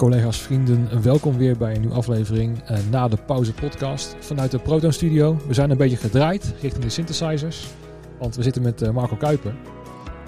collega's, 0.00 0.38
vrienden, 0.38 1.02
welkom 1.02 1.36
weer 1.36 1.56
bij 1.56 1.74
een 1.74 1.80
nieuwe 1.80 1.96
aflevering 1.96 2.70
uh, 2.70 2.78
na 2.90 3.08
de 3.08 3.16
pauze 3.16 3.52
podcast 3.52 4.16
vanuit 4.20 4.50
de 4.50 4.58
Proton 4.58 4.92
Studio. 4.92 5.36
We 5.46 5.54
zijn 5.54 5.70
een 5.70 5.76
beetje 5.76 5.96
gedraaid 5.96 6.54
richting 6.60 6.84
de 6.84 6.90
synthesizers, 6.90 7.66
want 8.18 8.36
we 8.36 8.42
zitten 8.42 8.62
met 8.62 8.82
uh, 8.82 8.90
Marco 8.90 9.16
Kuiper. 9.16 9.54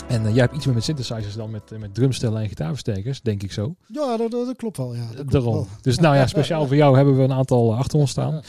En 0.08 0.22
uh, 0.22 0.30
jij 0.30 0.40
hebt 0.40 0.54
iets 0.54 0.64
meer 0.64 0.74
met 0.74 0.85
synthesizers 0.85 1.35
dan 1.35 1.51
met, 1.51 1.79
met 1.79 1.94
drumstellen 1.94 2.43
en 2.43 2.48
gitaarverstekers, 2.48 3.21
denk 3.21 3.43
ik 3.43 3.53
zo. 3.53 3.74
Ja, 3.87 4.16
dat, 4.16 4.30
dat 4.30 4.56
klopt 4.56 4.76
wel. 4.76 4.94
Ja, 4.94 5.06
dat 5.16 5.30
Daarom. 5.30 5.54
wel. 5.54 5.66
Dus 5.80 5.98
nou 5.98 6.16
ja, 6.16 6.26
speciaal 6.26 6.66
voor 6.66 6.76
jou 6.76 6.97
hebben 6.97 7.16
we 7.16 7.22
een 7.22 7.33
aantal 7.33 7.75
achter 7.75 7.98
ons 7.98 8.11
staan. 8.11 8.43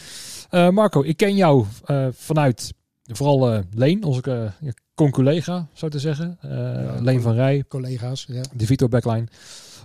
Marco, 0.73 1.03
ik 1.03 1.17
ken 1.17 1.35
jou 1.35 1.65
vanuit 2.11 2.73
vooral 3.03 3.63
Leen, 3.71 4.03
onze 4.03 4.51
conculega, 4.93 5.67
zou 5.73 5.91
te 5.91 5.99
zeggen. 5.99 6.37
Ja, 6.41 7.01
Leen 7.01 7.21
van 7.21 7.33
Rij. 7.33 7.63
Collega's, 7.67 8.25
ja. 8.27 8.41
De 8.53 8.65
Vito 8.65 8.87
Backline. 8.87 9.27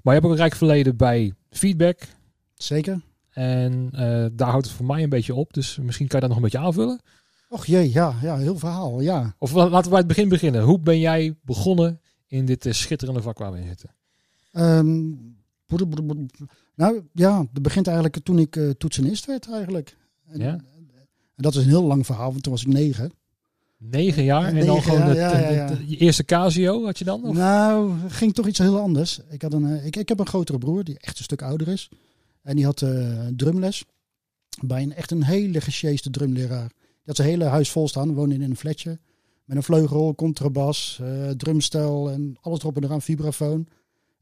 Maar 0.02 0.15
je 0.15 0.20
hebt 0.20 0.24
ook 0.24 0.30
een 0.30 0.37
rijk 0.37 0.55
verleden 0.55 0.96
bij 0.96 1.34
feedback. 1.51 2.01
Zeker. 2.55 3.01
En 3.30 3.91
uh, 3.92 4.27
daar 4.32 4.48
houdt 4.48 4.66
het 4.66 4.74
voor 4.74 4.87
mij 4.87 5.02
een 5.02 5.09
beetje 5.09 5.34
op. 5.34 5.52
Dus 5.52 5.79
misschien 5.79 6.06
kan 6.06 6.20
je 6.20 6.27
dat 6.27 6.29
nog 6.29 6.37
een 6.37 6.51
beetje 6.51 6.66
aanvullen. 6.66 7.01
Och 7.48 7.66
jee, 7.66 7.92
ja, 7.92 8.15
ja, 8.23 8.37
heel 8.37 8.59
verhaal, 8.59 9.01
ja. 9.01 9.34
Of 9.38 9.52
laten 9.52 9.82
we 9.82 9.88
bij 9.88 9.98
het 9.98 10.06
begin 10.06 10.29
beginnen. 10.29 10.62
Hoe 10.62 10.80
ben 10.80 10.98
jij 10.98 11.37
begonnen 11.43 12.01
in 12.27 12.45
dit 12.45 12.66
uh, 12.66 12.73
schitterende 12.73 13.23
vak 13.23 13.38
waar 13.38 13.52
we 13.52 13.59
in 13.59 13.66
zitten? 13.66 13.90
Um, 14.52 15.37
nou 16.74 17.02
ja, 17.12 17.46
dat 17.52 17.62
begint 17.62 17.87
eigenlijk 17.87 18.18
toen 18.23 18.38
ik 18.38 18.74
toetsenist 18.79 19.27
werd 19.27 19.51
eigenlijk. 19.51 19.96
En, 20.27 20.40
ja? 20.40 20.52
en 20.52 21.43
dat 21.43 21.54
is 21.54 21.62
een 21.62 21.68
heel 21.68 21.84
lang 21.84 22.06
verhaal, 22.06 22.30
want 22.30 22.43
toen 22.43 22.52
was 22.52 22.62
ik 22.62 22.68
negen. 22.73 23.12
Negen 23.78 24.24
jaar 24.24 24.55
en 24.55 24.66
dan 24.66 24.82
gewoon 24.82 25.02
het, 25.02 25.16
ja, 25.16 25.38
ja, 25.38 25.48
ja. 25.50 25.66
de- 25.66 25.87
de 25.87 25.96
eerste 25.96 26.24
Casio 26.24 26.84
had 26.84 26.98
je 26.98 27.05
dan? 27.05 27.23
Of? 27.24 27.34
Nou, 27.37 27.92
ging 28.09 28.34
toch 28.34 28.46
iets 28.46 28.59
heel 28.59 28.80
anders. 28.80 29.20
Ik, 29.30 29.42
had 29.42 29.52
een, 29.52 29.66
eh, 29.78 29.87
ik, 29.87 29.96
ik 29.96 30.09
heb 30.09 30.18
een 30.18 30.27
grotere 30.27 30.59
broer 30.59 30.84
die 30.84 30.98
echt 30.98 31.18
een 31.18 31.24
stuk 31.24 31.43
ouder 31.43 31.68
is. 31.68 31.88
En 32.43 32.56
die 32.56 32.65
had 32.65 32.82
eh, 32.82 33.26
drumles 33.37 33.84
bij 34.60 34.82
een 34.82 34.95
echt 34.95 35.10
een 35.10 35.24
hele 35.24 35.60
gesjeeste 35.60 36.10
drumleraar. 36.10 36.68
Die 36.68 37.02
had 37.04 37.16
zijn 37.16 37.29
hele 37.29 37.45
huis 37.45 37.71
vol 37.71 37.88
staan, 37.88 38.15
woonde 38.15 38.34
in 38.34 38.43
een 38.43 38.56
flatje. 38.56 38.99
Met 39.45 39.56
een 39.56 39.62
vleugel, 39.62 40.15
contrabas, 40.15 40.99
eh, 41.02 41.29
drumstel 41.30 42.10
en 42.10 42.37
alles 42.40 42.59
erop 42.60 42.76
en 42.76 42.84
eraan, 42.84 43.02
vibrafoon. 43.02 43.66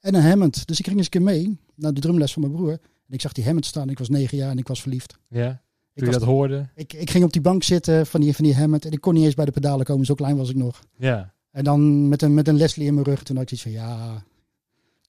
En 0.01 0.15
een 0.15 0.23
Hammond. 0.23 0.67
Dus 0.67 0.79
ik 0.79 0.84
ging 0.84 0.97
eens 0.97 1.05
een 1.07 1.11
keer 1.12 1.23
mee 1.23 1.59
naar 1.75 1.95
de 1.95 2.01
drumles 2.01 2.33
van 2.33 2.43
mijn 2.43 2.55
broer. 2.55 2.71
En 2.73 3.15
ik 3.15 3.21
zag 3.21 3.33
die 3.33 3.45
Hammond 3.45 3.67
staan. 3.67 3.89
Ik 3.91 3.99
was 3.99 4.09
negen 4.09 4.37
jaar 4.39 4.51
en 4.51 4.59
ik 4.59 4.69
was 4.69 4.81
verliefd. 4.81 5.19
Ja. 5.29 5.62
Ik, 5.97 6.03
Toen 6.03 6.13
je 6.13 6.19
dat 6.19 6.29
hoorde? 6.29 6.69
ik, 6.75 6.93
ik 6.93 7.11
ging 7.11 7.25
op 7.25 7.33
die 7.33 7.41
bank 7.43 7.63
zitten 7.63 8.07
van 8.07 8.21
die, 8.21 8.35
van 8.35 8.45
die 8.45 8.55
Hammond. 8.55 8.85
En 8.85 8.93
ik 8.93 9.01
kon 9.01 9.15
niet 9.15 9.25
eens 9.25 9.35
bij 9.35 9.45
de 9.45 9.51
pedalen 9.51 9.87
komen, 9.87 10.07
zo 10.07 10.15
klein 10.15 10.37
was 10.37 10.51
ik 10.51 10.57
nog. 10.57 10.83
Ja. 10.97 11.33
En 11.51 11.65
dan 11.65 12.09
met 12.09 12.23
een, 12.23 12.35
met 12.35 12.49
een 12.49 12.57
Leslie 12.57 12.87
in 12.87 12.95
mijn 12.95 13.07
rug. 13.07 13.23
Toen 13.23 13.37
had 13.37 13.45
ik 13.45 13.53
iets 13.53 13.63
van, 13.63 13.71
ja... 13.73 14.25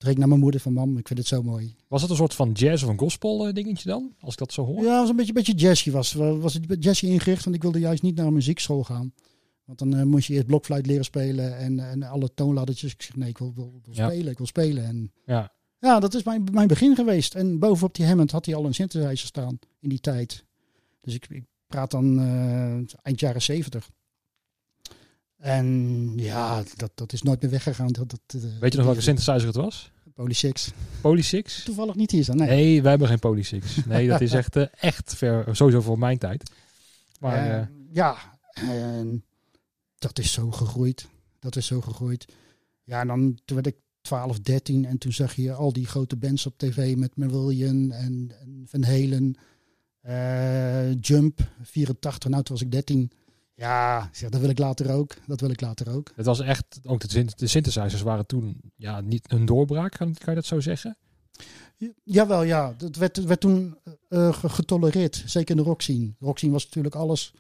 Ik 0.07 0.17
naar 0.17 0.27
mijn 0.27 0.39
moeder 0.39 0.59
van, 0.61 0.73
mam, 0.73 0.97
ik 0.97 1.07
vind 1.07 1.19
het 1.19 1.27
zo 1.27 1.43
mooi. 1.43 1.75
Was 1.87 2.01
het 2.01 2.09
een 2.09 2.15
soort 2.15 2.33
van 2.33 2.51
jazz 2.51 2.83
of 2.83 2.89
een 2.89 2.99
gospel 2.99 3.47
eh, 3.47 3.53
dingetje 3.53 3.89
dan? 3.89 4.13
Als 4.19 4.33
ik 4.33 4.39
dat 4.39 4.53
zo 4.53 4.65
hoor? 4.65 4.83
Ja, 4.83 4.99
was 4.99 5.09
een 5.09 5.15
beetje, 5.15 5.33
beetje 5.33 5.53
jazzy. 5.53 5.91
Was, 5.91 6.13
was 6.13 6.53
het 6.53 6.83
jazzy 6.83 7.05
ingericht, 7.05 7.43
want 7.43 7.55
ik 7.55 7.61
wilde 7.61 7.79
juist 7.79 8.01
niet 8.03 8.15
naar 8.15 8.25
een 8.25 8.33
muziekschool 8.33 8.83
gaan. 8.83 9.13
Want 9.65 9.79
dan 9.79 9.95
eh, 9.95 10.03
moest 10.03 10.27
je 10.27 10.33
eerst 10.33 10.45
blokfluit 10.45 10.85
leren 10.85 11.05
spelen 11.05 11.57
en, 11.57 11.79
en 11.79 12.03
alle 12.03 12.33
toonladdertjes. 12.33 12.93
Ik 12.93 13.01
zeg, 13.01 13.15
nee, 13.15 13.29
ik 13.29 13.37
wil, 13.37 13.51
wil, 13.55 13.79
wil 13.83 13.93
Ja. 13.95 14.09
spelen, 14.09 14.31
ik 14.31 14.37
wil 14.37 14.47
spelen. 14.47 14.85
En 14.85 15.11
Ja. 15.25 15.51
ja, 15.79 15.99
dat 15.99 16.13
is 16.13 16.23
mijn, 16.23 16.43
mijn 16.51 16.67
begin 16.67 16.95
geweest. 16.95 17.35
En 17.35 17.59
bovenop 17.59 17.95
die 17.95 18.05
Hammond 18.05 18.31
had 18.31 18.45
hij 18.45 18.55
al 18.55 18.65
een 18.65 18.73
synthesizer 18.73 19.27
staan 19.27 19.59
in 19.79 19.89
die 19.89 19.99
tijd. 19.99 20.45
Dus 21.07 21.15
ik, 21.15 21.27
ik 21.29 21.45
praat 21.67 21.91
dan 21.91 22.19
eh, 22.19 22.95
eind 23.01 23.19
jaren 23.19 23.41
zeventig. 23.41 23.89
En 25.37 26.11
ja, 26.15 26.63
dat, 26.75 26.91
dat 26.95 27.13
is 27.13 27.21
nooit 27.21 27.41
meer 27.41 27.51
weggegaan. 27.51 27.87
Dat, 27.87 28.09
dat, 28.09 28.21
eh, 28.27 28.59
Weet 28.59 28.71
je 28.71 28.77
nog 28.77 28.87
welke 28.87 29.01
synthesizer 29.01 29.47
het 29.47 29.55
was? 29.55 29.91
Poly 30.13 30.33
6. 30.33 30.71
Poly 31.01 31.21
6? 31.21 31.63
Toevallig 31.63 31.95
niet 31.95 32.11
hier 32.11 32.23
staan. 32.23 32.37
Nee. 32.37 32.47
Nee, 32.47 32.81
wij 32.81 32.89
hebben 32.89 33.07
geen 33.07 33.19
Poly 33.19 33.43
6. 33.43 33.85
Nee, 33.85 34.07
dat 34.07 34.21
is 34.21 34.33
echt, 34.33 34.55
eh, 34.55 34.65
echt 34.79 35.15
ver, 35.15 35.55
sowieso 35.55 35.81
voor 35.81 35.99
mijn 35.99 36.17
tijd. 36.17 36.51
Maar 37.19 37.69
ja, 37.91 38.17
en 38.53 39.23
dat 39.97 40.19
is 40.19 40.31
zo 40.31 40.51
gegroeid. 40.51 41.07
Dat 41.39 41.55
is 41.55 41.65
zo 41.65 41.81
gegroeid. 41.81 42.25
Ja, 42.83 43.01
en 43.01 43.07
dan 43.07 43.39
toen 43.45 43.55
werd 43.55 43.67
ik 43.67 43.75
12, 44.01 44.39
13 44.39 44.85
en 44.85 44.97
toen 44.97 45.13
zag 45.13 45.35
je 45.35 45.53
al 45.53 45.73
die 45.73 45.85
grote 45.85 46.15
bands 46.15 46.45
op 46.45 46.57
tv 46.57 46.95
met 46.95 47.15
Marillion 47.15 47.91
en, 47.91 48.31
en 48.41 48.65
Van 48.67 48.83
Halen, 48.83 49.35
eh, 50.07 50.93
Jump, 51.01 51.39
84. 51.61 52.29
Nou, 52.29 52.43
toen 52.43 52.55
was 52.55 52.65
ik 52.65 52.71
13. 52.71 53.11
Ja, 53.55 54.09
zeg, 54.11 54.29
dat 54.29 54.41
wil 54.41 54.49
ik 54.49 54.57
later 54.59 54.91
ook. 54.91 55.15
Dat 55.27 55.41
wil 55.41 55.49
ik 55.49 55.61
later 55.61 55.89
ook. 55.95 56.11
het 56.15 56.25
was 56.25 56.39
echt, 56.39 56.79
ook 56.83 57.07
de, 57.07 57.25
de 57.35 57.47
synthesizers 57.47 58.01
waren 58.01 58.25
toen 58.25 58.61
ja, 58.75 59.01
niet 59.01 59.31
een 59.31 59.45
doorbraak, 59.45 59.91
kan, 59.91 60.13
kan 60.13 60.33
je 60.33 60.39
dat 60.39 60.45
zo 60.45 60.59
zeggen? 60.59 60.97
Ja, 61.77 61.89
Jawel, 62.03 62.43
ja. 62.43 62.73
Dat 62.77 62.95
werd, 62.95 63.23
werd 63.23 63.39
toen 63.39 63.77
eh, 64.09 64.33
ge- 64.33 64.49
getolereerd. 64.49 65.23
Zeker 65.25 65.49
in 65.55 65.63
de 65.63 65.67
rockscene. 65.67 66.05
De 66.19 66.25
rockscene 66.25 66.51
was 66.51 66.63
natuurlijk 66.65 66.95
alles. 66.95 67.33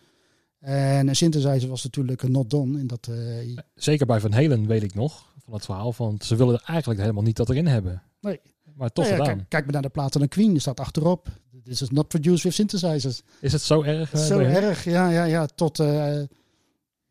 En 0.59 1.07
een 1.07 1.15
synthesizer 1.15 1.69
was 1.69 1.83
natuurlijk 1.83 2.21
een 2.21 2.31
not 2.31 2.49
done. 2.49 2.79
In 2.79 2.87
dat, 2.87 3.07
eh, 3.07 3.57
Zeker 3.75 4.05
bij 4.05 4.19
Van 4.19 4.31
Halen 4.31 4.67
weet 4.67 4.83
ik 4.83 4.93
nog, 4.93 5.33
van 5.43 5.53
het 5.53 5.65
verhaal, 5.65 5.93
want 5.97 6.23
ze 6.23 6.35
willen 6.35 6.59
eigenlijk 6.61 6.99
helemaal 6.99 7.23
niet 7.23 7.35
dat 7.35 7.49
erin 7.49 7.67
hebben. 7.67 8.03
Nee. 8.21 8.39
Maar 8.77 8.91
toch 8.91 9.05
Nou 9.05 9.17
ja, 9.17 9.21
gedaan. 9.23 9.37
kijk, 9.37 9.49
kijk 9.49 9.63
maar 9.63 9.73
naar 9.73 9.81
de 9.81 9.89
platen 9.89 10.19
van 10.19 10.29
Queen. 10.29 10.53
Er 10.55 10.61
staat 10.61 10.79
achterop. 10.79 11.27
This 11.63 11.81
is 11.81 11.89
not 11.89 12.07
produced 12.07 12.43
with 12.43 12.53
synthesizers. 12.53 13.21
Is 13.41 13.51
het 13.51 13.61
zo 13.61 13.81
erg? 13.81 14.13
eh, 14.13 14.21
Zo 14.25 14.39
erg, 14.39 14.83
ja, 14.83 15.09
ja, 15.09 15.23
ja. 15.23 15.45
Tot, 15.45 15.79
eh, 15.79 16.19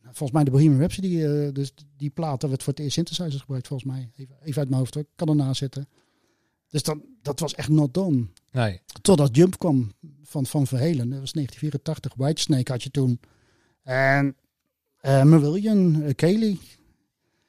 volgens 0.03 0.31
mij 0.31 0.45
de 0.45 0.51
Bohemian 0.51 0.79
Rhapsody. 0.79 1.23
eh, 1.23 1.53
dus 1.53 1.73
die 1.97 2.11
platen 2.11 2.49
werd 2.49 2.63
voor 2.63 2.73
het 2.73 2.83
eerst 2.83 2.95
synthesizers 2.95 3.41
gebruikt, 3.41 3.67
volgens 3.67 3.91
mij. 3.93 4.11
Even, 4.17 4.35
even 4.43 4.59
uit 4.59 4.69
mijn 4.69 4.81
hoofd 4.81 4.95
hoor. 4.95 5.03
Ik 5.03 5.09
kan 5.15 5.29
ernaast 5.29 5.59
zitten. 5.59 5.89
Dus 6.69 6.83
dan, 6.83 7.03
dat 7.23 7.41
was 7.41 7.55
echt 7.55 7.69
not 7.69 7.95
done. 7.95 8.27
Nee. 8.53 8.81
Totdat 9.03 9.37
Jump 9.37 9.59
kwam 9.59 9.93
van 10.23 10.47
Van 10.47 10.67
Verhelen. 10.67 11.11
Dat 11.11 11.21
was 11.21 11.33
1984. 11.33 12.15
Whitesnake 12.17 12.73
had 12.73 12.83
je 12.83 12.91
toen. 12.91 13.21
En 13.83 14.37
eh 15.01 15.23
Marillion, 15.25 16.03
uh, 16.03 16.11
Kelly. 16.15 16.59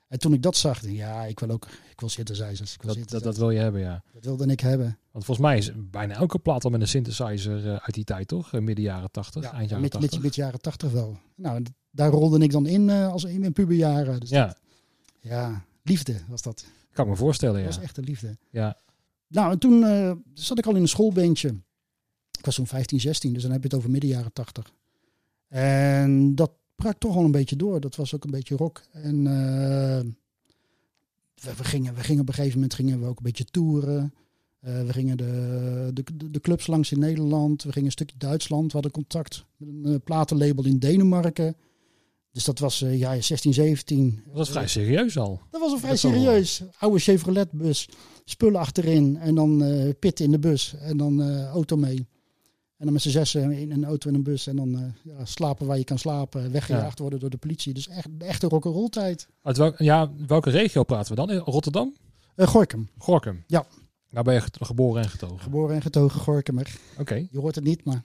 En 0.07 0.19
toen 0.19 0.33
ik 0.33 0.41
dat 0.41 0.55
zag, 0.57 0.73
dacht 0.73 0.85
ik, 0.85 0.97
ja, 0.97 1.23
ik 1.25 1.39
wil 1.39 1.49
ook, 1.49 1.67
ik 1.91 1.99
wil 1.99 2.09
synthesizers. 2.09 2.73
Ik 2.73 2.81
wil 2.81 2.95
Dat, 2.95 3.09
dat, 3.09 3.23
dat 3.23 3.37
wil 3.37 3.49
je 3.49 3.59
hebben, 3.59 3.81
ja. 3.81 4.03
dat 4.13 4.23
wilde 4.23 4.45
ik 4.45 4.59
hebben. 4.59 4.97
Want 5.11 5.25
volgens 5.25 5.47
mij 5.47 5.57
is 5.57 5.71
bijna 5.75 6.13
elke 6.13 6.39
plaat 6.39 6.63
al 6.63 6.69
met 6.69 6.81
een 6.81 6.87
synthesizer 6.87 7.67
eh, 7.67 7.71
uit 7.71 7.93
die 7.93 8.03
tijd, 8.03 8.27
toch? 8.27 8.53
Eh, 8.53 8.61
midden 8.61 8.83
jaren 8.83 9.11
80, 9.11 9.43
Ja, 9.43 9.51
eind 9.53 9.69
jaren 9.69 9.81
met, 9.81 9.91
80. 9.91 10.11
met, 10.11 10.21
met 10.23 10.35
jaren 10.35 10.61
80 10.61 10.91
wel. 10.91 11.17
Nou, 11.35 11.63
daar 11.91 12.09
rolde 12.09 12.39
ik 12.39 12.51
dan 12.51 12.65
in 12.65 12.89
eh, 12.89 13.11
als 13.11 13.23
in 13.23 13.39
mijn 13.39 13.53
puberjaren. 13.53 14.19
Dus 14.19 14.29
ja, 14.29 14.55
ja, 15.19 15.65
liefde 15.83 16.15
was 16.27 16.41
dat. 16.41 16.65
kan 16.91 17.05
ik 17.05 17.11
me 17.11 17.17
voorstellen, 17.17 17.55
Dat 17.55 17.63
ja. 17.63 17.69
was 17.75 17.83
echt 17.83 17.95
de 17.95 18.01
liefde. 18.01 18.37
ja. 18.49 18.77
Nou, 19.29 19.51
en 19.51 19.59
toen 19.59 19.85
zat 20.33 20.57
ik 20.57 20.65
al 20.65 20.75
in 20.75 20.81
een 20.81 20.87
schoolbeentje. 20.87 21.55
Ik 22.37 22.45
was 22.45 22.55
zo'n 22.55 22.67
15, 22.67 22.99
16, 22.99 23.33
dus 23.33 23.41
dan 23.41 23.51
heb 23.51 23.61
je 23.61 23.67
het 23.67 23.77
over 23.77 23.89
midden 23.89 24.09
jaren 24.09 24.33
80. 24.33 24.73
En 25.47 26.35
dat 26.35 26.51
brak 26.77 26.97
toch 26.97 27.13
wel 27.13 27.23
een 27.23 27.31
beetje 27.31 27.55
door. 27.55 27.79
Dat 27.79 27.95
was 27.95 28.15
ook 28.15 28.23
een 28.23 28.31
beetje 28.31 28.55
rock. 28.55 28.83
En 28.91 29.27
eh, 29.27 29.99
we, 31.41 31.55
we 31.57 31.63
gingen, 31.63 31.95
we 31.95 32.01
gingen 32.01 32.21
op 32.21 32.27
een 32.27 32.33
gegeven 32.33 32.55
moment 32.55 32.73
gingen 32.73 32.99
we 32.99 33.05
ook 33.05 33.17
een 33.17 33.23
beetje 33.23 33.45
toeren. 33.45 34.13
Eh, 34.59 34.81
we 34.85 34.93
gingen 34.93 35.17
de, 35.17 35.89
de, 35.93 36.03
de- 36.31 36.39
clubs 36.39 36.67
langs 36.67 36.91
in 36.91 36.99
Nederland. 36.99 37.63
We 37.63 37.71
gingen 37.71 37.85
een 37.85 37.91
stukje 37.91 38.17
Duitsland. 38.17 38.65
We 38.65 38.73
hadden 38.73 38.91
contact 38.91 39.45
met 39.57 39.69
een 39.85 39.93
eh, 39.93 39.99
platenlabel 40.03 40.65
in 40.65 40.79
Denemarken. 40.79 41.55
Dus 42.31 42.43
dat 42.45 42.59
was 42.59 42.81
eh 42.81 42.99
ja, 42.99 43.21
16, 43.21 43.53
17. 43.53 44.21
Dat 44.25 44.35
was 44.35 44.49
vrij 44.49 44.67
serieus 44.67 45.17
al. 45.17 45.41
Dat 45.51 45.61
was 45.61 45.71
een 45.71 45.79
vrij 45.79 45.95
serieus. 45.95 46.63
Oude 46.79 46.99
Chevrolet 46.99 47.51
bus. 47.51 47.89
Spullen 48.25 48.59
achterin. 48.59 49.17
En 49.17 49.35
dan 49.35 49.63
pit 49.99 50.19
in 50.19 50.31
de 50.31 50.39
bus. 50.39 50.75
En 50.79 50.97
dan 50.97 51.41
auto 51.45 51.75
mee. 51.75 52.07
En 52.77 52.83
dan 52.85 52.93
met 52.93 53.01
z'n 53.01 53.09
zessen 53.09 53.51
in 53.51 53.71
een 53.71 53.85
auto 53.85 54.09
en 54.09 54.15
een 54.15 54.23
bus. 54.23 54.47
En 54.47 54.55
dan 54.55 54.75
eh, 54.75 55.13
ja, 55.17 55.25
slapen 55.25 55.67
waar 55.67 55.77
je 55.77 55.83
kan 55.83 55.97
slapen. 55.99 56.51
Weggejaagd 56.51 56.99
worden 56.99 57.19
door 57.19 57.29
de 57.29 57.37
politie. 57.37 57.73
Dus 57.73 57.87
echt 57.87 58.07
de 58.19 58.25
echte 58.25 58.47
rock'n'roll 58.47 58.89
tijd. 58.89 59.27
Uit 59.41 59.57
welk, 59.57 59.77
ja, 59.79 60.11
welke 60.27 60.49
regio 60.49 60.83
praten 60.83 61.09
we 61.15 61.15
dan? 61.25 61.31
In 61.31 61.37
Rotterdam? 61.37 61.95
Uh, 62.35 62.47
Gorkum. 62.47 62.89
Gorkum? 62.97 63.43
Ja. 63.47 63.65
Daar 64.11 64.23
ben 64.23 64.33
je 64.33 64.41
ge- 64.41 64.49
geboren 64.65 65.03
en 65.03 65.09
getogen. 65.09 65.39
Geboren 65.39 65.75
en 65.75 65.81
getogen 65.81 66.19
Gorkumer. 66.21 66.75
Oké. 66.99 67.15
Je 67.31 67.39
hoort 67.39 67.55
het 67.55 67.63
niet, 67.63 67.83
maar 67.85 68.03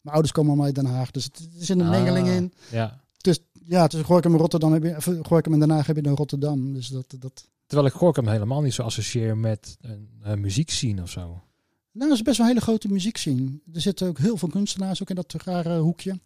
mijn 0.00 0.14
ouders 0.14 0.32
komen 0.32 0.48
allemaal 0.50 0.66
uit 0.66 0.74
Den 0.74 0.86
Haag. 0.86 1.10
Dus 1.10 1.24
het 1.24 1.48
zit 1.58 1.78
een 1.78 1.84
Ah. 1.86 1.90
mengeling 1.90 2.28
in. 2.28 2.52
Ja. 2.70 3.00
Dus 3.20 3.40
ja, 3.64 3.86
tussen 3.86 4.08
Gorkum 4.08 4.32
en 4.32 4.38
Rotterdam 4.38 4.72
heb 4.72 4.82
je, 4.82 4.96
of, 4.96 5.08
Gorkum 5.22 5.52
en 5.52 5.58
Den 5.60 5.70
Haag 5.70 5.86
heb 5.86 5.96
je 5.96 6.02
dan 6.02 6.14
Rotterdam. 6.14 6.72
Dus 6.72 6.88
dat, 6.88 7.14
dat, 7.18 7.48
Terwijl 7.66 7.88
ik 7.88 7.94
Gorkum 7.96 8.28
helemaal 8.28 8.60
niet 8.62 8.74
zo 8.74 8.82
associeer 8.82 9.36
met 9.36 9.76
een, 9.80 10.08
een 10.22 10.40
muziekscene 10.40 11.02
of 11.02 11.10
zo. 11.10 11.42
Nou, 11.98 12.10
dat 12.10 12.18
is 12.18 12.22
best 12.24 12.38
wel 12.38 12.46
een 12.46 12.52
hele 12.52 12.64
grote 12.64 12.88
muziekscene. 12.88 13.60
Er 13.72 13.80
zitten 13.80 14.08
ook 14.08 14.18
heel 14.18 14.36
veel 14.36 14.48
kunstenaars 14.48 15.02
ook 15.02 15.08
in 15.10 15.14
dat 15.14 15.32
rare 15.32 15.78
hoekje. 15.78 16.20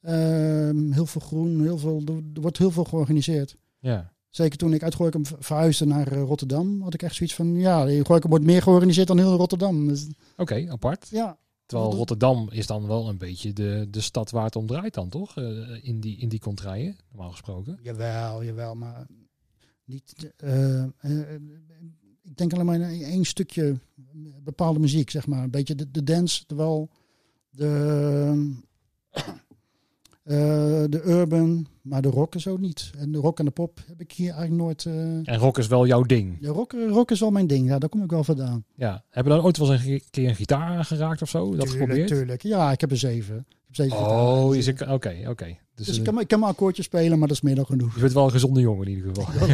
Ehm, 0.00 0.90
heel 0.92 1.06
veel 1.06 1.20
groen, 1.20 1.60
heel 1.60 1.78
veel, 1.78 2.02
er 2.34 2.40
wordt 2.40 2.58
heel 2.58 2.70
veel 2.70 2.84
georganiseerd. 2.84 3.56
Ja. 3.78 4.12
Zeker 4.28 4.58
toen 4.58 4.72
ik 4.74 4.82
uit 4.82 4.94
Gorkum 4.94 5.26
ver- 5.26 5.36
verhuisde 5.40 5.86
naar 5.86 6.12
eh, 6.12 6.22
Rotterdam, 6.22 6.82
had 6.82 6.94
ik 6.94 7.02
echt 7.02 7.14
zoiets 7.14 7.34
van, 7.34 7.54
ja, 7.54 8.02
Gorkum 8.02 8.30
wordt 8.30 8.44
meer 8.44 8.62
georganiseerd 8.62 9.06
dan 9.06 9.18
heel 9.18 9.36
Rotterdam. 9.36 9.88
Dus, 9.88 10.06
Oké, 10.36 10.66
apart. 10.70 11.06
ja, 11.10 11.38
Terwijl 11.66 11.92
Rotterdam 11.92 12.48
is 12.50 12.66
dan 12.66 12.86
wel 12.86 13.08
een 13.08 13.18
beetje 13.18 13.52
de, 13.52 13.86
de 13.90 14.00
stad 14.00 14.30
waar 14.30 14.44
het 14.44 14.56
om 14.56 14.66
draait 14.66 14.94
dan, 14.94 15.08
toch? 15.08 15.36
Eh, 15.36 15.84
in, 15.84 16.00
die, 16.00 16.16
in 16.18 16.28
die 16.28 16.40
contraien, 16.40 16.96
normaal 17.12 17.30
gesproken. 17.30 17.78
jawel, 17.82 18.44
jawel, 18.44 18.74
maar 18.74 19.06
niet... 19.84 20.32
eh, 20.36 20.82
ik 22.22 22.36
denk 22.36 22.52
alleen 22.52 22.66
maar 22.66 22.80
in 22.80 23.02
één 23.02 23.24
stukje 23.24 23.78
bepaalde 24.44 24.78
muziek, 24.78 25.10
zeg 25.10 25.26
maar. 25.26 25.42
Een 25.42 25.50
beetje 25.50 25.74
de, 25.74 25.90
de 25.90 26.02
dance, 26.02 26.46
terwijl 26.46 26.90
de, 27.50 28.52
eh, 30.22 30.84
de 30.88 31.02
urban, 31.04 31.66
maar 31.82 32.02
de 32.02 32.08
rock 32.08 32.34
is 32.34 32.46
ook 32.48 32.58
niet. 32.60 32.90
En 32.98 33.12
de 33.12 33.18
rock 33.18 33.38
en 33.38 33.44
de 33.44 33.50
pop 33.50 33.80
heb 33.86 34.00
ik 34.00 34.12
hier 34.12 34.32
eigenlijk 34.32 34.62
nooit... 34.62 34.86
eh, 34.86 35.32
En 35.34 35.36
rock 35.38 35.58
is 35.58 35.66
wel 35.66 35.86
jouw 35.86 36.02
ding. 36.02 36.40
de 36.40 36.48
rock, 36.48 36.72
rock 36.72 37.10
is 37.10 37.20
wel 37.20 37.30
mijn 37.30 37.46
ding, 37.46 37.68
ja, 37.68 37.78
daar 37.78 37.88
kom 37.88 38.02
ik 38.02 38.10
wel 38.10 38.24
vandaan. 38.24 38.64
Ja. 38.74 39.04
Heb 39.10 39.24
je 39.24 39.30
dan 39.30 39.40
ooit 39.44 39.56
wel 39.56 39.72
eens 39.72 39.84
een 39.84 40.02
keer 40.10 40.28
een 40.28 40.34
gitaar 40.34 40.76
aangeraakt 40.76 41.22
of 41.22 41.28
zo? 41.28 41.56
Dat 41.56 41.70
geprobeerd? 41.70 42.08
tuurlijk. 42.08 42.42
Ja, 42.42 42.72
ik 42.72 42.80
heb 42.80 42.90
er 42.90 42.96
zeven. 42.96 43.46
Heb 43.72 43.92
Oh, 43.92 44.56
is 44.56 44.66
ik- 44.66 44.80
oké, 44.80 45.16
oké. 45.28 45.56
Dus, 45.74 45.86
Dus 45.86 45.88
eh, 45.88 45.96
ik 45.96 46.04
kan, 46.04 46.20
ik 46.20 46.28
kan 46.28 46.38
mijn 46.40 46.52
akkoordjes 46.52 46.84
spelen, 46.84 47.18
maar 47.18 47.28
dat 47.28 47.36
is 47.36 47.42
meer 47.42 47.54
dan 47.54 47.66
genoeg. 47.66 47.94
je 47.94 48.00
bent 48.00 48.12
wel 48.12 48.24
een 48.24 48.30
gezonde 48.30 48.60
jongen 48.60 48.86
in 48.86 48.96
ieder 48.96 49.14
geval. 49.14 49.34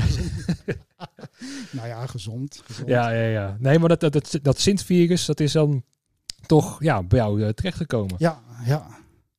nou 1.77 1.89
ja, 1.89 2.07
gezond. 2.07 2.63
gezond. 2.65 2.89
Ja, 2.89 3.11
ja, 3.11 3.29
ja. 3.29 3.57
Nee, 3.61 3.79
maar 3.79 3.89
dat, 3.89 4.01
dat, 4.01 4.13
dat, 4.13 4.39
dat 4.43 4.59
Sint-virus, 4.61 5.25
dat 5.27 5.41
is 5.41 5.53
dan 5.53 5.83
toch 6.47 6.83
ja, 6.83 7.03
bij 7.03 7.19
jou 7.19 7.43
eh, 7.43 7.49
terechtgekomen. 7.49 8.15
ja, 8.19 8.41
ja. 8.65 8.87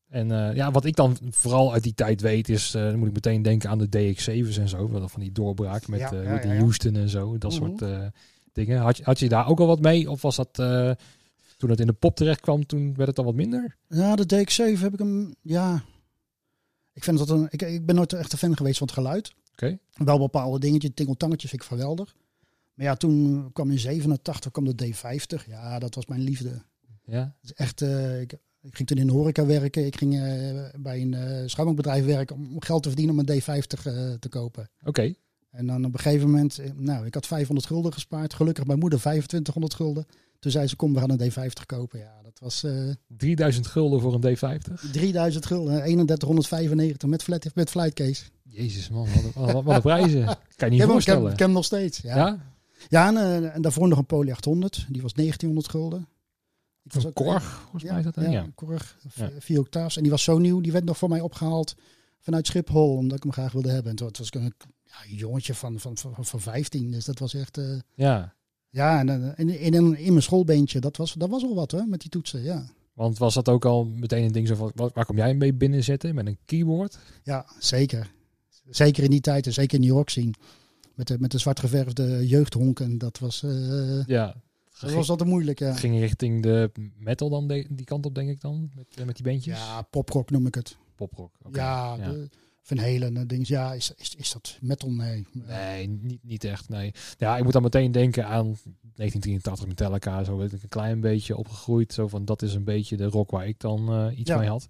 En 0.10 0.32
eh, 0.50 0.56
ja, 0.56 0.72
wat 0.72 0.86
ik 0.86 0.96
dan 0.96 1.18
vooral 1.30 1.74
uit 1.74 1.84
die 1.84 1.94
tijd 1.94 2.22
weet 2.22 2.50
is, 2.50 2.72
dan 2.72 2.98
moet 2.98 3.08
ik 3.08 3.14
meteen 3.14 3.42
denken 3.42 3.70
aan 3.70 3.78
de 3.78 3.88
DX7's 4.16 4.58
en 4.58 4.70
zo. 4.70 4.88
Van 5.06 5.22
die 5.22 5.32
doorbraak 5.32 5.88
met 5.88 6.00
Ja. 6.00 6.48
Houston 6.58 6.96
en 6.96 7.10
zo. 7.10 7.38
Dat 7.38 7.60
Mhm. 7.60 7.60
soort 7.78 7.84
dingen. 8.54 8.80
Had 8.82 8.98
je, 8.98 9.04
had 9.04 9.20
je 9.20 9.30
daar 9.30 9.48
ook 9.48 9.60
al 9.60 9.68
wat 9.68 9.82
mee? 9.82 10.12
Of 10.12 10.22
was 10.22 10.36
dat 10.36 10.58
toen 11.58 11.70
het 11.70 11.80
in 11.80 11.88
de 11.88 11.94
pop 11.94 12.16
terecht 12.16 12.40
kwam, 12.40 12.66
toen 12.66 12.96
werd 12.96 13.08
het 13.08 13.16
dan 13.16 13.26
wat 13.26 13.36
minder? 13.36 13.78
Ja, 13.88 14.16
de 14.16 14.24
DX7 14.24 14.80
heb 14.80 14.94
ik 14.94 15.00
hem, 15.00 15.36
ja. 15.42 15.84
Ik, 16.94 17.04
vind 17.04 17.18
dat 17.18 17.30
een, 17.30 17.48
ik, 17.50 17.62
ik 17.62 17.86
ben 17.86 17.96
nooit 17.96 18.14
echt 18.14 18.32
een 18.32 18.38
fan 18.38 18.58
geweest 18.58 18.78
van 18.78 18.88
het 18.88 18.96
geluid. 18.96 19.34
Oké. 19.52 19.78
Wel 19.94 20.18
bepaalde 20.18 20.60
dingetjes, 20.60 20.92
tingeltangetjes 20.94 21.50
vind 21.50 21.62
ik 21.62 21.68
geweldig. 21.68 22.16
Maar 22.74 22.86
ja, 22.86 22.96
toen 22.96 23.50
kwam 23.54 23.72
in 23.72 23.80
87 23.80 24.52
kwam 24.52 24.76
de 24.76 24.86
D50. 24.86 25.48
Ja, 25.48 25.80
dat 25.80 25.96
was 25.96 26.06
mijn 26.06 26.22
liefde. 26.22 26.62
Ja. 27.04 27.36
Echt, 27.56 27.82
eh, 27.82 28.22
ik, 28.22 28.34
ik 28.62 28.76
ging 28.76 28.88
toen 28.88 28.98
in 28.98 29.08
de 29.08 29.14
horeca 29.14 29.46
werken. 29.46 29.86
Ik 29.86 29.98
ging 29.98 30.14
eh, 30.14 30.80
bij 30.80 31.02
een 31.02 31.50
schoonmaakbedrijf 31.50 32.06
werken 32.06 32.36
om 32.36 32.62
geld 32.62 32.84
te 32.84 32.90
verdienen 32.90 33.20
om 33.20 33.26
een 33.26 33.42
D50 33.42 33.84
eh, 33.84 34.14
te 34.14 34.30
kopen. 34.30 34.70
Oké. 34.84 35.14
En 35.50 35.68
dan 35.68 35.86
op 35.86 35.94
een 35.94 36.00
gegeven 36.00 36.30
moment, 36.30 36.60
nou, 36.76 37.06
ik 37.06 37.14
had 37.14 37.28
500 37.28 37.68
gulden 37.68 37.94
gespaard. 37.94 38.34
Gelukkig 38.34 38.66
mijn 38.66 38.80
moeder 38.80 39.00
2500 39.00 39.74
gulden. 39.74 40.06
Toen 40.40 40.52
zei 40.52 40.68
ze, 40.68 40.76
kom, 40.76 40.94
we 40.94 41.00
gaan 41.00 41.10
een 41.10 41.32
D50 41.32 41.66
kopen. 41.66 42.00
Ja, 42.00 42.20
dat 42.24 42.40
was 42.40 42.64
eh 42.64 42.90
3000 43.08 43.68
gulden 43.68 44.02
voor 44.02 44.14
een 44.14 44.38
D50. 44.38 44.92
3000 44.92 45.46
gulden, 45.46 45.74
3195 45.84 47.10
met, 47.10 47.24
flat, 47.24 47.56
met 47.56 47.70
flightcase. 47.70 48.24
Jezus 48.44 48.90
man, 48.90 49.08
wat 49.36 49.48
een, 49.48 49.64
wat, 49.64 49.76
een 49.76 49.82
prijzen. 49.82 50.26
Kan 50.26 50.38
je 50.58 50.66
niet 50.66 50.74
ik, 50.74 50.80
heb, 50.80 50.90
voorstellen. 50.90 51.24
ik 51.24 51.30
heb 51.30 51.40
hem 51.40 51.52
nog 51.52 51.66
steeds. 51.66 51.98
Ja, 51.98 52.16
ja? 52.16 52.40
ja 52.88 53.08
en, 53.08 53.18
eh, 53.18 53.56
en 53.56 53.62
daarvoor 53.62 53.88
nog 53.88 53.98
een 53.98 54.06
Poly 54.06 54.32
800. 54.32 54.86
Die 54.90 55.02
was 55.02 55.14
1900 55.14 55.70
gulden. 55.70 56.08
Ik 56.84 57.02
Van 57.02 57.14
Korg, 57.14 57.44
volgens 57.62 57.84
mij 57.84 57.98
is 57.98 58.04
dat 58.04 58.16
dan. 58.16 58.24
Ja, 58.24 58.32
Ja. 58.32 58.48
Korg, 58.56 58.98
Ja. 59.16 59.30
vier. 59.40 59.68
En 59.72 60.02
die 60.02 60.12
was 60.12 60.24
zo 60.24 60.38
nieuw, 60.38 60.62
die 60.62 60.72
werd 60.72 60.86
nog 60.86 60.98
voor 60.98 61.10
mij 61.10 61.22
opgehaald 61.22 61.76
vanuit 62.20 62.48
Schiphol, 62.48 62.96
omdat 62.96 63.18
ik 63.18 63.24
hem 63.24 63.32
graag 63.32 63.52
wilde 63.52 63.70
hebben. 63.70 63.90
En 63.90 63.96
toen 63.98 64.10
was 64.18 64.28
ik 64.28 64.36
een 64.36 64.54
ja, 64.84 65.10
een 65.10 65.16
jongetje 65.16 65.54
van, 65.54 65.80
van, 65.80 65.98
van, 65.98 66.26
van 66.26 66.42
15, 66.42 66.92
dus 66.92 67.06
dat 67.06 67.20
was 67.20 67.34
echt... 67.34 67.58
eh, 67.58 67.80
ja. 67.94 68.36
Ja, 68.70 69.00
en, 69.00 69.36
eh, 69.38 69.46
in, 69.66 69.74
in, 69.98 70.10
mijn 70.12 70.22
schoolbeentje, 70.22 70.80
dat 70.80 70.98
was, 70.98 71.14
dat 71.14 71.30
was 71.30 71.44
al 71.44 71.56
wat 71.56 71.72
hoor, 71.72 71.88
met 71.88 72.02
die 72.02 72.10
toetsen, 72.10 72.44
ja. 72.44 72.66
Want 72.94 73.18
was 73.18 73.34
dat 73.34 73.50
ook 73.50 73.66
al 73.66 73.86
meteen 73.86 74.24
een 74.24 74.32
ding 74.32 74.48
zo 74.48 74.56
van, 74.56 74.72
waar 74.76 75.06
kom 75.06 75.18
jij 75.18 75.34
mee 75.34 75.54
binnenzetten? 75.54 76.16
Met 76.16 76.28
een 76.28 76.38
keyboard? 76.46 76.98
Ja, 77.24 77.46
zeker. 77.60 78.12
Zeker 78.70 79.04
in 79.04 79.10
die 79.10 79.22
tijd 79.22 79.46
en 79.46 79.54
zeker 79.54 79.76
in 79.76 79.86
New 79.86 79.96
York 79.96 80.10
zien. 80.10 80.34
Met 80.96 81.08
de, 81.08 81.16
met 81.20 81.32
de 81.32 81.38
zwart 81.38 81.60
geverfde 81.60 82.28
jeugdhonken, 82.28 82.98
dat 82.98 83.20
was, 83.20 83.44
eh, 83.44 84.06
Ja. 84.06 84.36
dat 84.80 84.92
was 84.92 85.10
altijd 85.10 85.30
moeilijk, 85.30 85.60
ja. 85.60 85.74
Ging 85.76 86.00
richting 86.00 86.44
de 86.44 86.72
metal 86.98 87.30
dan, 87.30 87.48
de- 87.48 87.68
die 87.70 87.86
kant 87.86 88.06
op 88.06 88.16
denk 88.16 88.30
ik 88.30 88.42
dan? 88.42 88.72
Met, 88.76 89.06
met 89.06 89.16
die 89.16 89.26
bandjes? 89.26 89.58
Ja, 89.58 89.82
poprock 89.82 90.30
noem 90.30 90.48
ik 90.48 90.56
het. 90.56 90.78
Poprock. 90.96 91.32
oké. 91.44 91.58
Ja, 91.60 91.96
ja. 91.96 92.12
De, 92.12 92.30
Van 92.68 92.78
Helen 92.78 93.18
en 93.18 93.28
dingen. 93.28 93.46
Ja, 93.50 93.74
is, 93.74 93.94
is, 93.98 94.16
is 94.16 94.32
dat 94.32 94.58
metal? 94.62 94.92
Nee. 94.92 95.28
Nee, 95.32 95.88
niet, 95.88 96.24
niet 96.24 96.44
echt. 96.44 96.70
Nee. 96.70 96.92
Ja, 97.18 97.38
ik 97.38 97.44
moet 97.44 97.54
dan 97.54 97.62
meteen 97.62 97.92
denken 97.92 98.26
aan 98.26 98.58
1983 98.96 99.68
Metallica. 99.68 100.24
Zo 100.24 100.38
weet 100.38 100.54
ik 100.54 100.64
een 100.64 100.70
klein 100.70 101.00
beetje 101.02 101.38
opgegroeid. 101.38 101.94
Zo 101.94 102.08
van 102.08 102.26
dat 102.26 102.42
is 102.42 102.54
een 102.54 102.64
beetje 102.64 102.98
de 102.98 103.06
rock 103.06 103.32
waar 103.32 103.48
ik 103.48 103.60
dan 103.60 103.90
eh, 103.94 104.20
iets 104.20 104.30
Ja. 104.30 104.38
mee 104.38 104.50
had. 104.50 104.68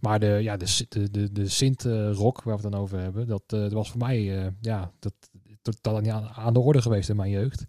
Maar 0.00 0.20
de, 0.20 0.26
ja, 0.26 0.56
de, 0.56 0.86
de, 0.88 1.10
de, 1.10 1.32
de 1.32 1.48
Sint 1.48 1.84
eh, 1.84 2.12
rock 2.12 2.42
waar 2.42 2.56
we 2.56 2.62
het 2.62 2.72
dan 2.72 2.80
over 2.80 2.98
hebben, 2.98 3.26
dat, 3.26 3.42
eh, 3.46 3.60
dat 3.60 3.72
was 3.72 3.90
voor 3.90 4.00
mij 4.00 4.38
eh, 4.44 4.46
ja, 4.60 4.92
dat 4.98 5.14
totaal 5.62 6.00
niet 6.00 6.10
aan, 6.10 6.28
aan 6.28 6.52
de 6.52 6.60
orde 6.60 6.82
geweest 6.82 7.08
in 7.08 7.16
mijn 7.16 7.30
jeugd. 7.30 7.64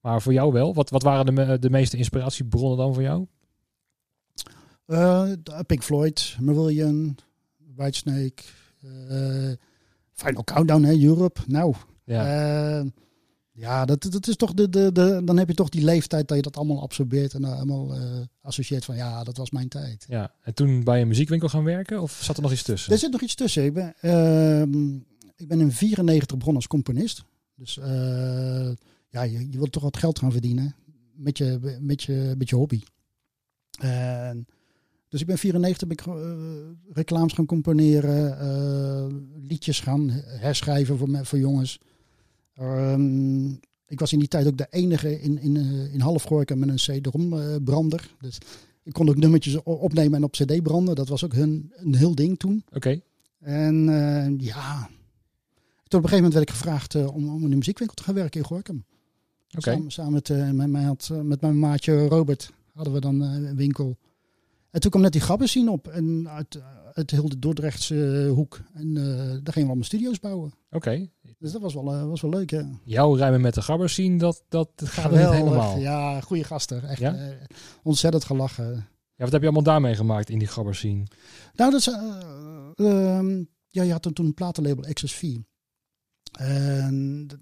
Maar 0.00 0.22
voor 0.22 0.32
jou 0.32 0.52
wel. 0.52 0.74
Wat, 0.74 0.90
wat 0.90 1.02
waren 1.02 1.34
de, 1.34 1.58
de 1.58 1.70
meeste 1.70 1.96
inspiratiebronnen 1.96 2.76
dan 2.78 2.94
voor 2.94 3.02
jou? 3.02 3.26
Eh, 4.86 5.30
Pink 5.66 5.82
Floyd, 5.82 6.36
Marillion, 6.40 7.16
Whitesnake, 7.74 8.42
eh 8.42 8.44
Final 10.12 10.44
Countdown, 10.44 10.82
hè, 10.82 11.04
Europe. 11.04 11.40
Nou, 11.46 11.74
Ja, 12.04 12.80
Eh, 12.80 12.86
ja, 13.52 13.84
dat, 13.84 14.02
dat 14.10 14.26
is 14.26 14.36
toch 14.36 14.54
de, 14.54 14.68
de, 14.68 14.92
de, 14.92 15.20
dan 15.24 15.38
heb 15.38 15.48
je 15.48 15.54
toch 15.54 15.68
die 15.68 15.84
leeftijd 15.84 16.28
dat 16.28 16.36
je 16.36 16.42
dat 16.42 16.56
allemaal 16.56 16.82
absorbeert 16.82 17.34
en 17.34 17.42
uh, 17.42 17.52
allemaal 17.52 17.94
eh, 17.94 18.02
associeert 18.40 18.84
van 18.84 18.96
ja, 18.96 19.24
dat 19.24 19.36
was 19.36 19.50
mijn 19.50 19.68
tijd. 19.68 20.06
ja. 20.08 20.34
En 20.42 20.54
toen 20.54 20.84
bij 20.84 21.00
een 21.00 21.08
muziekwinkel 21.08 21.48
gaan 21.48 21.64
werken? 21.64 22.02
Of 22.02 22.20
zat 22.22 22.36
er 22.36 22.42
nog 22.42 22.52
iets 22.52 22.62
tussen? 22.62 22.92
Er 22.92 22.98
zit 22.98 23.12
nog 23.12 23.20
iets 23.20 23.34
tussen. 23.34 23.64
Ik 23.64 23.72
ben, 23.72 23.94
ehm, 24.00 24.94
ik 25.36 25.48
ben 25.48 25.60
in 25.60 25.72
94 25.72 26.36
begonnen 26.36 26.62
als 26.62 26.66
componist. 26.70 27.24
Dus 27.54 27.78
eh, 27.78 28.70
ja, 29.08 29.22
je, 29.22 29.50
je 29.50 29.58
wilt 29.58 29.72
toch 29.72 29.82
wat 29.82 29.96
geld 29.96 30.18
gaan 30.18 30.32
verdienen 30.32 30.74
met 31.14 31.38
je, 31.38 31.78
met 31.80 32.02
je, 32.02 32.34
met 32.38 32.48
je 32.48 32.56
hobby. 32.56 32.82
En, 33.78 34.46
dus 35.08 35.20
ik 35.20 35.26
ben 35.26 35.38
94 35.38 35.88
ben 35.88 35.96
ik, 35.96 36.06
eh, 36.06 36.32
reclames 36.92 37.32
gaan 37.32 37.46
componeren, 37.46 38.38
eh, 38.40 39.06
liedjes 39.48 39.80
gaan 39.80 40.08
herschrijven 40.26 40.98
voor, 40.98 41.10
me- 41.10 41.24
voor 41.24 41.38
jongens. 41.38 41.78
Ehm, 42.54 43.48
ik 43.86 44.00
was 44.00 44.12
in 44.12 44.18
die 44.18 44.28
tijd 44.28 44.46
ook 44.46 44.58
de 44.58 44.66
enige 44.70 45.20
in, 45.20 45.38
in, 45.38 45.56
eh, 45.56 45.94
in 45.94 46.00
Halfgorka 46.00 46.54
met 46.54 46.68
een 46.68 46.74
CD-ROM 47.00 47.32
eh, 47.38 47.54
brander. 47.64 48.14
Dus 48.20 48.38
ik 48.82 48.92
kon 48.92 49.08
ook 49.08 49.16
nummertjes 49.16 49.62
opnemen 49.62 50.14
en 50.18 50.24
op 50.24 50.32
CD 50.32 50.62
branden. 50.62 50.94
Dat 50.94 51.08
was 51.08 51.24
ook 51.24 51.32
hun, 51.34 51.72
een 51.76 51.94
heel 51.94 52.14
ding 52.14 52.38
toen. 52.38 52.64
Oké. 52.72 53.00
En 53.40 53.84
ja, 54.40 54.88
toen 55.88 56.00
op 56.00 56.04
een 56.04 56.08
gegeven 56.10 56.14
moment 56.16 56.32
werd 56.32 56.48
ik 56.48 56.54
gevraagd 56.54 56.94
om, 56.94 57.28
om 57.28 57.44
in 57.44 57.50
een 57.50 57.58
muziekwinkel 57.58 57.94
te 57.96 58.02
gaan 58.02 58.14
werken 58.14 58.40
in 58.40 58.46
Gorkum. 58.46 58.84
Oké. 59.56 59.70
Samen, 59.70 59.90
samen 59.90 60.12
met, 60.12 60.30
eh, 60.30 60.50
met, 60.50 60.68
mij 60.68 60.82
had, 60.82 61.10
met 61.22 61.40
mijn 61.40 61.58
maatje 61.58 62.06
Robert 62.06 62.50
hadden 62.74 62.92
we 62.92 63.00
dan 63.00 63.20
een 63.20 63.56
winkel. 63.56 63.96
En 64.76 64.82
toen 64.82 64.90
kwam 64.90 65.02
net 65.02 65.12
die 65.12 65.20
grappen 65.20 65.48
zien 65.48 65.68
op 65.68 65.88
en 65.88 66.28
uit, 66.28 66.60
uit 66.92 67.10
heel 67.10 67.28
de 67.28 67.38
Dordrechtse 67.38 68.24
eh, 68.26 68.32
hoek. 68.32 68.60
En 68.74 68.96
eh, 68.96 69.04
daar 69.04 69.52
gingen 69.52 69.52
we 69.52 69.66
allemaal 69.66 69.84
studio's 69.84 70.20
bouwen. 70.20 70.52
Oké. 70.70 71.08
Dus 71.38 71.52
dat 71.52 71.60
was 71.60 71.74
wel, 71.74 71.92
eh, 71.92 72.06
was 72.06 72.20
wel 72.20 72.30
leuk, 72.30 72.50
ja. 72.50 72.68
Jouw 72.84 73.14
rijmen 73.14 73.40
met 73.40 73.54
de 73.54 73.62
gabbers 73.62 73.94
zien, 73.94 74.18
dat, 74.18 74.44
dat 74.48 74.70
gaat 74.76 75.10
niet 75.10 75.30
helemaal. 75.30 75.78
Ja, 75.78 76.20
goede 76.20 76.44
gasten. 76.44 76.88
Echt 76.88 77.00
Ja? 77.00 77.36
ontzettend 77.82 78.24
gelachen. 78.24 78.74
Ja, 79.14 79.24
wat 79.24 79.32
heb 79.32 79.40
je 79.40 79.46
allemaal 79.46 79.62
daarmee 79.62 79.94
gemaakt 79.94 80.30
in 80.30 80.38
die 80.38 80.48
gabbers 80.48 80.80
zien? 80.80 81.08
Nou, 81.54 81.70
dat 81.70 81.80
is, 81.80 81.88
eh, 81.88 83.16
ehm, 83.16 83.44
ja, 83.68 83.82
je 83.82 83.92
had 83.92 84.02
toen, 84.02 84.12
toen 84.12 84.26
een 84.26 84.34
platenlabel 84.34 84.92
XSV. 84.92 85.36
En 86.38 87.26
dat, 87.26 87.40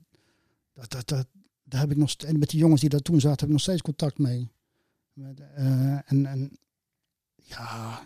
dat, 0.91 1.09
dat, 1.09 1.27
daar 1.65 1.81
heb 1.81 1.91
ik 1.91 1.97
nog 1.97 2.15
en 2.15 2.39
met 2.39 2.51
die 2.51 2.61
jongens 2.61 2.81
die 2.81 2.91
daar 2.91 3.01
toen 3.01 3.21
zaten, 3.21 3.39
heb 3.39 3.47
ik 3.47 3.55
nog 3.55 3.61
steeds 3.61 3.83
contact 3.83 4.19
mee. 4.19 4.51
Met, 5.13 5.41
en, 5.55 6.27
en 6.27 6.59
ja, 7.45 8.01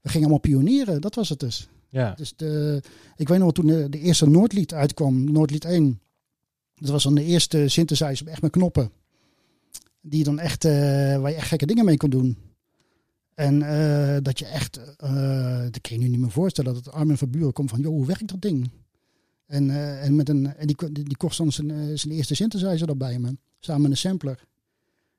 we 0.00 0.08
gingen 0.08 0.28
allemaal 0.28 0.50
pionieren, 0.50 1.00
dat 1.00 1.14
was 1.14 1.28
het 1.28 1.40
dus. 1.40 1.68
Ja. 1.88 2.14
Dus 2.14 2.32
de, 2.36 2.82
ik 3.16 3.28
weet 3.28 3.38
nog 3.38 3.52
toen 3.52 3.66
de, 3.66 3.88
de 3.88 3.98
eerste 3.98 4.28
Noordlied 4.28 4.74
uitkwam, 4.74 5.32
Noordlied 5.32 5.64
1. 5.64 6.00
Dat 6.74 6.90
was 6.90 7.02
dan 7.02 7.14
de 7.14 7.24
eerste 7.24 7.68
synthesizer 7.68 8.26
echt 8.26 8.42
met 8.42 8.50
knoppen. 8.50 8.90
Die 10.00 10.24
dan 10.24 10.38
echt, 10.38 10.64
eh, 10.64 10.72
waar 11.20 11.30
je 11.30 11.36
echt 11.36 11.48
gekke 11.48 11.66
dingen 11.66 11.84
mee 11.84 11.96
kon 11.96 12.10
doen. 12.10 12.36
En 13.34 13.62
eh, 13.62 14.16
dat 14.22 14.38
je 14.38 14.46
echt, 14.46 14.96
eh 14.96 15.60
dat 15.60 15.80
kan 15.80 15.96
je 15.96 15.98
nu 15.98 16.08
niet 16.08 16.20
meer 16.20 16.30
voorstellen, 16.30 16.74
dat 16.74 16.92
Armin 16.92 17.16
van 17.16 17.30
Buren 17.30 17.52
komt 17.52 17.70
van, 17.70 17.80
joh, 17.80 17.92
hoe 17.92 18.06
werkt 18.06 18.28
dat 18.28 18.42
ding? 18.42 18.70
En, 19.46 19.70
en, 20.00 20.16
met 20.16 20.28
een, 20.28 20.54
en 20.54 20.66
die, 20.66 20.92
die, 20.92 21.16
kost 21.16 21.38
dan 21.38 21.52
zijn, 21.52 21.98
zijn 21.98 22.14
eerste 22.14 22.34
synthesizer 22.34 22.88
erbij 22.88 23.18
me, 23.18 23.36
samen 23.60 23.82
met 23.82 23.90
een 23.90 23.96
sampler. 23.96 24.46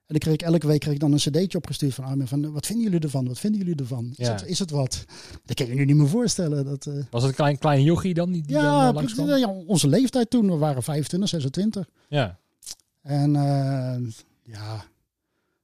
En 0.10 0.16
dan 0.16 0.20
kreeg 0.20 0.34
ik 0.34 0.42
elke 0.42 0.68
week 0.68 0.80
kreeg 0.80 0.94
ik 0.94 1.00
dan 1.00 1.12
een 1.12 1.18
cd'tje 1.18 1.58
opgestuurd 1.58 1.94
van 1.94 2.04
Armin 2.04 2.28
van, 2.28 2.52
wat 2.52 2.66
vinden 2.66 2.86
jullie 2.86 3.00
ervan? 3.00 3.28
Wat 3.28 3.40
vinden 3.40 3.60
jullie 3.60 3.76
ervan? 3.76 4.10
Is, 4.16 4.28
Ja. 4.28 4.32
het, 4.32 4.46
is 4.46 4.60
het 4.60 4.72
wat? 4.72 5.06
Dat 5.46 5.56
kan 5.56 5.68
je 5.68 5.74
nu 5.74 5.86
niet 5.86 5.96
meer 5.96 6.08
voorstellen. 6.08 6.66
Dat, 6.66 6.86
eh, 6.86 6.94
Was 7.12 7.22
het 7.22 7.30
een 7.32 7.36
klein, 7.38 7.58
klein 7.58 7.84
jochie 7.84 8.14
dan? 8.14 8.32
Die, 8.32 8.44
ja, 8.46 8.94
eh, 8.96 9.40
ja, 9.40 9.48
onze 9.50 9.88
leeftijd 9.88 10.30
toen, 10.30 10.50
we 10.52 10.58
waren 10.58 10.84
25, 10.84 11.30
26. 11.30 11.90
Ja. 12.08 12.40
En 13.02 13.36
eh, 13.36 14.12
ja, 14.44 14.86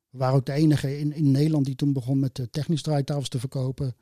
we 0.09 0.17
waren 0.17 0.35
ook 0.35 0.45
de 0.45 0.53
enige 0.53 0.99
in, 0.99 1.13
in 1.13 1.31
Nederland 1.31 1.65
die 1.65 1.75
toen 1.75 1.93
begon 1.93 2.19
met 2.19 2.35
de 2.35 2.49
technisch 2.49 2.81
draaitafels 2.81 3.29
te 3.29 3.39
verkopen. 3.39 3.95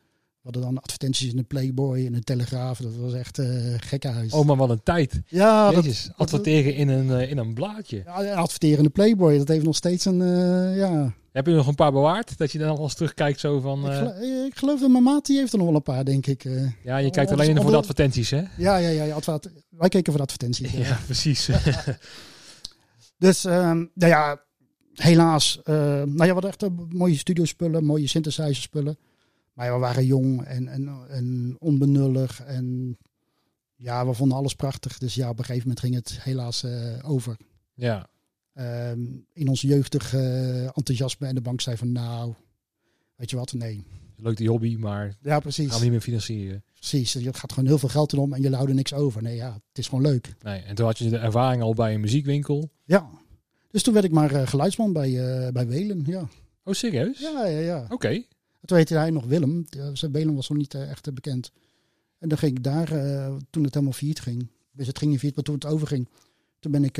Hadden 0.43 0.62
dan 0.62 0.77
advertenties 0.77 1.29
in 1.29 1.35
de 1.35 1.43
Playboy 1.43 2.05
en 2.05 2.12
de 2.13 2.21
Telegraaf. 2.21 2.79
Dat 2.79 2.95
was 2.95 3.13
echt 3.13 3.39
eh 3.39 3.47
gekkenhuis. 3.77 4.33
Oh, 4.33 4.45
maar 4.45 4.55
wat 4.55 4.69
een 4.69 4.83
tijd. 4.83 5.21
ja, 5.27 5.71
dat, 5.71 6.12
adverteren 6.15 6.75
in 6.75 6.88
een, 6.89 7.12
eh, 7.12 7.29
in 7.29 7.38
een 7.38 7.53
blaadje. 7.53 8.01
ja, 8.05 8.23
en 8.23 8.35
adverteren 8.35 8.77
in 8.77 8.83
de 8.83 8.89
Playboy, 8.89 9.38
dat 9.38 9.47
heeft 9.47 9.65
nog 9.65 9.75
steeds 9.75 10.05
een... 10.05 10.21
eh, 10.21 10.77
ja. 10.77 11.13
Heb 11.31 11.45
je 11.47 11.53
nog 11.53 11.67
een 11.67 11.75
paar 11.75 11.91
bewaard? 11.91 12.38
Dat 12.38 12.51
je 12.51 12.57
dan 12.57 12.77
al 12.77 12.83
eens 12.83 12.93
terugkijkt 12.93 13.39
zo 13.39 13.59
van... 13.59 13.85
Ik, 13.85 13.93
gelo- 13.93 14.45
ik 14.45 14.55
geloof 14.55 14.79
dat 14.79 14.89
mijn 14.89 15.03
maat, 15.03 15.25
die 15.25 15.38
heeft 15.38 15.51
er 15.51 15.57
nog 15.57 15.67
wel 15.67 15.75
een 15.75 15.81
paar, 15.83 16.05
denk 16.05 16.25
ik. 16.25 16.43
ja, 16.83 16.97
je 16.97 17.09
kijkt 17.09 17.31
alleen 17.31 17.62
voor 17.62 17.71
de 17.71 17.77
advertenties, 17.77 18.29
hè? 18.29 18.41
ja, 18.57 18.77
ja, 18.77 18.89
ja. 18.89 19.03
ja 19.03 19.39
wij 19.69 19.89
keken 19.89 20.13
voor 20.13 20.21
de 20.21 20.21
advertenties. 20.33 20.71
ja. 20.71 20.79
Ja, 20.79 21.00
precies. 21.05 21.50
Dus, 23.17 23.45
ehm, 23.45 23.77
nou 23.93 24.12
ja, 24.12 24.41
helaas. 24.93 25.59
nou 25.65 26.25
ja, 26.25 26.33
hadden 26.33 26.50
echt 26.50 26.65
mooie 26.89 27.17
studiospullen, 27.17 27.83
mooie 27.85 28.07
synthesizer 28.07 28.55
spullen. 28.55 28.97
Maar 29.53 29.74
we 29.74 29.79
waren 29.79 30.05
jong 30.05 30.43
en, 30.43 30.67
en, 30.67 30.89
en 31.10 31.55
onbenullig. 31.60 32.41
En 32.43 32.98
ja, 33.75 34.07
we 34.07 34.13
vonden 34.13 34.38
alles 34.38 34.55
prachtig. 34.55 34.98
Dus 34.98 35.15
ja, 35.15 35.29
op 35.29 35.38
een 35.39 35.45
gegeven 35.45 35.67
moment 35.67 35.86
ging 35.86 35.95
het 35.95 36.22
helaas 36.24 36.63
eh, 36.63 37.10
over. 37.12 37.38
ja, 37.74 38.07
Ehm, 38.53 39.01
in 39.33 39.48
ons 39.48 39.62
jeugdig 39.62 40.13
enthousiasme 40.13 41.27
en 41.27 41.36
de 41.36 41.41
bank 41.41 41.62
zei 41.62 41.77
van 41.77 41.91
nou, 41.91 42.33
weet 43.15 43.29
je 43.29 43.36
wat, 43.36 43.53
nee. 43.53 43.83
leuk 44.17 44.38
die 44.38 44.50
hobby, 44.50 44.75
maar 44.75 45.17
Ja, 45.22 45.39
precies. 45.39 45.67
gaan 45.67 45.77
we 45.77 45.83
niet 45.83 45.91
meer 45.91 46.01
financieren. 46.01 46.63
Precies, 46.74 47.15
er 47.15 47.33
gaat 47.36 47.51
gewoon 47.53 47.69
heel 47.69 47.77
veel 47.77 47.89
geld 47.89 48.13
in 48.13 48.19
om 48.19 48.33
en 48.33 48.41
je 48.41 48.53
houdt 48.53 48.69
er 48.69 48.75
niks 48.75 48.93
over. 48.93 49.22
Nee, 49.22 49.36
ja, 49.36 49.53
het 49.53 49.77
is 49.77 49.88
gewoon 49.88 50.03
leuk. 50.03 50.33
Nee, 50.41 50.62
en 50.62 50.75
toen 50.75 50.86
had 50.86 50.98
je 50.98 51.10
de 51.10 51.17
ervaring 51.17 51.62
al 51.62 51.74
bij 51.74 51.93
een 51.93 52.01
muziekwinkel. 52.01 52.69
Ja, 52.86 53.10
dus 53.72 53.83
toen 53.83 53.93
werd 53.93 54.05
ik 54.05 54.12
maar 54.12 54.31
eh, 54.31 54.48
geluidsman 54.48 54.93
bij, 54.93 55.45
eh, 55.45 55.51
bij 55.51 55.67
Welen, 55.67 56.03
ja. 56.05 56.27
Oh, 56.63 56.74
serieus? 56.74 57.19
Ja, 57.19 57.45
ja, 57.45 57.60
ja. 57.60 57.86
Oké. 57.89 58.24
Toen 58.65 58.77
heette 58.77 58.98
hij 58.98 59.10
nog 59.10 59.25
Willem. 59.25 59.65
Welen 60.12 60.36
was 60.36 60.50
nog 60.50 60.58
niet 60.58 60.74
eh, 60.74 60.89
echt 60.89 61.08
eh, 61.08 61.13
bekend. 61.13 61.51
En 62.17 62.29
dan 62.29 62.38
ging 62.38 62.58
ik 62.58 62.63
daar, 62.63 62.91
eh, 62.91 63.36
toen 63.50 63.63
het 63.63 63.74
helemaal 63.74 63.93
failliet 63.93 64.20
ging. 64.20 64.48
Dus 64.72 64.88
het 64.88 64.98
ging 64.98 65.12
niet 65.12 65.20
failliet, 65.20 65.36
maar 65.36 65.46
toen 65.46 65.55
het 65.55 65.65
overging. 65.65 66.10
Toen 66.60 66.72
ben 66.72 66.84
ik 66.84 66.96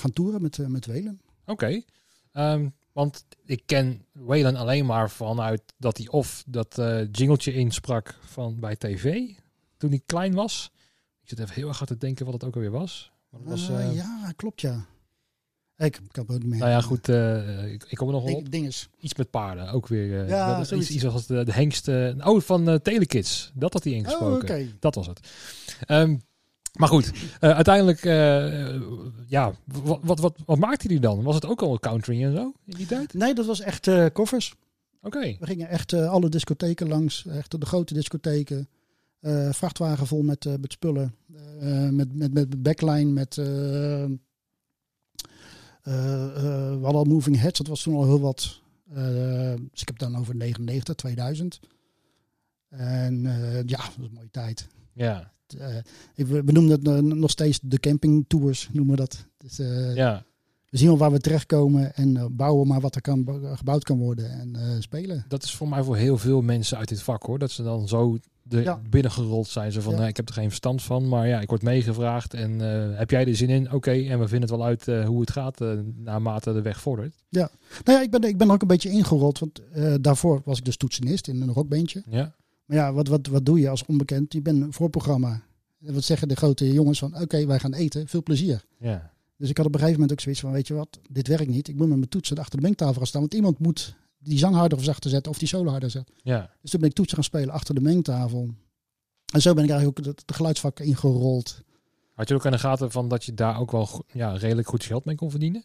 gaan 0.00 0.12
toeren 0.12 0.42
met, 0.42 0.68
met 0.68 0.86
Welen. 0.86 1.20
Oké. 1.46 1.82
Ehm, 2.32 2.68
want 2.92 3.24
ik 3.44 3.62
ken 3.66 4.04
Waylon 4.12 4.56
alleen 4.56 4.86
maar 4.86 5.10
vanuit 5.10 5.62
dat 5.76 5.96
hij 5.96 6.08
of 6.08 6.44
dat 6.46 6.78
eh 6.78 7.00
jingletje 7.12 7.52
insprak 7.52 8.18
van 8.20 8.60
bij 8.60 8.76
tv 8.76 9.30
toen 9.76 9.90
hij 9.90 10.02
klein 10.06 10.34
was. 10.34 10.70
Ik 11.22 11.28
zit 11.28 11.38
even 11.38 11.54
heel 11.54 11.68
erg 11.68 11.78
hard 11.78 11.90
te 11.90 11.96
denken 11.96 12.24
wat 12.24 12.34
het 12.34 12.44
ook 12.44 12.54
alweer 12.54 12.70
was. 12.70 13.12
Maar 13.30 13.40
dat 13.40 13.50
was 13.50 13.68
eh, 13.68 13.94
ja, 13.94 14.32
klopt 14.36 14.60
ja. 14.60 14.86
Ik, 15.76 15.96
ik 16.08 16.16
heb 16.16 16.30
ook 16.30 16.44
meer. 16.44 16.58
nou 16.58 16.70
ja, 16.70 16.80
goed. 16.80 17.08
eh, 17.08 17.72
ik, 17.72 17.84
ik 17.88 17.96
kom 17.96 18.06
er 18.08 18.14
nog 18.14 18.24
wel 18.24 18.34
op. 18.34 18.38
Ding, 18.40 18.48
dinges. 18.52 18.88
Iets 19.00 19.14
met 19.14 19.30
paarden, 19.30 19.68
ook 19.72 19.88
weer. 19.88 20.20
eh, 20.22 20.28
Ja, 20.28 20.56
dat 20.56 20.72
is 20.72 20.78
iets, 20.78 20.90
iets 20.90 21.04
als 21.06 21.26
de, 21.26 21.44
de 21.44 21.52
hengst. 21.52 21.88
eh, 21.88 22.26
oh, 22.26 22.40
van 22.40 22.80
Telekids. 22.82 23.52
Dat 23.54 23.72
had 23.72 23.84
hij 23.84 23.92
Oh, 23.92 23.98
ingesproken. 23.98 24.48
oké. 24.48 24.66
Dat 24.80 24.94
was 24.94 25.06
het. 25.06 25.20
Ehm, 25.86 26.16
maar 26.72 26.88
goed, 26.88 27.12
uiteindelijk, 27.40 28.02
ja, 29.28 29.52
wat, 29.64 29.98
wat, 30.02 30.18
wat, 30.20 30.38
wat 30.46 30.58
maakte 30.58 30.86
hij 30.86 30.98
dan? 30.98 31.22
Was 31.22 31.34
het 31.34 31.46
ook 31.46 31.62
al 31.62 31.78
country 31.78 32.22
en 32.24 32.32
zo 32.36 32.52
in 32.66 32.76
die 32.76 32.86
tijd? 32.86 33.14
Nee, 33.14 33.34
dat 33.34 33.46
was 33.46 33.60
echt 33.60 34.12
koffers. 34.12 34.54
Oké, 35.02 35.36
We 35.40 35.46
gingen 35.46 35.68
echt 35.68 35.92
alle 35.92 36.28
discotheken 36.28 36.88
langs. 36.88 37.26
Echt 37.26 37.60
de 37.60 37.66
grote 37.66 37.94
discotheken. 37.94 38.68
Vrachtwagen 39.50 40.06
vol 40.06 40.22
met, 40.22 40.44
met 40.60 40.72
spullen. 40.72 41.14
Met, 41.90 42.14
met, 42.14 42.34
met 42.34 42.62
backline, 42.62 43.10
met... 43.12 43.34
eh, 45.84 46.24
eh, 46.24 46.70
we 46.70 46.78
hadden 46.82 46.94
al 46.94 47.04
Moving 47.04 47.36
Heads, 47.40 47.58
dat 47.58 47.66
was 47.66 47.82
toen 47.82 47.94
al 47.94 48.04
heel 48.04 48.20
wat. 48.20 48.60
Eh, 48.90 48.94
dus 49.70 49.80
ik 49.80 49.88
heb 49.88 49.98
het 50.00 50.10
dan 50.12 50.16
over 50.16 50.36
99, 50.36 50.94
2000. 50.94 51.60
En 52.68 53.22
ja, 53.66 53.76
dat 53.76 53.94
was 53.96 54.06
een 54.06 54.12
mooie 54.14 54.30
tijd. 54.30 54.66
ja, 54.92 55.32
ik, 56.14 56.26
we 56.26 56.52
noemen 56.52 56.70
het 56.72 56.88
eh, 56.88 56.98
nog 56.98 57.30
steeds 57.30 57.58
de 57.62 57.78
campingtours, 57.78 58.68
noemen 58.72 58.94
we 58.94 59.00
dat. 59.00 59.26
Dus, 59.38 59.56
ja. 59.94 60.24
We 60.70 60.80
zien 60.80 60.88
wel 60.88 60.98
waar 60.98 61.12
we 61.12 61.20
terechtkomen 61.20 61.94
en 61.94 62.36
bouwen 62.36 62.66
maar 62.68 62.80
wat 62.80 62.94
er 62.94 63.00
kan, 63.00 63.24
bou- 63.24 63.56
gebouwd 63.56 63.84
kan 63.84 63.98
worden 63.98 64.30
en 64.30 64.82
spelen. 64.82 65.24
Dat 65.28 65.42
is 65.42 65.54
voor 65.54 65.68
mij 65.68 65.82
voor 65.82 65.96
heel 65.96 66.18
veel 66.18 66.42
mensen 66.42 66.78
uit 66.78 66.88
dit 66.88 67.02
vak 67.02 67.22
hoor. 67.22 67.38
Dat 67.38 67.50
ze 67.50 67.62
dan 67.62 67.88
zo 67.88 68.18
de, 68.46 68.62
Ja. 68.62 68.80
binnengerold 68.90 69.46
zijn. 69.48 69.72
Zo 69.72 69.80
van, 69.80 69.92
Ja. 69.92 69.98
nee, 69.98 70.08
ik 70.08 70.16
heb 70.16 70.28
er 70.28 70.34
geen 70.34 70.48
verstand 70.48 70.82
van. 70.82 71.08
Maar 71.08 71.28
ja, 71.28 71.40
ik 71.40 71.48
word 71.48 71.62
meegevraagd. 71.62 72.34
En 72.34 72.60
eh, 72.60 72.98
heb 72.98 73.10
jij 73.10 73.26
er 73.26 73.36
zin 73.36 73.48
in? 73.48 73.72
Oké, 73.72 73.90
en 73.90 74.18
we 74.18 74.28
vinden 74.28 74.40
het 74.40 74.50
wel 74.58 74.64
uit 74.64 74.88
eh, 74.88 75.06
hoe 75.06 75.20
het 75.20 75.30
gaat 75.30 75.60
eh, 75.60 75.72
naarmate 75.96 76.52
de 76.52 76.62
weg 76.62 76.80
vordert. 76.80 77.14
Nou 77.30 77.48
ja, 77.84 78.00
ik 78.02 78.10
ben, 78.10 78.22
ik 78.22 78.36
ben 78.38 78.50
ook 78.50 78.62
een 78.62 78.68
beetje 78.68 78.90
ingerold, 78.90 79.38
want 79.38 79.60
daarvoor 80.00 80.42
was 80.44 80.58
ik 80.58 80.64
dus 80.64 80.76
toetsenist 80.76 81.28
in 81.28 81.40
een 81.42 81.52
rockbandje. 81.52 82.02
Ja, 82.10 82.34
Maar 82.64 82.76
ja, 82.76 82.92
wat, 82.92 83.08
wat, 83.08 83.26
wat 83.26 83.46
doe 83.46 83.60
je 83.60 83.68
als 83.68 83.84
onbekend? 83.86 84.32
Je 84.32 84.42
bent 84.42 84.62
een 84.62 84.72
voorprogramma. 84.72 85.42
En 85.84 85.94
Wat 85.94 86.04
zeggen 86.04 86.28
de 86.28 86.36
grote 86.36 86.72
jongens 86.72 86.98
van, 86.98 87.20
oké, 87.20 87.46
wij 87.46 87.58
gaan 87.58 87.74
eten, 87.74 88.08
veel 88.08 88.22
plezier. 88.22 88.64
ja, 88.78 89.10
Dus 89.36 89.48
ik 89.50 89.56
had 89.56 89.66
op 89.66 89.72
een 89.72 89.78
gegeven 89.80 90.00
moment 90.00 90.18
ook 90.18 90.24
zoiets 90.24 90.40
van, 90.40 90.52
weet 90.52 90.66
je 90.66 90.74
wat, 90.74 91.00
dit 91.10 91.28
werkt 91.28 91.48
niet. 91.48 91.68
Ik 91.68 91.76
moet 91.76 91.88
met 91.88 91.96
mijn 91.96 92.08
toetsen 92.08 92.38
achter 92.38 92.56
de 92.60 92.62
mengtafel 92.66 92.94
gaan 92.94 93.06
staan, 93.06 93.20
want 93.20 93.34
iemand 93.34 93.58
moet 93.58 93.94
die 94.24 94.38
zang 94.38 94.54
harder 94.54 94.78
of 94.78 94.84
zachter 94.84 95.10
zetten 95.10 95.32
of 95.32 95.38
die 95.38 95.48
solo 95.48 95.70
harder 95.70 95.90
zetten. 95.90 96.14
ja. 96.22 96.50
Dus 96.60 96.70
toen 96.70 96.80
ben 96.80 96.88
ik 96.88 96.94
toetsen 96.94 97.16
gaan 97.16 97.24
spelen 97.24 97.54
achter 97.54 97.74
de 97.74 97.80
mengtafel. 97.80 98.54
En 99.32 99.40
zo 99.40 99.54
ben 99.54 99.64
ik 99.64 99.70
eigenlijk 99.70 99.98
ook 99.98 100.06
het, 100.06 100.22
het 100.26 100.36
geluidsvak 100.36 100.80
ingerold. 100.80 101.62
Had 102.14 102.28
je 102.28 102.34
ook 102.34 102.46
aan 102.46 102.52
de 102.52 102.58
gaten 102.58 102.90
van 102.90 103.08
dat 103.08 103.24
je 103.24 103.34
daar 103.34 103.60
ook 103.60 103.70
wel 103.70 104.04
ja, 104.12 104.32
redelijk 104.32 104.68
goed 104.68 104.84
geld 104.84 105.04
mee 105.04 105.14
kon 105.14 105.30
verdienen? 105.30 105.62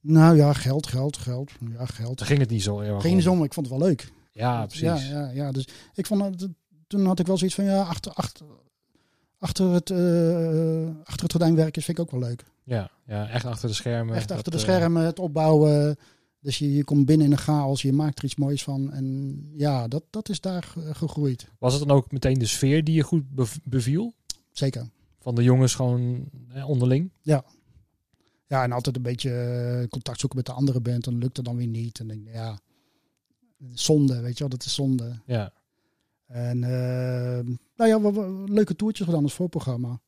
Nou 0.00 0.36
ja, 0.36 0.52
geld, 0.52 0.86
geld, 0.86 1.16
geld. 1.16 1.50
Ja, 1.72 1.86
geld. 1.86 2.22
Ging 2.22 2.38
het 2.38 2.50
niet 2.50 2.62
zo 2.62 2.80
erg 2.80 3.22
zon, 3.22 3.36
maar 3.36 3.46
ik 3.46 3.54
vond 3.54 3.68
het 3.68 3.78
wel 3.78 3.88
leuk. 3.88 4.12
Ja, 4.32 4.66
precies. 4.66 4.82
Ja, 4.82 4.96
ja, 4.96 5.30
ja. 5.30 5.52
Dus 5.52 5.68
ik 5.94 6.06
vond 6.06 6.40
het, 6.40 6.48
toen 6.86 7.06
had 7.06 7.18
ik 7.18 7.26
wel 7.26 7.38
zoiets 7.38 7.56
van 7.56 7.64
ja, 7.64 7.82
achter, 7.82 8.12
achter, 8.12 8.46
achter, 9.38 9.70
het, 9.70 9.90
eh, 9.90 10.88
achter 11.04 11.22
het 11.22 11.32
gordijn 11.32 11.54
werken 11.54 11.82
vind 11.82 11.98
ik 11.98 12.04
ook 12.04 12.10
wel 12.10 12.28
leuk. 12.28 12.44
Ja, 12.64 12.90
ja, 13.06 13.28
echt 13.28 13.44
achter 13.44 13.68
de 13.68 13.74
schermen. 13.74 14.14
Echt 14.14 14.28
Dat, 14.28 14.36
achter 14.36 14.52
de 14.52 14.58
eh, 14.58 14.64
schermen, 14.64 15.04
het 15.04 15.18
opbouwen. 15.18 15.96
Dus 16.40 16.58
je, 16.58 16.72
je 16.74 16.84
komt 16.84 17.06
binnen 17.06 17.26
in 17.26 17.32
een 17.32 17.38
chaos, 17.38 17.82
je 17.82 17.92
maakt 17.92 18.18
er 18.18 18.24
iets 18.24 18.36
moois 18.36 18.62
van. 18.62 18.92
En 18.92 19.36
ja, 19.56 19.88
dat, 19.88 20.04
dat 20.10 20.28
is 20.28 20.40
daar 20.40 20.62
ge- 20.62 20.94
gegroeid. 20.94 21.48
was 21.58 21.74
het 21.78 21.88
dan 21.88 21.96
ook 21.96 22.12
meteen 22.12 22.38
de 22.38 22.46
sfeer 22.46 22.84
die 22.84 22.94
je 22.94 23.02
goed 23.02 23.34
bev- 23.34 23.56
beviel? 23.64 24.14
Zeker. 24.52 24.90
Van 25.20 25.34
de 25.34 25.42
jongens 25.42 25.74
gewoon 25.74 26.28
eh, 26.52 26.68
onderling? 26.68 27.10
Ja, 28.46 28.62
en 28.62 28.72
altijd 28.72 28.96
een 28.96 29.02
beetje 29.02 29.30
eh, 29.30 29.88
contact 29.88 30.20
zoeken 30.20 30.38
met 30.38 30.46
de 30.46 30.52
andere 30.52 30.80
band. 30.80 31.04
Dan 31.04 31.18
lukt 31.18 31.36
het 31.36 31.46
dan 31.46 31.56
weer 31.56 31.66
niet. 31.66 31.98
En 32.00 32.08
denk 32.08 32.28
ja, 32.32 32.58
zonde, 33.74 34.20
weet 34.20 34.32
je 34.32 34.38
wel, 34.38 34.48
dat 34.48 34.64
is 34.64 34.74
zonde. 34.74 35.20
Ja, 35.26 35.52
En 36.26 36.64
eh, 36.64 37.44
nou 37.76 37.88
ja, 37.90 38.00
we, 38.00 38.12
we- 38.12 38.52
leuke 38.52 38.76
toertjes 38.76 39.06
gedaan 39.06 39.22
als 39.22 39.34
voorprogramma. 39.34 40.00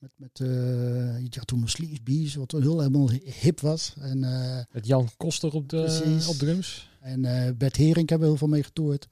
Met, 0.00 0.10
met 0.16 0.40
eh 0.40 1.20
ja, 1.24 1.42
toen 1.44 1.68
Sleeves 1.68 2.02
Bees, 2.02 2.34
wat 2.34 2.50
heel 2.52 2.78
helemaal 2.78 3.10
hip 3.10 3.60
was. 3.60 3.94
En, 3.98 4.24
eh, 4.24 4.64
met 4.72 4.86
Jan 4.86 5.08
Koster 5.16 5.52
op, 5.52 5.68
de, 5.68 5.76
Precies. 5.82 6.26
op 6.28 6.34
drums. 6.34 6.90
en 7.00 7.24
eh 7.24 7.52
Bert 7.56 7.76
Hering 7.76 8.08
hebben 8.08 8.18
we 8.18 8.26
heel 8.26 8.36
veel 8.36 8.48
mee 8.48 8.62
getoerd. 8.62 9.08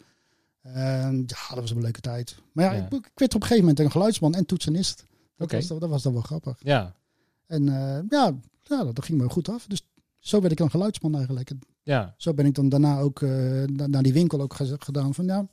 En 0.63 1.25
ja, 1.27 1.49
dat 1.55 1.59
was 1.61 1.71
een 1.71 1.81
leuke 1.81 2.01
tijd. 2.01 2.37
Maar 2.53 2.65
ja, 2.65 2.73
Ja. 2.73 2.85
Ik, 2.87 2.93
ik 2.93 3.11
werd 3.15 3.35
op 3.35 3.41
een 3.41 3.47
gegeven 3.47 3.61
moment 3.69 3.79
een 3.81 3.91
geluidsman 3.91 4.35
en 4.35 4.47
toetsenist. 4.47 5.07
Dat, 5.37 5.47
Oké. 5.47 5.57
was, 5.57 5.67
dat 5.67 5.89
was 5.89 6.03
dan 6.03 6.13
wel 6.13 6.23
grappig. 6.23 6.57
Ja, 6.63 6.95
En 7.47 7.65
ja, 8.09 8.35
ja, 8.63 8.85
dat 8.85 9.05
ging 9.05 9.21
me 9.21 9.29
goed 9.29 9.49
af. 9.49 9.67
Dus 9.67 9.83
zo 10.19 10.41
werd 10.41 10.53
ik 10.53 10.59
dan 10.59 10.71
geluidsman 10.71 11.15
eigenlijk. 11.17 11.51
En 11.51 11.59
ja, 11.83 12.15
zo 12.19 12.35
ben 12.35 12.47
ik 12.47 12.55
dan 12.55 12.69
daarna 12.69 12.99
ook 12.99 13.21
na- 13.21 13.87
naar 13.87 14.03
die 14.03 14.13
winkel 14.13 14.41
ook 14.41 14.55
gedaan 14.79 15.15
van 15.15 15.25
ja, 15.25 15.49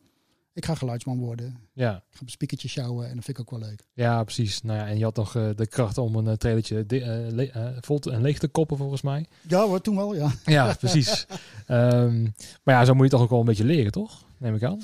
ik 0.55 0.65
ga 0.65 0.75
geluidsman 0.75 1.17
worden. 1.19 1.57
ja. 1.73 1.95
Ik 1.95 2.17
ga 2.17 2.21
een 2.23 2.29
speakertje 2.29 2.67
sjouwen 2.67 3.07
en 3.09 3.15
dat 3.15 3.23
vind 3.25 3.37
ik 3.37 3.43
ook 3.53 3.59
wel 3.59 3.69
leuk. 3.69 3.83
Ja, 3.93 4.23
precies. 4.23 4.61
Nou 4.61 4.79
ja, 4.79 4.87
en 4.87 4.97
je 4.97 5.03
had 5.03 5.15
nog 5.15 5.35
eh, 5.35 5.49
de 5.55 5.67
kracht 5.67 5.97
om 5.97 6.15
een 6.15 6.25
uh, 6.25 6.33
trailertje 6.33 6.85
eh, 6.85 7.67
vol 7.81 7.99
te- 7.99 8.11
en 8.11 8.21
leeg 8.21 8.39
te 8.39 8.47
koppen, 8.47 8.77
volgens 8.77 9.01
mij. 9.01 9.25
Ja 9.47 9.65
hoor, 9.65 9.81
toen 9.81 9.95
wel, 9.95 10.15
ja. 10.15 10.31
Ja, 10.45 10.73
precies. 10.73 11.25
Ehm, 11.67 12.21
maar 12.63 12.75
ja, 12.75 12.85
zo 12.85 12.93
moet 12.93 13.05
je 13.05 13.11
toch 13.11 13.21
ook 13.21 13.29
wel 13.29 13.39
een 13.39 13.45
beetje 13.45 13.63
leren, 13.65 13.91
toch? 13.91 14.23
Neem 14.37 14.55
ik 14.55 14.63
aan. 14.63 14.81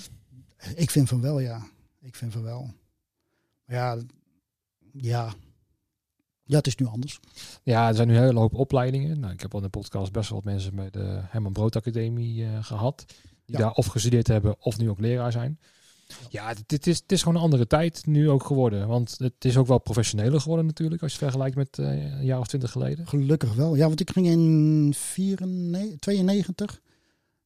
Ik 0.75 0.89
vind 0.91 1.07
van 1.09 1.21
wel, 1.21 1.39
ja. 1.39 1.61
Ik 2.01 2.15
vind 2.15 2.31
van 2.33 2.43
wel. 2.43 2.69
Maar 3.65 3.75
ja, 3.77 3.97
ja. 4.93 5.33
Ja, 6.43 6.57
het 6.57 6.67
is 6.67 6.75
nu 6.75 6.85
anders. 6.85 7.19
Ja, 7.63 7.87
er 7.87 7.95
zijn 7.95 8.07
nu 8.07 8.15
een 8.15 8.23
hele 8.23 8.39
hoop 8.39 8.53
opleidingen. 8.53 9.19
Nou, 9.19 9.33
ik 9.33 9.41
heb 9.41 9.51
al 9.53 9.59
in 9.59 9.65
de 9.65 9.71
podcast 9.71 10.11
best 10.11 10.29
wel 10.29 10.41
wat 10.43 10.53
mensen 10.53 10.75
bij 10.75 10.89
de 10.89 11.19
Herman 11.29 11.53
Brood 11.53 11.75
Academie 11.75 12.45
eh, 12.45 12.63
gehad. 12.63 13.05
Die 13.51 13.59
Ja. 13.59 13.65
daar 13.65 13.73
of 13.75 13.85
gestudeerd 13.85 14.27
hebben 14.27 14.55
of 14.59 14.77
nu 14.77 14.89
ook 14.89 14.99
leraar 14.99 15.31
zijn. 15.31 15.59
Ja, 16.29 16.53
dit 16.65 16.87
is, 16.87 16.97
het 16.99 17.11
is 17.11 17.19
gewoon 17.21 17.35
een 17.35 17.41
andere 17.43 17.67
tijd 17.67 18.05
nu 18.05 18.29
ook 18.29 18.43
geworden. 18.45 18.87
Want 18.87 19.15
het 19.17 19.45
is 19.45 19.57
ook 19.57 19.67
wel 19.67 19.79
professioneler 19.79 20.41
geworden 20.41 20.65
natuurlijk. 20.65 21.01
Als 21.01 21.11
je 21.11 21.17
het 21.17 21.27
vergelijkt 21.27 21.55
met 21.57 21.79
eh, 21.79 22.11
een 22.19 22.25
jaar 22.25 22.39
of 22.39 22.47
twintig 22.47 22.71
geleden. 22.71 23.07
Gelukkig 23.07 23.53
wel. 23.53 23.75
Ja, 23.75 23.87
want 23.87 23.99
ik 23.99 24.11
ging 24.11 24.27
in 24.27 24.93
94, 24.95 25.99
92. 25.99 26.81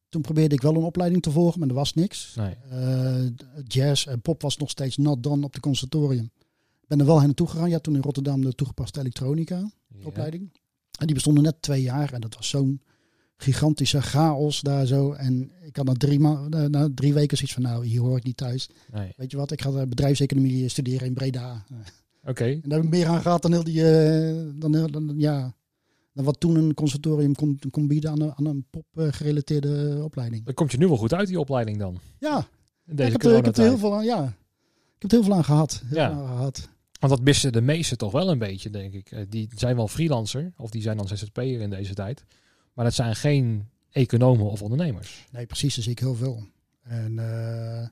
Toen 0.08 0.22
probeerde 0.22 0.54
ik 0.54 0.60
wel 0.62 0.74
een 0.76 0.82
opleiding 0.82 1.22
te 1.22 1.30
volgen, 1.30 1.58
maar 1.60 1.68
er 1.68 1.74
was 1.74 1.94
niks. 1.94 2.34
Nee. 2.36 2.54
Eh, 2.70 3.24
jazz 3.66 4.06
en 4.06 4.20
pop 4.20 4.42
was 4.42 4.56
nog 4.56 4.70
steeds 4.70 4.96
not 4.96 5.22
done 5.22 5.44
op 5.44 5.52
de 5.54 5.60
conservatorium. 5.60 6.30
Ik 6.82 6.88
ben 6.88 7.00
er 7.00 7.06
wel 7.06 7.16
heen 7.16 7.26
naartoe 7.26 7.48
gegaan. 7.48 7.68
Ja, 7.70 7.78
toen 7.78 7.94
in 7.94 8.02
Rotterdam 8.02 8.40
de 8.40 8.52
toegepaste 8.54 9.00
elektronica 9.00 9.70
Ja. 9.88 10.06
opleiding. 10.06 10.52
En 10.98 11.06
die 11.06 11.14
bestonden 11.14 11.42
net 11.42 11.62
twee 11.62 11.82
jaar. 11.82 12.12
En 12.12 12.20
dat 12.20 12.34
was 12.34 12.48
zo'n 12.48 12.80
gigantische 13.36 14.02
chaos 14.02 14.60
daar 14.60 14.86
zo. 14.86 15.12
En 15.12 15.50
ik 15.62 15.76
had 15.76 15.84
na 15.86 15.92
drie, 15.92 16.18
ma 16.20 16.48
na, 16.48 16.68
na 16.68 16.88
drie 16.94 17.14
weken 17.14 17.36
zoiets 17.36 17.54
van, 17.54 17.62
nou, 17.62 17.86
hier 17.86 18.00
hoor 18.00 18.16
ik 18.16 18.24
niet 18.24 18.36
thuis. 18.36 18.68
Nee. 18.92 19.12
Weet 19.16 19.30
je 19.30 19.36
wat, 19.36 19.50
ik 19.50 19.62
ga 19.62 19.70
eh, 19.70 19.86
bedrijfseconomie 19.86 20.68
studeren 20.68 21.06
in 21.06 21.14
Breda. 21.14 21.64
Oké. 22.30 22.44
En 22.44 22.60
daar 22.64 22.78
heb 22.78 22.82
ik 22.86 22.90
meer 22.94 23.06
aan 23.06 23.20
gehad 23.22 23.42
dan 23.42 23.52
heel 23.52 23.64
die, 23.64 23.90
eh, 23.90 24.46
dan, 24.54 24.74
heel- 24.74 24.90
dan, 24.90 25.14
ja, 25.16 25.54
dan 26.12 26.24
wat 26.24 26.40
toen 26.40 26.56
een 26.56 26.74
conservatorium 26.74 27.34
kon, 27.34 27.58
kon 27.70 27.86
bieden 27.88 28.10
aan 28.10 28.20
een, 28.20 28.32
aan 28.36 28.46
een 28.46 28.66
pop-gerelateerde 28.70 30.00
opleiding. 30.04 30.44
Dan 30.44 30.54
komt 30.54 30.72
je 30.72 30.78
nu 30.78 30.86
wel 30.88 30.96
goed 30.96 31.14
uit, 31.14 31.28
die 31.28 31.40
opleiding 31.40 31.78
dan. 31.78 31.98
Ja, 32.18 32.48
In 32.86 32.96
deze 32.96 33.12
ik 33.14 33.22
heb, 33.22 33.32
ik 33.32 33.44
heb 33.44 33.56
er 33.56 33.62
heel 33.64 33.78
veel 33.78 33.94
aan, 33.94 34.04
ja. 34.04 34.24
Ik 34.96 35.02
heb 35.02 35.10
er 35.10 35.16
heel 35.16 35.26
veel 35.26 35.34
aan 35.34 35.44
gehad. 35.44 35.82
Heel 35.86 35.98
Ja. 35.98 36.10
aan 36.10 36.26
gehad. 36.26 36.68
Want 37.00 37.12
dat 37.12 37.22
missen 37.22 37.52
de 37.52 37.60
meesten 37.60 37.98
toch 37.98 38.12
wel 38.12 38.30
een 38.30 38.38
beetje, 38.38 38.70
denk 38.70 38.92
ik. 38.94 39.10
Eh, 39.10 39.20
Die 39.28 39.48
zijn 39.54 39.76
wel 39.76 39.88
freelancer, 39.88 40.52
of 40.56 40.70
die 40.70 40.82
zijn 40.82 40.96
dan 40.96 41.08
ZZP'er 41.08 41.60
in 41.60 41.70
deze 41.70 41.94
tijd. 41.94 42.24
Maar 42.76 42.84
dat 42.84 42.94
zijn 42.94 43.16
geen 43.16 43.68
economen 43.90 44.46
of 44.46 44.62
ondernemers. 44.62 45.26
Nee, 45.30 45.46
precies, 45.46 45.74
daar 45.74 45.84
zie 45.84 45.92
ik 45.92 45.98
heel 45.98 46.14
veel. 46.14 46.46
En 46.82 47.18
eh, 47.18 47.88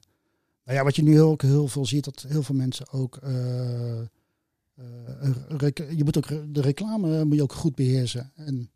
nou 0.64 0.78
ja, 0.78 0.84
wat 0.84 0.96
je 0.96 1.02
nu 1.02 1.20
ook 1.20 1.42
heel 1.42 1.68
veel 1.68 1.86
ziet, 1.86 2.04
dat 2.04 2.24
heel 2.28 2.42
veel 2.42 2.54
mensen 2.54 2.90
ook. 2.90 3.16
eh, 3.16 4.00
eh, 4.00 4.06
je 5.96 6.04
moet 6.04 6.16
ook 6.16 6.54
de 6.54 6.60
reclame 6.60 7.24
moet 7.24 7.36
je 7.36 7.42
ook 7.42 7.52
goed 7.52 7.74
beheersen. 7.74 8.32
En 8.34 8.70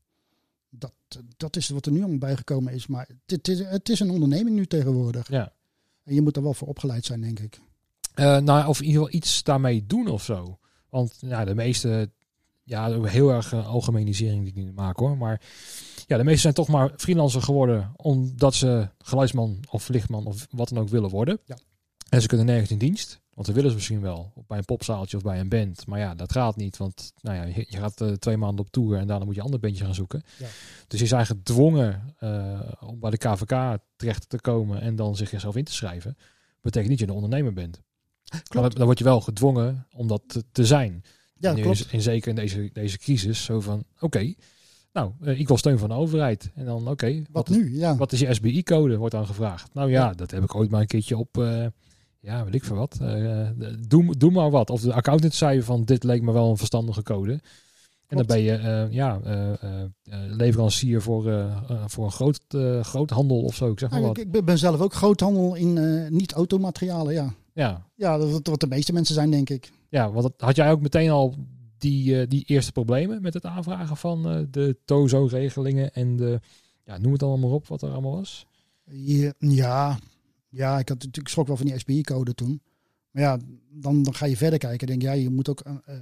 dat, 0.70 0.92
dat 1.36 1.56
is 1.56 1.68
wat 1.68 1.86
er 1.86 1.92
nu 1.92 1.98
allemaal 1.98 2.18
bijgekomen 2.18 2.72
is. 2.72 2.86
Maar 2.86 3.08
het, 3.26 3.48
is, 3.48 3.58
het 3.58 3.88
is 3.88 4.00
een 4.00 4.10
onderneming 4.10 4.56
nu 4.56 4.66
tegenwoordig. 4.66 5.28
Ja. 5.28 5.52
En 6.04 6.14
je 6.14 6.22
moet 6.22 6.36
er 6.36 6.42
wel 6.42 6.54
voor 6.54 6.68
opgeleid 6.68 7.04
zijn, 7.04 7.20
denk 7.20 7.40
ik. 7.40 7.60
Nou, 8.14 8.66
of 8.66 8.80
in 8.80 8.86
ieder 8.86 9.02
geval 9.02 9.16
iets 9.16 9.42
daarmee 9.42 9.86
doen 9.86 10.06
of 10.06 10.24
zo. 10.24 10.58
Want 10.88 11.16
ja, 11.20 11.44
de 11.44 11.54
meeste, 11.54 12.10
ja, 12.62 13.02
heel 13.02 13.30
erg 13.30 13.52
uh, 13.52 13.66
algemenisering 13.66 14.52
die 14.52 14.66
ik 14.66 14.74
maak 14.74 14.96
hoor. 14.96 15.16
Maar 15.16 15.40
ja, 16.08 16.16
de 16.16 16.24
meeste 16.24 16.40
zijn 16.40 16.54
toch 16.54 16.68
maar 16.68 16.92
freelancer 16.96 17.42
geworden 17.42 17.92
omdat 17.96 18.54
ze 18.54 18.88
geluidsman 18.98 19.60
of 19.70 19.88
lichtman 19.88 20.26
of 20.26 20.46
wat 20.50 20.68
dan 20.68 20.78
ook 20.78 20.88
willen 20.88 21.10
worden. 21.10 21.38
Ja. 21.44 21.58
En 22.08 22.20
ze 22.20 22.26
kunnen 22.26 22.46
nergens 22.46 22.70
in 22.70 22.78
dienst. 22.78 23.20
Want 23.34 23.46
ze 23.46 23.52
willen 23.52 23.70
ze 23.70 23.76
misschien 23.76 24.00
wel 24.00 24.32
bij 24.46 24.58
een 24.58 24.64
popzaaltje 24.64 25.16
of 25.16 25.22
bij 25.22 25.40
een 25.40 25.48
band. 25.48 25.86
Maar 25.86 25.98
ja, 25.98 26.14
dat 26.14 26.32
gaat 26.32 26.56
niet. 26.56 26.76
Want 26.76 27.12
nou 27.20 27.36
ja, 27.36 27.42
je, 27.68 27.76
gaat 27.76 28.00
uh, 28.00 28.12
twee 28.12 28.36
maanden 28.36 28.64
op 28.64 28.70
tour 28.70 28.98
en 28.98 29.06
daarna 29.06 29.24
moet 29.24 29.34
je 29.34 29.40
een 29.40 29.46
ander 29.46 29.60
bandje 29.60 29.84
gaan 29.84 29.94
zoeken. 29.94 30.22
Ja. 30.38 30.46
Dus 30.86 31.00
je 31.00 31.06
zijn 31.06 31.26
gedwongen 31.26 32.14
uh, 32.20 32.60
om 32.80 33.00
bij 33.00 33.10
de 33.10 33.16
KVK 33.16 33.78
terecht 33.96 34.28
te 34.28 34.40
komen 34.40 34.80
en 34.80 34.96
dan 34.96 35.16
zichzelf 35.16 35.56
in 35.56 35.64
te 35.64 35.72
schrijven. 35.72 36.16
Betekent 36.60 36.90
niet 36.90 36.98
dat 36.98 37.08
je 37.08 37.14
een 37.14 37.22
ondernemer 37.22 37.52
bent. 37.52 37.80
Klopt. 38.48 38.76
Dan 38.76 38.84
word 38.84 38.98
je 38.98 39.04
wel 39.04 39.20
gedwongen 39.20 39.86
om 39.92 40.08
dat 40.08 40.22
te, 40.26 40.44
te 40.52 40.66
zijn. 40.66 41.04
Ja, 41.34 41.50
en, 41.50 41.60
klopt. 41.62 41.88
En 41.90 42.02
zeker 42.02 42.28
in 42.28 42.34
deze, 42.34 42.70
deze 42.72 42.98
crisis. 42.98 43.44
Zo 43.44 43.60
van, 43.60 43.84
oké, 43.94 44.04
okay, 44.04 44.36
nou, 44.92 45.12
uh, 45.20 45.40
ik 45.40 45.48
wil 45.48 45.56
steun 45.56 45.78
van 45.78 45.88
de 45.88 45.94
overheid. 45.94 46.50
En 46.54 46.64
dan, 46.64 46.80
oké, 46.80 46.90
okay, 46.90 47.26
wat, 47.30 47.48
wat, 47.48 47.56
nu? 47.56 47.78
Ja. 47.78 47.96
wat 47.96 48.12
is 48.12 48.20
je 48.20 48.34
SBI-code, 48.34 48.96
wordt 48.96 49.14
dan 49.14 49.26
gevraagd. 49.26 49.74
Nou 49.74 49.90
ja, 49.90 50.06
ja, 50.06 50.12
dat 50.12 50.30
heb 50.30 50.42
ik 50.42 50.54
ooit 50.54 50.70
maar 50.70 50.80
een 50.80 50.86
keertje 50.86 51.16
op, 51.16 51.36
uh, 51.38 51.66
ja, 52.20 52.44
weet 52.44 52.54
ik 52.54 52.64
veel 52.64 52.76
wat. 52.76 52.98
Uh, 53.02 53.48
doe, 53.88 54.16
doe 54.16 54.30
maar 54.30 54.50
wat. 54.50 54.70
Of 54.70 54.80
de 54.80 54.92
accountant 54.92 55.34
zei 55.34 55.62
van, 55.62 55.84
dit 55.84 56.04
leek 56.04 56.22
me 56.22 56.32
wel 56.32 56.50
een 56.50 56.56
verstandige 56.56 57.02
code. 57.02 57.32
En 57.32 58.16
Klopt. 58.16 58.28
dan 58.28 58.36
ben 58.36 58.44
je 58.44 58.58
uh, 58.58 58.92
ja, 58.92 59.20
leverancier 60.28 61.02
voor, 61.02 61.52
voor 61.86 62.04
een 62.04 62.12
groot, 62.12 62.40
groot 62.82 63.10
handel 63.10 63.42
of 63.42 63.54
zo. 63.54 63.70
Ik 63.70 63.78
zeg 63.78 63.90
maar 63.90 64.00
Nou, 64.00 64.12
wat. 64.12 64.36
ik 64.36 64.44
ben 64.44 64.58
zelf 64.58 64.80
ook 64.80 64.94
groothandel 64.94 65.54
in 65.54 66.06
niet-automaterialen, 66.10 67.14
ja. 67.14 67.34
Ja. 67.52 67.86
Ja, 67.94 68.18
dat 68.18 68.46
wat 68.46 68.60
de 68.60 68.66
meeste 68.66 68.92
mensen 68.92 69.14
zijn, 69.14 69.30
denk 69.30 69.50
ik. 69.50 69.70
Ja, 69.88 70.10
want 70.10 70.30
had 70.36 70.56
jij 70.56 70.70
ook 70.70 70.80
meteen 70.80 71.10
al 71.10 71.34
die, 71.78 72.14
uh, 72.14 72.26
die 72.28 72.44
eerste 72.44 72.72
problemen 72.72 73.22
met 73.22 73.34
het 73.34 73.44
aanvragen 73.44 73.96
van 73.96 74.38
uh, 74.38 74.46
de 74.50 74.76
TOZO-regelingen 74.84 75.92
en 75.92 76.16
de, 76.16 76.40
ja, 76.84 76.98
noem 76.98 77.12
het 77.12 77.22
allemaal 77.22 77.48
maar 77.48 77.56
op 77.58 77.66
wat 77.66 77.82
er 77.82 77.90
allemaal 77.90 78.16
was? 78.16 78.46
Ja, 79.38 79.98
ja, 80.48 80.78
ik, 80.78 80.88
had, 80.88 81.06
ik 81.12 81.28
schrok 81.28 81.46
wel 81.46 81.56
van 81.56 81.66
die 81.66 81.78
SBI-code 81.78 82.34
toen. 82.34 82.62
Maar 83.10 83.22
ja, 83.22 83.38
dan, 83.70 84.02
dan 84.02 84.14
ga 84.14 84.26
je 84.26 84.36
verder 84.36 84.58
kijken. 84.58 84.86
Denk 84.86 85.02
ja, 85.02 85.12
je 85.12 85.30
moet 85.30 85.48
ook 85.48 85.62
uh, 85.66 85.94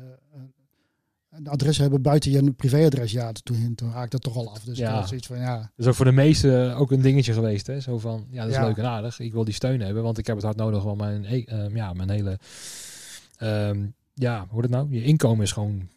een 1.30 1.48
adres 1.48 1.78
hebben 1.78 2.02
buiten 2.02 2.30
je 2.30 2.52
privéadres. 2.52 3.12
Ja, 3.12 3.32
toen, 3.32 3.74
toen 3.74 3.88
haak 3.88 4.04
ik 4.04 4.10
dat 4.10 4.22
toch 4.22 4.36
al 4.36 4.50
af. 4.50 4.64
Dus 4.64 4.78
ja. 4.78 5.00
dat 5.00 5.26
van 5.26 5.38
ja. 5.38 5.56
Dat 5.56 5.70
is 5.76 5.86
ook 5.86 5.94
voor 5.94 6.04
de 6.04 6.12
meesten 6.12 6.76
ook 6.76 6.90
een 6.90 7.00
dingetje 7.00 7.32
geweest. 7.32 7.66
Hè? 7.66 7.80
Zo 7.80 7.98
van, 7.98 8.26
ja, 8.30 8.40
dat 8.40 8.50
is 8.50 8.56
Ja. 8.56 8.66
leuk 8.66 8.76
en 8.76 8.84
aardig. 8.84 9.20
Ik 9.20 9.32
wil 9.32 9.44
die 9.44 9.54
steun 9.54 9.80
hebben, 9.80 10.02
want 10.02 10.18
ik 10.18 10.26
heb 10.26 10.36
het 10.36 10.44
hard 10.44 10.56
nodig. 10.56 10.82
Want 10.82 10.98
mijn, 10.98 11.24
uh, 11.24 11.74
ja, 11.74 11.92
mijn 11.92 12.10
hele, 12.10 12.38
um, 13.42 13.94
ja, 14.18 14.46
hoe 14.48 14.62
het 14.62 14.70
nou? 14.70 14.90
Je 14.90 15.02
inkomen 15.02 15.44
is 15.44 15.52
gewoon 15.52 15.88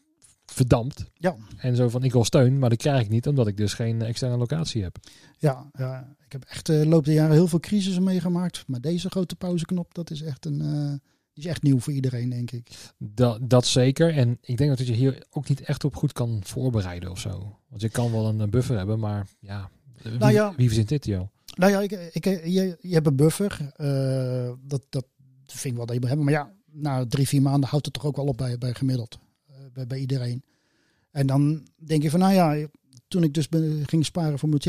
verdampt. 0.45 1.05
Ja. 1.13 1.35
En 1.57 1.75
zo 1.75 1.89
van, 1.89 2.03
ik 2.03 2.11
wil 2.11 2.23
steun, 2.23 2.59
maar 2.59 2.69
dat 2.69 2.77
krijg 2.77 3.01
ik 3.01 3.09
niet, 3.09 3.27
omdat 3.27 3.47
ik 3.47 3.57
dus 3.57 3.73
geen 3.73 4.01
externe 4.01 4.37
locatie 4.37 4.83
heb. 4.83 4.97
Ja, 5.37 5.69
ja 5.73 6.15
ik 6.25 6.31
heb 6.31 6.43
echt 6.43 6.65
de 6.65 6.81
uh, 6.81 6.89
loop 6.89 7.05
der 7.05 7.13
jaren 7.13 7.33
heel 7.33 7.47
veel 7.47 7.59
crisissen 7.59 8.03
meegemaakt. 8.03 8.63
Maar 8.67 8.81
deze 8.81 9.09
grote 9.09 9.35
pauzeknop, 9.35 9.93
dat 9.93 10.11
is 10.11 10.21
echt 10.21 10.45
een... 10.45 10.61
Uh, 10.61 10.93
die 11.33 11.43
is 11.43 11.45
echt 11.45 11.63
nieuw 11.63 11.79
voor 11.79 11.93
iedereen, 11.93 12.29
denk 12.29 12.51
ik. 12.51 12.67
Dat, 12.97 13.49
dat 13.49 13.65
zeker. 13.65 14.13
En 14.13 14.37
ik 14.41 14.57
denk 14.57 14.77
dat 14.77 14.87
je 14.87 14.93
hier 14.93 15.23
ook 15.29 15.49
niet 15.49 15.61
echt 15.61 15.83
op 15.83 15.95
goed 15.95 16.13
kan 16.13 16.39
voorbereiden 16.43 17.11
of 17.11 17.19
zo. 17.19 17.59
Want 17.67 17.81
je 17.81 17.89
kan 17.89 18.11
wel 18.11 18.27
een 18.27 18.49
buffer 18.49 18.77
hebben, 18.77 18.99
maar 18.99 19.27
ja, 19.39 19.69
wie, 20.01 20.17
nou 20.17 20.31
ja, 20.31 20.53
wie 20.55 20.67
verzint 20.67 20.89
dit, 20.89 21.05
joh? 21.05 21.27
Nou 21.55 21.71
ja, 21.71 21.79
ik, 21.81 21.91
ik, 21.91 22.25
je, 22.25 22.77
je 22.81 22.93
hebt 22.93 23.07
een 23.07 23.15
buffer. 23.15 23.73
Uh, 23.77 24.51
dat, 24.61 24.85
dat 24.89 25.05
vind 25.45 25.65
ik 25.65 25.75
wel 25.75 25.85
dat 25.85 25.95
je 25.95 25.99
moet 25.99 26.09
hebben. 26.09 26.25
Maar 26.25 26.35
ja, 26.35 26.53
na 26.71 27.05
drie, 27.05 27.27
vier 27.27 27.41
maanden 27.41 27.69
houdt 27.69 27.85
het 27.85 27.93
toch 27.93 28.05
ook 28.05 28.15
wel 28.15 28.25
op 28.25 28.37
bij, 28.37 28.57
bij 28.57 28.73
gemiddeld. 28.73 29.19
Uh, 29.49 29.55
bij, 29.73 29.87
bij 29.87 29.99
iedereen. 29.99 30.43
En 31.11 31.27
dan 31.27 31.67
denk 31.75 32.03
je 32.03 32.09
van, 32.09 32.19
nou 32.19 32.33
ja, 32.33 32.67
toen 33.07 33.23
ik 33.23 33.33
dus 33.33 33.49
ben, 33.49 33.83
ging 33.85 34.05
sparen 34.05 34.39
voor 34.39 34.49
mijn 34.49 34.61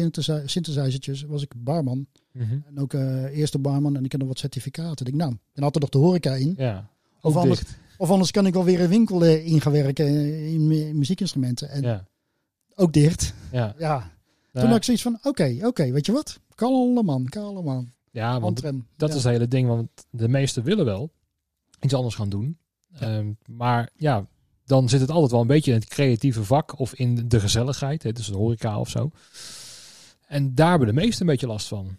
synthesizertjes, 0.44 1.22
was 1.22 1.42
ik 1.42 1.52
barman. 1.56 2.06
Mm 2.32 2.42
-hmm. 2.42 2.64
En 2.66 2.78
ook 2.78 2.92
uh, 2.92 3.38
eerste 3.38 3.58
barman 3.58 3.96
en 3.96 4.04
ik 4.04 4.10
heb 4.10 4.20
nog 4.20 4.28
wat 4.28 4.38
certificaten. 4.38 5.06
Ik 5.06 5.12
denk, 5.12 5.16
nou, 5.16 5.36
dan 5.52 5.64
had 5.64 5.74
er 5.74 5.80
nog 5.80 5.90
de 5.90 5.98
horeca 5.98 6.34
in. 6.34 6.54
Ja, 6.56 6.88
of 7.20 7.36
anders, 7.36 7.62
of 7.96 8.10
anders 8.10 8.30
kan 8.30 8.46
ik 8.46 8.52
wel 8.52 8.64
weer 8.64 8.80
een 8.80 8.88
winkel 8.88 9.24
uh, 9.24 9.46
in 9.46 9.60
gaan 9.60 9.72
werken 9.72 10.06
in, 10.06 10.70
in 10.70 10.98
muziekinstrumenten. 10.98 11.68
En 11.68 11.82
ja. 11.82 12.06
ook 12.74 12.92
dicht. 12.92 13.34
Ja. 13.52 13.74
ja. 13.78 14.10
Toen 14.52 14.68
had 14.68 14.76
ik 14.76 14.84
zoiets 14.84 15.02
van, 15.02 15.14
oké, 15.14 15.28
okay, 15.28 15.56
oké, 15.56 15.66
okay, 15.66 15.92
weet 15.92 16.06
je 16.06 16.12
wat? 16.12 16.40
Kalle 16.54 17.02
man, 17.02 17.28
kalle 17.28 17.62
man. 17.62 17.92
Ja, 18.10 18.40
want 18.40 18.62
dat 18.62 18.74
ja. 18.96 19.06
is 19.06 19.14
het 19.14 19.24
hele 19.24 19.48
ding. 19.48 19.68
Want 19.68 19.88
de 20.10 20.28
meesten 20.28 20.62
willen 20.62 20.84
wel 20.84 21.10
iets 21.80 21.94
anders 21.94 22.14
gaan 22.14 22.28
doen. 22.28 22.58
Ja. 22.86 23.16
Um, 23.16 23.38
maar 23.46 23.90
ja, 23.94 24.26
dan 24.64 24.88
zit 24.88 25.00
het 25.00 25.10
altijd 25.10 25.30
wel 25.30 25.40
een 25.40 25.46
beetje 25.46 25.72
in 25.72 25.78
het 25.78 25.88
creatieve 25.88 26.44
vak 26.44 26.78
of 26.78 26.94
in 26.94 27.28
de 27.28 27.40
gezelligheid. 27.40 28.02
Hè, 28.02 28.12
dus 28.12 28.26
de 28.26 28.36
horeca 28.36 28.78
of 28.80 28.88
zo. 28.88 29.10
En 30.26 30.54
daar 30.54 30.70
hebben 30.70 30.88
de 30.88 30.94
meesten 30.94 31.20
een 31.20 31.32
beetje 31.32 31.46
last 31.46 31.68
van. 31.68 31.96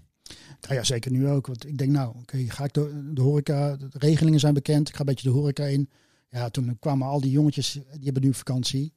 Nou 0.61 0.73
ja, 0.73 0.83
zeker 0.83 1.11
nu 1.11 1.29
ook. 1.29 1.47
Want 1.47 1.67
ik 1.67 1.77
denk, 1.77 1.91
nou, 1.91 2.09
oké, 2.09 2.19
okay, 2.19 2.45
ga 2.45 2.63
ik 2.63 2.73
de, 2.73 3.11
de 3.13 3.21
horeca, 3.21 3.75
de 3.75 3.87
regelingen 3.91 4.39
zijn 4.39 4.53
bekend. 4.53 4.87
Ik 4.89 4.93
ga 4.93 4.99
een 4.99 5.05
beetje 5.05 5.29
de 5.29 5.35
horeca 5.35 5.63
in. 5.63 5.89
Ja, 6.29 6.49
toen 6.49 6.77
kwamen 6.79 7.07
al 7.07 7.21
die 7.21 7.31
jongetjes, 7.31 7.71
die 7.71 8.03
hebben 8.03 8.23
nu 8.23 8.33
vakantie. 8.33 8.93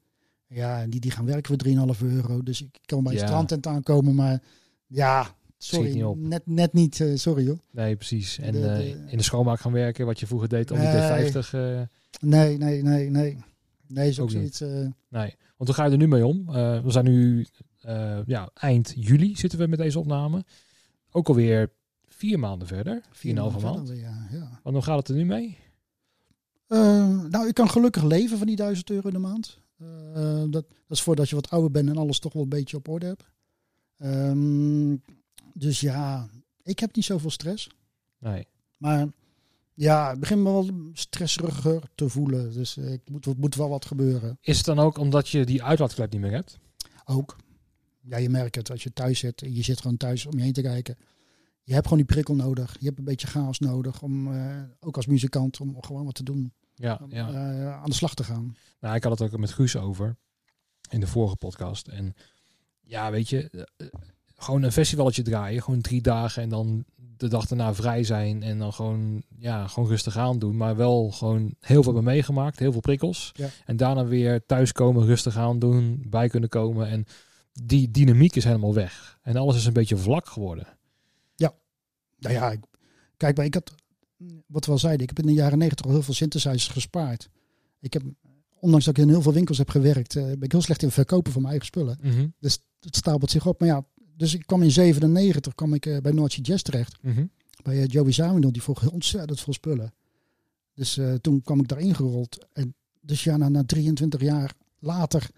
Ja, 0.46 0.86
die, 0.86 1.00
die 1.00 1.10
gaan 1.10 1.24
werken 1.24 1.58
voor 1.60 1.94
3,5 1.96 2.02
euro. 2.02 2.42
Dus 2.42 2.62
ik 2.62 2.78
kan 2.84 3.02
bij 3.02 3.12
een 3.12 3.18
Ja. 3.18 3.26
strandtent 3.26 3.66
aankomen, 3.66 4.14
maar 4.14 4.42
ja, 4.86 5.36
sorry, 5.64 5.92
niet 5.94 6.04
op. 6.04 6.18
net, 6.18 6.42
net 6.46 6.72
niet, 6.72 6.98
uh, 6.98 7.16
sorry 7.16 7.46
hoor. 7.46 7.58
Nee, 7.70 7.96
precies. 7.96 8.38
En 8.38 8.52
De- 8.52 8.60
de, 8.60 8.66
de- 8.66 9.10
in 9.10 9.16
de 9.16 9.22
schoonmaak 9.22 9.60
gaan 9.60 9.72
werken, 9.72 10.06
wat 10.06 10.20
je 10.20 10.26
vroeger 10.26 10.48
deed 10.48 10.70
om 10.70 10.78
die 10.78 10.86
Nee. 10.88 11.30
D50. 11.32 11.50
eh, 11.52 11.80
Nee, 12.20 12.56
nee, 12.58 12.82
nee, 12.82 13.10
nee. 13.10 13.36
Nee, 13.86 14.08
is 14.08 14.20
ook, 14.20 14.30
zoiets. 14.30 14.60
eh, 14.60 14.68
nee. 15.08 15.34
Want 15.56 15.68
hoe 15.70 15.74
ga 15.74 15.84
je 15.84 15.90
er 15.90 15.96
nu 15.96 16.08
mee 16.08 16.26
om? 16.26 16.48
Eh, 16.48 16.82
we 16.84 16.90
zijn 16.90 17.04
nu 17.04 17.46
eh, 17.80 18.18
ja, 18.26 18.50
eind 18.54 18.92
juli 18.96 19.36
zitten 19.36 19.58
we 19.58 19.66
met 19.66 19.78
deze 19.78 19.98
opname. 19.98 20.44
Ook 21.10 21.28
alweer 21.28 21.70
vier 22.08 22.38
maanden 22.38 22.68
verder. 22.68 23.02
Vier 23.10 23.32
en 23.32 23.38
halve 23.38 23.60
maand. 23.60 23.88
Ja, 23.88 24.26
ja. 24.30 24.60
Want 24.62 24.74
hoe 24.76 24.84
gaat 24.84 24.98
het 24.98 25.08
er 25.08 25.14
nu 25.14 25.24
mee? 25.24 25.56
Eh, 26.66 26.78
nou, 27.28 27.48
ik 27.48 27.54
kan 27.54 27.70
gelukkig 27.70 28.02
leven 28.02 28.38
van 28.38 28.46
die 28.46 28.56
1000 28.56 28.90
euro 28.90 29.06
in 29.08 29.14
de 29.14 29.20
maand. 29.20 29.58
Eh, 29.78 30.38
dat, 30.40 30.50
dat 30.52 30.66
is 30.88 31.02
voordat 31.02 31.28
je 31.28 31.34
wat 31.34 31.50
ouder 31.50 31.70
bent 31.70 31.88
en 31.88 31.96
alles 31.96 32.18
toch 32.18 32.32
wel 32.32 32.42
een 32.42 32.48
beetje 32.48 32.76
op 32.76 32.88
orde 32.88 33.06
hebt. 33.06 33.24
Ehm, 33.98 34.92
dus 35.54 35.80
ja, 35.80 36.28
ik 36.62 36.78
heb 36.78 36.94
niet 36.94 37.04
zoveel 37.04 37.30
stress. 37.30 37.68
Nee. 38.18 38.46
Maar 38.76 39.08
ja, 39.74 40.10
ik 40.12 40.20
begin 40.20 40.42
me 40.42 40.50
wel 40.50 40.70
stresseriger 40.92 41.82
te 41.94 42.08
voelen. 42.08 42.52
Dus 42.52 42.76
eh, 42.76 42.92
ik 42.92 43.00
moet, 43.10 43.36
moet 43.38 43.54
wel 43.54 43.68
wat 43.68 43.84
gebeuren. 43.86 44.38
Is 44.40 44.56
het 44.56 44.66
dan 44.66 44.78
ook 44.78 44.98
omdat 44.98 45.28
je 45.28 45.44
die 45.44 45.62
uitlaatklep 45.62 46.12
niet 46.12 46.20
meer 46.20 46.32
hebt? 46.32 46.58
Ook. 47.04 47.36
Ja, 48.00 48.16
je 48.16 48.28
merkt 48.28 48.54
het 48.54 48.70
als 48.70 48.82
je 48.82 48.92
thuis 48.92 49.18
zit. 49.18 49.40
Je 49.40 49.62
zit 49.62 49.80
gewoon 49.80 49.96
thuis 49.96 50.26
om 50.26 50.36
je 50.36 50.42
heen 50.42 50.52
te 50.52 50.62
kijken. 50.62 50.96
Je 51.62 51.72
hebt 51.72 51.84
gewoon 51.84 51.98
die 52.04 52.12
prikkel 52.14 52.34
nodig. 52.34 52.76
Je 52.78 52.86
hebt 52.86 52.98
een 52.98 53.04
beetje 53.04 53.26
chaos 53.26 53.58
nodig 53.58 54.02
om, 54.02 54.32
eh, 54.34 54.62
ook 54.80 54.96
als 54.96 55.06
muzikant, 55.06 55.60
om 55.60 55.82
gewoon 55.82 56.04
wat 56.04 56.14
te 56.14 56.22
doen. 56.22 56.52
Ja, 56.74 57.00
Om, 57.02 57.10
ja. 57.10 57.28
eh, 57.28 57.82
aan 57.82 57.88
de 57.88 57.94
slag 57.94 58.14
te 58.14 58.24
gaan. 58.24 58.56
Nou, 58.80 58.94
ik 58.94 59.02
had 59.02 59.18
het 59.18 59.32
ook 59.32 59.38
met 59.38 59.52
Guus 59.52 59.76
over 59.76 60.16
in 60.90 61.00
de 61.00 61.06
vorige 61.06 61.36
podcast. 61.36 61.88
En 61.88 62.14
ja, 62.80 63.10
weet 63.10 63.28
je, 63.28 63.68
gewoon 64.36 64.62
een 64.62 64.72
festivaletje 64.72 65.22
draaien, 65.22 65.62
gewoon 65.62 65.80
drie 65.80 66.02
dagen 66.02 66.42
en 66.42 66.48
dan 66.48 66.84
de 67.16 67.28
dag 67.28 67.46
daarna 67.46 67.74
vrij 67.74 68.04
zijn 68.04 68.42
en 68.42 68.58
dan 68.58 68.72
gewoon, 68.72 69.22
ja, 69.38 69.66
gewoon 69.66 69.88
rustig 69.88 70.16
aan 70.16 70.38
doen. 70.38 70.56
Maar 70.56 70.76
wel 70.76 71.10
gewoon 71.10 71.54
heel 71.60 71.82
veel 71.82 71.94
hebben 71.94 72.12
meegemaakt, 72.12 72.58
heel 72.58 72.72
veel 72.72 72.80
prikkels. 72.80 73.32
Ja. 73.34 73.48
En 73.66 73.76
daarna 73.76 74.04
weer 74.04 74.46
thuiskomen, 74.46 75.06
rustig 75.06 75.36
aan 75.36 75.58
doen, 75.58 76.04
bij 76.08 76.28
kunnen 76.28 76.48
komen. 76.48 76.88
En 76.88 77.06
die 77.52 77.90
dynamiek 77.90 78.36
is 78.36 78.44
helemaal 78.44 78.74
weg. 78.74 79.18
En 79.22 79.36
alles 79.36 79.56
is 79.56 79.66
een 79.66 79.72
beetje 79.72 79.96
vlak 79.96 80.26
geworden. 80.26 80.66
Nou 82.24 82.34
ja, 82.34 82.50
ik, 82.50 82.64
kijk, 83.16 83.36
maar 83.36 83.46
ik 83.46 83.54
had, 83.54 83.74
wat 84.46 84.66
we 84.66 84.72
al 84.72 84.78
zeiden, 84.78 85.02
ik 85.02 85.16
heb 85.16 85.26
in 85.26 85.34
de 85.34 85.40
jaren 85.40 85.58
negentig 85.58 85.86
al 85.86 85.92
heel 85.92 86.02
veel 86.02 86.14
synthesizers 86.14 86.68
gespaard. 86.68 87.28
Ik 87.80 87.92
heb, 87.92 88.02
ondanks 88.54 88.84
dat 88.84 88.96
ik 88.96 89.02
in 89.02 89.08
heel 89.08 89.22
veel 89.22 89.32
winkels 89.32 89.58
heb 89.58 89.70
gewerkt, 89.70 90.16
eh, 90.16 90.24
ben 90.24 90.42
ik 90.42 90.52
heel 90.52 90.62
slecht 90.62 90.82
in 90.82 90.90
verkopen 90.90 91.32
van 91.32 91.42
mijn 91.42 91.54
eigen 91.54 91.72
spullen. 91.72 91.98
Mhm. 92.02 92.26
Dus 92.38 92.58
het 92.80 92.96
stapelt 92.96 93.30
zich 93.30 93.46
op. 93.46 93.60
Maar 93.60 93.68
ja, 93.68 93.84
dus 94.16 94.34
ik 94.34 94.46
kwam 94.46 94.62
in 94.62 94.70
97 94.70 95.54
kwam 95.54 95.74
ik 95.74 95.86
eh, 95.86 95.98
bij 95.98 96.12
Noordse 96.12 96.40
Jazz 96.40 96.62
terecht. 96.62 96.96
Mhm. 97.02 97.24
Bij 97.62 97.76
eh, 97.82 97.86
Joey 97.86 98.12
Zawinul, 98.12 98.52
die 98.52 98.62
vroeg 98.62 98.90
ontzettend 98.90 99.40
veel 99.40 99.52
spullen. 99.52 99.92
Dus 100.74 100.98
eh, 100.98 101.12
toen 101.14 101.42
kwam 101.42 101.60
ik 101.60 101.68
daarin 101.68 101.94
gerold. 101.94 102.46
En 102.52 102.74
dus 103.00 103.24
ja, 103.24 103.36
na, 103.36 103.48
na 103.48 103.64
23 103.66 104.20
jaar 104.20 104.52
later, 104.78 105.30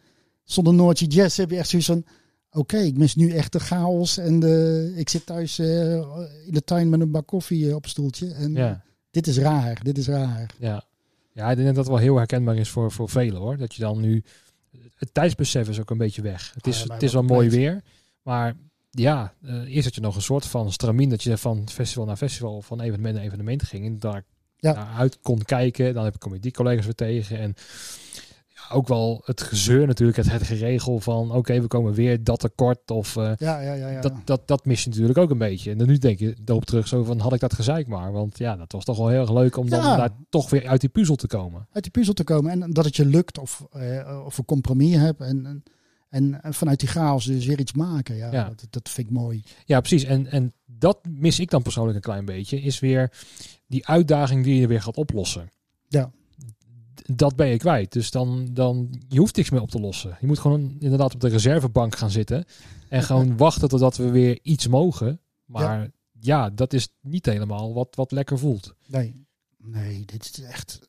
zonder 0.45 0.75
Noordje 0.75 1.07
Jazz, 1.07 1.37
heb 1.37 1.51
je 1.51 1.57
echt 1.57 1.69
zoiets 1.69 1.89
van... 1.89 2.05
Oké, 2.51 2.77
ik 2.79 2.97
mis 2.99 3.15
nu 3.15 3.31
echt 3.31 3.53
de 3.53 3.59
chaos. 3.61 4.17
En 4.19 4.41
de, 4.41 4.93
ik 4.97 5.09
zit 5.09 5.27
thuis 5.27 5.59
in 5.59 6.51
de 6.53 6.63
tuin 6.65 6.89
met 6.89 7.01
een 7.01 7.11
bak 7.11 7.27
koffie 7.27 7.75
op 7.75 7.85
een 7.85 7.91
stoeltje. 7.91 8.33
En 8.33 8.53
Ja. 8.53 8.83
dit 9.11 9.27
is 9.27 9.39
raar, 9.39 9.83
dit 9.83 9.99
is 9.99 10.07
raar. 10.07 10.55
Ja. 10.59 10.85
ja, 11.33 11.51
ik 11.51 11.57
denk 11.57 11.67
dat 11.67 11.77
dat 11.77 11.87
wel 11.89 11.97
heel 11.97 12.17
herkenbaar 12.17 12.57
is 12.57 12.69
voor, 12.69 12.93
voor 12.93 13.09
velen 13.09 13.41
hoor. 13.41 13.57
Dat 13.57 13.75
je 13.75 13.81
dan 13.83 14.01
nu... 14.01 14.23
Het 14.95 15.15
tijdsbesef 15.15 15.69
is 15.69 15.81
ook 15.81 15.91
een 15.91 15.99
beetje 15.99 16.23
weg. 16.23 16.53
Het 16.55 16.65
Ah, 16.67 16.73
is, 16.73 16.83
ja, 16.83 16.93
het 16.95 17.03
is 17.03 17.13
wel 17.13 17.23
mooi 17.23 17.51
weer. 17.51 17.83
Maar 18.23 18.57
ja, 19.01 19.33
eh, 19.43 19.55
eerst 19.75 19.85
had 19.85 19.95
je 19.95 20.01
nog 20.01 20.17
een 20.17 20.23
soort 20.23 20.47
van 20.47 20.73
stramien 20.73 21.09
dat 21.09 21.23
je 21.23 21.37
van 21.37 21.69
festival 21.69 22.05
naar 22.07 22.17
festival, 22.17 22.63
van 22.63 22.81
evenement 22.81 23.15
naar 23.15 23.25
evenement 23.25 23.63
ging. 23.63 23.87
En 23.87 23.99
daar 23.99 24.25
Ja. 24.59 24.73
naar 24.73 24.95
uit 24.97 25.19
kon 25.21 25.43
kijken. 25.43 25.95
Dan 25.95 26.05
heb 26.05 26.15
ik 26.15 26.21
kom 26.21 26.35
je 26.35 26.41
die 26.41 26.53
collega's 26.53 26.85
weer 26.85 26.95
tegen. 26.95 27.39
En 27.39 27.55
ja, 28.49 28.75
ook 28.75 28.89
wel 28.89 29.23
het 29.25 29.43
gezeur 29.43 29.87
natuurlijk, 29.87 30.17
het, 30.19 30.31
het 30.31 30.43
geregel 30.43 31.01
van 31.01 31.31
oké, 31.33 31.61
we 31.61 31.67
komen 31.67 31.93
weer 31.93 32.25
dat 32.25 32.41
tekort. 32.41 32.91
Of 32.91 33.17
eh, 33.17 33.33
Ja, 33.37 33.61
ja, 33.61 33.73
ja. 33.73 33.89
ja. 33.89 34.01
dat, 34.01 34.13
dat, 34.25 34.49
dat 34.49 34.65
mis 34.65 34.83
je 34.85 34.91
natuurlijk 34.91 35.19
ook 35.19 35.31
een 35.31 35.39
beetje. 35.39 35.71
En 35.71 35.79
dan 35.79 35.87
nu 35.87 35.99
denk 35.99 36.19
je 36.19 36.37
erop 36.45 36.65
terug 36.65 36.89
zo 36.89 37.05
van 37.05 37.19
had 37.21 37.33
ik 37.33 37.41
dat 37.41 37.55
gezeik 37.55 37.87
maar. 37.87 38.13
Want 38.13 38.39
ja, 38.39 38.57
dat 38.57 38.73
was 38.73 38.85
toch 38.85 38.97
wel 38.97 39.09
heel 39.09 39.21
erg 39.21 39.33
leuk 39.33 39.57
om 39.57 39.69
dan 39.69 39.81
Ja. 39.83 39.97
daar 39.97 40.11
toch 40.29 40.51
weer 40.51 40.67
uit 40.69 40.81
die 40.81 40.91
puzzel 40.91 41.17
te 41.17 41.27
komen. 41.27 41.67
Uit 41.73 41.83
die 41.83 41.93
puzzel 41.93 42.15
te 42.15 42.25
komen 42.25 42.63
en 42.63 42.71
dat 42.73 42.85
het 42.85 42.97
je 42.97 43.07
lukt 43.07 43.39
of, 43.39 43.67
eh, 43.73 44.23
of 44.25 44.39
een 44.39 44.45
compromis 44.45 44.95
hebt. 44.97 45.21
En, 45.21 45.47
en, 45.47 45.63
en, 46.09 46.43
en 46.43 46.55
vanuit 46.55 46.81
die 46.81 46.89
chaos 46.89 47.25
dus 47.25 47.47
weer 47.47 47.61
iets 47.61 47.73
maken. 47.73 48.17
Ja, 48.17 48.33
Ja. 48.33 48.49
Dat, 48.49 48.67
dat 48.71 48.89
vind 48.89 49.07
ik 49.07 49.13
mooi. 49.13 49.43
Ja, 49.65 49.81
precies. 49.81 50.05
En, 50.05 50.27
en 50.27 50.53
dat 50.65 50.99
mis 51.09 51.41
ik 51.41 51.51
dan 51.51 51.63
persoonlijk 51.63 51.97
een 51.97 52.03
klein 52.03 52.25
beetje. 52.25 52.61
Is 52.61 52.79
weer 52.79 53.13
die 53.67 53.87
uitdaging 53.87 54.45
die 54.45 54.61
je 54.61 54.67
weer 54.67 54.83
gaat 54.83 54.97
oplossen. 54.97 55.51
Ja. 55.89 56.11
Dat 57.03 57.37
ben 57.37 57.47
je 57.47 57.57
kwijt. 57.57 57.93
Dus 57.93 58.11
dan, 58.11 58.49
dan 58.53 59.03
je 59.09 59.19
hoeft 59.19 59.37
niks 59.37 59.51
meer 59.51 59.61
op 59.61 59.71
te 59.71 59.81
lossen. 59.81 60.17
Je 60.21 60.27
moet 60.27 60.39
gewoon 60.39 60.77
inderdaad 60.79 61.15
op 61.15 61.21
de 61.21 61.29
reservebank 61.29 61.97
gaan 61.97 62.11
zitten. 62.11 62.45
En 62.89 63.03
gewoon 63.11 63.37
wachten 63.37 63.69
totdat 63.69 63.97
we 63.97 64.11
weer 64.11 64.39
iets 64.43 64.69
mogen. 64.69 65.21
Maar 65.45 65.91
ja, 66.21 66.51
dat 66.51 66.73
is 66.73 66.89
niet 67.01 67.27
helemaal 67.27 67.75
wat, 67.75 67.95
wat 67.95 68.13
lekker 68.13 68.39
voelt. 68.39 68.75
Nee, 68.87 69.27
nee, 69.57 70.05
dit 70.05 70.23
is 70.25 70.41
echt 70.41 70.89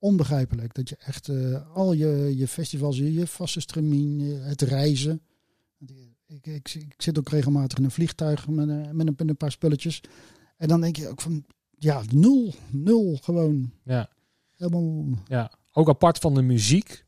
onbegrijpelijk. 0.00 0.74
Dat 0.74 0.88
je 0.88 0.96
echt 0.96 1.28
eh, 1.28 1.74
al 1.74 1.92
je, 1.92 2.32
je 2.36 2.48
festivals, 2.48 2.96
je, 2.96 3.12
je 3.12 3.26
vaste 3.26 3.60
stramien, 3.60 4.18
je- 4.18 4.34
het 4.34 4.62
reizen. 4.62 5.20
Ik, 6.26 6.46
ik, 6.46 6.74
ik 6.74 6.94
zit 7.02 7.18
ook 7.18 7.28
regelmatig 7.28 7.78
in 7.78 7.84
een 7.84 7.90
vliegtuig 7.90 8.48
met, 8.48 8.68
een- 8.68 8.96
met, 8.96 9.06
een, 9.06 9.14
met 9.16 9.28
een 9.28 9.36
paar 9.36 9.50
spulletjes. 9.52 10.00
En 10.56 10.68
dan 10.68 10.80
denk 10.80 10.96
je 10.96 11.08
ook 11.08 11.20
van, 11.20 11.44
ja, 11.78 12.02
nul, 12.14 12.54
nul 12.70 13.18
gewoon. 13.22 13.72
Ja. 13.84 14.08
Helemaal, 14.56 15.04
Ja, 15.26 15.52
ook 15.72 15.88
apart 15.88 16.18
van 16.18 16.34
de 16.34 16.42
muziek. 16.42 17.04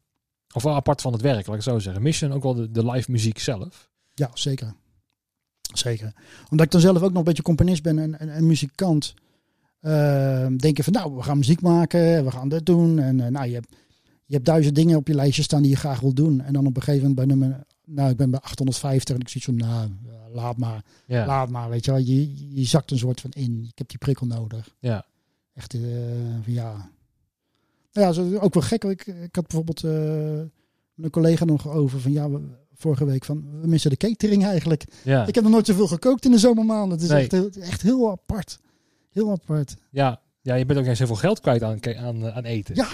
Of 0.55 0.63
wel 0.63 0.75
apart 0.75 1.01
van 1.01 1.13
het 1.13 1.23
werk, 1.23 1.47
laat 1.47 1.57
ik 1.57 1.63
zo 1.63 1.79
zeggen. 1.79 2.03
Mis 2.03 2.19
je 2.19 2.27
dan 2.29 2.37
ook 2.37 2.43
wel 2.43 2.55
de, 2.55 2.71
de 2.71 2.91
live 2.91 3.11
muziek 3.11 3.39
zelf? 3.39 3.91
ja, 4.15 4.31
zeker. 4.35 4.75
Zeker. 5.75 6.13
Omdat 6.51 6.67
ik 6.67 6.73
dan 6.73 6.81
zelf 6.81 6.97
ook 7.03 7.09
nog 7.11 7.19
een 7.19 7.25
beetje 7.25 7.43
componist 7.43 7.83
ben 7.83 7.99
en, 7.99 8.19
en, 8.19 8.29
en 8.29 8.47
muzikant. 8.47 9.15
Eh, 9.83 10.47
denk 10.57 10.77
je 10.77 10.83
van, 10.83 10.93
nou, 10.93 11.15
we 11.15 11.23
gaan 11.23 11.39
muziek 11.39 11.61
maken, 11.61 12.25
we 12.25 12.31
gaan 12.31 12.49
dit 12.49 12.67
doen. 12.67 12.99
En 12.99 13.21
eh, 13.21 13.31
nou, 13.31 13.47
je 13.47 13.55
hebt, 13.55 13.69
je 14.27 14.35
hebt 14.35 14.47
duizend 14.47 14.75
dingen 14.75 14.97
op 14.97 15.07
je 15.09 15.15
lijstje 15.15 15.43
staan 15.43 15.63
die 15.63 15.71
je 15.71 15.77
graag 15.77 16.01
wil 16.01 16.15
doen. 16.15 16.41
En 16.41 16.53
dan 16.53 16.67
op 16.67 16.77
een 16.77 16.83
gegeven 16.83 17.09
moment 17.09 17.27
bij 17.27 17.37
nummer, 17.37 17.65
nou, 17.85 18.11
ik 18.11 18.17
ben 18.17 18.31
bij 18.31 18.41
850 18.41 19.15
en 19.15 19.21
ik 19.21 19.29
zie 19.29 19.43
van, 19.43 19.57
nou, 19.57 19.89
ja, 20.05 20.29
laat 20.35 20.57
maar, 20.57 20.85
Ja. 21.07 21.27
laat 21.27 21.49
maar, 21.49 21.69
weet 21.71 21.85
je 21.85 21.91
wel. 21.91 22.01
Je, 22.01 22.55
je 22.61 22.65
zakt 22.65 22.91
een 22.91 22.99
soort 22.99 23.21
van 23.21 23.31
in. 23.31 23.65
Ik 23.69 23.79
heb 23.79 23.89
die 23.89 23.99
prikkel 23.99 24.27
nodig. 24.27 24.75
Ja. 24.79 25.07
Echt, 25.55 25.75
eh, 25.75 25.81
van, 26.43 26.53
ja. 26.53 26.91
Nou 27.93 28.15
ja, 28.31 28.39
ook 28.39 28.55
wel 28.55 28.63
gek. 28.63 28.85
Ik, 28.85 29.07
ik 29.07 29.35
had 29.35 29.47
bijvoorbeeld 29.47 29.85
eh, 29.85 30.39
een 30.97 31.11
collega 31.11 31.45
nog 31.45 31.69
over 31.69 32.01
van, 32.01 32.13
ja, 32.13 32.31
we- 32.31 32.61
vorige 32.75 33.05
week 33.05 33.25
van, 33.25 33.61
we 33.61 33.67
missen 33.67 33.91
de 33.91 33.97
catering 33.97 34.45
eigenlijk. 34.45 34.85
Ja. 35.05 35.27
Ik 35.27 35.35
heb 35.35 35.45
nog 35.45 35.53
nooit 35.53 35.67
zoveel 35.67 35.87
gekookt 35.87 36.25
in 36.25 36.31
de 36.31 36.39
zomermaanden. 36.39 36.91
Het 36.91 37.03
is 37.03 37.09
Nee. 37.09 37.29
echt, 37.29 37.57
echt 37.57 37.83
heel 37.83 38.11
apart. 38.11 38.59
Heel 39.13 39.31
apart. 39.31 39.77
Ja. 39.91 40.21
ja, 40.41 40.55
je 40.55 40.67
bent 40.67 40.79
ook 40.79 40.87
niet 40.87 40.97
zoveel 40.97 41.17
geld 41.17 41.41
kwijt 41.41 41.63
aan, 41.63 41.79
aan, 41.97 42.31
aan 42.33 42.45
eten. 42.45 42.75
Ja. 42.75 42.89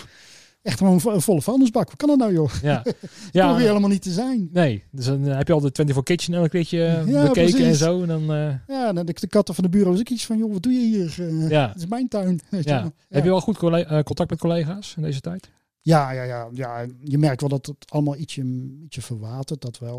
Echt 0.63 0.79
gewoon 0.79 0.93
een 0.93 1.01
vo- 1.01 1.13
een 1.13 1.21
volle 1.23 1.43
vuilnisbak. 1.43 1.87
Wat 1.87 1.97
kan 1.97 2.09
dat 2.09 2.19
nou, 2.19 2.33
joh? 2.33 2.51
Ja. 2.63 2.83
Ja. 3.33 3.51
ja. 3.51 3.59
je 3.59 3.67
helemaal 3.67 3.89
niet 3.89 4.03
te 4.03 4.11
zijn. 4.13 4.49
Nee, 4.53 4.85
dus 4.91 5.05
dan 5.05 5.27
eh, 5.29 5.37
heb 5.37 5.47
je 5.47 5.53
al 5.53 5.61
de 5.61 5.71
24 5.73 6.03
Kitchen 6.03 6.35
elke 6.35 6.49
keertje 6.49 6.85
eh, 6.85 7.07
Ja, 7.07 7.23
bekeken 7.23 7.45
en 7.47 7.53
precies. 7.53 7.79
zo. 7.79 8.03
En 8.03 8.09
dan, 8.09 8.33
eh, 8.33 8.55
Ja, 8.67 8.93
dan 8.93 9.07
de, 9.07 9.13
de 9.21 9.27
katten 9.27 9.55
van 9.55 9.65
de 9.65 9.71
bureau 9.71 9.93
was 9.93 10.01
ik 10.01 10.11
iets 10.11 10.27
van, 10.27 10.39
joh, 10.39 10.53
wat 10.53 10.63
doe 10.63 10.73
je 10.73 10.81
hier? 10.87 11.15
Eh, 11.29 11.49
ja. 11.51 11.69
Het 11.69 11.77
is 11.77 11.87
mijn 11.87 12.09
tuin. 12.09 12.41
Ja. 12.61 12.93
Heb 13.09 13.25
je 13.25 13.31
wel 13.31 13.41
goed 13.41 13.63
eh, 13.63 14.03
contact 14.03 14.31
met 14.31 14.39
collega's 14.39 14.95
in 14.97 15.03
deze 15.03 15.21
tijd? 15.21 15.51
Ja, 15.81 16.11
ja, 16.11 16.23
ja, 16.23 16.49
ja. 16.53 16.87
Je 17.05 17.19
merkt 17.19 17.41
wel 17.41 17.51
dat 17.51 17.67
het 17.67 17.91
allemaal 17.91 18.17
ietsje, 18.17 18.43
ietsje 18.85 19.03
verwatert, 19.03 19.61
dat 19.61 19.79
wel. 19.79 19.99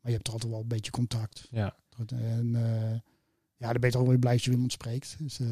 Maar 0.00 0.10
je 0.10 0.12
hebt 0.12 0.24
toch 0.24 0.34
altijd 0.34 0.52
wel 0.52 0.60
een 0.62 0.68
beetje 0.68 0.90
contact. 0.90 1.46
Ja. 1.50 1.74
En 2.08 2.50
eh, 2.54 2.98
ja, 3.62 3.70
dan 3.72 3.80
ben 3.80 3.90
je 3.90 3.96
toch 3.96 4.06
weer 4.06 4.18
blij 4.18 4.32
als 4.32 4.44
je 4.44 4.50
iemand 4.50 4.72
spreekt. 4.72 5.16
Dus, 5.18 5.40
eh, 5.40 5.46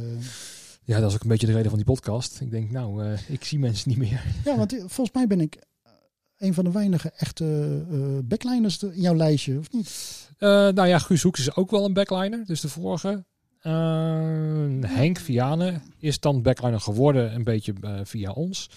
Ja, 0.85 1.01
dat 1.01 1.09
is 1.09 1.15
ook 1.15 1.23
een 1.23 1.29
beetje 1.29 1.47
de 1.47 1.53
reden 1.53 1.69
van 1.69 1.79
die 1.79 1.89
podcast. 1.89 2.41
Ik 2.41 2.51
denk, 2.51 2.71
nou, 2.71 3.05
eh, 3.05 3.19
ik 3.29 3.45
zie 3.45 3.59
mensen 3.59 3.89
niet 3.89 3.99
meer. 3.99 4.25
ja, 4.45 4.57
want 4.57 4.73
eh, 4.73 4.79
volgens 4.79 5.13
mij 5.13 5.27
ben 5.27 5.41
ik 5.41 5.59
een 6.37 6.55
van 6.55 6.65
de 6.65 6.71
weinige 6.71 7.11
echte 7.17 7.45
eh 7.91 7.99
backliners 8.25 8.83
in 8.83 9.01
jouw 9.01 9.15
lijstje, 9.15 9.59
of 9.59 9.73
niet? 9.73 10.29
Nou 10.39 10.87
ja, 10.87 10.99
Guus 10.99 11.23
Hoeks 11.23 11.41
is 11.41 11.57
ook 11.57 11.71
wel 11.71 11.85
een 11.85 11.93
backliner. 11.93 12.45
Dus 12.47 12.61
de 12.61 12.69
vorige. 12.69 13.25
Henk 14.87 15.19
Vianen 15.19 15.83
is 15.99 16.21
dan 16.21 16.43
backliner 16.43 16.81
geworden, 16.81 17.35
een 17.35 17.45
beetje 17.45 17.75
via 18.05 18.33
ons. 18.33 18.71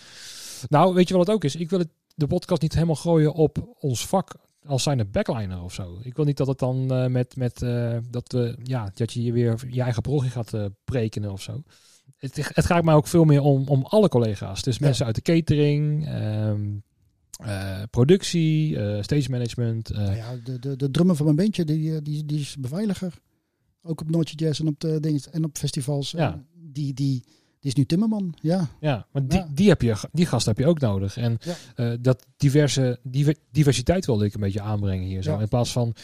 Nou, 0.69 0.93
weet 0.93 1.08
je 1.08 1.13
wat 1.13 1.28
het 1.28 1.36
ook 1.36 1.43
is? 1.43 1.56
Ik 1.56 1.69
wil 1.69 1.80
het, 1.80 1.89
de 2.15 2.28
podcast 2.28 2.62
niet 2.62 2.74
helemaal 2.74 2.96
gooien 2.96 3.34
op 3.34 3.76
ons 3.80 4.08
vak 4.08 4.36
als 4.65 4.84
zijn 4.84 5.08
backliner 5.12 5.63
of 5.63 5.73
zo. 5.73 5.99
Ik 6.04 6.15
wil 6.15 6.26
niet 6.26 6.38
dat 6.38 6.47
het 6.47 6.60
dan 6.60 6.91
eh, 6.93 7.08
met, 7.08 7.36
met 7.36 7.62
eh, 7.62 7.97
dat, 8.10 8.38
ja, 8.63 8.91
dat 8.93 9.12
je 9.13 9.32
weer 9.32 9.63
je 9.69 9.82
eigen 9.82 10.02
progje 10.02 10.30
gaat 10.30 10.54
eh 10.54 10.65
prekenen 10.84 11.32
of 11.32 11.41
zo. 11.41 11.63
Het, 12.17 12.36
het 12.56 12.65
gaat 12.65 12.84
mij 12.84 12.93
ook 12.95 13.08
veel 13.08 13.23
meer 13.23 13.41
om, 13.41 13.67
om 13.67 13.86
alle 13.86 14.10
collega's. 14.10 14.62
Dus 14.62 14.78
Ja. 14.78 14.86
mensen 14.86 15.06
uit 15.06 15.15
de 15.15 15.21
catering, 15.21 16.08
ehm, 16.08 16.62
eh, 17.38 17.82
productie, 17.89 18.78
eh, 18.80 19.02
stage 19.04 19.30
management. 19.32 19.89
eh, 19.89 19.97
Nou 19.97 20.15
ja, 20.15 20.36
de, 20.43 20.60
de, 20.60 20.76
de 20.76 20.91
drummer 20.91 21.15
van 21.15 21.26
mijn 21.26 21.38
bandje, 21.38 21.65
die, 21.65 21.95
eh, 21.95 22.02
die, 22.04 22.26
die 22.26 22.39
is 22.39 22.56
beveiliger. 22.60 23.13
Ook 23.82 24.02
op 24.02 24.10
Noordje 24.10 24.36
Jazz 24.36 24.60
en 24.60 24.67
op, 24.67 24.80
de, 24.80 24.99
dingen, 24.99 25.21
en 25.32 25.43
op 25.43 25.58
festivals. 25.58 26.12
Ja. 26.12 26.43
Die, 26.56 26.93
die, 26.93 27.23
die 27.63 27.71
is 27.71 27.78
nu 27.78 27.86
timmerman, 27.86 28.34
ja. 28.41 28.67
Ja, 28.80 29.06
maar 29.12 29.28
die, 29.28 29.38
Ja. 29.39 29.47
die, 29.54 29.69
heb 29.69 29.82
je, 29.82 29.95
die 30.12 30.26
gast 30.26 30.45
heb 30.45 30.58
je 30.58 30.65
ook 30.67 30.80
nodig. 30.80 31.17
En 31.17 31.38
Ja. 31.41 31.56
eh, 31.76 31.97
dat 32.02 32.26
diverse, 32.38 32.99
diver- 33.04 33.38
diversiteit 33.52 34.06
wilde 34.06 34.26
ik 34.26 34.34
een 34.34 34.39
beetje 34.41 34.62
aanbrengen 34.62 35.08
hier. 35.08 35.23
Zo. 35.23 35.34
Ja. 35.34 35.39
In 35.39 35.47
plaats 35.47 35.71
van, 35.71 35.95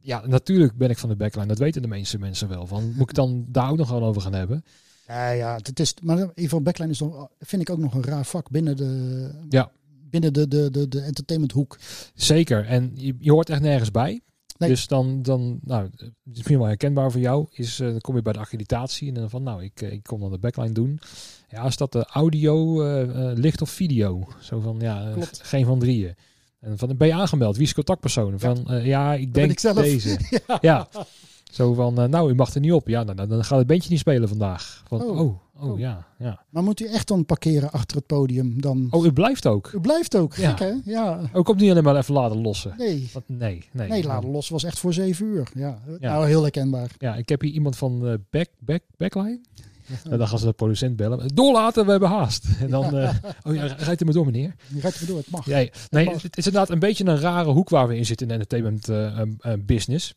ja, 0.00 0.26
natuurlijk 0.26 0.76
ben 0.76 0.90
ik 0.90 0.98
van 0.98 1.08
de 1.08 1.16
backline. 1.16 1.46
Dat 1.46 1.58
weten 1.58 1.82
de 1.82 1.88
meeste 1.88 2.18
mensen 2.18 2.48
wel. 2.48 2.66
Van, 2.66 2.92
moet 2.96 3.08
ik 3.08 3.14
dan 3.14 3.44
daar 3.48 3.70
ook 3.70 3.76
nog 3.76 3.90
wel 3.90 4.04
over 4.04 4.22
gaan 4.22 4.32
hebben? 4.32 4.64
Ja, 5.06 5.30
ja, 5.30 5.56
het 5.62 5.80
is, 5.80 5.94
maar 6.02 6.16
in 6.16 6.22
ieder 6.28 6.42
geval 6.42 6.60
backline 6.62 6.90
is 6.90 7.00
nog, 7.00 7.28
vind 7.38 7.62
ik 7.62 7.70
ook 7.70 7.78
nog 7.78 7.94
een 7.94 8.04
raar 8.04 8.24
vak 8.24 8.50
binnen 8.50 8.76
de, 8.76 9.30
Ja. 9.48 9.70
binnen 10.10 10.32
de, 10.32 10.48
de, 10.48 10.70
de, 10.70 10.88
de 10.88 11.00
entertainmenthoek. 11.00 11.78
Zeker. 12.14 12.66
En 12.66 12.90
je, 12.94 13.14
je 13.18 13.30
hoort 13.32 13.50
echt 13.50 13.60
nergens 13.60 13.90
bij. 13.90 14.20
Nee. 14.60 14.68
Dus 14.68 14.86
dan, 14.86 15.22
dan, 15.22 15.58
nou, 15.62 15.84
het 15.90 16.00
is 16.00 16.08
misschien 16.24 16.58
wel 16.58 16.66
herkenbaar 16.66 17.10
voor 17.10 17.20
jou, 17.20 17.46
is 17.50 17.80
eh, 17.80 17.88
dan 17.88 18.00
kom 18.00 18.16
je 18.16 18.22
bij 18.22 18.32
de 18.32 18.38
accreditatie 18.38 19.08
en 19.08 19.14
dan 19.14 19.30
van, 19.30 19.42
nou, 19.42 19.64
ik, 19.64 19.82
eh, 19.82 19.92
ik 19.92 20.02
kom 20.02 20.20
dan 20.20 20.30
de 20.30 20.38
backline 20.38 20.72
doen. 20.72 21.00
Ja, 21.48 21.64
is 21.64 21.76
dat 21.76 21.92
de 21.92 22.04
audio, 22.04 22.82
eh, 22.82 23.30
licht 23.34 23.62
of 23.62 23.70
video? 23.70 24.28
Zo 24.40 24.60
van, 24.60 24.76
ja, 24.80 25.10
Klopt. 25.12 25.40
geen 25.42 25.64
van 25.64 25.78
drieën. 25.78 26.14
En 26.60 26.78
van, 26.78 26.96
ben 26.96 27.08
je 27.08 27.14
aangemeld? 27.14 27.56
Wie 27.56 27.66
is 27.66 27.74
contactpersoon? 27.74 28.38
Van, 28.38 28.66
ja, 28.82 29.14
ik 29.14 29.34
denk 29.34 29.50
ik 29.60 29.74
deze. 29.74 30.18
ja. 30.60 30.88
Zo 31.50 31.74
van, 31.74 31.94
nou, 32.10 32.30
u 32.30 32.34
mag 32.34 32.54
er 32.54 32.60
niet 32.60 32.72
op. 32.72 32.88
Ja, 32.88 33.02
nou, 33.02 33.16
dan- 33.16 33.28
dan 33.28 33.44
gaat 33.44 33.58
het 33.58 33.66
bandje 33.66 33.90
niet 33.90 33.98
spelen 33.98 34.28
vandaag. 34.28 34.82
Van, 34.86 35.02
Oh. 35.02 35.20
oh, 35.20 35.40
oh, 35.60 35.70
Oh. 35.70 35.78
ja, 35.78 36.06
ja. 36.18 36.44
Maar 36.50 36.62
moet 36.62 36.80
u 36.80 36.86
echt 36.86 37.08
dan 37.08 37.24
parkeren 37.24 37.70
achter 37.70 37.96
het 37.96 38.06
podium? 38.06 38.60
Dan... 38.60 38.86
Oh, 38.90 39.04
u 39.06 39.12
blijft 39.12 39.46
ook. 39.46 39.70
U 39.74 39.80
blijft 39.80 40.16
ook, 40.16 40.34
Ja. 40.34 40.50
gek 40.50 40.58
hè? 40.58 40.90
Ja. 40.92 41.20
Ook 41.32 41.48
op 41.48 41.56
niet 41.56 41.70
alleen 41.70 41.82
maar 41.82 41.96
even 41.96 42.14
laten 42.14 42.40
lossen. 42.40 42.74
Nee, 42.78 43.08
Want, 43.12 43.28
nee, 43.28 43.68
nee. 43.72 43.88
nee, 43.88 44.04
laden 44.04 44.30
los 44.30 44.48
was 44.48 44.64
echt 44.64 44.78
voor 44.78 44.92
zeven 44.92 45.26
uur. 45.26 45.48
Ja, 45.54 45.78
Ja. 46.00 46.12
nou 46.12 46.26
heel 46.26 46.42
herkenbaar. 46.42 46.90
Ja, 46.98 47.14
ik 47.16 47.28
heb 47.28 47.40
hier 47.40 47.52
iemand 47.52 47.76
van 47.76 48.06
eh 48.08 48.14
back, 48.30 48.48
back, 48.58 48.82
Backline. 48.96 49.40
En 50.10 50.18
dan 50.18 50.28
gaan 50.28 50.38
ze 50.38 50.44
de 50.46 50.52
producent 50.52 50.96
bellen. 50.96 51.34
Doorlaten, 51.34 51.84
we 51.84 51.90
hebben 51.90 52.08
haast. 52.08 52.44
En 52.60 52.70
dan, 52.70 52.96
eh, 52.96 53.14
oh 53.46 53.54
ja, 53.54 53.64
rijdt 53.78 54.00
u 54.00 54.04
maar 54.04 54.14
door 54.14 54.24
meneer. 54.24 54.54
Je 54.74 54.80
rijdt 54.80 55.00
me 55.00 55.06
door, 55.06 55.16
het 55.16 55.30
mag. 55.30 55.46
Nee, 55.46 55.70
nee 55.90 56.08
het 56.08 56.36
is 56.36 56.46
inderdaad 56.46 56.70
een 56.70 56.78
beetje 56.78 57.04
een 57.04 57.20
rare 57.20 57.50
hoek 57.50 57.68
waar 57.68 57.88
we 57.88 57.96
in 57.96 58.06
zitten 58.06 58.26
in 58.26 58.32
entertainment 58.32 58.88
eh, 58.88 59.52
business. 59.58 60.14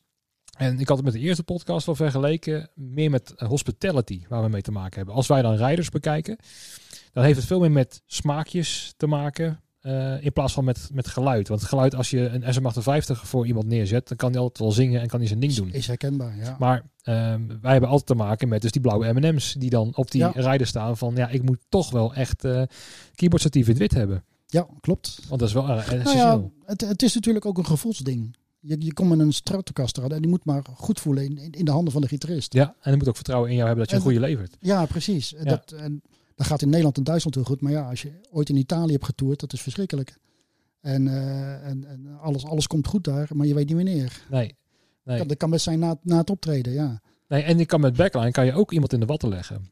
En 0.58 0.80
ik 0.80 0.88
had 0.88 0.98
het 0.98 1.06
met 1.06 1.14
de 1.16 1.20
eerste 1.20 1.44
podcast 1.44 1.86
wel 1.86 1.96
vergeleken, 1.96 2.70
meer 2.76 3.10
met 3.10 3.34
eh, 3.36 3.48
hospitality 3.48 4.22
waar 4.30 4.44
we 4.44 4.50
mee 4.50 4.62
te 4.62 4.72
maken 4.72 4.96
hebben. 4.98 5.16
Als 5.16 5.28
wij 5.28 5.42
dan 5.42 5.56
rijders 5.56 5.90
bekijken, 5.90 6.38
dan 7.14 7.24
heeft 7.24 7.38
het 7.38 7.46
veel 7.48 7.60
meer 7.60 7.72
met 7.72 8.02
smaakjes 8.06 8.94
te 8.98 9.08
maken. 9.08 9.58
eh, 9.82 10.24
in 10.26 10.34
plaats 10.34 10.54
van 10.54 10.64
met, 10.64 10.90
met 10.94 11.08
geluid. 11.08 11.48
Want 11.48 11.64
geluid, 11.64 11.96
als 11.96 12.10
je 12.10 12.20
een 12.30 12.44
SM58 12.44 13.22
voor 13.22 13.48
iemand 13.48 13.66
neerzet, 13.66 14.08
dan 14.08 14.18
kan 14.18 14.32
hij 14.32 14.40
altijd 14.40 14.60
wel 14.60 14.72
zingen 14.72 15.02
en 15.02 15.08
kan 15.08 15.20
hij 15.20 15.28
zijn 15.28 15.40
ding 15.40 15.54
doen. 15.54 15.72
Is 15.74 15.88
herkenbaar, 15.88 16.38
ja. 16.38 16.56
Maar 16.60 16.84
ehm, 17.02 17.42
wij 17.62 17.72
hebben 17.72 17.90
altijd 17.90 18.08
te 18.08 18.16
maken 18.16 18.48
met 18.48 18.62
dus 18.62 18.72
die 18.72 18.82
blauwe 18.82 19.14
M&M's 19.14 19.54
die 19.54 19.70
dan 19.70 19.96
op 19.96 20.12
die 20.12 20.22
Ja. 20.22 20.32
rijder 20.36 20.68
staan 20.68 20.98
van 20.98 21.16
ja, 21.16 21.28
ik 21.30 21.44
moet 21.44 21.60
toch 21.70 21.92
wel 21.92 22.14
echt 22.14 22.46
eh 22.46 22.62
keyboardstatief 23.16 23.64
in 23.66 23.70
het 23.72 23.80
wit 23.82 23.94
hebben. 23.94 24.24
Ja, 24.48 24.68
klopt. 24.82 25.20
Want 25.28 25.40
dat 25.40 25.50
is 25.50 25.56
wel 25.56 25.70
erg 25.70 25.88
Nou 25.88 26.00
essentieel. 26.00 26.52
ja, 26.66 26.66
het, 26.72 26.82
het 26.82 27.02
is 27.02 27.14
natuurlijk 27.14 27.46
ook 27.46 27.58
een 27.58 27.66
gevoelsding. 27.66 28.36
Je, 28.66 28.76
je 28.80 28.94
komt 28.94 29.10
met 29.10 29.20
een 29.20 29.34
Stratocaster 29.34 30.12
en 30.12 30.22
die 30.22 30.30
moet 30.30 30.46
maar 30.46 30.64
goed 30.76 31.00
voelen 31.00 31.24
in, 31.24 31.38
in, 31.38 31.52
in 31.52 31.66
de 31.66 31.72
handen 31.72 31.94
van 31.94 32.02
de 32.02 32.08
gitarist. 32.08 32.54
Ja, 32.54 32.76
en 32.82 32.98
moet 32.98 33.08
ook 33.08 33.16
vertrouwen 33.16 33.50
in 33.50 33.56
jou 33.56 33.68
hebben 33.68 33.86
dat 33.86 33.94
je 33.94 34.02
een 34.02 34.12
En- 34.12 34.20
goede 34.20 34.28
levert. 34.28 34.58
Ja, 34.60 34.86
precies. 34.86 35.30
Ja. 35.30 35.44
Dat, 35.44 35.72
en 35.72 36.02
dat 36.36 36.48
gaat 36.48 36.62
in 36.62 36.68
Nederland 36.70 36.98
en 36.98 37.04
Duitsland 37.04 37.36
heel 37.36 37.44
goed. 37.46 37.62
Maar 37.62 37.72
ja, 37.72 37.90
als 37.90 38.02
je 38.02 38.12
ooit 38.32 38.50
in 38.50 38.56
Italië 38.56 38.92
hebt 38.92 39.06
getoerd, 39.06 39.40
dat 39.40 39.54
is 39.54 39.62
verschrikkelijk. 39.62 40.18
En, 40.82 41.08
eh, 41.08 41.68
en, 41.68 41.86
en 41.86 42.18
alles, 42.22 42.46
alles 42.46 42.68
komt 42.68 42.88
goed 42.88 43.04
daar, 43.04 43.28
maar 43.34 43.48
je 43.48 43.54
weet 43.54 43.68
niet 43.68 43.76
wanneer. 43.76 44.22
Nee. 44.30 44.56
Nee. 45.04 45.18
Dat, 45.18 45.28
dat 45.30 45.38
kan 45.38 45.50
best 45.50 45.64
zijn 45.64 45.80
na, 45.80 45.98
na 46.02 46.18
het 46.18 46.30
optreden, 46.30 46.74
ja. 46.74 47.02
nee. 47.28 47.42
En 47.42 47.58
je 47.58 47.66
kan 47.66 47.82
met 47.82 47.96
backline 47.96 48.32
kan 48.32 48.46
je 48.46 48.54
ook 48.54 48.72
iemand 48.72 48.94
in 48.94 49.00
de 49.00 49.06
watten 49.06 49.30
leggen. 49.30 49.72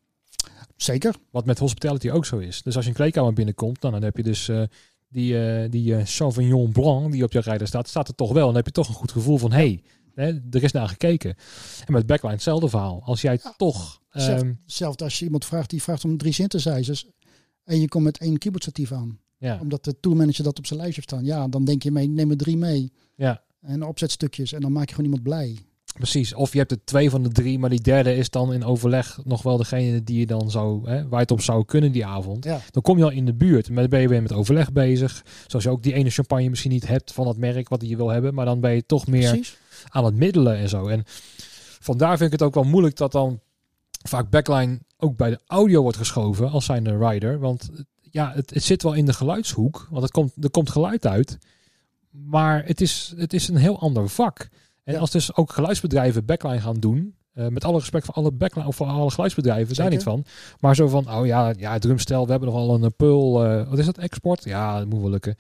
Zeker. 0.75 1.15
Wat 1.29 1.45
met 1.45 1.59
hospitality 1.59 2.09
ook 2.09 2.25
zo 2.25 2.37
is. 2.37 2.61
Dus 2.61 2.75
als 2.75 2.83
je 2.83 2.89
een 2.89 2.95
kleedkamer 2.95 3.33
binnenkomt, 3.33 3.81
dan, 3.81 3.91
dan 3.91 4.03
heb 4.03 4.17
je 4.17 4.23
dus 4.23 4.49
eh, 4.49 4.63
die, 5.11 5.39
eh 5.45 5.69
die 5.71 5.95
eh, 5.95 6.05
Sauvignon 6.05 6.71
Blanc 6.71 7.11
die 7.11 7.23
op 7.23 7.31
je 7.31 7.39
rijder 7.39 7.67
staat, 7.67 7.87
staat 7.87 8.07
er 8.07 8.15
toch 8.15 8.31
wel. 8.31 8.39
En 8.41 8.47
dan 8.47 8.55
heb 8.55 8.65
je 8.65 8.71
toch 8.71 8.87
een 8.87 8.93
goed 8.93 9.11
gevoel 9.11 9.37
van, 9.37 9.51
hé, 9.51 9.81
hey, 10.15 10.41
er 10.51 10.63
is 10.63 10.71
naar 10.71 10.87
gekeken. 10.89 11.35
En 11.85 11.93
met 11.93 12.05
backline 12.05 12.33
hetzelfde 12.33 12.69
verhaal. 12.69 13.01
Als 13.03 13.21
jij 13.21 13.39
Ja. 13.43 13.53
toch... 13.57 14.01
Zelf- 14.09 14.41
ehm, 14.41 14.53
Hetzelfde 14.61 15.03
als 15.03 15.19
je 15.19 15.25
iemand 15.25 15.45
vraagt, 15.45 15.69
die 15.69 15.81
vraagt 15.81 16.03
om 16.05 16.17
drie 16.17 16.33
synthesizers. 16.33 17.05
En 17.63 17.79
je 17.81 17.87
komt 17.87 18.03
met 18.03 18.17
één 18.17 18.37
keyboardstatief 18.37 18.91
aan. 18.91 19.19
ja, 19.37 19.57
Omdat 19.61 19.83
de 19.83 19.99
tourmanager 19.99 20.43
dat 20.43 20.57
op 20.57 20.65
zijn 20.65 20.79
lijstje 20.79 21.01
heeft 21.01 21.13
staan. 21.13 21.25
Ja, 21.39 21.47
dan 21.47 21.65
denk 21.65 21.83
je 21.83 21.91
mee, 21.91 22.07
neem 22.07 22.29
er 22.29 22.37
drie 22.37 22.57
mee. 22.57 22.91
ja, 23.15 23.43
En 23.61 23.83
opzetstukjes. 23.83 24.53
En 24.53 24.61
dan 24.61 24.71
maak 24.71 24.83
je 24.89 24.95
gewoon 24.95 25.05
iemand 25.05 25.23
blij. 25.23 25.57
Precies. 25.93 26.33
Of 26.33 26.51
je 26.51 26.57
hebt 26.57 26.71
er 26.71 26.83
twee 26.83 27.09
van 27.09 27.23
de 27.23 27.29
drie, 27.29 27.59
maar 27.59 27.69
die 27.69 27.81
derde 27.81 28.15
is 28.15 28.29
dan 28.29 28.53
in 28.53 28.65
overleg 28.65 29.19
nog 29.23 29.41
wel 29.41 29.57
degene 29.57 30.03
die 30.03 30.19
je 30.19 30.25
dan 30.25 30.51
zou, 30.51 30.89
hè, 30.89 31.07
waar 31.07 31.19
het 31.19 31.31
op 31.31 31.41
zou 31.41 31.65
kunnen 31.65 31.91
die 31.91 32.05
avond. 32.05 32.43
Ja, 32.43 32.61
Dan 32.71 32.81
kom 32.81 32.97
je 32.97 33.03
al 33.03 33.09
in 33.09 33.25
de 33.25 33.33
buurt. 33.33 33.69
Maar 33.69 33.81
dan 33.81 33.89
ben 33.89 34.01
je 34.01 34.07
weer 34.07 34.21
met 34.21 34.33
overleg 34.33 34.71
bezig. 34.71 35.25
Zoals 35.47 35.65
je 35.65 35.71
ook 35.71 35.83
die 35.83 35.93
ene 35.93 36.09
champagne 36.09 36.49
misschien 36.49 36.71
niet 36.71 36.87
hebt 36.87 37.13
van 37.13 37.27
het 37.27 37.37
merk 37.37 37.69
wat 37.69 37.87
je 37.87 37.95
wil 37.97 38.09
hebben. 38.09 38.33
Maar 38.33 38.45
dan 38.45 38.59
ben 38.59 38.71
je 38.71 38.85
toch 38.85 39.07
meer 39.07 39.29
precies. 39.29 39.57
aan 39.89 40.05
het 40.05 40.15
middelen 40.15 40.57
en 40.57 40.69
zo. 40.69 40.87
En 40.87 41.03
vandaar 41.79 42.17
vind 42.17 42.33
ik 42.33 42.39
het 42.39 42.47
ook 42.47 42.53
wel 42.53 42.63
moeilijk 42.63 42.95
dat 42.95 43.11
dan 43.11 43.39
vaak 44.07 44.29
backline 44.29 44.79
ook 44.97 45.17
bij 45.17 45.29
de 45.29 45.39
audio 45.47 45.81
wordt 45.81 45.97
geschoven 45.97 46.49
als 46.49 46.65
zijnde 46.65 46.97
rider. 46.97 47.39
Want 47.39 47.69
ja, 48.01 48.31
het, 48.35 48.49
het 48.49 48.63
zit 48.63 48.83
wel 48.83 48.93
in 48.93 49.05
de 49.05 49.13
geluidshoek. 49.13 49.87
Want 49.89 50.03
het 50.03 50.11
komt, 50.11 50.31
er 50.43 50.51
komt 50.51 50.69
geluid 50.69 51.05
uit. 51.07 51.37
Maar 52.09 52.65
het 52.65 52.81
is, 52.81 53.13
het 53.17 53.33
is 53.33 53.47
een 53.47 53.55
heel 53.55 53.79
ander 53.79 54.09
vak. 54.09 54.49
En 54.83 54.93
Ja. 54.93 54.99
als 54.99 55.11
dus 55.11 55.35
ook 55.35 55.51
geluidsbedrijven 55.51 56.25
backline 56.25 56.61
gaan 56.61 56.79
doen. 56.79 57.15
eh, 57.33 57.47
met 57.47 57.63
alle 57.63 57.79
respect 57.79 58.05
voor 58.05 58.13
alle 58.13 58.31
backline 58.31 58.67
of 58.67 58.75
voor 58.75 58.87
alle 58.87 59.11
geluidsbedrijven, 59.11 59.65
daar 59.67 59.75
Zeker. 59.75 59.91
niet 59.91 60.03
van. 60.03 60.23
Maar 60.59 60.75
zo 60.75 60.87
van, 60.87 61.11
oh 61.11 61.25
ja, 61.25 61.53
ja, 61.57 61.77
drumstel, 61.79 62.25
we 62.25 62.31
hebben 62.31 62.49
nogal 62.49 62.83
een 62.83 62.95
Pearl. 62.95 63.45
eh, 63.45 63.69
wat 63.69 63.79
is 63.79 63.85
dat? 63.85 63.97
Export? 63.97 64.43
Ja, 64.43 64.77
dat 64.79 64.87
moet 64.89 65.01
wel 65.01 65.09
lukken. 65.09 65.35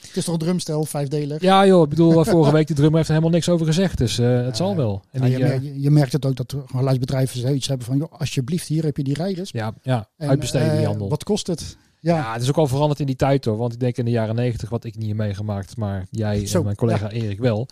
Het 0.00 0.16
is 0.16 0.24
toch 0.24 0.34
een 0.34 0.40
drumstel, 0.40 0.84
vijfdelig. 0.84 1.42
Ja 1.42 1.66
joh, 1.66 1.82
ik 1.82 1.88
bedoel, 1.88 2.20
eh, 2.20 2.26
vorige 2.32 2.52
week 2.52 2.66
die 2.66 2.76
drummer 2.76 2.96
heeft 2.96 3.08
er 3.08 3.14
helemaal 3.14 3.34
niks 3.36 3.48
over 3.48 3.66
gezegd. 3.66 3.98
Dus 3.98 4.18
eh, 4.18 4.44
het 4.44 4.56
zal 4.56 4.76
wel. 4.76 5.02
En 5.10 5.20
Ja, 5.20 5.26
die, 5.26 5.38
je, 5.38 5.44
eh, 5.52 5.82
je, 5.82 5.90
merkt 5.90 6.12
het 6.12 6.26
ook 6.26 6.36
dat 6.36 6.56
geluidsbedrijven 6.66 7.40
zoiets 7.40 7.66
hebben 7.68 7.86
van... 7.86 7.96
Joh, 7.96 8.12
alsjeblieft, 8.18 8.68
hier 8.68 8.84
heb 8.84 8.96
je 8.96 9.04
die 9.04 9.14
rijders. 9.14 9.50
Ja, 9.50 9.74
ja 9.82 10.08
En, 10.16 10.28
uitbesteden 10.28 10.70
die 10.70 10.80
eh, 10.80 10.86
handel. 10.86 11.08
Wat 11.08 11.24
kost 11.24 11.46
het? 11.46 11.76
Ja, 12.00 12.16
ja, 12.16 12.32
het 12.32 12.42
is 12.42 12.48
ook 12.48 12.56
al 12.56 12.66
veranderd 12.66 13.00
in 13.00 13.06
die 13.06 13.16
tijd 13.16 13.44
hoor. 13.44 13.56
Want 13.56 13.72
ik 13.72 13.80
denk 13.80 13.96
in 13.96 14.04
de 14.04 14.10
jaren 14.10 14.34
negentig, 14.34 14.68
wat 14.68 14.84
ik 14.84 14.96
niet 14.96 15.08
heb 15.08 15.16
meegemaakt, 15.16 15.76
maar 15.76 16.06
jij 16.10 16.46
Zo, 16.46 16.58
en 16.58 16.64
mijn 16.64 16.76
collega 16.76 17.10
Erik 17.10 17.38
wel. 17.38 17.68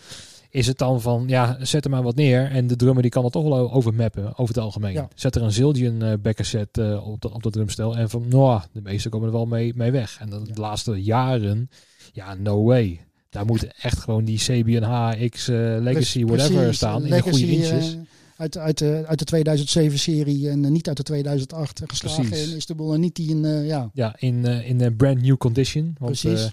Is 0.52 0.66
het 0.66 0.78
dan 0.78 1.00
van, 1.00 1.24
ja, 1.26 1.56
zet 1.60 1.84
er 1.84 1.90
maar 1.90 2.02
wat 2.02 2.14
neer. 2.14 2.50
En 2.50 2.66
de 2.66 2.76
drummer 2.76 3.02
die 3.02 3.10
kan 3.10 3.24
er 3.24 3.30
toch 3.30 3.42
wel 3.42 3.72
over 3.72 3.94
mappen, 3.94 4.24
over 4.38 4.54
het 4.54 4.58
algemeen. 4.64 4.92
Ja. 4.92 5.08
Zet 5.14 5.34
er 5.36 5.42
een 5.42 5.52
Zildjian 5.52 6.04
uh, 6.04 6.12
set 6.36 6.78
eh, 6.78 7.06
op, 7.08 7.20
de, 7.20 7.32
op 7.32 7.42
dat 7.42 7.52
drumstel. 7.52 7.96
En 7.96 8.10
van, 8.10 8.24
nou, 8.28 8.60
de 8.72 8.80
meesten 8.82 9.10
komen 9.10 9.26
er 9.26 9.32
wel 9.32 9.46
mee, 9.46 9.72
mee 9.76 9.90
weg. 9.90 10.16
En 10.20 10.30
de, 10.30 10.40
Ja. 10.46 10.54
de 10.54 10.60
laatste 10.60 11.02
jaren, 11.02 11.70
ja, 12.12 12.34
no 12.34 12.62
way. 12.64 13.00
Daar 13.30 13.44
moet 13.44 13.66
echt 13.82 13.98
gewoon 13.98 14.24
die 14.24 14.38
CBN 14.38 14.82
HX 14.82 15.48
eh, 15.48 15.56
Legacy, 15.80 16.24
whatever 16.24 16.74
staan. 16.74 17.04
in 17.04 17.10
de 17.10 17.20
goede 17.22 17.50
inches. 17.50 17.92
eh, 17.94 18.00
uit, 18.36 18.58
uit, 18.58 18.78
de, 18.78 19.04
uit 19.06 19.28
de 19.28 19.56
2007-serie 19.90 20.48
en 20.50 20.64
eh, 20.64 20.70
niet 20.70 20.88
uit 20.88 20.96
de 20.96 21.02
2008. 21.02 21.80
eh, 21.80 21.88
Geslagen 21.88 22.28
Precies. 22.28 22.50
in 22.50 22.56
Istanbul 22.56 22.94
en 22.94 23.00
niet 23.00 23.14
die 23.16 23.28
in... 23.30 23.44
eh, 23.44 23.66
ja, 23.66 23.90
Ja, 23.94 24.14
in, 24.18 24.44
eh, 24.46 24.68
in 24.68 24.80
een 24.80 24.96
brand 24.96 25.22
new 25.22 25.36
condition. 25.36 25.94
Want, 25.98 26.20
Precies. 26.20 26.50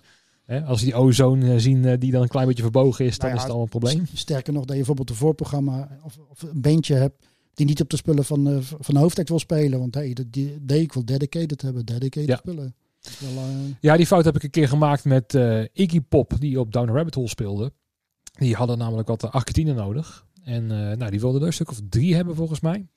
Hè, 0.50 0.64
als 0.64 0.82
die 0.82 0.94
ozone 0.94 1.54
eh, 1.54 1.60
zien 1.60 1.86
eh, 1.86 1.98
die 2.00 2.12
dan 2.12 2.22
een 2.22 2.28
klein 2.28 2.48
beetje 2.48 2.64
verbogen 2.64 3.06
is, 3.06 3.18
dan 3.18 3.30
Nou 3.30 3.32
ja, 3.32 3.38
is 3.38 3.44
het 3.44 3.58
al 3.58 3.62
een 3.62 3.70
probleem. 3.70 4.06
Sterker 4.14 4.54
nog, 4.54 4.62
dat 4.62 4.70
je 4.70 4.76
bijvoorbeeld 4.76 5.10
een 5.10 5.16
voorprogramma 5.16 6.00
of, 6.04 6.18
of 6.30 6.42
een 6.42 6.62
bandje 6.62 6.96
hebt 6.96 7.26
die 7.54 7.66
niet 7.66 7.82
op 7.82 7.90
de 7.90 7.98
spullen 7.98 8.26
van, 8.26 8.48
eh, 8.48 8.58
van 8.60 8.94
de 8.94 9.00
hoofdact 9.00 9.30
wil 9.30 9.40
spelen. 9.40 9.80
Want 9.80 9.96
hey, 9.96 10.14
dat 10.14 10.26
die, 10.30 10.56
ik 10.66 10.94
wil 10.94 11.06
dedicated 11.06 11.62
hebben, 11.62 11.86
dedicated 11.86 12.30
Ja. 12.30 12.36
spullen. 12.36 12.76
Wel, 13.20 13.44
Ja, 13.80 13.98
die 13.98 14.06
fout 14.06 14.26
heb 14.26 14.36
ik 14.36 14.44
een 14.44 14.50
keer 14.50 14.68
gemaakt 14.68 15.06
met 15.06 15.34
Iggy 15.74 16.02
Pop, 16.02 16.34
die 16.40 16.60
op 16.60 16.72
Down 16.72 16.92
Rabbit 16.92 17.16
Hole 17.16 17.28
speelde. 17.28 17.72
Die 18.38 18.56
hadden 18.56 18.78
namelijk 18.78 19.08
wat 19.08 19.24
uh, 19.24 19.32
argentine 19.32 19.74
nodig. 19.74 20.28
En 20.44 20.68
nou, 20.68 21.10
die 21.10 21.20
wilden 21.20 21.42
er 21.42 21.48
een 21.48 21.54
stuk 21.54 21.70
of 21.70 21.80
drie 21.90 22.16
hebben 22.16 22.36
volgens 22.36 22.60
mij. 22.60 22.88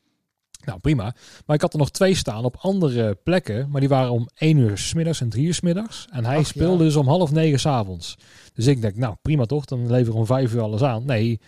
Nou, 0.64 0.78
prima. 0.78 1.14
Maar 1.46 1.56
ik 1.56 1.62
had 1.62 1.72
er 1.72 1.78
nog 1.78 1.90
twee 1.90 2.14
staan 2.14 2.44
op 2.44 2.56
andere 2.56 3.14
plekken. 3.14 3.70
Maar 3.70 3.80
die 3.80 3.88
waren 3.88 4.10
om 4.10 4.28
één 4.34 4.56
uur 4.56 4.78
smiddags 4.78 5.20
en 5.20 5.28
drie 5.28 5.46
uur 5.46 5.54
smiddags. 5.54 6.06
En 6.10 6.24
hij 6.24 6.36
Ach, 6.36 6.46
speelde 6.46 6.78
ja. 6.78 6.84
dus 6.84 6.96
om 6.96 7.08
half 7.08 7.32
negen 7.32 7.60
s'avonds. 7.60 8.18
Dus 8.54 8.66
ik 8.66 8.80
denk, 8.80 8.96
nou 8.96 9.16
prima 9.22 9.44
toch, 9.44 9.64
dan 9.64 9.90
leveren 9.90 10.12
we 10.12 10.18
om 10.18 10.26
vijf 10.26 10.54
uur 10.54 10.60
alles 10.60 10.82
aan. 10.82 11.04
Nee, 11.04 11.40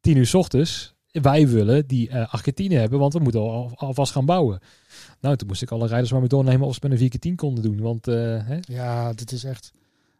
tien 0.00 0.16
uur 0.16 0.26
s 0.26 0.34
ochtends. 0.34 0.94
Wij 1.10 1.48
willen 1.48 1.86
die 1.86 2.08
eh 2.08 2.32
argentine 2.32 2.74
hebben, 2.74 2.98
want 2.98 3.12
we 3.12 3.18
moeten 3.18 3.40
al, 3.40 3.72
alvast 3.74 4.12
gaan 4.12 4.26
bouwen. 4.26 4.58
Nou, 5.20 5.36
toen 5.36 5.48
moest 5.48 5.62
ik 5.62 5.70
alle 5.70 5.86
rijders 5.86 6.10
maar 6.10 6.20
mee 6.20 6.28
doornemen 6.28 6.66
of 6.66 6.74
ze 6.74 6.80
met 6.82 6.92
een 6.92 6.98
4 6.98 7.08
keer 7.08 7.20
10 7.20 7.36
konden 7.36 7.62
doen. 7.62 7.80
Want 7.80 8.08
eh, 8.08 8.14
hè, 8.46 8.58
ja, 8.60 9.12
dit 9.12 9.32
is 9.32 9.44
echt... 9.44 9.70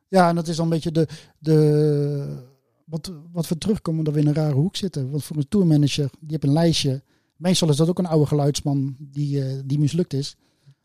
Ja, 0.08 0.28
en 0.28 0.34
dat 0.34 0.48
is 0.48 0.56
dan 0.56 0.64
een 0.64 0.70
beetje 0.70 0.92
de... 0.92 1.08
de 1.38 2.52
wat, 2.84 3.12
wat 3.32 3.48
we 3.48 3.58
terugkomen, 3.58 4.04
dat 4.04 4.14
we 4.14 4.20
in 4.20 4.26
een 4.26 4.34
rare 4.34 4.54
hoek 4.54 4.76
zitten. 4.76 5.10
Want 5.10 5.24
voor 5.24 5.36
een 5.36 5.48
tourmanager, 5.48 6.10
die 6.20 6.30
heeft 6.30 6.44
een 6.44 6.52
lijstje. 6.52 7.02
Meestal 7.36 7.68
is 7.68 7.76
dat 7.76 7.88
ook 7.88 7.98
een 7.98 8.06
oude 8.06 8.26
geluidsman 8.26 8.96
die, 8.98 9.44
eh, 9.44 9.60
die 9.64 9.78
mislukt 9.78 10.12
is. 10.12 10.36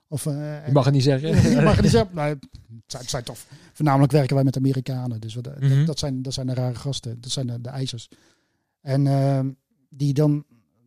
Of, 0.07 0.25
eh, 0.25 0.65
je 0.67 0.71
mag 0.71 0.85
het 0.85 0.93
niet 0.93 1.03
zeggen. 1.03 1.29
je 1.55 1.62
mag 1.62 1.73
het 1.73 1.81
niet 1.81 1.91
zeggen. 1.91 2.15
Nou, 2.15 2.29
het, 2.29 2.39
zijn, 2.88 3.01
het 3.01 3.12
zijn 3.12 3.23
toch... 3.23 3.38
Voornamelijk 3.73 4.12
werken 4.12 4.35
wij 4.35 4.43
met 4.43 4.57
Amerikanen. 4.57 5.21
Dus 5.21 5.35
wat, 5.35 5.59
Mhm. 5.59 5.77
dat, 5.77 5.85
dat, 5.85 5.99
zijn, 5.99 6.21
dat 6.21 6.33
zijn 6.33 6.47
de 6.47 6.53
rare 6.53 6.75
gasten. 6.75 7.21
Dat 7.21 7.31
zijn 7.31 7.47
de, 7.47 7.62
de 7.62 7.69
ijzers. 7.69 8.09
En 8.81 9.07
ehm, 9.07 9.49
die 9.89 10.13
dan 10.13 10.43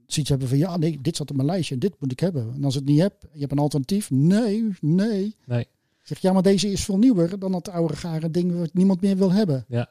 zoiets 0.06 0.30
hebben 0.30 0.48
van... 0.48 0.58
Ja, 0.58 0.76
nee, 0.76 0.98
dit 1.00 1.16
zat 1.16 1.30
op 1.30 1.36
mijn 1.36 1.48
lijstje 1.48 1.74
en 1.74 1.80
dit 1.80 1.94
moet 1.98 2.12
ik 2.12 2.20
hebben. 2.20 2.52
En 2.54 2.64
als 2.64 2.74
ik 2.74 2.80
het 2.80 2.88
niet 2.90 3.00
heb, 3.00 3.28
je 3.32 3.40
hebt 3.40 3.52
een 3.52 3.58
alternatief. 3.58 4.10
Nee, 4.10 4.68
nee. 4.80 5.36
Nee. 5.46 5.66
Zeg, 6.02 6.18
ja, 6.18 6.32
maar 6.32 6.42
deze 6.42 6.70
is 6.70 6.84
veel 6.84 6.98
nieuwer 6.98 7.38
dan 7.38 7.52
dat 7.52 7.68
oude 7.68 7.96
gare 7.96 8.30
ding 8.30 8.58
wat 8.58 8.74
niemand 8.74 9.00
meer 9.00 9.16
wil 9.16 9.32
hebben. 9.32 9.64
Ja. 9.68 9.90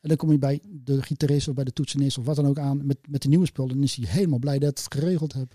En 0.00 0.08
dan 0.08 0.16
kom 0.16 0.30
je 0.32 0.38
bij 0.38 0.60
de 0.84 1.02
gitarist 1.02 1.48
of 1.48 1.54
bij 1.54 1.64
de 1.64 1.72
toetsenist 1.72 2.18
of 2.18 2.24
wat 2.24 2.36
dan 2.36 2.46
ook 2.46 2.58
aan 2.58 2.86
met, 2.86 2.98
met 3.08 3.22
de 3.22 3.28
nieuwe 3.28 3.46
spullen. 3.46 3.74
Dan 3.74 3.82
is 3.82 3.94
hij 3.94 4.06
helemaal 4.08 4.38
blij 4.38 4.58
dat 4.58 4.70
ik 4.70 4.76
het 4.84 4.94
geregeld 5.00 5.32
heb. 5.32 5.54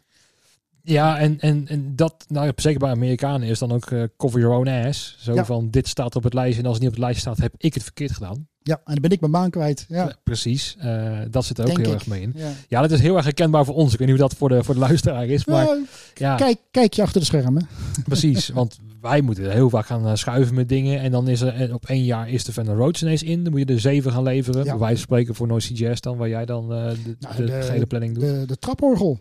Ja, 0.86 1.18
en, 1.20 1.40
en, 1.40 1.68
en 1.68 1.96
dat, 1.96 2.26
nou, 2.28 2.52
zeker 2.56 2.80
bij 2.80 2.90
Amerikanen 2.90 3.48
is 3.48 3.60
dan 3.60 3.72
ook 3.72 3.92
eh, 3.92 4.04
cover 4.18 4.40
your 4.40 4.56
own 4.58 4.68
ass. 4.88 5.16
Zo 5.20 5.34
Ja. 5.34 5.46
van, 5.46 5.70
dit 5.70 5.88
staat 5.88 6.16
op 6.16 6.24
het 6.24 6.34
lijstje 6.34 6.60
en 6.62 6.66
als 6.68 6.74
het 6.74 6.84
niet 6.84 6.92
op 6.94 6.98
het 6.98 7.06
lijstje 7.06 7.30
staat, 7.30 7.44
heb 7.44 7.54
ik 7.58 7.74
het 7.74 7.84
verkeerd 7.84 8.12
gedaan. 8.12 8.48
Ja, 8.62 8.76
en 8.76 8.82
dan 8.94 9.02
ben 9.02 9.12
ik 9.12 9.20
mijn 9.20 9.32
baan 9.32 9.50
kwijt. 9.50 9.86
Ja, 9.88 9.96
Ja, 10.04 10.16
precies. 10.24 10.76
Eh, 10.80 11.20
dat 11.30 11.46
zit 11.46 11.58
er 11.58 11.64
ook 11.64 11.70
denk 11.76 11.86
heel 11.86 11.94
ik. 11.96 12.00
erg 12.00 12.08
mee 12.08 12.22
in. 12.22 12.34
Ja. 12.36 12.52
Ja, 12.68 12.82
dat 12.82 12.92
is 12.92 13.00
heel 13.00 13.16
erg 13.16 13.24
herkenbaar 13.26 13.66
voor 13.66 13.76
ons. 13.76 13.94
Ik 13.94 14.00
weet 14.00 14.08
niet 14.08 14.18
hoe 14.20 14.28
dat 14.30 14.38
voor 14.38 14.50
de, 14.50 14.64
voor 14.64 14.74
de 14.74 14.80
luisteraar 14.80 15.26
is, 15.28 15.46
maar 15.46 15.78
ja, 16.14 16.36
kijk, 16.36 16.58
kijk 16.72 16.94
je 16.94 17.02
achter 17.02 17.20
de 17.20 17.26
schermen. 17.26 17.68
precies. 18.06 18.50
Want 18.50 18.80
wij 19.04 19.22
moeten 19.22 19.52
heel 19.52 19.70
vaak 19.70 19.86
gaan 19.86 20.08
eh, 20.08 20.16
schuiven 20.16 20.56
met 20.56 20.70
dingen. 20.70 21.00
En 21.00 21.12
dan 21.12 21.28
is 21.28 21.42
er 21.42 21.54
en 21.54 21.74
op 21.74 21.86
één 21.86 22.04
jaar 22.04 22.30
is 22.30 22.44
de 22.44 22.52
Fender 22.52 22.76
Rhodes 22.76 23.02
ineens 23.02 23.24
in. 23.24 23.44
Dan 23.44 23.52
moet 23.52 23.62
je 23.68 23.74
er 23.74 23.80
zeven 23.80 24.12
gaan 24.12 24.24
leveren. 24.24 24.64
Ja. 24.66 24.78
Van 24.78 24.98
spreken 24.98 25.36
voor 25.36 25.48
Noisy 25.48 25.74
Jazz 25.74 26.00
dan, 26.02 26.18
waar 26.18 26.30
jij 26.30 26.46
dan 26.46 26.74
eh, 26.74 26.90
de, 27.04 27.16
Nou, 27.20 27.36
de, 27.36 27.44
de- 27.46 27.62
gehele 27.62 27.86
planning 27.86 28.14
doet. 28.14 28.24
De, 28.24 28.44
de 28.46 28.58
traporgel. 28.58 29.20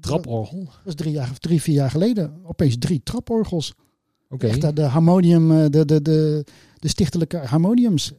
Traporgel. 0.00 0.64
Dat 0.64 0.80
was 0.84 0.94
drie, 0.94 1.12
jaar, 1.12 1.30
of 1.30 1.38
drie, 1.38 1.62
vier 1.62 1.74
jaar 1.74 1.90
geleden. 1.90 2.40
Opeens 2.44 2.76
drie 2.78 3.02
traporgels. 3.02 3.74
Oké. 4.28 4.46
Echt, 4.46 4.60
de, 4.60 4.72
de 4.72 4.82
harmonium, 4.82 5.50
eh, 5.52 5.66
de, 5.70 5.84
de, 5.84 6.02
de, 6.02 6.44
de 6.78 6.88
stichtelijke 6.88 7.36
harmoniums. 7.36 8.12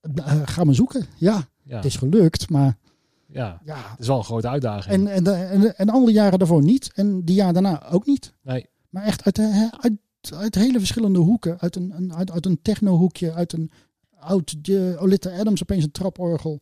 Eh, 0.00 0.40
ga 0.44 0.64
maar 0.64 0.74
zoeken. 0.74 1.06
Ja, 1.18 1.48
Ja. 1.64 1.76
het 1.76 1.84
is 1.84 1.96
gelukt, 1.96 2.50
maar 2.50 2.78
Ja, 3.26 3.60
Ja. 3.64 3.76
het 3.76 3.98
is 4.00 4.06
wel 4.06 4.16
een 4.18 4.24
grote 4.24 4.48
uitdaging. 4.48 4.94
En, 4.94 5.06
en, 5.06 5.24
de- 5.24 5.30
en, 5.32 5.76
en 5.76 5.88
alle 5.88 6.12
jaren 6.12 6.38
daarvoor 6.38 6.62
niet. 6.62 6.90
En 6.94 7.24
die 7.24 7.34
jaar 7.34 7.52
daarna 7.52 7.90
ook 7.90 8.06
niet. 8.06 8.34
Nee. 8.42 8.66
Maar 8.88 9.04
echt 9.04 9.24
uit, 9.24 9.38
uit, 9.80 9.92
uit 10.30 10.54
hele 10.54 10.78
verschillende 10.78 11.18
hoeken. 11.18 11.60
Uit 11.60 11.76
een, 11.76 11.92
een, 11.96 12.14
uit, 12.14 12.30
uit 12.30 12.46
een 12.46 12.58
technohoekje. 12.62 13.32
Uit 13.32 13.52
een 13.52 13.70
oud 14.18 14.56
Olita 14.98 15.30
Adams 15.38 15.62
opeens 15.62 15.84
een 15.84 15.90
traporgel. 15.90 16.60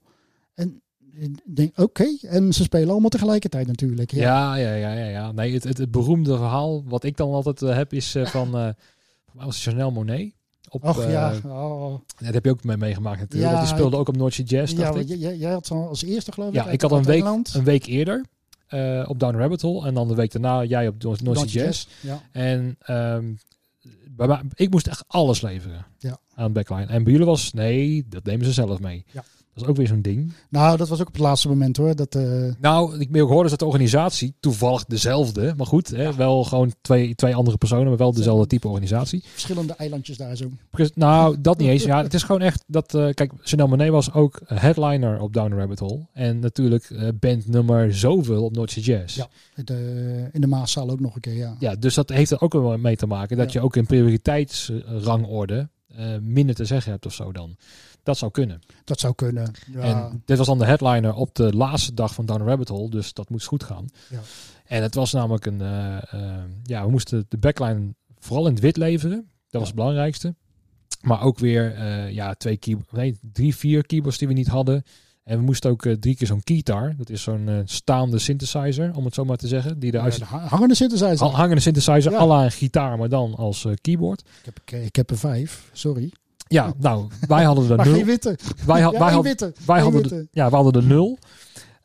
En 0.55 0.83
ik 1.13 1.39
denk, 1.45 1.79
oké. 1.79 2.07
En 2.23 2.53
ze 2.53 2.63
spelen 2.63 2.91
allemaal 2.91 3.11
tegelijkertijd 3.11 3.67
natuurlijk. 3.67 4.13
Ja. 4.13 4.57
Ja, 4.57 4.75
ja, 4.75 4.75
ja, 4.75 4.93
ja. 4.99 5.09
ja. 5.11 5.33
Nee, 5.33 5.53
het, 5.55 5.65
het, 5.65 5.79
het 5.79 5.91
beroemde 5.91 6.37
verhaal 6.37 6.85
wat 6.85 7.05
ik 7.05 7.17
dan 7.17 7.33
altijd 7.33 7.63
eh, 7.63 7.75
heb 7.75 7.93
is 7.93 8.15
eh, 8.15 8.27
van, 8.27 8.55
het 8.55 9.57
Chanel 9.57 9.91
Monet. 9.91 10.33
Op, 10.69 10.85
Och 10.85 11.05
eh, 11.05 11.11
ja. 11.11 11.35
Oh. 11.47 11.95
Dat 12.19 12.35
heb 12.35 12.45
je 12.45 12.51
ook 12.51 12.65
mee 12.65 12.77
meegemaakt 12.77 13.21
natuurlijk. 13.21 13.51
Ja, 13.51 13.57
want 13.57 13.67
die 13.67 13.77
speelde 13.77 13.95
ik- 13.97 14.01
ook 14.01 14.09
op 14.09 14.17
Noordse 14.17 14.43
Jazz, 14.43 14.73
ja 14.73 14.79
dacht 14.79 15.11
ik. 15.11 15.19
jij, 15.19 15.37
jij 15.37 15.51
had 15.53 15.71
al 15.71 15.89
als 15.89 16.03
eerste 16.03 16.33
geloof 16.33 16.49
ik. 16.49 16.55
Ja, 16.55 16.69
ik 16.69 16.81
had 16.81 16.93
een 16.93 17.03
week, 17.03 17.25
een 17.53 17.65
week 17.65 17.87
eerder 17.87 18.25
eh, 18.71 19.05
op 19.09 19.19
Down 19.19 19.37
Rabbit 19.37 19.63
Hole. 19.63 19.87
En 19.87 19.95
dan 19.95 20.09
de 20.09 20.15
week 20.15 20.33
daarna 20.33 20.65
jij 20.65 20.89
op 20.89 21.03
Noordse 21.03 21.25
Noordse 21.25 21.47
Jazz. 21.47 21.87
Ja. 22.01 22.23
En 22.33 22.77
ehm, 22.81 23.33
bij 24.11 24.27
mij- 24.27 24.43
ik 24.55 24.71
moest 24.71 24.87
echt 24.87 25.05
alles 25.07 25.41
leveren 25.41 25.87
Ja. 25.99 26.19
aan 26.35 26.53
backline. 26.53 26.87
En 26.87 27.03
bij 27.03 27.13
jullie 27.13 27.27
was, 27.27 27.53
nee, 27.53 28.05
dat 28.09 28.25
nemen 28.25 28.47
ze 28.47 28.53
zelf 28.53 28.81
mee. 28.81 29.05
Ja. 29.13 29.25
Dat 29.55 29.63
is 29.63 29.69
ook 29.69 29.77
weer 29.77 29.87
zo'n 29.87 30.03
ding. 30.03 30.33
Nou, 30.49 30.77
dat 30.77 30.89
was 30.89 31.01
ook 31.01 31.07
op 31.07 31.13
het 31.13 31.23
laatste 31.23 31.49
moment 31.49 31.77
hoor. 31.77 31.97
Dat, 31.97 32.15
eh, 32.15 32.45
Nou, 32.61 32.99
ik 32.99 33.11
ben 33.11 33.23
ook 33.23 33.29
hoorde 33.29 33.49
dat 33.51 33.59
de 33.59 33.65
organisatie 33.65 34.35
toevallig 34.41 34.85
dezelfde. 34.85 35.55
Maar 35.57 35.67
goed, 35.67 35.89
hè, 35.89 36.15
wel 36.15 36.45
gewoon 36.45 36.73
twee, 36.81 37.15
twee 37.15 37.35
andere 37.35 37.57
personen, 37.57 37.87
maar 37.89 37.97
wel 37.97 38.13
dezelfde 38.13 38.47
type 38.47 38.69
organisatie. 38.69 39.23
verschillende 39.33 39.73
eilandjes 39.73 40.17
daar 40.17 40.37
zo. 40.37 40.51
Nou, 40.95 41.41
dat 41.41 41.59
niet 41.59 41.69
eens. 41.69 41.83
Ja, 41.85 42.03
het 42.03 42.15
is 42.15 42.23
gewoon 42.23 42.41
echt 42.41 42.65
dat. 42.67 42.95
eh, 42.95 43.09
kijk, 43.15 43.33
Chanel 43.43 43.69
Monet 43.69 43.91
was 43.91 44.13
ook 44.13 44.41
headliner 44.45 45.21
op 45.21 45.33
Down 45.33 45.55
Rabbit 45.55 45.79
Hole. 45.79 46.07
En 46.13 46.39
natuurlijk 46.39 46.85
eh 46.91 47.09
band 47.21 47.49
nummer 47.49 47.95
zoveel 47.95 48.45
op 48.45 48.55
Noordse 48.55 48.81
Jazz. 48.81 49.17
Ja. 49.17 49.29
De, 49.65 50.29
in 50.33 50.41
de 50.41 50.47
Maaszaal 50.47 50.91
ook 50.91 51.01
nog 51.01 51.15
een 51.15 51.21
keer, 51.21 51.35
ja. 51.37 51.57
Ja, 51.59 51.75
dus 51.75 51.95
dat 51.95 52.09
heeft 52.09 52.31
er 52.31 52.41
ook 52.41 52.53
wel 52.53 52.79
mee 52.79 52.97
te 52.97 53.07
maken. 53.07 53.37
Dat 53.37 53.53
Ja. 53.53 53.61
je 53.61 53.67
ook 53.67 53.77
in 53.77 53.87
prioriteitsrangorde 53.87 55.69
minder 56.21 56.55
te 56.55 56.65
zeggen 56.65 56.93
hebt 56.93 57.07
of 57.07 57.13
zo 57.15 57.33
dan. 57.33 57.57
Dat 58.03 58.19
zou 58.19 58.31
kunnen. 58.31 58.61
Dat 58.85 59.01
zou 59.01 59.15
kunnen. 59.15 59.53
Ja. 59.73 59.81
En 59.81 60.23
dit 60.25 60.39
was 60.39 60.47
dan 60.47 60.59
de 60.59 60.65
headliner 60.65 61.15
op 61.15 61.35
de 61.35 61.57
laatste 61.57 61.95
dag 61.95 62.15
van 62.15 62.27
Down 62.27 62.43
Rabbit 62.43 62.69
Hole. 62.69 62.91
Dus 62.91 63.13
dat 63.13 63.29
moest 63.31 63.47
goed 63.47 63.65
gaan. 63.65 63.87
Ja. 64.11 64.19
En 64.65 64.83
het 64.83 64.95
was 64.95 65.13
namelijk 65.13 65.47
een... 65.47 65.61
eh, 65.61 65.97
eh, 66.13 66.45
ja, 66.63 66.85
we 66.85 66.91
moesten 66.91 67.27
de 67.29 67.39
backline 67.39 67.95
vooral 68.19 68.47
in 68.47 68.53
het 68.53 68.63
wit 68.63 68.77
leveren. 68.77 69.29
Dat 69.49 69.61
was 69.61 69.67
het 69.67 69.77
belangrijkste. 69.79 70.35
Maar 71.01 71.23
ook 71.23 71.39
weer 71.39 71.75
eh, 71.75 72.11
ja, 72.11 72.35
twee 72.35 72.57
keyboards, 72.57 72.93
nee, 72.93 73.19
drie, 73.33 73.57
vier 73.57 73.87
keyboards 73.87 74.19
die 74.19 74.29
we 74.29 74.35
niet 74.35 74.47
hadden. 74.49 74.83
En 75.25 75.39
we 75.39 75.45
moesten 75.45 75.71
ook 75.71 75.83
drie 76.01 76.17
keer 76.17 76.27
zo'n 76.27 76.43
keytar. 76.43 76.95
Dat 76.97 77.11
is 77.11 77.23
zo'n 77.23 77.63
staande 77.65 78.19
synthesizer, 78.19 78.95
om 78.97 79.05
het 79.05 79.15
zo 79.15 79.25
maar 79.25 79.37
te 79.37 79.49
zeggen. 79.49 79.79
Die 79.79 79.95
eruit 79.95 80.17
Ja, 80.17 80.25
hangende 80.27 80.75
synthesizer. 80.75 81.19
Hang- 81.19 81.35
hangende 81.35 81.61
synthesizer, 81.61 82.13
Ja. 82.13 82.19
à 82.19 82.27
la 82.27 82.45
een 82.45 82.51
gitaar, 82.51 82.99
maar 82.99 83.09
dan 83.09 83.35
als 83.35 83.67
keyboard. 83.81 84.21
Ik, 84.21 84.45
heb, 84.45 84.59
ik, 84.65 84.85
ik 84.87 84.97
heb 84.97 85.11
er 85.11 85.19
vijf, 85.19 85.71
sorry. 85.73 86.13
Ja, 86.53 86.73
nou, 86.79 87.09
wij 87.29 87.45
hadden 87.45 87.71
er 87.71 87.77
Maar 87.77 87.87
nul. 87.87 87.95
geen 87.95 88.05
witte. 88.05 88.39
Wij, 88.67 88.81
had, 88.81 88.93
ja, 88.93 88.99
wij, 88.99 89.13
had- 89.13 89.25
witte. 89.25 89.53
wij, 89.67 89.81
hadden 89.81 90.01
witte. 90.01 90.17
de, 90.17 90.29
ja, 90.33 90.49
we 90.51 90.55
hadden 90.57 90.83
er 90.83 90.89
nul. 90.89 91.19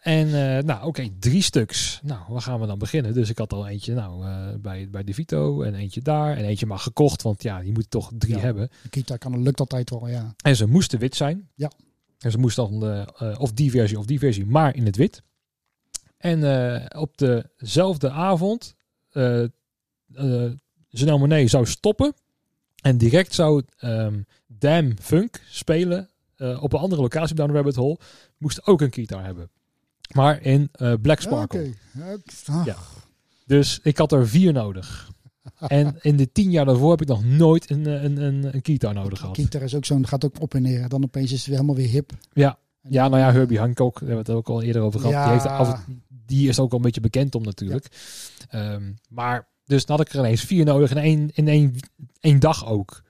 En 0.01 0.25
eh, 0.57 0.63
nou, 0.63 0.85
oké, 0.85 1.09
drie 1.19 1.41
stuks. 1.41 1.99
Nou, 2.03 2.19
waar 2.27 2.41
gaan 2.41 2.59
we 2.59 2.67
dan 2.67 2.77
beginnen? 2.77 3.13
Dus 3.13 3.29
ik 3.29 3.37
had 3.37 3.53
al 3.53 3.67
eentje 3.67 3.93
nou, 3.93 4.25
eh, 4.25 4.47
bij, 4.59 4.89
bij 4.89 5.03
De 5.03 5.13
Vito 5.13 5.61
en 5.61 5.75
eentje 5.75 6.01
daar. 6.01 6.37
En 6.37 6.43
eentje 6.45 6.65
maar 6.65 6.79
gekocht, 6.79 7.21
want 7.21 7.43
ja, 7.43 7.59
je 7.59 7.71
moet 7.71 7.89
toch 7.89 8.11
drie 8.17 8.35
Ja. 8.35 8.39
hebben. 8.41 8.69
Kita 8.89 9.17
kan, 9.17 9.41
lukt 9.41 9.59
altijd 9.59 9.89
wel, 9.89 10.07
ja. 10.07 10.35
En 10.43 10.55
ze 10.55 10.65
moesten 10.67 10.99
wit 10.99 11.15
zijn. 11.15 11.49
Ja. 11.55 11.71
En 12.19 12.31
ze 12.31 12.37
moesten 12.37 12.79
dan 12.79 12.89
eh, 13.17 13.39
of 13.39 13.51
die 13.53 13.71
versie 13.71 13.99
of 13.99 14.05
die 14.05 14.19
versie, 14.19 14.45
maar 14.45 14.75
in 14.75 14.85
het 14.85 14.95
wit. 14.95 15.21
En 16.17 16.43
op 16.97 17.17
dezelfde 17.57 18.09
avond, 18.09 18.75
Monet 21.05 21.49
zou 21.49 21.65
stoppen. 21.65 22.13
En 22.81 22.97
direct 22.97 23.33
zou 23.33 23.63
ehm 23.77 24.19
Damn 24.59 24.95
Funk 25.01 25.41
spelen 25.49 26.09
eh, 26.35 26.63
op 26.63 26.73
een 26.73 26.79
andere 26.79 27.01
locatie 27.01 27.31
op 27.31 27.37
Down 27.37 27.49
the 27.49 27.55
Rabbit 27.55 27.75
Hole. 27.75 27.97
Moest 28.37 28.67
ook 28.67 28.81
een 28.81 28.93
gitaar 28.93 29.25
hebben. 29.25 29.49
Maar 30.13 30.41
in 30.41 30.69
eh, 30.71 30.93
Black 31.01 31.19
Sparkle. 31.19 31.73
Ja. 32.65 32.77
Dus 33.45 33.79
ik 33.83 33.97
had 33.97 34.11
er 34.11 34.27
vier 34.27 34.53
nodig. 34.53 35.11
en 35.67 35.95
in 36.01 36.15
de 36.15 36.31
tien 36.31 36.51
jaar 36.51 36.65
daarvoor 36.65 36.91
heb 36.91 37.01
ik 37.01 37.07
nog 37.07 37.23
nooit 37.23 37.69
een, 37.69 37.85
eh, 37.85 38.03
een, 38.03 38.17
een, 38.17 38.55
een 38.55 38.59
gitaar 38.63 38.93
nodig 38.93 39.19
gehad. 39.19 39.35
Kita 39.35 39.59
is 39.59 39.75
ook 39.75 39.85
zo'n, 39.85 40.07
gaat 40.07 40.25
ook 40.25 40.41
op 40.41 40.53
en 40.53 40.61
neer. 40.61 40.89
Dan 40.89 41.03
opeens 41.03 41.31
is 41.31 41.37
het 41.37 41.45
weer 41.47 41.55
helemaal 41.55 41.75
weer 41.75 41.89
hip. 41.89 42.11
Ja, 42.33 42.57
ja, 42.81 43.01
dan- 43.01 43.11
nou 43.11 43.23
ja, 43.23 43.31
Herbie 43.31 43.59
Hancock, 43.59 43.99
daar 43.99 44.07
hebben 44.07 44.25
we 44.25 44.31
het 44.31 44.39
ook 44.39 44.49
al 44.49 44.61
eerder 44.61 44.81
over 44.81 44.99
gehad. 44.99 45.15
Ja. 45.15 45.23
Die, 45.23 45.33
heeft 45.33 45.45
af 45.45 45.85
die 46.25 46.49
is 46.49 46.59
ook 46.59 46.71
al 46.71 46.77
een 46.77 46.83
beetje 46.83 47.01
bekend 47.01 47.35
om 47.35 47.43
natuurlijk. 47.43 47.87
Ehm, 48.49 48.91
maar 49.09 49.47
dus 49.65 49.85
dan 49.85 49.97
had 49.97 50.05
ik 50.07 50.13
er 50.13 50.19
ineens 50.19 50.41
vier 50.41 50.65
nodig 50.65 50.91
in 50.91 50.97
één, 50.97 51.29
in 51.33 51.47
één, 51.47 51.75
één 52.19 52.39
dag 52.39 52.67
ook. 52.67 53.03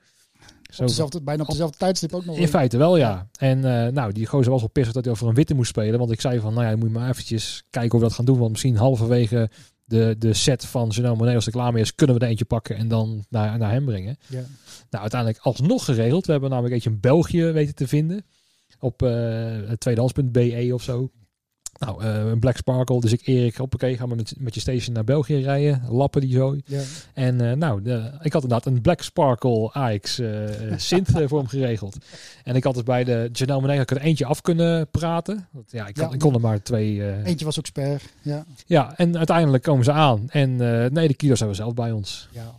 Zo, 0.76 0.82
Op 0.82 0.88
dezelfde, 0.88 1.22
bijna 1.22 1.42
op 1.42 1.48
dezelfde 1.48 1.78
tijdstip 1.78 2.14
ook 2.14 2.24
nog. 2.24 2.36
in 2.36 2.48
feite 2.48 2.76
wel, 2.76 2.96
ja. 2.96 3.28
En 3.38 3.64
eh, 3.64 3.92
nou, 3.92 4.12
die 4.12 4.26
gozer 4.26 4.50
was 4.50 4.60
wel 4.60 4.70
pissig 4.70 4.94
dat 4.94 5.04
hij 5.04 5.12
over 5.12 5.28
een 5.28 5.34
witte 5.34 5.54
moest 5.54 5.68
spelen. 5.68 5.98
Want 5.98 6.10
ik 6.10 6.20
zei 6.20 6.40
van, 6.40 6.54
nou 6.54 6.66
ja, 6.66 6.76
moet 6.76 6.88
je 6.88 6.98
maar 6.98 7.08
eventjes 7.08 7.64
kijken 7.70 7.90
hoe 7.90 8.00
we 8.00 8.06
dat 8.06 8.16
gaan 8.16 8.24
doen. 8.24 8.38
Want 8.38 8.50
misschien 8.50 8.76
halverwege 8.76 9.50
de, 9.84 10.16
de 10.18 10.34
set 10.34 10.64
van 10.64 10.88
Janelle 10.88 11.16
Monet, 11.16 11.34
als 11.34 11.46
er 11.46 11.52
klaar 11.52 11.72
mee 11.72 11.82
is, 11.82 11.94
kunnen 11.94 12.16
we 12.16 12.22
er 12.22 12.28
eentje 12.28 12.44
pakken 12.44 12.76
en 12.76 12.88
dan 12.88 13.24
naar, 13.28 13.58
naar 13.58 13.70
hem 13.70 13.84
brengen. 13.84 14.16
Ja. 14.26 14.44
Nou, 14.90 15.02
uiteindelijk 15.02 15.42
alsnog 15.42 15.84
geregeld. 15.84 16.26
We 16.26 16.32
hebben 16.32 16.50
namelijk 16.50 16.74
eentje 16.74 16.90
in 16.90 17.00
België 17.00 17.44
weten 17.44 17.74
te 17.74 17.88
vinden. 17.88 18.24
Op 18.78 19.02
uh, 19.02 19.10
tweedehands.be 19.78 20.70
of 20.74 20.82
zo. 20.82 21.10
Nou, 21.78 22.04
uh, 22.04 22.26
een 22.30 22.38
Black 22.38 22.56
Sparkle. 22.56 23.00
Dus 23.00 23.12
ik, 23.12 23.20
Erik, 23.24 23.56
hoppakee, 23.56 23.96
gaan 23.96 24.08
we 24.08 24.14
met, 24.14 24.34
met 24.38 24.54
je 24.54 24.60
station 24.60 24.94
naar 24.94 25.04
België 25.04 25.36
rijden. 25.42 25.82
Lappen 25.88 26.20
die 26.20 26.32
zo. 26.32 26.56
Ja. 26.64 26.82
En 27.14 27.42
uh, 27.42 27.52
nou, 27.52 27.82
de, 27.82 28.10
ik 28.22 28.32
had 28.32 28.42
inderdaad 28.42 28.66
een 28.66 28.80
Black 28.80 29.02
Sparkle 29.02 29.72
AX 29.72 30.18
uh, 30.18 30.28
synth 30.76 31.10
voor 31.26 31.38
hem 31.38 31.46
geregeld. 31.48 31.96
En 32.44 32.54
ik 32.56 32.64
had 32.64 32.74
dus 32.74 32.82
bij 32.82 33.04
de 33.04 33.28
Janelle 33.32 33.60
Monet 33.60 33.90
er 33.90 34.00
eentje 34.00 34.24
af 34.26 34.40
kunnen 34.40 34.90
praten. 34.90 35.48
Want, 35.52 35.70
ja, 35.70 35.86
ik, 35.86 35.94
kon, 35.94 36.04
Ja. 36.04 36.12
ik 36.12 36.18
kon 36.18 36.34
er 36.34 36.40
maar 36.40 36.62
twee... 36.62 37.22
Eentje 37.24 37.44
was 37.44 37.58
ook 37.58 37.66
sper. 37.66 38.02
Ja. 38.22 38.44
ja, 38.66 38.96
en 38.96 39.16
uiteindelijk 39.16 39.62
komen 39.62 39.84
ze 39.84 39.92
aan. 39.92 40.24
En 40.30 40.56
nee, 40.92 41.08
de 41.08 41.14
kilo's 41.14 41.38
hebben 41.38 41.56
we 41.56 41.62
zelf 41.62 41.74
bij 41.74 41.92
ons. 41.92 42.28
ja. 42.32 42.54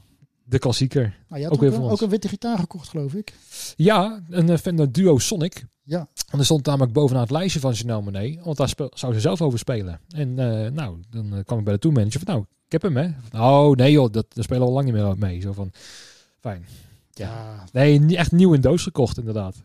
De 0.50 0.60
klassieker. 0.60 1.02
Nou, 1.02 1.42
je 1.42 1.48
had 1.48 1.58
Ook 1.58 1.64
ook, 1.64 1.70
weer 1.70 1.80
een, 1.80 1.90
ook 1.90 2.02
een 2.02 2.10
witte 2.10 2.28
gitaar 2.28 2.58
gekocht, 2.60 2.90
geloof 2.90 3.14
ik. 3.14 3.34
Ja, 3.76 4.22
een 4.30 4.58
Fender 4.58 4.92
Duo 4.92 5.18
Sonic. 5.18 5.66
Ja. 5.88 6.08
En 6.30 6.40
er 6.40 6.46
stond 6.46 6.66
namelijk 6.66 6.94
bovenaan 6.94 7.22
het 7.22 7.32
lijstje 7.32 7.60
van 7.60 7.74
Janelle 7.74 8.02
Monet. 8.02 8.44
Want 8.44 8.58
daar 8.58 8.70
speel, 8.70 8.92
zou 8.94 9.14
ze 9.14 9.20
zelf 9.20 9.42
over 9.42 9.60
spelen. 9.60 10.00
En 10.10 10.30
uh, 10.30 10.72
nou, 10.72 10.98
dan 11.10 11.34
uh, 11.34 11.40
kwam 11.46 11.60
ik 11.60 11.64
bij 11.64 11.74
de 11.74 11.80
tourmanager 11.80 12.20
van... 12.20 12.34
Nou, 12.34 12.46
ik 12.66 12.72
heb 12.72 12.82
hem, 12.82 12.98
hè. 12.98 13.10
Oh, 13.34 13.76
nee 13.76 13.92
joh, 13.92 14.12
dat, 14.12 14.26
daar 14.34 14.44
spelen 14.44 14.62
we 14.62 14.68
al 14.68 14.74
lang 14.74 14.86
niet 14.86 14.94
meer 14.94 15.18
mee. 15.18 15.42
Zo 15.42 15.54
van, 15.54 15.72
fijn. 16.40 16.66
Ja. 17.14 17.28
Ja. 17.28 17.64
Nee, 17.72 18.00
niet 18.00 18.18
echt 18.18 18.32
nieuw 18.32 18.54
in 18.54 18.62
doos 18.62 18.84
gekocht, 18.84 19.18
inderdaad. 19.18 19.56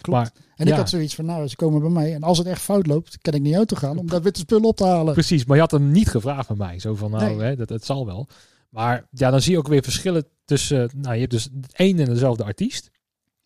Klopt. 0.00 0.18
Maar, 0.18 0.32
En 0.56 0.66
ik 0.66 0.72
had 0.72 0.88
zoiets 0.88 1.14
van, 1.14 1.24
nou, 1.24 1.48
ze 1.48 1.56
komen 1.56 1.80
bij 1.80 1.90
mij. 1.90 2.14
En 2.14 2.22
als 2.22 2.38
het 2.38 2.46
echt 2.46 2.60
fout 2.60 2.86
loopt, 2.86 3.18
kan 3.18 3.34
ik 3.34 3.42
niet 3.42 3.54
auto 3.54 3.76
gaan 3.76 3.98
om 3.98 4.06
dat 4.06 4.22
witte 4.22 4.40
spul 4.40 4.60
op 4.60 4.76
te 4.76 4.84
halen. 4.84 5.12
Precies, 5.12 5.44
maar 5.44 5.56
je 5.56 5.62
had 5.62 5.70
hem 5.70 5.90
niet 5.90 6.08
gevraagd 6.08 6.46
van 6.46 6.56
mij. 6.56 6.78
Zo 6.78 6.94
van, 6.94 7.10
nou, 7.10 7.36
Nee. 7.36 7.46
hè, 7.46 7.56
dat, 7.56 7.68
dat 7.68 7.84
zal 7.84 8.06
wel. 8.06 8.26
Maar 8.68 9.06
ja, 9.10 9.30
dan 9.30 9.40
zie 9.40 9.52
je 9.52 9.58
ook 9.58 9.68
weer 9.68 9.82
verschillen 9.82 10.24
tussen... 10.44 10.90
nou, 10.96 11.14
je 11.14 11.20
hebt 11.20 11.32
dus 11.32 11.48
één 11.72 11.98
en 11.98 12.04
dezelfde 12.04 12.44
artiest. 12.44 12.90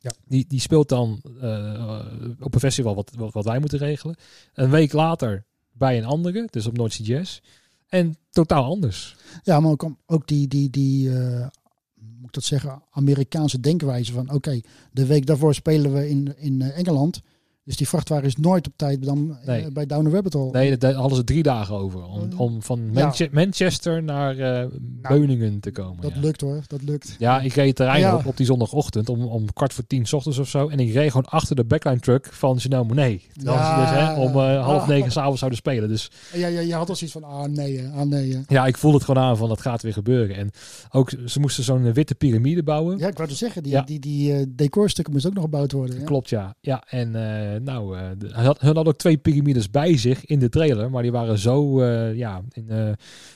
Ja. 0.03 0.13
Die, 0.25 0.45
die 0.49 0.61
speelt 0.61 0.89
dan 0.89 1.23
uh, 1.43 2.05
op 2.41 2.55
een 2.55 2.61
festival 2.61 2.95
wat, 2.95 3.11
wat, 3.17 3.33
wat 3.33 3.45
wij 3.45 3.59
moeten 3.59 3.79
regelen. 3.79 4.17
Een 4.55 4.71
week 4.71 4.93
later 4.93 5.45
bij 5.73 5.99
een 5.99 6.05
andere, 6.05 6.49
dus 6.51 6.67
op 6.67 6.77
Noordse 6.77 7.03
Jazz. 7.03 7.41
En 7.89 8.17
totaal 8.31 8.65
anders. 8.65 9.17
Ja, 9.43 9.61
maar 9.61 9.71
ook, 9.71 9.91
ook 10.07 10.29
die, 10.29 10.49
die, 10.49 10.71
die 10.71 11.09
uh, 11.09 11.47
moet 11.95 12.27
ik 12.27 12.33
dat 12.33 12.45
zeggen, 12.45 12.83
Amerikaanse 12.91 13.61
denkwijze 13.61 14.13
van, 14.13 14.31
oké, 14.31 14.61
de 14.93 15.07
week 15.07 15.27
daarvoor 15.27 15.55
spelen 15.55 15.93
we 15.93 16.09
in, 16.09 16.35
in 16.37 16.61
uh, 16.61 16.79
Engeland. 16.79 17.21
Dus 17.65 17.77
die 17.77 17.89
vrachtwagen 17.89 18.27
is 18.27 18.37
nooit 18.37 18.67
op 18.67 18.73
tijd 18.77 19.03
dan, 19.05 19.37
Nee. 19.45 19.65
uh, 19.65 19.73
bij 19.73 19.87
Down 19.87 20.05
the 20.05 20.11
Rabbit 20.11 20.33
Hole. 20.33 20.51
Nee, 20.51 20.77
daar 20.77 20.93
hadden 20.95 21.17
ze 21.17 21.25
drie 21.25 21.43
dagen 21.43 21.75
over. 21.77 22.05
Om, 22.05 22.21
Mm. 22.25 22.39
om 22.39 22.63
van 22.63 22.91
Ja. 22.93 23.13
Manchester 23.33 24.03
naar 24.03 24.37
uh, 24.37 24.65
Beuningen 24.81 25.61
te 25.61 25.71
komen. 25.71 26.03
Dat 26.03 26.13
ja. 26.15 26.21
lukt 26.21 26.41
hoor, 26.41 26.61
dat 26.67 26.83
lukt. 26.83 27.17
Ja, 27.19 27.41
ik 27.41 27.53
reed 27.53 27.67
het 27.67 27.77
terrein 27.77 28.01
Ja. 28.01 28.15
op 28.17 28.27
op 28.27 28.37
die 28.37 28.47
zondagochtend 28.47 29.09
om, 29.09 29.25
om 29.25 29.53
kwart 29.53 29.73
voor 29.73 29.87
tien 29.87 30.07
's 30.07 30.13
ochtends 30.13 30.39
of 30.39 30.49
zo. 30.49 30.69
En 30.69 30.81
ik 30.81 30.93
reed 30.93 31.11
gewoon 31.11 31.27
achter 31.31 31.57
de 31.57 31.65
backline 31.65 32.01
truck 32.01 32.29
van 32.33 32.57
Janelle 32.57 32.85
Monet. 32.85 33.23
Terwijl 33.33 33.57
Ja. 33.57 33.75
ze 33.75 33.81
dus 33.81 34.01
hè, 34.01 34.15
om 34.21 34.29
eh, 34.31 34.65
half 34.65 34.83
Ah. 34.83 34.89
negen 34.89 35.13
s'avonds 35.13 35.39
zouden 35.39 35.59
spelen. 35.59 35.89
Dus 35.89 36.11
Ja, 36.35 36.47
ja, 36.47 36.61
je 36.61 36.75
had 36.75 36.89
al 36.89 36.97
zoiets 36.97 37.19
van, 37.19 37.25
ah 37.31 37.45
nee, 37.49 37.83
ah 37.97 38.03
nee. 38.07 38.39
ja, 38.49 38.67
ik 38.67 38.77
voelde 38.77 38.97
het 38.97 39.07
gewoon 39.07 39.23
aan 39.25 39.37
van 39.37 39.49
dat 39.49 39.61
gaat 39.61 39.83
weer 39.83 39.93
gebeuren. 39.93 40.37
En 40.37 40.51
ook 40.91 41.11
ze 41.27 41.41
moesten 41.41 41.65
zo'n 41.65 41.87
eh, 41.87 41.93
witte 41.93 42.15
piramide 42.15 42.63
bouwen. 42.63 42.99
Ja, 42.99 43.09
ik 43.09 43.17
wou 43.17 43.29
het 43.29 43.39
zeggen, 43.39 43.63
die, 43.63 43.73
Ja. 43.73 43.83
die, 43.83 43.99
die 43.99 44.35
eh, 44.35 44.47
decorstukken 44.49 45.13
moesten 45.13 45.31
ook 45.31 45.37
nog 45.37 45.45
gebouwd 45.47 45.73
worden. 45.73 46.05
Klopt, 46.05 46.29
ja. 46.29 46.55
Ja, 46.61 46.83
en 46.89 47.15
eh, 47.15 47.52
nou, 47.55 47.99
eh, 47.99 48.09
de- 48.19 48.29
hij 48.35 48.45
had, 48.45 48.59
hun 48.61 48.75
hadden 48.75 48.93
ook 48.93 48.99
twee 48.99 49.17
piramides 49.17 49.71
bij 49.71 49.97
zich 49.97 50.25
in 50.25 50.39
de 50.39 50.49
trailer. 50.49 50.91
Maar 50.91 51.03
die 51.03 51.13
waren 51.13 51.39
zo 51.39 51.81
eh, 51.81 52.15
ja, 52.15 52.43
in 52.53 52.69
eh 52.71 52.93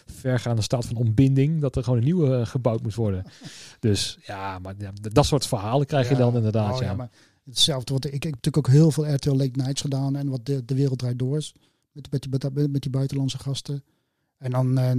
vergaande 0.07 0.63
staat 0.63 0.87
van 0.87 0.97
ontbinding 0.97 1.61
dat 1.61 1.77
er 1.77 1.83
gewoon 1.85 1.99
een 1.99 2.05
nieuwe 2.05 2.37
eh, 2.37 2.47
gebouwd 2.47 2.83
moest 2.83 2.97
worden. 2.97 3.25
Dus 3.81 4.19
ja, 4.23 4.59
maar 4.59 4.75
ja, 4.79 4.93
dat 5.13 5.27
soort 5.27 5.47
verhalen 5.47 5.87
krijg 5.87 6.09
je 6.09 6.15
Ja. 6.15 6.21
dan 6.21 6.37
inderdaad. 6.37 6.75
Oh, 6.75 6.81
ja. 6.81 6.95
maar 6.95 7.11
hetzelfde. 7.45 7.93
Wat, 7.93 8.05
ik, 8.05 8.13
ik 8.13 8.23
heb 8.23 8.35
natuurlijk 8.35 8.67
ook 8.67 8.75
heel 8.75 8.91
veel 8.91 9.15
RTL 9.15 9.31
Late 9.37 9.51
Nights 9.53 9.81
gedaan 9.81 10.17
en 10.17 10.29
wat 10.29 10.47
de, 10.47 10.65
de 10.65 10.75
wereld 10.75 10.99
draait 10.99 11.19
door 11.19 11.37
is. 11.37 11.55
met, 11.93 12.11
met, 12.11 12.23
die, 12.23 12.31
met, 12.53 12.73
met 12.73 12.83
die 12.83 12.91
buitenlandse 12.91 13.39
gasten. 13.39 13.85
En 14.39 14.51
dan, 14.51 14.79
eh, 14.79 14.91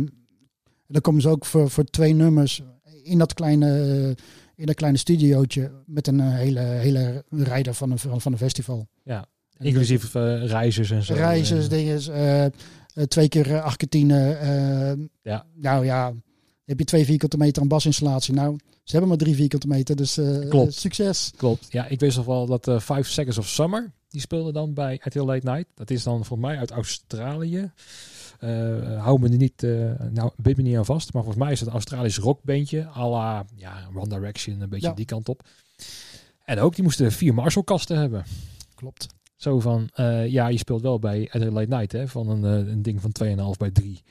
dan 0.88 1.02
komen 1.02 1.22
ze 1.22 1.30
ook 1.30 1.46
voor, 1.46 1.70
voor 1.70 1.84
twee 1.84 2.14
nummers 2.14 2.62
in 3.04 3.18
dat 3.18 3.34
kleine, 3.34 4.16
in 4.58 4.66
dat 4.66 4.76
kleine 4.76 4.98
studiootje 4.98 5.72
met 5.86 6.08
een 6.08 6.20
eh, 6.20 6.34
hele, 6.34 6.60
hele 6.60 7.24
rijder 7.30 7.74
van 7.74 7.92
een, 7.92 8.00
van 8.00 8.32
een 8.32 8.38
festival. 8.38 8.88
Ja, 9.04 9.26
inclusief 9.60 10.16
uh, 10.16 10.46
reizers 10.46 10.92
en 10.92 11.04
zo. 11.04 11.14
Reizers, 11.14 11.70
dingen, 11.70 12.02
uh, 12.96 13.04
twee 13.04 13.28
keer 13.28 13.62
Argentine. 13.62 14.38
ja. 15.22 15.46
Nou 15.56 15.86
ja, 15.86 16.14
heb 16.66 16.80
je 16.80 16.86
twee 16.86 17.06
vierkante 17.06 17.38
meter 17.38 17.62
aan 17.62 17.68
basinstallatie. 17.68 18.34
Nou, 18.34 18.58
ze 18.84 18.92
hebben 18.92 19.10
maar 19.10 19.18
drie 19.18 19.36
vierkante 19.36 19.68
meter, 19.68 19.96
dus 19.96 20.20
Klopt. 20.50 20.74
succes. 20.74 21.32
Klopt. 21.36 21.68
Ja, 21.70 21.88
ik 21.88 22.00
wist 22.00 22.18
nog 22.18 22.26
wel 22.26 22.46
dat 22.46 22.64
Five 22.84 23.04
Seconds 23.04 23.38
of 23.38 23.48
Summer, 23.48 23.92
die 24.10 24.22
speelde 24.22 24.52
dan 24.52 24.74
bij 24.74 25.00
RTL 25.04 25.24
Late 25.24 25.50
Night. 25.52 25.66
Dat 25.76 25.90
is 25.90 26.04
dan 26.04 26.26
voor 26.26 26.40
mij 26.40 26.58
uit 26.58 26.72
Australië. 26.72 27.72
Uh, 28.40 29.04
hou 29.04 29.20
me 29.20 29.30
er 29.30 29.38
niet, 29.38 29.64
uh, 29.64 29.92
nou, 30.12 30.32
bid 30.36 30.58
me 30.58 30.64
niet 30.64 30.78
aan 30.78 30.86
vast. 30.86 31.14
Maar 31.14 31.24
volgens 31.24 31.44
mij 31.44 31.54
is 31.54 31.60
het 31.60 31.68
een 31.68 31.74
Australisch 31.74 32.18
rockbandje. 32.18 32.88
à 32.88 33.10
la 33.10 33.46
ja, 33.56 33.88
One 33.96 34.08
Direction, 34.08 34.62
een 34.62 34.70
beetje 34.70 34.94
die 34.94 35.06
kant 35.06 35.30
op. 35.30 35.44
En 36.44 36.60
ook, 36.60 36.76
die 36.76 36.84
moesten 36.84 37.12
vier 37.12 37.34
Marshall-kasten 37.34 37.98
hebben. 37.98 38.24
Klopt. 38.76 39.08
Zo 39.36 39.60
van, 39.60 39.90
uh, 39.96 40.28
ja, 40.28 40.48
je 40.48 40.58
speelt 40.58 40.82
wel 40.82 41.00
bij 41.00 41.30
Adelaide 41.32 41.54
Late 41.54 41.76
Night, 41.76 41.92
hè, 41.92 42.08
van 42.08 42.30
een, 42.30 42.44
een 42.44 42.82
ding 42.82 43.02
van 43.02 43.12
2,5 43.24 43.58
bij 43.58 43.72
3 43.72 44.02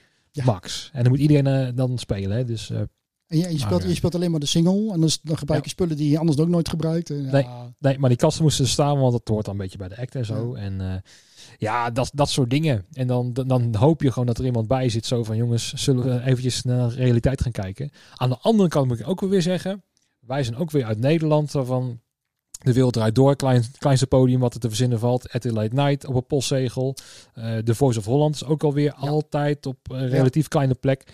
max. 0.45 0.91
En 0.93 1.03
dan 1.03 1.13
moet 1.13 1.21
iedereen 1.21 1.75
dan 1.75 1.99
spelen, 1.99 2.37
hè, 2.37 2.45
dus... 2.45 2.71
En 2.71 3.39
je, 3.39 3.53
je, 3.53 3.59
speelt, 3.59 3.83
je 3.83 3.95
speelt 3.95 4.15
alleen 4.15 4.31
maar 4.31 4.41
de 4.41 4.47
single 4.47 4.93
en 4.93 5.01
dus 5.01 5.21
dan 5.21 5.39
gebruik 5.39 5.65
je 5.65 5.71
spullen 5.71 5.97
die 5.97 6.11
je 6.11 6.19
anders 6.19 6.39
ook 6.39 6.49
nooit 6.49 6.69
gebruikt. 6.69 7.09
Ja. 7.09 7.15
Nee, 7.15 7.47
nee, 7.79 7.99
maar 7.99 8.09
die 8.09 8.19
kasten 8.19 8.43
moesten 8.43 8.67
staan, 8.67 8.99
want 8.99 9.13
dat 9.13 9.29
hoort 9.29 9.45
dan 9.45 9.55
een 9.55 9.61
beetje 9.61 9.79
bij 9.79 9.89
de 9.89 9.97
act 9.97 10.15
en 10.15 10.25
zo. 10.25 10.55
En 10.55 11.03
ja, 11.59 11.91
dat, 11.91 12.11
dat 12.15 12.29
soort 12.29 12.51
dingen. 12.51 12.85
En 12.93 13.07
dan, 13.07 13.33
dan 13.33 13.75
hoop 13.75 14.03
je 14.03 14.11
gewoon 14.13 14.27
dat 14.27 14.39
er 14.39 14.45
iemand 14.45 14.69
bij 14.69 14.89
zit. 14.89 15.07
Zo 15.07 15.25
van 15.25 15.37
jongens, 15.37 15.73
zullen 15.73 16.05
we 16.05 16.25
eventjes 16.25 16.63
naar 16.63 16.89
de 16.89 16.95
realiteit 16.95 17.43
gaan 17.43 17.53
kijken. 17.53 17.91
Aan 18.15 18.29
de 18.29 18.39
andere 18.41 18.69
kant 18.69 18.89
moet 18.89 19.01
ik 19.01 19.09
ook 19.09 19.21
weer 19.21 19.43
zeggen. 19.43 19.83
Wij 20.21 20.45
zijn 20.45 20.57
ook 20.57 20.71
weer 20.71 20.85
uit 20.85 20.99
Nederland. 20.99 21.51
Van 21.51 22.01
de 22.67 22.73
wereld 22.73 22.93
draait 22.93 23.15
door. 23.15 23.37
Klein, 23.37 23.65
kleinste 23.79 24.07
podium 24.07 24.41
wat 24.41 24.55
er 24.55 24.61
te 24.61 24.69
verzinnen 24.69 24.99
valt. 24.99 25.33
At 25.33 25.45
Late 25.45 25.75
Night 25.75 26.07
op 26.07 26.15
een 26.15 26.27
postzegel. 26.27 26.97
Uh, 27.35 27.59
The 27.59 27.75
Voice 27.75 27.99
of 27.99 28.05
Holland 28.05 28.35
is 28.35 28.45
ook 28.45 28.65
alweer 28.65 28.95
ja. 29.01 29.09
altijd 29.09 29.67
op 29.67 29.91
een 29.91 30.09
relatief 30.09 30.49
kleine 30.49 30.75
plek. 30.75 31.13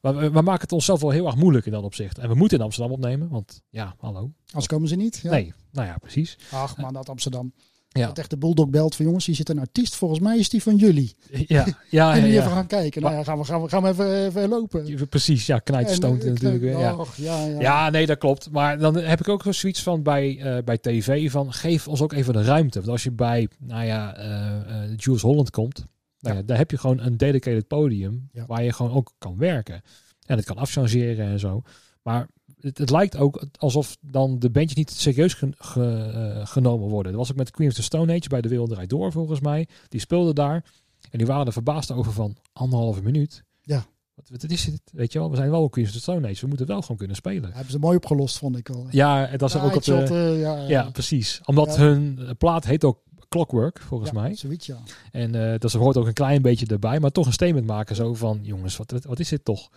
Maar 0.00 0.16
we, 0.16 0.30
we, 0.30 0.42
maken 0.42 0.60
het 0.60 0.72
onszelf 0.72 1.00
wel 1.00 1.10
heel 1.10 1.26
erg 1.26 1.36
moeilijk 1.36 1.66
in 1.66 1.72
dat 1.72 1.82
opzicht. 1.82 2.18
En 2.18 2.28
we 2.28 2.34
moeten 2.34 2.58
in 2.58 2.64
Amsterdam 2.64 2.92
opnemen, 2.92 3.28
want 3.28 3.62
ja, 3.70 3.94
hallo. 3.98 4.32
Als 4.52 4.66
komen 4.66 4.88
ze 4.88 4.96
niet. 4.96 5.18
Ja. 5.22 5.30
Nee, 5.30 5.52
nou 5.72 5.86
ja, 5.86 5.98
precies. 5.98 6.38
Ach 6.50 6.76
man, 6.76 6.92
dat 6.92 7.08
Amsterdam. 7.08 7.52
Ja. 7.96 8.06
Dat 8.06 8.18
echt 8.18 8.30
de 8.30 8.38
Bulldog 8.38 8.68
belt 8.68 8.94
van 8.94 9.04
jongens, 9.04 9.26
hier 9.26 9.34
zit 9.34 9.48
een 9.48 9.58
artiest. 9.58 9.96
Volgens 9.96 10.20
mij 10.20 10.38
is 10.38 10.48
die 10.48 10.62
van 10.62 10.76
jullie. 10.76 11.14
Ja, 11.46 11.66
ja. 11.90 12.14
en 12.16 12.26
ja, 12.26 12.40
even 12.40 12.50
gaan 12.50 12.66
kijken. 12.66 13.02
Nou 13.02 13.14
ja, 13.14 13.24
gaan 13.24 13.38
we, 13.38 13.44
gaan 13.44 13.62
we, 13.62 13.68
gaan 13.68 13.82
we 13.82 13.88
even, 13.88 14.26
even 14.26 14.48
lopen. 14.48 15.08
Precies, 15.08 15.46
ja, 15.46 15.58
knijtstoont 15.58 16.24
natuurlijk. 16.24 16.62
ja. 16.62 16.96
Ja, 17.16 17.46
ja. 17.46 17.60
ja, 17.60 17.90
nee, 17.90 18.06
dat 18.06 18.18
klopt. 18.18 18.50
Maar 18.50 18.78
dan 18.78 18.96
heb 18.96 19.20
ik 19.20 19.28
ook 19.28 19.44
zoiets 19.50 19.82
van 19.82 20.02
bij, 20.02 20.36
uh, 20.36 20.62
bij 20.64 20.78
tv 20.78 21.30
van 21.30 21.52
geef 21.52 21.88
ons 21.88 22.02
ook 22.02 22.12
even 22.12 22.32
de 22.32 22.42
ruimte. 22.42 22.78
Want 22.78 22.90
als 22.90 23.02
je 23.02 23.12
bij, 23.12 23.48
nou 23.58 23.84
ja, 23.84 24.18
uh, 24.18 24.96
Jules 24.96 25.22
Holland 25.22 25.50
komt, 25.50 25.86
nou 26.20 26.36
ja. 26.36 26.42
daar 26.42 26.56
heb 26.58 26.70
je 26.70 26.78
gewoon 26.78 27.00
een 27.00 27.16
dedicated 27.16 27.66
podium 27.66 28.30
waar 28.46 28.62
je 28.62 28.72
gewoon 28.72 28.92
ook 28.92 29.12
kan 29.18 29.36
werken. 29.38 29.82
En 30.26 30.36
het 30.36 30.46
kan 30.46 30.56
afchangeren 30.56 31.26
en 31.26 31.38
zo. 31.38 31.62
Maar 32.02 32.28
het, 32.60 32.78
het, 32.78 32.90
lijkt 32.90 33.16
ook 33.16 33.46
alsof 33.58 33.96
dan 34.00 34.38
de 34.38 34.50
bandjes 34.50 34.76
niet 34.76 34.90
serieus 34.90 35.40
uh, 35.40 36.46
genomen 36.46 36.88
worden. 36.88 37.12
Dat 37.12 37.20
was 37.20 37.30
ook 37.30 37.36
met 37.36 37.50
Queen 37.50 37.68
of 37.68 37.74
the 37.74 37.82
Stone 37.82 38.16
Age 38.16 38.28
bij 38.28 38.40
de 38.40 38.48
Wereld 38.48 38.70
Draait 38.70 38.90
Door 38.90 39.12
volgens 39.12 39.40
mij. 39.40 39.68
Die 39.88 40.00
speelden 40.00 40.34
daar 40.34 40.64
en 41.10 41.18
die 41.18 41.26
waren 41.26 41.46
er 41.46 41.52
verbaasd 41.52 41.92
over 41.92 42.12
van 42.12 42.36
anderhalve 42.52 43.02
minuut. 43.02 43.42
Ja. 43.62 43.86
Wat, 44.14 44.28
wat 44.28 44.50
is 44.50 44.64
het? 44.64 44.80
Weet 44.92 45.12
je 45.12 45.18
wel, 45.18 45.30
we 45.30 45.36
zijn 45.36 45.50
wel 45.50 45.68
Queen 45.68 45.86
of 45.86 45.92
the 45.92 45.98
Stone 45.98 46.28
Age. 46.28 46.40
We 46.40 46.46
moeten 46.46 46.66
wel 46.66 46.80
gewoon 46.80 46.96
kunnen 46.96 47.16
spelen. 47.16 47.52
hebben 47.52 47.72
ze 47.72 47.78
mooi 47.78 47.96
opgelost, 47.96 48.38
vond 48.38 48.56
ik 48.56 48.70
al. 48.70 48.86
Ja, 48.90 49.36
dat 49.36 49.48
is 49.48 49.56
ook 49.56 49.74
op 49.74 49.84
de, 49.84 50.08
uh, 50.10 50.40
ja, 50.40 50.68
ja, 50.68 50.90
precies. 50.90 51.40
Omdat 51.44 51.76
hun 51.76 52.18
plaat 52.38 52.64
heet 52.64 52.84
ook 52.84 53.04
Clockwork, 53.28 53.80
volgens 53.80 54.12
mij. 54.12 54.34
Zoiets, 54.34 54.66
ja. 54.66 54.78
En 55.12 55.34
uh, 55.34 55.54
dat 55.58 55.70
ze 55.70 55.78
hoort 55.78 55.96
ook 55.96 56.06
een 56.06 56.12
klein 56.12 56.42
beetje 56.42 56.66
erbij, 56.66 57.00
maar 57.00 57.10
toch 57.10 57.26
een 57.26 57.32
statement 57.32 57.66
maken 57.66 57.96
zo 57.96 58.14
van, 58.14 58.38
jongens, 58.42 58.76
wat, 58.76 58.94
wat 59.02 59.20
is 59.20 59.28
dit 59.28 59.44
toch? 59.44 59.70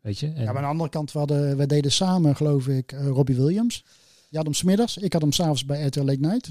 Weet 0.00 0.18
je? 0.18 0.26
En... 0.26 0.42
Ja, 0.42 0.44
maar 0.44 0.56
aan 0.56 0.62
de 0.62 0.68
andere 0.68 0.90
kant, 0.90 1.12
we, 1.12 1.18
hadden, 1.18 1.56
we 1.56 1.66
deden 1.66 1.92
samen, 1.92 2.36
geloof 2.36 2.68
ik, 2.68 2.92
uh, 2.92 3.06
Robbie 3.06 3.36
Williams. 3.36 3.84
Je 4.28 4.36
had 4.36 4.46
hem 4.46 4.54
smiddags, 4.54 4.96
ik 4.96 5.12
had 5.12 5.22
hem 5.22 5.32
s'avonds 5.32 5.64
bij 5.64 5.86
RTL 5.86 6.04
Late 6.04 6.20
Night. 6.20 6.46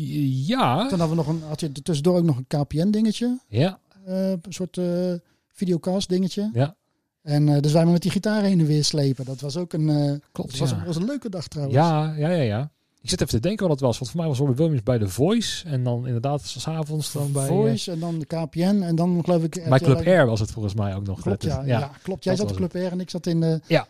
Ja. 0.47 0.87
Toen 0.87 0.99
hadden 0.99 1.17
we 1.17 1.23
nog 1.23 1.27
een, 1.27 1.41
had 1.47 1.59
je 1.59 1.71
tussendoor 1.71 2.17
ook 2.17 2.23
nog 2.23 2.37
een 2.37 2.47
KPN-dingetje. 2.47 3.39
Ja. 3.47 3.79
Uh, 4.07 4.29
een 4.29 4.41
soort 4.49 4.77
uh, 4.77 5.13
videocast-dingetje. 5.47 6.49
Ja. 6.53 6.75
En 7.21 7.47
uh, 7.47 7.59
dus 7.59 7.71
wij 7.71 7.85
met 7.85 8.01
die 8.01 8.11
gitaar 8.11 8.43
heen 8.43 8.59
en 8.59 8.65
weer 8.65 8.83
slepen. 8.83 9.25
Dat 9.25 9.41
was 9.41 9.57
ook 9.57 9.73
een, 9.73 10.21
Klopt, 10.31 10.57
was, 10.57 10.69
ja. 10.69 10.83
was 10.85 10.95
een 10.95 11.05
leuke 11.05 11.29
dag 11.29 11.47
trouwens. 11.47 11.77
Ja, 11.77 12.13
ja, 12.17 12.29
ja, 12.29 12.41
ja. 12.41 12.71
Ik 13.08 13.14
zit 13.14 13.22
even 13.22 13.41
te 13.41 13.47
denken 13.47 13.68
wat 13.68 13.76
het 13.76 13.86
was. 13.86 13.99
Want 13.99 14.12
voor 14.12 14.20
mij 14.20 14.30
was 14.30 14.38
Robbie 14.38 14.55
Williams 14.55 14.84
bij 14.84 14.97
The 14.97 15.08
Voice. 15.08 15.68
En 15.68 15.84
dan 15.84 16.05
inderdaad 16.05 16.41
s'avonds 16.41 17.12
dan 17.12 17.32
bij... 17.32 17.47
Voice 17.47 17.91
en 17.91 17.99
dan 17.99 18.20
de 18.20 18.26
KPN. 18.26 18.82
En 18.82 18.95
dan 18.95 19.22
geloof 19.24 19.43
ik... 19.43 19.64
Bij 19.70 19.80
Club 19.80 20.05
Air 20.05 20.26
was 20.26 20.39
het 20.39 20.51
volgens 20.51 20.74
mij 20.74 20.95
ook 20.95 21.05
nog. 21.05 21.22
Klopt, 21.22 21.43
ja, 21.43 21.62
ja, 21.66 21.80
ja. 21.80 21.91
klopt. 22.01 22.24
Jij 22.24 22.36
zat 22.36 22.51
op 22.51 22.55
Club 22.55 22.76
Air 22.76 22.91
en 22.91 22.99
ik 22.99 23.10
zat 23.10 23.26
in 23.26 23.39
de... 23.39 23.62
Ja. 23.68 23.88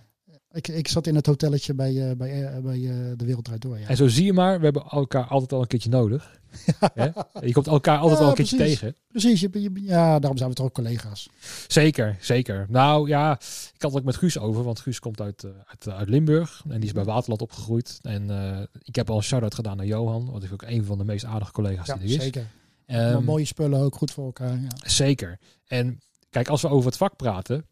Ik, 0.58 0.68
ik 0.68 0.88
zat 0.88 1.08
in 1.08 1.16
het 1.16 1.26
hotelletje 1.26 1.74
bij, 1.74 1.94
uh, 1.94 2.12
bij, 2.12 2.42
uh, 2.42 2.58
bij 2.58 2.78
uh, 2.78 3.12
de 3.16 3.26
Wereld 3.26 3.62
Door. 3.62 3.80
Ja. 3.80 3.88
En 3.88 3.96
zo 3.96 4.08
zie 4.08 4.26
je 4.26 4.34
maar, 4.34 4.58
we 4.58 4.64
hebben 4.64 4.84
elkaar 4.84 5.26
altijd 5.26 5.54
al 5.54 5.62
een 5.62 5.68
keertje 5.68 5.90
nodig. 5.90 6.40
ja. 6.96 7.28
Je 7.42 7.52
komt 7.52 7.68
elkaar 7.68 7.98
altijd 7.98 8.14
ja, 8.14 8.20
wel 8.20 8.30
een 8.30 8.36
keertje 8.36 8.58
tegen. 8.58 8.96
Precies, 9.08 9.40
je, 9.40 9.50
je, 9.52 9.72
ja, 9.74 10.20
daarom 10.20 10.38
zijn 10.38 10.50
we 10.50 10.56
toch 10.56 10.66
ook 10.66 10.74
collega's. 10.74 11.30
Zeker, 11.68 12.18
zeker. 12.20 12.66
Nou 12.70 13.08
ja, 13.08 13.32
ik 13.76 13.82
had 13.82 13.92
het 13.92 14.00
ook 14.00 14.06
met 14.06 14.16
Guus 14.16 14.40
over, 14.40 14.64
want 14.64 14.80
Guus 14.80 15.00
komt 15.00 15.22
uit, 15.22 15.46
uit, 15.66 15.90
uit 15.90 16.10
Limburg 16.10 16.64
en 16.70 16.76
die 16.80 16.86
is 16.86 16.92
bij 16.92 17.04
Waterland 17.04 17.42
opgegroeid. 17.42 18.00
En 18.02 18.30
ik 18.84 18.96
heb 18.96 19.10
al 19.10 19.18
een 19.18 19.24
shout-out 19.24 19.56
gedaan 19.56 19.78
naar 19.78 19.86
Johan, 19.86 20.32
wat 20.32 20.44
is 20.44 20.52
ook 20.52 20.62
een 20.62 20.86
van 20.86 20.98
de 20.98 21.04
meest 21.04 21.26
aardige 21.26 21.52
collega's 21.52 21.86
die 21.86 21.96
er 21.96 22.04
is. 22.04 22.24
Zeker. 22.24 22.48
Um, 22.88 23.24
mooie 23.24 23.46
spullen 23.46 23.80
ook 23.80 23.96
goed 23.96 24.12
voor 24.12 24.26
elkaar. 24.26 24.60
Zeker. 24.86 25.40
En 25.68 26.00
kijk, 26.30 26.48
als 26.48 26.62
we 26.62 26.70
over 26.70 26.86
het 26.86 26.98
vak 26.98 27.16
praten, 27.16 27.66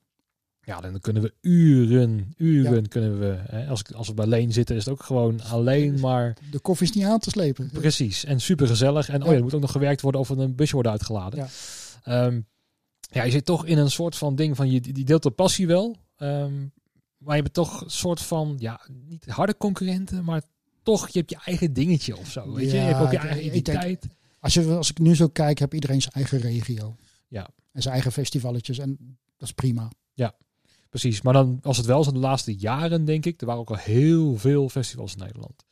ja, 0.66 0.82
dan 0.82 0.99
kunnen 0.99 1.22
we 1.22 1.34
uren, 1.41 2.34
uren 2.38 2.88
kunnen 2.88 3.20
we. 3.20 3.38
Hè, 3.47 3.68
als, 3.68 3.93
als 3.93 4.07
we 4.07 4.13
bij 4.13 4.28
Leen 4.28 4.53
zitten, 4.53 4.76
is 4.76 4.86
het 4.86 4.93
ook 4.93 5.03
gewoon 5.03 5.41
alleen 5.41 5.99
maar. 5.99 6.38
De 6.51 6.59
koffie 6.59 6.88
is 6.88 6.95
niet 6.95 7.05
aan 7.05 7.20
te 7.20 7.30
slepen. 7.30 7.70
Precies. 7.74 8.26
En 8.26 8.41
super 8.41 8.68
gezellig. 8.68 9.09
En 9.09 9.24
oh 9.24 9.30
ja, 9.30 9.36
er 9.36 9.43
moet 9.43 9.53
ook 9.53 9.61
nog 9.61 9.72
gewerkt 9.72 10.01
worden 10.01 10.22
of 10.22 10.30
er 10.30 10.39
een 10.39 10.55
busje 10.55 10.74
wordt 10.74 10.89
uitgeladen. 10.89 11.47
Ja. 12.03 12.26
Um, 12.26 12.45
ja, 12.99 13.24
je 13.24 13.32
zit 13.32 13.45
toch 13.45 13.66
in 13.66 13.78
een 13.78 13.91
soort 13.91 14.16
van 14.16 14.36
ding 14.36 14.55
van 14.55 14.72
je 14.72 14.82
die 14.82 15.05
deelt 15.05 15.24
de 15.24 15.32
passie 15.32 15.68
wel. 15.68 15.95
Um, 16.18 16.74
maar 17.18 17.36
je 17.36 17.41
bent 17.41 17.53
toch 17.53 17.82
een 17.82 17.89
soort 17.89 18.22
van, 18.22 18.55
ja, 18.59 18.82
niet 19.07 19.26
harde 19.26 19.57
concurrenten, 19.57 20.24
maar 20.24 20.41
toch, 20.84 21.09
je 21.09 21.20
hebt 21.20 21.32
je 21.32 21.39
eigen 21.45 21.74
dingetje 21.74 22.18
of 22.18 22.32
zo. 22.32 22.53
Weet 22.53 22.72
je? 22.72 22.78
je 22.78 22.82
hebt 22.82 22.99
ook 22.99 23.11
je 23.11 23.18
eigen 23.18 23.45
identiteit. 23.45 24.01
Denk, 24.01 24.13
als, 24.39 24.53
je, 24.53 24.76
als 24.76 24.89
ik 24.89 24.99
nu 24.99 25.16
zo 25.16 25.28
kijk, 25.28 25.59
heb 25.59 25.74
iedereen 25.74 26.01
zijn 26.01 26.13
eigen 26.13 26.39
regio. 26.39 26.95
Ja. 27.28 27.49
En 27.72 27.82
zijn 27.82 27.93
eigen 27.93 28.11
festivaletjes. 28.11 28.78
En 28.78 29.18
dat 29.38 29.47
is 29.47 29.53
prima. 29.53 29.91
Ja. 30.13 30.36
Precies, 31.02 31.22
maar 31.22 31.34
dan 31.34 31.60
was 31.62 31.78
het 31.78 31.86
wel 31.86 32.04
zo 32.04 32.12
de 32.12 32.20
laatste 32.20 32.56
jaren, 32.56 33.06
denk 33.06 33.26
ik. 33.26 33.41
Er 33.41 33.46
waren 33.46 33.62
ook 33.62 33.70
al 33.70 33.76
heel 33.76 34.38
veel 34.38 34.70
festivals 34.70 35.14
in 35.14 35.20
Nederland. 35.20 35.66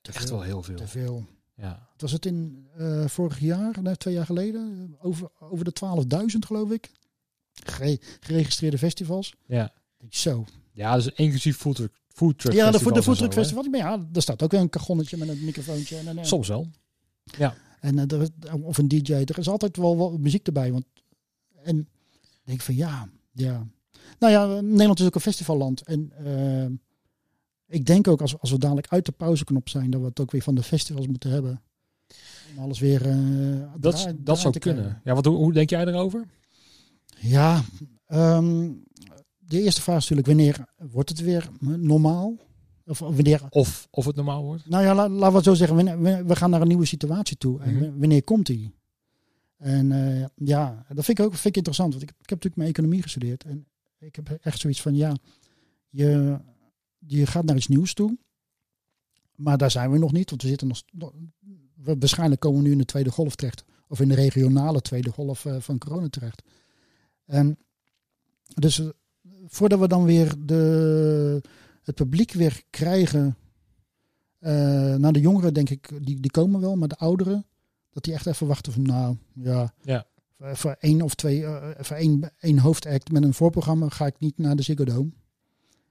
Te 0.00 0.12
Echt 0.12 0.30
wel 0.30 0.42
heel 0.42 0.62
veel. 0.62 0.76
Te 0.76 0.86
veel. 0.86 1.26
Ja. 1.54 1.88
Was 1.96 2.12
het 2.12 2.26
in 2.26 2.68
uh, 2.78 3.06
vorig 3.06 3.40
jaar, 3.40 3.82
nee, 3.82 3.96
twee 3.96 4.14
jaar 4.14 4.26
geleden, 4.26 4.94
over, 5.00 5.28
over 5.38 5.64
de 5.64 5.72
12.000 6.34 6.38
geloof 6.38 6.70
ik, 6.70 6.90
geregistreerde 8.20 8.78
festivals. 8.78 9.34
Ja. 9.46 9.72
Zo. 10.08 10.44
Ja, 10.72 10.94
dus 10.94 11.06
inclusief 11.06 11.56
foodtruck, 11.56 11.92
foodtruck 12.08 12.54
Ja, 12.54 12.70
de, 12.70 12.92
de 12.92 13.02
foodtruck 13.02 13.32
festival. 13.32 13.64
Maar 13.64 13.80
ja, 13.80 14.06
daar 14.10 14.22
staat 14.22 14.42
ook 14.42 14.50
weer 14.50 14.60
een 14.60 14.68
kagonnetje 14.68 15.16
met 15.16 15.28
een 15.28 15.44
microfoontje. 15.44 15.96
En, 15.96 16.18
en, 16.18 16.26
Soms 16.26 16.48
wel. 16.48 16.66
Ja. 17.38 17.54
En, 17.80 17.96
uh, 17.96 18.20
er, 18.20 18.28
of 18.62 18.78
een 18.78 18.88
DJ. 18.88 19.12
Er 19.12 19.38
is 19.38 19.48
altijd 19.48 19.76
wel 19.76 19.96
wat 19.96 20.18
muziek 20.18 20.46
erbij. 20.46 20.72
Want, 20.72 20.84
en 21.62 21.88
denk 22.44 22.60
van 22.60 22.74
ja, 22.74 23.08
ja. 23.32 23.66
Nou 24.18 24.32
ja, 24.32 24.60
Nederland 24.60 25.00
is 25.00 25.06
ook 25.06 25.14
een 25.14 25.20
festivalland. 25.20 25.82
En 25.82 26.12
uh, 26.26 26.66
ik 27.66 27.86
denk 27.86 28.08
ook 28.08 28.20
als, 28.20 28.38
als 28.38 28.50
we 28.50 28.58
dadelijk 28.58 28.88
uit 28.88 29.06
de 29.06 29.12
pauzeknop 29.12 29.68
zijn, 29.68 29.90
dat 29.90 30.00
we 30.00 30.06
het 30.06 30.20
ook 30.20 30.30
weer 30.30 30.42
van 30.42 30.54
de 30.54 30.62
festivals 30.62 31.06
moeten 31.06 31.30
hebben. 31.30 31.62
Om 32.56 32.62
alles 32.62 32.78
weer. 32.78 33.06
Uh, 33.06 33.62
dat 33.78 33.96
draai, 33.96 34.16
dat 34.18 34.38
zou 34.38 34.58
kunnen. 34.58 35.00
Ja, 35.04 35.14
wat, 35.14 35.24
hoe, 35.24 35.36
hoe 35.36 35.52
denk 35.52 35.70
jij 35.70 35.86
erover? 35.86 36.26
Ja, 37.20 37.62
um, 38.08 38.84
de 39.38 39.62
eerste 39.62 39.82
vraag 39.82 39.96
is 39.96 40.08
natuurlijk: 40.08 40.26
wanneer 40.26 40.66
wordt 40.92 41.08
het 41.08 41.20
weer 41.20 41.50
normaal? 41.76 42.36
Of 42.86 42.98
wanneer. 42.98 43.42
Of, 43.50 43.88
of 43.90 44.04
het 44.04 44.16
normaal 44.16 44.44
wordt? 44.44 44.68
Nou 44.68 44.84
ja, 44.84 44.94
laten 44.94 45.12
la 45.12 45.30
we 45.30 45.36
het 45.36 45.44
zo 45.44 45.54
zeggen. 45.54 45.76
Wanneer, 45.76 46.26
we 46.26 46.36
gaan 46.36 46.50
naar 46.50 46.60
een 46.60 46.68
nieuwe 46.68 46.84
situatie 46.84 47.36
toe. 47.36 47.60
En 47.60 47.74
mm-hmm. 47.74 47.98
wanneer 47.98 48.24
komt 48.24 48.46
die? 48.46 48.74
En 49.56 49.90
uh, 49.90 50.24
ja, 50.34 50.86
dat 50.88 51.04
vind 51.04 51.18
ik 51.18 51.24
ook 51.24 51.32
vind 51.32 51.44
ik 51.44 51.56
interessant. 51.56 51.92
Want 51.92 52.02
ik, 52.02 52.10
ik 52.10 52.16
heb 52.16 52.28
natuurlijk 52.28 52.56
mijn 52.56 52.68
economie 52.68 53.02
gestudeerd. 53.02 53.44
En 53.44 53.66
ik 54.00 54.16
heb 54.16 54.30
echt 54.30 54.60
zoiets 54.60 54.82
van, 54.82 54.94
ja, 54.94 55.16
je, 55.88 56.38
je 56.98 57.26
gaat 57.26 57.44
naar 57.44 57.56
iets 57.56 57.68
nieuws 57.68 57.94
toe. 57.94 58.18
Maar 59.34 59.58
daar 59.58 59.70
zijn 59.70 59.90
we 59.90 59.98
nog 59.98 60.12
niet, 60.12 60.30
want 60.30 60.42
we 60.42 60.48
zitten 60.48 60.66
nog. 60.66 60.82
We, 61.74 61.96
waarschijnlijk 61.98 62.40
komen 62.40 62.58
we 62.58 62.66
nu 62.66 62.72
in 62.72 62.78
de 62.78 62.84
tweede 62.84 63.10
golf 63.10 63.36
terecht. 63.36 63.64
of 63.88 64.00
in 64.00 64.08
de 64.08 64.14
regionale 64.14 64.80
tweede 64.80 65.10
golf 65.10 65.44
eh, 65.44 65.60
van 65.60 65.78
corona 65.78 66.08
terecht. 66.08 66.42
En 67.24 67.58
dus 68.54 68.78
eh, 68.78 68.88
voordat 69.46 69.78
we 69.78 69.88
dan 69.88 70.04
weer 70.04 70.34
de, 70.46 71.42
het 71.82 71.94
publiek 71.94 72.32
weer 72.32 72.62
krijgen, 72.70 73.36
eh 74.38 74.94
naar 74.94 75.12
de 75.12 75.20
jongeren 75.20 75.54
denk 75.54 75.70
ik, 75.70 76.06
die, 76.06 76.20
die 76.20 76.30
komen 76.30 76.60
wel, 76.60 76.76
maar 76.76 76.88
de 76.88 76.96
ouderen, 76.96 77.46
dat 77.90 78.04
die 78.04 78.14
echt 78.14 78.26
even 78.26 78.46
wachten 78.46 78.72
van 78.72 78.82
nou, 78.82 79.16
ja, 79.34 79.74
Ja. 79.82 80.06
Voor, 80.40 80.56
voor 80.56 80.76
één 80.80 81.02
of 81.02 81.14
twee, 81.14 81.44
eh, 81.44 81.68
voor 81.78 81.96
één, 81.96 82.32
één 82.40 82.58
hoofdact 82.58 83.12
met 83.12 83.22
een 83.24 83.34
voorprogramma 83.34 83.88
ga 83.88 84.06
ik 84.06 84.14
niet 84.18 84.38
naar 84.38 84.56
de 84.56 84.62
Ziggo 84.62 84.84
Dome. 84.84 85.10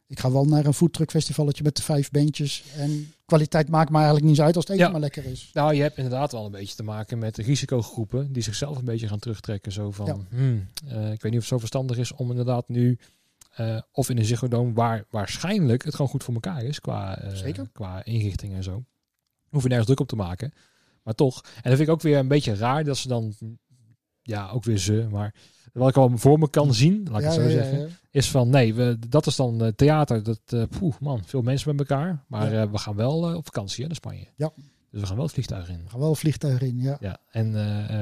Ik 0.08 0.20
ga 0.20 0.32
wel 0.32 0.46
naar 0.46 0.66
een 0.66 0.74
foodtruckfestivalletje 0.74 1.64
met 1.64 1.76
de 1.76 1.82
vijf 1.82 2.12
bandjes. 2.12 2.64
En 2.76 3.14
kwaliteit 3.26 3.70
maakt 3.70 3.90
me 3.90 3.96
eigenlijk 3.96 4.26
niet 4.26 4.36
zo 4.36 4.44
uit 4.44 4.56
als 4.56 4.64
het 4.66 4.74
eten 4.74 4.86
Ja. 4.86 4.92
maar 4.92 5.02
lekker 5.02 5.26
is. 5.26 5.50
Nou, 5.54 5.74
je 5.74 5.82
hebt 5.82 5.98
inderdaad 5.98 6.32
wel 6.32 6.46
een 6.46 6.52
beetje 6.52 6.76
te 6.76 6.84
maken 6.84 7.20
met 7.20 7.38
risicogroepen 7.38 8.34
die 8.34 8.44
zichzelf 8.44 8.78
een 8.78 8.86
beetje 8.86 9.08
gaan 9.08 9.20
terugtrekken. 9.20 9.72
Zo 9.72 9.92
van, 9.92 10.06
Ja. 10.06 10.18
hmm, 10.30 10.68
eh, 10.88 11.12
ik 11.12 11.22
weet 11.22 11.32
niet 11.32 11.34
of 11.34 11.40
het 11.40 11.44
zo 11.48 11.58
verstandig 11.58 11.98
is 11.98 12.12
om 12.14 12.30
inderdaad 12.30 12.68
nu, 12.70 12.98
eh, 13.56 13.82
of 13.92 14.10
in 14.10 14.18
een 14.18 14.26
Ziggo 14.26 14.48
Dome, 14.48 14.74
waar 14.74 15.06
waarschijnlijk 15.10 15.84
het 15.84 15.96
gewoon 15.96 16.12
goed 16.12 16.24
voor 16.24 16.34
elkaar 16.34 16.64
is 16.64 16.80
qua, 16.80 17.18
eh, 17.22 17.34
Zeker. 17.36 17.70
qua 17.74 18.06
inrichting 18.06 18.54
en 18.54 18.64
zo. 18.64 18.84
Hoef 19.50 19.62
je 19.62 19.68
nergens 19.68 19.88
druk 19.88 20.00
op 20.00 20.08
te 20.08 20.16
maken. 20.16 20.54
Maar 21.04 21.14
toch, 21.16 21.42
en 21.44 21.50
dat 21.70 21.76
vind 21.76 21.88
ik 21.88 21.90
ook 21.90 22.02
weer 22.02 22.18
een 22.18 22.28
beetje 22.28 22.56
raar 22.56 22.84
dat 22.84 22.98
ze 22.98 23.08
dan, 23.08 23.34
ja, 24.22 24.50
ook 24.50 24.64
weer 24.64 24.78
ze, 24.78 25.08
maar 25.12 25.34
wat 25.74 25.90
ik 25.90 25.98
al 25.98 26.18
voor 26.18 26.40
me 26.40 26.50
kan 26.50 26.74
zien, 26.74 27.08
laat 27.12 27.20
ik 27.20 27.26
het 27.26 27.34
zo 27.34 27.50
zeggen, 27.50 27.98
is 28.12 28.32
van 28.32 28.50
nee, 28.50 28.74
we, 28.74 28.98
dat 29.10 29.26
is 29.26 29.36
dan 29.36 29.64
eh, 29.64 29.72
theater. 29.76 30.24
Dat, 30.24 30.68
poeh, 30.80 30.94
man, 31.00 31.22
veel 31.26 31.42
mensen 31.42 31.76
met 31.76 31.90
elkaar. 31.90 32.24
Maar 32.28 32.54
eh, 32.54 32.72
we 32.72 32.78
gaan 32.78 32.96
wel 32.96 33.36
op 33.36 33.46
vakantie 33.46 33.82
hè, 33.82 33.88
naar 33.88 33.96
Spanje. 33.96 34.28
Ja. 34.36 34.52
Dus 34.92 35.02
we 35.02 35.08
gaan 35.08 35.16
wel 35.16 35.26
het 35.26 35.34
vliegtuig 35.34 35.70
in. 35.70 35.82
Er 35.84 35.90
gaan 35.90 36.00
wel 36.00 36.16
vliegtuigen 36.16 36.68
in, 36.68 36.78
ja. 36.78 36.98
Ja, 37.00 37.18
en 37.30 37.56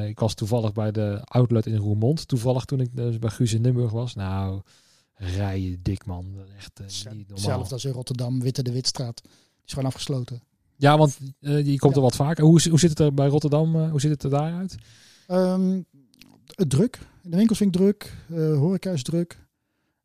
ik 0.07 0.19
was 0.19 0.33
toevallig 0.33 0.73
bij 0.73 0.91
de 0.91 1.21
outlet 1.23 1.65
in 1.65 1.75
Roermond. 1.75 2.27
Toevallig 2.27 2.65
toen 2.65 2.79
ik 2.79 2.95
dus 2.95 3.19
bij 3.19 3.29
Guus 3.29 3.53
in 3.53 3.61
Limburg 3.61 3.91
was. 3.91 4.15
Nou, 4.15 4.61
rijden 5.13 5.83
dik 5.83 6.05
man. 6.05 6.35
Echt 6.57 6.79
niet 6.79 7.05
normaal. 7.05 7.27
Hetzelfde 7.27 7.73
als 7.73 7.85
in 7.85 7.91
Rotterdam, 7.91 8.41
Witte 8.41 8.63
de 8.63 8.71
Witstraat. 8.71 9.21
Die 9.23 9.31
is 9.65 9.73
gewoon 9.73 9.89
afgesloten. 9.89 10.41
Ja, 10.75 10.97
want 10.97 11.17
je 11.39 11.75
komt 11.77 11.95
er 11.95 12.01
wat 12.01 12.15
vaker. 12.15 12.43
Hoe, 12.43 12.69
hoe 12.69 12.79
zit 12.79 12.89
het 12.89 12.99
er 12.99 13.13
bij 13.13 13.27
Rotterdam? 13.27 13.89
hoe 13.89 14.01
ziet 14.01 14.11
het 14.11 14.23
er 14.23 14.29
daaruit? 14.29 14.75
Ehm, 15.27 15.81
het 16.57 16.69
druk. 16.69 16.99
In 17.23 17.29
de 17.31 17.37
winkels 17.37 17.57
vind 17.57 17.75
ik 17.75 17.81
druk. 17.81 18.13
eh 18.29 18.57
horeca 18.57 18.91
is 18.91 19.03
druk. 19.03 19.45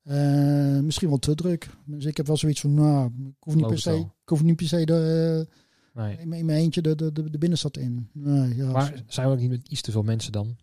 Eh, 0.02 0.78
misschien 0.80 1.08
wel 1.08 1.18
te 1.18 1.34
druk. 1.34 1.68
Dus 1.84 2.04
ik 2.04 2.16
heb 2.16 2.26
wel 2.26 2.36
zoiets 2.36 2.60
van, 2.60 2.74
nou, 2.74 3.06
ik 3.06 3.34
hoef 3.38 3.54
niet 3.54 3.66
per 3.66 3.78
se, 3.78 3.96
ik 4.22 4.28
hoef 4.28 4.42
niet 4.42 4.56
per 4.56 4.66
se 4.66 4.84
de, 4.84 5.46
Nee. 5.94 6.14
eh, 6.14 6.20
in, 6.20 6.28
mijn- 6.28 6.40
in 6.40 6.46
mijn 6.46 6.58
eentje 6.58 6.80
de, 6.82 6.94
de, 6.94 7.12
de, 7.12 7.30
de 7.30 7.38
binnenstad 7.38 7.76
in. 7.76 8.08
Nee, 8.12 8.56
ja, 8.56 8.70
Maar 8.70 9.02
zijn 9.06 9.26
we 9.28 9.32
ook 9.32 9.40
niet 9.40 9.50
met 9.50 9.68
iets 9.68 9.80
te 9.80 9.90
veel 9.90 10.02
mensen 10.02 10.32
dan? 10.32 10.56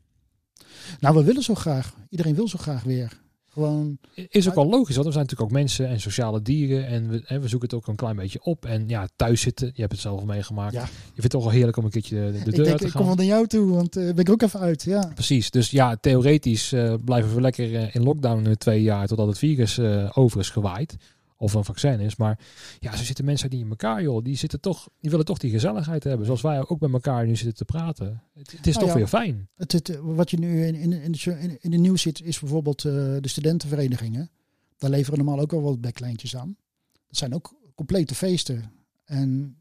Nou, 0.99 1.15
we 1.15 1.23
willen 1.23 1.43
zo 1.43 1.55
graag. 1.55 1.95
Iedereen 2.09 2.35
wil 2.35 2.47
zo 2.47 2.57
graag 2.57 2.83
weer. 2.83 3.21
Gewoon, 3.49 3.97
Is 4.29 4.47
ook 4.47 4.55
wel 4.55 4.69
logisch, 4.69 4.95
want 4.95 5.07
we 5.07 5.13
zijn 5.13 5.25
natuurlijk 5.25 5.51
ook 5.51 5.57
mensen 5.57 5.87
en 5.87 5.99
sociale 5.99 6.41
dieren. 6.41 6.87
En 6.87 7.09
we, 7.09 7.21
hè, 7.25 7.39
we 7.39 7.47
zoeken 7.47 7.69
het 7.69 7.77
ook 7.77 7.87
een 7.87 7.95
klein 7.95 8.15
beetje 8.15 8.39
op. 8.43 8.65
En 8.65 8.83
ja, 8.87 9.07
thuis 9.15 9.41
zitten, 9.41 9.71
je 9.73 9.81
hebt 9.81 9.91
het 9.91 10.01
zelf 10.01 10.23
meegemaakt. 10.23 10.73
Ja. 10.73 10.81
Je 10.81 10.87
vindt 11.05 11.21
het 11.23 11.31
toch 11.31 11.43
wel 11.43 11.51
heerlijk 11.51 11.77
om 11.77 11.83
een 11.83 11.89
keertje 11.89 12.15
de, 12.15 12.31
de 12.31 12.37
ik 12.37 12.43
deur 12.45 12.53
denk, 12.53 12.67
uit 12.67 12.77
te 12.77 12.85
ik 12.85 12.91
gaan. 12.91 12.99
kom 13.01 13.05
wel 13.05 13.15
naar 13.15 13.25
jou 13.35 13.47
toe, 13.47 13.69
want 13.69 13.95
eh 13.97 14.03
ben 14.03 14.17
ik 14.17 14.29
ook 14.29 14.41
even 14.41 14.59
uit. 14.59 14.83
Ja, 14.83 15.11
Precies, 15.13 15.51
dus 15.51 15.71
ja, 15.71 15.95
theoretisch 15.95 16.71
eh, 16.71 16.93
blijven 17.05 17.35
we 17.35 17.41
lekker 17.41 17.75
eh, 17.75 17.95
in 17.95 18.03
lockdown 18.03 18.55
twee 18.57 18.81
jaar 18.81 19.07
totdat 19.07 19.27
het 19.27 19.37
virus 19.37 19.79
over 20.13 20.39
is 20.39 20.49
gewaaid. 20.49 20.95
Of 21.41 21.53
een 21.53 21.63
vaccin 21.65 21.99
is. 21.99 22.15
Maar 22.15 22.39
ja, 22.79 22.95
zo 22.95 23.03
zitten 23.03 23.25
mensen 23.25 23.49
die 23.49 23.59
in 23.63 23.69
elkaar, 23.69 24.01
joh. 24.01 24.23
Die, 24.23 24.35
zitten 24.37 24.59
toch, 24.59 24.89
die 24.99 25.09
willen 25.09 25.25
toch 25.25 25.37
die 25.37 25.51
gezelligheid 25.51 26.03
hebben. 26.03 26.25
Zoals 26.25 26.41
wij 26.41 26.67
ook 26.67 26.79
met 26.79 26.93
elkaar 26.93 27.25
nu 27.25 27.35
zitten 27.35 27.55
te 27.55 27.65
praten. 27.65 28.21
Het, 28.33 28.51
het 28.51 28.67
is 28.67 28.73
Nou 28.73 28.85
toch 28.85 28.93
ja. 28.93 28.99
weer 28.99 29.07
fijn. 29.07 29.49
het, 29.55 29.71
het, 29.71 29.99
wat 30.01 30.31
je 30.31 30.37
nu 30.39 30.65
in, 30.65 30.75
in, 30.75 30.93
in, 30.93 31.11
de, 31.11 31.19
in, 31.39 31.57
in 31.61 31.71
de 31.71 31.77
nieuws 31.77 32.01
ziet, 32.01 32.21
is 32.21 32.39
bijvoorbeeld 32.39 32.85
eh, 32.85 32.93
de 32.93 33.27
studentenverenigingen. 33.27 34.29
Daar 34.77 34.89
leveren 34.89 35.17
normaal 35.19 35.39
ook 35.39 35.51
wel 35.51 35.61
wat 35.61 35.81
backlijntjes 35.81 36.35
aan. 36.37 36.55
Dat 37.07 37.17
zijn 37.17 37.33
ook 37.33 37.53
complete 37.75 38.15
feesten. 38.15 38.71
En 39.05 39.57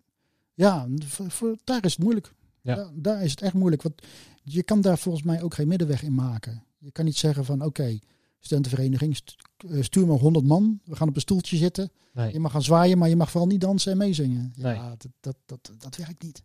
ja, 0.55 0.87
voor, 0.99 1.31
voor- 1.31 1.57
daar 1.65 1.85
is 1.85 1.93
het 1.93 2.03
moeilijk. 2.03 2.33
Ja. 2.61 2.75
Daar, 2.75 2.91
daar 2.95 3.23
is 3.25 3.31
het 3.31 3.43
echt 3.43 3.55
moeilijk. 3.55 3.83
Want 3.83 4.03
je 4.43 4.63
kan 4.63 4.81
daar 4.81 4.99
volgens 4.99 5.25
mij 5.25 5.43
ook 5.43 5.55
geen 5.55 5.69
middenweg 5.69 6.03
in 6.03 6.15
maken. 6.15 6.65
Je 6.79 6.91
kan 6.93 7.05
niet 7.05 7.17
zeggen 7.17 7.45
van 7.45 7.63
oké, 7.65 7.99
studentenvereniging, 8.41 9.17
st- 9.17 9.37
eh, 9.71 9.83
stuur 9.83 10.07
maar 10.07 10.17
100 10.19 10.47
man. 10.47 10.81
We 10.85 10.97
gaan 10.97 11.09
op 11.09 11.15
een 11.15 11.21
stoeltje 11.21 11.57
zitten. 11.57 11.91
Nee. 12.13 12.33
Je 12.33 12.39
mag 12.41 12.53
gaan 12.53 12.63
zwaaien, 12.63 12.99
maar 12.99 13.09
je 13.09 13.17
mag 13.17 13.31
vooral 13.31 13.49
niet 13.49 13.61
dansen 13.61 13.93
en 13.93 13.99
meezingen. 13.99 14.53
Nee. 14.57 14.75
Ja, 14.75 14.89
dat, 14.99 15.11
dat, 15.21 15.37
dat, 15.47 15.71
dat 15.79 15.97
werkt 15.97 16.23
niet. 16.23 16.43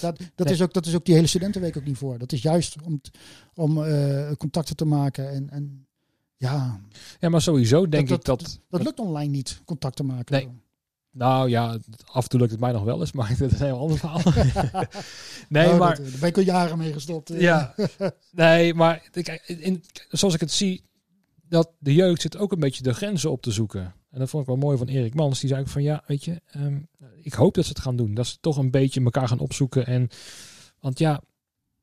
Dat, 0.00 0.18
dat, 0.34 0.46
Nee. 0.46 0.54
is 0.54 0.62
ook, 0.62 0.72
dat 0.72 0.86
is 0.86 0.94
ook 0.94 1.04
die 1.04 1.14
hele 1.14 1.26
studentenweek 1.26 1.76
ook 1.76 1.84
niet 1.84 1.96
voor. 1.96 2.18
Dat 2.18 2.32
is 2.32 2.42
juist 2.42 2.76
om, 2.82 3.00
om 3.54 3.82
eh, 3.84 4.30
contacten 4.32 4.76
te 4.76 4.84
maken. 4.84 5.30
En, 5.30 5.50
en 5.50 5.86
ja, 6.36 6.80
Ja, 7.20 7.28
maar 7.28 7.42
sowieso 7.42 7.88
denk 7.88 8.08
dat, 8.08 8.18
ik 8.18 8.24
dat... 8.24 8.60
dat 8.68 8.82
lukt 8.82 8.98
online 9.00 9.30
niet, 9.30 9.60
contact 9.64 9.96
te 9.96 10.02
maken. 10.02 10.34
Nee. 10.36 10.48
Nou 11.10 11.48
ja, 11.48 11.78
af 12.04 12.22
en 12.22 12.28
toe 12.28 12.38
lukt 12.40 12.50
het 12.50 12.60
mij 12.60 12.72
nog 12.72 12.82
wel 12.84 13.00
eens. 13.00 13.12
Maar 13.18 13.36
dat 13.38 13.52
is 13.52 13.60
een 13.60 13.66
heel 13.66 13.78
ander 13.78 13.98
verhaal. 13.98 14.20
nee, 15.48 15.68
Oh, 15.68 15.78
maar... 15.78 15.96
dat- 15.96 16.10
daar 16.10 16.18
ben 16.20 16.28
ik 16.28 16.36
al 16.36 16.42
jaren 16.42 16.78
mee 16.78 16.92
gestopt. 16.92 17.30
eh. 17.30 17.40
Ja, 17.40 17.74
nee, 18.32 18.74
maar 18.74 19.08
kijk, 19.10 19.42
in, 19.46 19.84
zoals 20.08 20.34
ik 20.34 20.40
het 20.40 20.52
zie, 20.52 20.82
dat 21.48 21.70
de 21.78 21.94
jeugd 21.94 22.20
zit 22.20 22.36
ook 22.36 22.52
een 22.52 22.60
beetje 22.60 22.82
de 22.82 22.94
grenzen 22.94 23.30
op 23.30 23.42
te 23.42 23.50
zoeken. 23.50 23.94
En 24.10 24.18
dat 24.18 24.28
vond 24.28 24.42
ik 24.42 24.48
wel 24.48 24.58
mooi 24.58 24.78
van 24.78 24.86
Erik 24.86 25.14
Mans. 25.14 25.40
Die 25.40 25.48
zei 25.48 25.60
ook 25.60 25.68
van 25.68 25.82
ja, 25.82 26.02
weet 26.06 26.24
je, 26.24 26.40
ehm, 26.46 26.78
ik 27.22 27.32
hoop 27.32 27.54
dat 27.54 27.64
ze 27.64 27.70
het 27.70 27.80
gaan 27.80 27.96
doen. 27.96 28.14
Dat 28.14 28.26
ze 28.26 28.36
toch 28.40 28.56
een 28.56 28.70
beetje 28.70 29.04
elkaar 29.04 29.28
gaan 29.28 29.38
opzoeken. 29.38 29.86
En, 29.86 30.08
want 30.80 30.98
ja, 30.98 31.22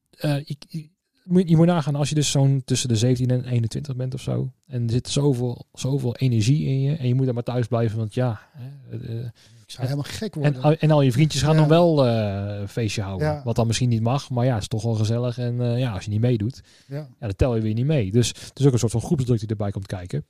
eh, 0.09 0.37
ik, 0.37 0.89
je 1.23 1.57
moet 1.57 1.65
nagaan 1.65 1.95
als 1.95 2.09
je 2.09 2.15
dus 2.15 2.31
zo'n 2.31 2.61
tussen 2.65 2.89
de 2.89 2.95
17 2.95 3.29
en 3.29 3.45
21 3.45 3.95
bent 3.95 4.13
of 4.13 4.21
zo. 4.21 4.51
En 4.67 4.83
er 4.83 4.91
zit 4.91 5.09
zoveel, 5.09 5.65
zoveel 5.73 6.15
energie 6.15 6.65
in 6.65 6.81
je. 6.81 6.95
En 6.95 7.07
je 7.07 7.15
moet 7.15 7.25
dan 7.25 7.33
maar 7.33 7.43
thuis 7.43 7.67
blijven. 7.67 7.97
Want 7.97 8.13
ja, 8.13 8.41
eh, 8.89 9.25
Ik 9.65 9.71
zou 9.71 9.83
helemaal 9.87 10.09
gek 10.11 10.35
worden. 10.35 10.53
en, 10.55 10.61
al- 10.61 10.75
en 10.75 10.91
al 10.91 11.01
je 11.01 11.11
vriendjes 11.11 11.41
gaan 11.41 11.53
Ja. 11.53 11.59
dan 11.59 11.67
wel 11.69 12.05
eh, 12.05 12.59
een 12.59 12.67
feestje 12.67 13.01
houden. 13.01 13.27
Ja. 13.27 13.41
Wat 13.43 13.55
dan 13.55 13.67
misschien 13.67 13.89
niet 13.89 14.01
mag. 14.01 14.29
Maar 14.29 14.45
ja, 14.45 14.53
het 14.53 14.61
is 14.61 14.67
toch 14.67 14.83
wel 14.83 14.93
gezellig. 14.95 15.37
En 15.37 15.61
eh, 15.61 15.79
ja, 15.79 15.91
als 15.91 16.03
je 16.03 16.09
niet 16.09 16.19
meedoet, 16.21 16.61
ja. 16.87 16.95
ja, 16.97 17.07
dan 17.19 17.35
tel 17.35 17.55
je 17.55 17.61
weer 17.61 17.73
niet 17.73 17.85
mee. 17.85 18.11
Dus 18.11 18.27
het 18.27 18.59
is 18.59 18.65
ook 18.65 18.73
een 18.73 18.79
soort 18.79 18.91
van 18.91 19.01
groepsdruk 19.01 19.39
die 19.39 19.47
erbij 19.49 19.71
komt 19.71 19.87
kijken. 19.87 20.25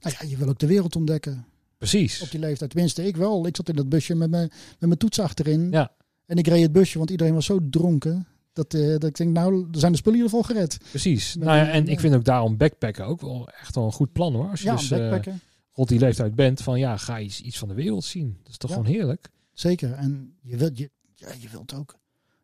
Nou 0.00 0.16
ja, 0.20 0.28
je 0.28 0.36
wil 0.36 0.48
ook 0.48 0.58
de 0.58 0.66
wereld 0.66 0.96
ontdekken 0.96 1.46
Precies. 1.78 2.22
op 2.22 2.30
die 2.30 2.40
leeftijd. 2.40 2.70
Tenminste, 2.70 3.06
ik 3.06 3.16
wel. 3.16 3.46
Ik 3.46 3.56
zat 3.56 3.68
in 3.68 3.74
dat 3.76 3.88
busje 3.88 4.14
met 4.14 4.30
mijn, 4.30 4.48
met 4.78 4.88
mijn 4.88 4.96
toets 4.98 5.20
achterin. 5.20 5.70
Ja. 5.70 5.92
En 6.26 6.36
ik 6.36 6.46
reed 6.46 6.62
het 6.62 6.72
busje, 6.72 6.98
want 6.98 7.10
iedereen 7.10 7.34
was 7.34 7.44
zo 7.46 7.58
dronken. 7.70 8.26
Dat, 8.52 8.74
eh, 8.74 8.88
dat 8.88 9.04
ik 9.04 9.16
denk, 9.16 9.30
nou, 9.32 9.66
er 9.72 9.78
zijn 9.78 9.92
de 9.92 9.98
spullen 9.98 10.18
in 10.18 10.24
ieder 10.24 10.38
geval 10.38 10.54
gered. 10.56 10.78
Precies. 10.90 11.34
Nou 11.34 11.56
ja, 11.56 11.68
en 11.70 11.84
ja. 11.86 11.90
ik 11.92 12.00
vind 12.00 12.14
ook 12.14 12.24
daarom 12.24 12.56
backpacken 12.56 13.06
ook 13.06 13.20
wel 13.20 13.48
echt 13.60 13.74
wel 13.74 13.84
een 13.84 13.92
goed 13.92 14.12
plan 14.12 14.34
hoor. 14.34 14.48
Als 14.50 14.60
je 14.60 14.66
Ja, 14.66 14.76
dus 14.76 14.88
backpacken. 14.88 15.40
Rond 15.78 15.88
die 15.90 15.98
leeftijd 15.98 16.34
bent 16.34 16.60
van 16.62 16.78
ja, 16.78 16.96
ga 16.96 17.20
iets, 17.20 17.40
iets 17.40 17.58
van 17.58 17.68
de 17.68 17.74
wereld 17.74 18.04
zien. 18.04 18.36
Dat 18.42 18.48
is 18.52 18.56
toch 18.58 18.70
Ja. 18.70 18.76
gewoon 18.76 18.92
heerlijk. 18.92 19.28
Zeker. 19.52 19.92
En 19.92 20.36
je 20.42 20.56
wilt, 20.56 20.78
je, 20.78 20.90
ja, 21.14 21.28
je 21.38 21.48
wilt 21.48 21.74
ook. 21.74 21.94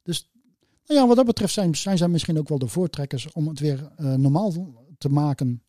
Dus 0.03 0.29
nou 0.87 1.01
ja, 1.01 1.07
wat 1.07 1.17
dat 1.17 1.27
betreft 1.27 1.53
zijn, 1.53 1.75
zijn 1.77 1.99
zij 1.99 2.09
misschien 2.09 2.39
ook 2.39 2.49
wel 2.49 2.59
de 2.59 2.67
voortrekkers 2.69 3.33
om 3.33 3.49
het 3.49 3.59
weer 3.61 3.91
eh, 3.97 4.15
normaal 4.15 4.53
te 4.99 5.09
maken. 5.09 5.63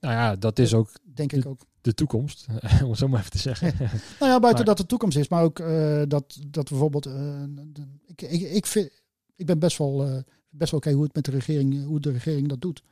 Nou 0.00 0.14
ja, 0.14 0.36
dat 0.36 0.58
is 0.58 0.74
ook 0.74 0.92
Denk 1.14 1.32
ik 1.32 1.46
ook. 1.46 1.60
de 1.80 1.94
toekomst. 1.94 2.46
om 2.84 2.88
het 2.90 2.98
zo 2.98 3.08
maar 3.08 3.18
even 3.20 3.30
te 3.30 3.38
zeggen. 3.38 3.74
Nou 3.78 3.90
ja, 4.20 4.38
buiten 4.40 4.50
Maar- 4.50 4.64
dat 4.64 4.76
de 4.76 4.86
toekomst 4.86 5.16
is, 5.18 5.28
maar 5.28 5.42
ook 5.42 5.58
eh, 5.58 6.02
dat, 6.08 6.38
dat 6.46 6.68
bijvoorbeeld. 6.68 7.06
eh, 7.06 7.42
de- 7.48 7.86
ik, 8.06 8.22
ik, 8.22 8.40
ik, 8.40 8.66
vind, 8.66 8.90
ik 9.36 9.46
ben 9.46 9.58
best 9.58 9.78
wel, 9.78 10.22
best 10.50 10.70
wel 10.70 10.80
oké 10.80 10.92
hoe 10.92 11.02
het 11.04 11.14
met 11.14 11.24
de 11.24 11.30
regering, 11.30 11.84
hoe 11.84 12.00
de 12.00 12.10
regering 12.12 12.48
dat 12.48 12.60
doet. 12.60 12.82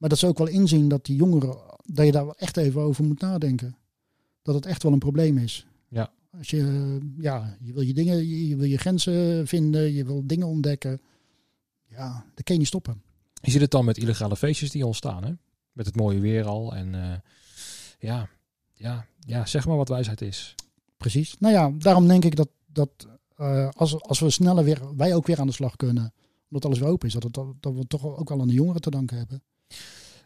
Maar 0.00 0.08
dat 0.08 0.18
ze 0.18 0.26
ook 0.26 0.38
wel 0.38 0.48
inzien 0.48 0.88
dat 0.88 1.04
die 1.04 1.16
jongeren, 1.16 1.58
dat 1.84 2.06
je 2.06 2.12
daar 2.12 2.24
wel 2.24 2.36
echt 2.36 2.56
even 2.56 2.80
over 2.80 3.04
moet 3.04 3.20
nadenken. 3.20 3.76
Dat 4.42 4.54
het 4.54 4.66
echt 4.66 4.82
wel 4.82 4.92
een 4.92 4.98
probleem 4.98 5.38
is. 5.38 5.66
Ja. 5.88 6.12
Als 6.38 6.50
je, 6.50 6.60
eh, 6.60 7.22
ja, 7.22 7.56
je 7.60 7.72
wil 7.72 7.82
je 7.82 7.94
dingen, 7.94 8.16
je, 8.28 8.48
je 8.48 8.56
wil 8.56 8.66
je 8.66 8.78
grenzen 8.78 9.46
vinden, 9.46 9.92
je 9.92 10.04
wil 10.04 10.26
dingen 10.26 10.46
ontdekken. 10.46 11.00
Ja, 11.86 12.24
dat 12.34 12.44
kun 12.44 12.54
je 12.54 12.60
niet 12.60 12.68
stoppen. 12.68 13.02
Je 13.42 13.50
ziet 13.50 13.60
het 13.60 13.70
dan 13.70 13.84
met 13.84 13.98
illegale 13.98 14.36
feestjes 14.36 14.70
die 14.70 14.86
ontstaan, 14.86 15.24
hè? 15.24 15.32
Met 15.72 15.86
het 15.86 15.96
mooie 15.96 16.20
weer 16.20 16.44
al. 16.44 16.74
En 16.74 16.94
eh, 16.94 17.18
ja, 17.98 18.28
ja, 18.74 19.06
ja, 19.26 19.46
zeg 19.46 19.66
maar 19.66 19.76
wat 19.76 19.88
wijsheid 19.88 20.20
is. 20.20 20.54
Precies. 20.96 21.36
Nou 21.38 21.54
ja, 21.54 21.72
daarom 21.78 22.08
denk 22.08 22.24
ik 22.24 22.36
dat, 22.36 22.48
dat 22.66 22.90
eh, 23.36 23.68
als, 23.68 24.02
als 24.02 24.20
we 24.20 24.30
sneller 24.30 24.64
weer, 24.64 24.96
wij 24.96 25.14
ook 25.14 25.26
weer 25.26 25.40
aan 25.40 25.46
de 25.46 25.52
slag 25.52 25.76
kunnen, 25.76 26.12
omdat 26.48 26.64
alles 26.64 26.78
weer 26.78 26.88
open 26.88 27.08
is, 27.08 27.14
dat, 27.14 27.22
het, 27.22 27.34
dat 27.60 27.74
we 27.74 27.86
toch 27.86 28.04
ook 28.04 28.28
wel 28.28 28.40
aan 28.40 28.48
de 28.48 28.54
jongeren 28.54 28.80
te 28.80 28.90
danken 28.90 29.16
hebben. 29.16 29.42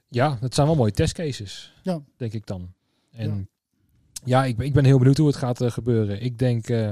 Ja, 0.08 0.36
dat 0.40 0.54
zijn 0.54 0.66
wel 0.66 0.76
mooie 0.76 0.92
testcases, 0.92 1.72
Ja. 1.82 2.02
denk 2.16 2.32
ik 2.32 2.46
dan. 2.46 2.72
En 3.10 3.48
ja, 4.24 4.44
ik, 4.44 4.56
ben- 4.56 4.66
ik 4.66 4.72
ben 4.72 4.84
heel 4.84 4.98
benieuwd 4.98 5.16
hoe 5.16 5.26
het 5.26 5.36
gaat 5.36 5.60
eh, 5.60 5.70
gebeuren. 5.70 6.22
Ik 6.22 6.38
denk 6.38 6.68
eh, 6.68 6.90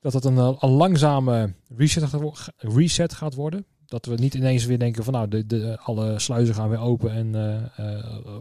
dat 0.00 0.12
het 0.12 0.24
een, 0.24 0.36
eh, 0.38 0.56
een 0.60 0.70
langzame 0.70 1.54
reset, 1.76 2.02
gaat 2.04 2.20
wo- 2.20 2.34
reset 2.56 3.12
gaat 3.14 3.34
worden. 3.34 3.64
Dat 3.86 4.06
we 4.06 4.14
niet 4.14 4.34
ineens 4.34 4.64
weer 4.64 4.78
denken 4.78 5.04
van 5.04 5.12
nou, 5.12 5.28
de, 5.28 5.46
de, 5.46 5.78
alle 5.78 6.18
sluizen 6.18 6.54
gaan 6.54 6.68
weer 6.68 6.78
open. 6.78 7.10
En 7.12 7.70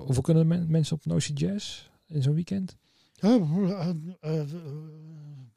hoeveel 0.05 0.21
kunnen 0.23 0.47
men- 0.47 0.71
mensen 0.71 0.95
op 0.95 1.05
Noisy 1.05 1.31
Jazz 1.33 1.87
in 2.07 2.21
zo'n 2.21 2.33
weekend? 2.33 2.75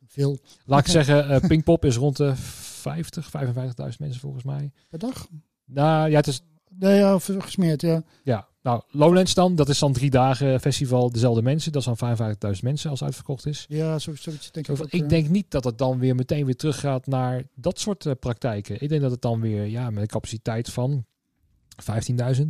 Veel 0.06 0.38
Laat 0.64 0.80
ik 0.80 0.86
zeggen, 0.86 1.40
Pinkpop 1.48 1.84
is 1.84 1.96
rond 1.96 2.16
de 2.16 2.36
50, 2.36 3.30
55.000 3.30 3.98
mensen 3.98 4.20
volgens 4.20 4.44
mij. 4.44 4.72
per 4.88 4.98
dag. 4.98 5.26
Nou 5.64 6.10
ja, 6.10 6.16
het 6.16 6.26
is 6.26 6.40
Nee, 6.78 6.96
ja, 6.96 7.18
gesmeerd, 7.18 7.80
ja. 7.80 8.02
Ja, 8.22 8.48
nou, 8.64 8.82
Lowlands 8.90 9.34
dan, 9.34 9.54
dat 9.54 9.68
is 9.68 9.78
dan 9.78 9.92
drie 9.92 10.10
dagen 10.10 10.60
festival, 10.60 11.10
dezelfde 11.10 11.42
mensen. 11.42 11.72
Dat 11.72 11.86
is 11.86 11.98
dan 11.98 12.54
55.000 12.54 12.62
mensen 12.62 12.90
als 12.90 13.04
uitverkocht 13.04 13.46
is. 13.46 13.64
Ja, 13.68 13.98
zo, 13.98 14.14
zoiets 14.14 14.50
denk 14.50 14.68
ik 14.68 14.76
Zo, 14.76 14.82
ook, 14.82 14.88
ik 14.90 15.02
eh. 15.02 15.08
denk 15.08 15.28
niet 15.28 15.50
dat 15.50 15.64
het 15.64 15.78
dan 15.78 15.98
weer 15.98 16.14
meteen 16.14 16.44
weer 16.44 16.56
teruggaat 16.56 17.06
naar 17.06 17.42
dat 17.54 17.80
soort 17.80 18.06
eh, 18.06 18.12
praktijken. 18.20 18.80
Ik 18.80 18.88
denk 18.88 19.00
dat 19.00 19.10
het 19.10 19.22
dan 19.22 19.40
weer, 19.40 19.64
ja, 19.64 19.90
met 19.90 20.02
een 20.02 20.08
capaciteit 20.08 20.70
van 20.70 21.04
15.000. 22.36 22.42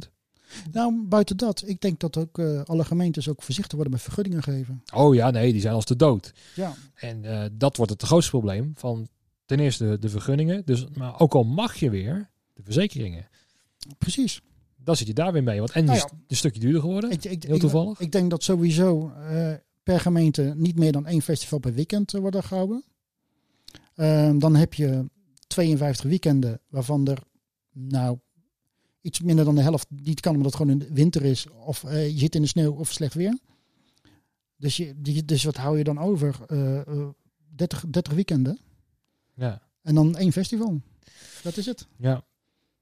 Nou, 0.73 1.05
buiten 1.09 1.37
dat, 1.37 1.63
ik 1.67 1.81
denk 1.81 2.01
dat 2.01 2.17
ook 2.17 2.39
eh, 2.39 2.63
alle 2.63 2.85
gemeentes 2.85 3.29
ook 3.29 3.43
voorzichtig 3.43 3.75
worden 3.75 3.93
met 3.93 4.03
vergunningen 4.03 4.43
geven. 4.43 4.83
Oh 4.95 5.15
ja, 5.15 5.31
nee, 5.31 5.53
die 5.53 5.61
zijn 5.61 5.75
als 5.75 5.85
de 5.85 5.97
dood. 5.97 6.33
Ja, 6.55 6.75
En 6.95 7.51
dat 7.53 7.77
wordt 7.77 7.93
het 7.93 8.03
grootste 8.03 8.31
probleem 8.31 8.73
van 8.77 9.09
ten 9.47 9.61
eerste 9.61 9.89
de, 9.89 9.99
de 9.99 10.09
vergunningen. 10.09 10.63
Dus, 10.65 10.87
maar 10.95 11.21
ook 11.21 11.35
al 11.35 11.45
mag 11.45 11.75
je 11.75 11.91
weer, 11.91 12.31
de 12.53 12.63
verzekeringen. 12.63 13.29
Precies. 13.99 14.41
Dan 14.77 14.97
zit 14.97 15.07
je 15.07 15.15
daar 15.15 15.33
weer 15.33 15.43
mee. 15.43 15.59
Want 15.59 15.71
en 15.71 15.85
Nou 15.85 15.99
ja. 15.99 16.05
is 16.05 16.11
een 16.27 16.37
stukje 16.37 16.61
duurder 16.61 16.81
geworden. 16.81 17.11
Ik, 17.11 17.25
ik, 17.25 17.43
Heel 17.43 17.59
toevallig. 17.59 18.01
Ik, 18.01 18.13
denk 18.13 18.31
dat 18.31 18.43
sowieso 18.43 19.09
eh, 19.11 19.53
per 19.83 20.01
gemeente 20.01 20.55
niet 20.57 20.79
meer 20.79 20.93
dan 20.93 21.07
één 21.07 21.23
festival 21.23 21.59
per 21.59 21.75
weekend 21.75 22.15
eh, 22.15 22.21
worden 22.21 22.43
gehouden. 22.43 22.85
Ehm, 23.95 24.39
dan 24.39 24.55
heb 24.57 24.75
je 24.75 25.11
52 25.47 26.05
weekenden, 26.05 26.61
waarvan 26.69 27.07
er 27.09 27.19
nou 27.73 28.19
iets 29.01 29.21
minder 29.21 29.45
dan 29.45 29.55
de 29.55 29.61
helft 29.63 29.87
niet 29.91 30.21
kan, 30.21 30.37
omdat 30.37 30.47
het 30.53 30.61
gewoon 30.61 30.73
in 30.73 30.79
de 30.79 30.95
winter 30.95 31.25
is, 31.25 31.51
of 31.51 31.85
eh, 31.85 32.09
je 32.09 32.19
zit 32.19 32.35
in 32.35 32.43
de 32.43 32.49
sneeuw 32.49 32.73
of 32.73 32.93
slecht 32.93 33.15
weer. 33.15 33.39
Dus, 34.57 34.77
je, 34.77 35.25
dus 35.25 35.45
wat 35.45 35.57
hou 35.57 35.79
je 35.79 35.85
dan 35.85 35.99
over? 35.99 36.37
Eh, 36.47 36.81
eh, 36.81 37.09
30, 37.55 37.85
30 37.89 38.13
weekenden 38.13 38.59
Ja. 39.35 39.63
en 39.83 39.95
dan 39.95 40.17
één 40.17 40.33
festival. 40.33 40.81
Dat 41.43 41.57
is 41.57 41.67
het. 41.67 41.87
Ja, 41.97 42.25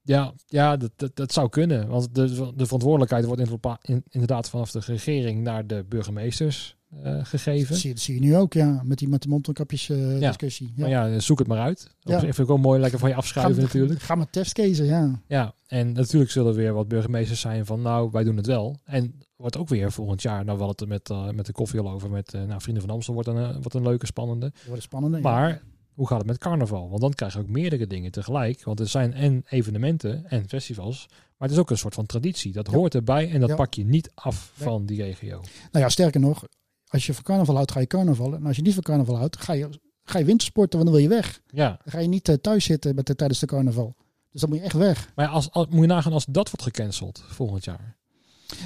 ja, 0.03 0.33
ja 0.45 0.77
dat, 0.77 0.91
dat, 0.95 1.15
dat 1.15 1.33
zou 1.33 1.49
kunnen. 1.49 1.87
Want 1.87 2.15
de, 2.15 2.51
de 2.55 2.65
verantwoordelijkheid 2.65 3.25
wordt 3.25 3.41
inderdaad- 3.41 3.87
in- 3.87 4.03
inderdaad 4.09 4.49
vanaf 4.49 4.71
de 4.71 4.79
regering 4.85 5.43
naar 5.43 5.67
de 5.67 5.85
burgemeesters 5.89 6.75
eh, 7.03 7.19
gegeven. 7.25 7.69
Dat 7.69 7.77
zie, 7.77 7.87
je- 7.89 7.95
dat 7.95 8.03
zie 8.03 8.13
je 8.15 8.19
nu 8.21 8.35
ook, 8.35 8.53
ja, 8.53 8.81
met 8.83 8.97
die, 8.97 9.07
met 9.07 9.21
de 9.21 9.27
mondkapjes 9.29 9.89
eh, 9.89 10.19
Ja. 10.19 10.27
discussie. 10.27 10.73
Maar 10.75 10.89
ja, 10.89 11.19
zoek 11.19 11.39
het 11.39 11.47
maar 11.47 11.59
uit. 11.59 11.89
Ja. 11.99 12.13
Ja. 12.13 12.19
Vind 12.19 12.37
ik 12.37 12.49
ook 12.49 12.59
mooi, 12.59 12.79
lekker 12.79 12.99
van 12.99 13.09
je 13.09 13.15
afschuiven 13.15 13.55
Ga- 13.55 13.61
natuurlijk. 13.61 14.01
Ga 14.01 14.15
maar 14.15 14.29
testcasen, 14.29 14.85
ja. 14.85 15.21
Ja, 15.27 15.53
en 15.67 15.91
natuurlijk 15.91 16.31
zullen 16.31 16.49
er 16.51 16.57
weer 16.57 16.73
wat 16.73 16.87
burgemeesters 16.87 17.39
zijn 17.39 17.65
van 17.65 17.81
nou, 17.81 18.09
wij 18.11 18.23
doen 18.23 18.37
het 18.37 18.45
wel. 18.45 18.77
En 18.85 19.19
wordt 19.35 19.57
ook 19.57 19.69
weer 19.69 19.91
volgend 19.91 20.21
jaar, 20.21 20.45
nou 20.45 20.57
wel 20.57 20.67
het 20.67 20.87
met, 20.87 21.09
eh, 21.09 21.29
met 21.29 21.45
de 21.45 21.51
koffie 21.51 21.79
al 21.79 21.89
over, 21.91 22.09
met 22.09 22.31
nou, 22.33 22.61
Vrienden 22.61 22.83
van 22.83 22.91
Amstel 22.93 23.13
wordt 23.13 23.29
een, 23.29 23.51
wordt 23.53 23.73
een 23.73 23.83
leuke, 23.83 24.05
spannende. 24.05 24.51
Wordt 24.67 24.81
spannend. 24.83 25.21
Maar 25.23 25.61
hoe 25.93 26.07
gaat 26.07 26.17
het 26.17 26.27
met 26.27 26.37
carnaval? 26.37 26.89
Want 26.89 27.01
dan 27.01 27.13
krijg 27.13 27.33
je 27.33 27.39
ook 27.39 27.47
meerdere 27.47 27.87
dingen 27.87 28.11
tegelijk. 28.11 28.63
Want 28.63 28.79
er 28.79 28.87
zijn 28.87 29.13
en 29.13 29.43
evenementen 29.49 30.25
en 30.29 30.47
festivals. 30.49 31.05
Maar 31.09 31.47
het 31.47 31.51
is 31.51 31.57
ook 31.57 31.69
een 31.69 31.77
soort 31.77 31.93
van 31.93 32.05
traditie. 32.05 32.51
Dat 32.51 32.67
Ja. 32.71 32.77
hoort 32.77 32.95
erbij 32.95 33.31
en 33.31 33.39
dat 33.39 33.49
Ja. 33.49 33.55
pak 33.55 33.73
je 33.73 33.85
niet 33.85 34.11
af 34.15 34.51
Nee. 34.57 34.67
van 34.67 34.85
die 34.85 35.03
regio. 35.03 35.37
Nou 35.71 35.85
ja, 35.85 35.89
sterker 35.89 36.19
nog, 36.19 36.43
als 36.87 37.05
je 37.05 37.13
van 37.13 37.23
carnaval 37.23 37.55
houdt, 37.55 37.71
ga 37.71 37.79
je 37.79 37.87
carnaval. 37.87 38.33
En 38.35 38.45
als 38.45 38.55
je 38.55 38.61
niet 38.61 38.73
van 38.73 38.83
carnaval 38.83 39.17
houdt, 39.17 39.37
ga 39.37 39.53
je, 39.53 39.69
ga 40.03 40.19
je 40.19 40.25
wintersporten, 40.25 40.79
want 40.79 40.91
dan 40.91 40.99
wil 41.01 41.09
je 41.09 41.15
weg. 41.15 41.41
Ja, 41.47 41.67
Dan 41.67 41.91
ga 41.93 41.99
je 41.99 42.07
niet 42.07 42.29
eh, 42.29 42.35
thuis 42.35 42.65
zitten 42.65 42.95
met 42.95 43.05
de, 43.05 43.15
tijdens 43.15 43.39
de 43.39 43.45
carnaval. 43.45 43.95
Dus 44.31 44.41
dan 44.41 44.49
moet 44.49 44.59
je 44.59 44.65
echt 44.65 44.75
weg. 44.75 45.11
maar 45.15 45.27
als, 45.27 45.51
als, 45.51 45.67
moet 45.67 45.81
je 45.81 45.87
nagaan 45.87 46.13
als 46.13 46.25
dat 46.29 46.49
wordt 46.49 46.63
gecanceld 46.63 47.23
volgend 47.27 47.63
jaar. 47.63 47.97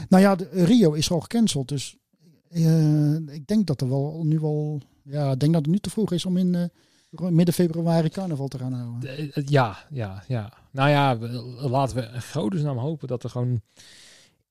Nou 0.10 0.24
ja, 0.24 0.36
de, 0.36 0.50
Rio 0.52 0.92
is 0.94 1.12
al 1.12 1.20
gecanceld. 1.20 1.68
Dus 1.68 1.98
eh, 2.50 3.16
ik 3.16 3.48
denk 3.48 3.68
dat 3.68 3.82
er 3.82 3.90
wel 3.90 4.22
nu 4.26 4.40
wel... 4.40 4.82
Ja, 5.04 5.32
ik 5.32 5.40
denk 5.40 5.54
dat 5.54 5.62
het 5.62 5.72
nu 5.72 5.80
te 5.80 5.90
vroeg 5.90 6.12
is 6.12 6.26
om 6.26 6.38
in 6.38 6.56
eh, 6.56 6.64
midden 7.10 7.54
februari 7.54 8.10
carnaval 8.10 8.48
te 8.48 8.58
gaan 8.58 8.74
houden. 8.74 9.00
De- 9.00 9.32
eh, 9.34 9.44
ja, 9.48 9.78
ja, 9.90 10.24
ja. 10.28 10.54
Nou 10.72 10.90
ja, 10.90 11.18
we- 11.18 11.28
laten 11.70 11.96
we 11.96 12.02
in 12.14 12.22
godesnaam 12.22 12.78
hopen 12.78 13.08
dat 13.08 13.24
er 13.24 13.30
gewoon 13.30 13.62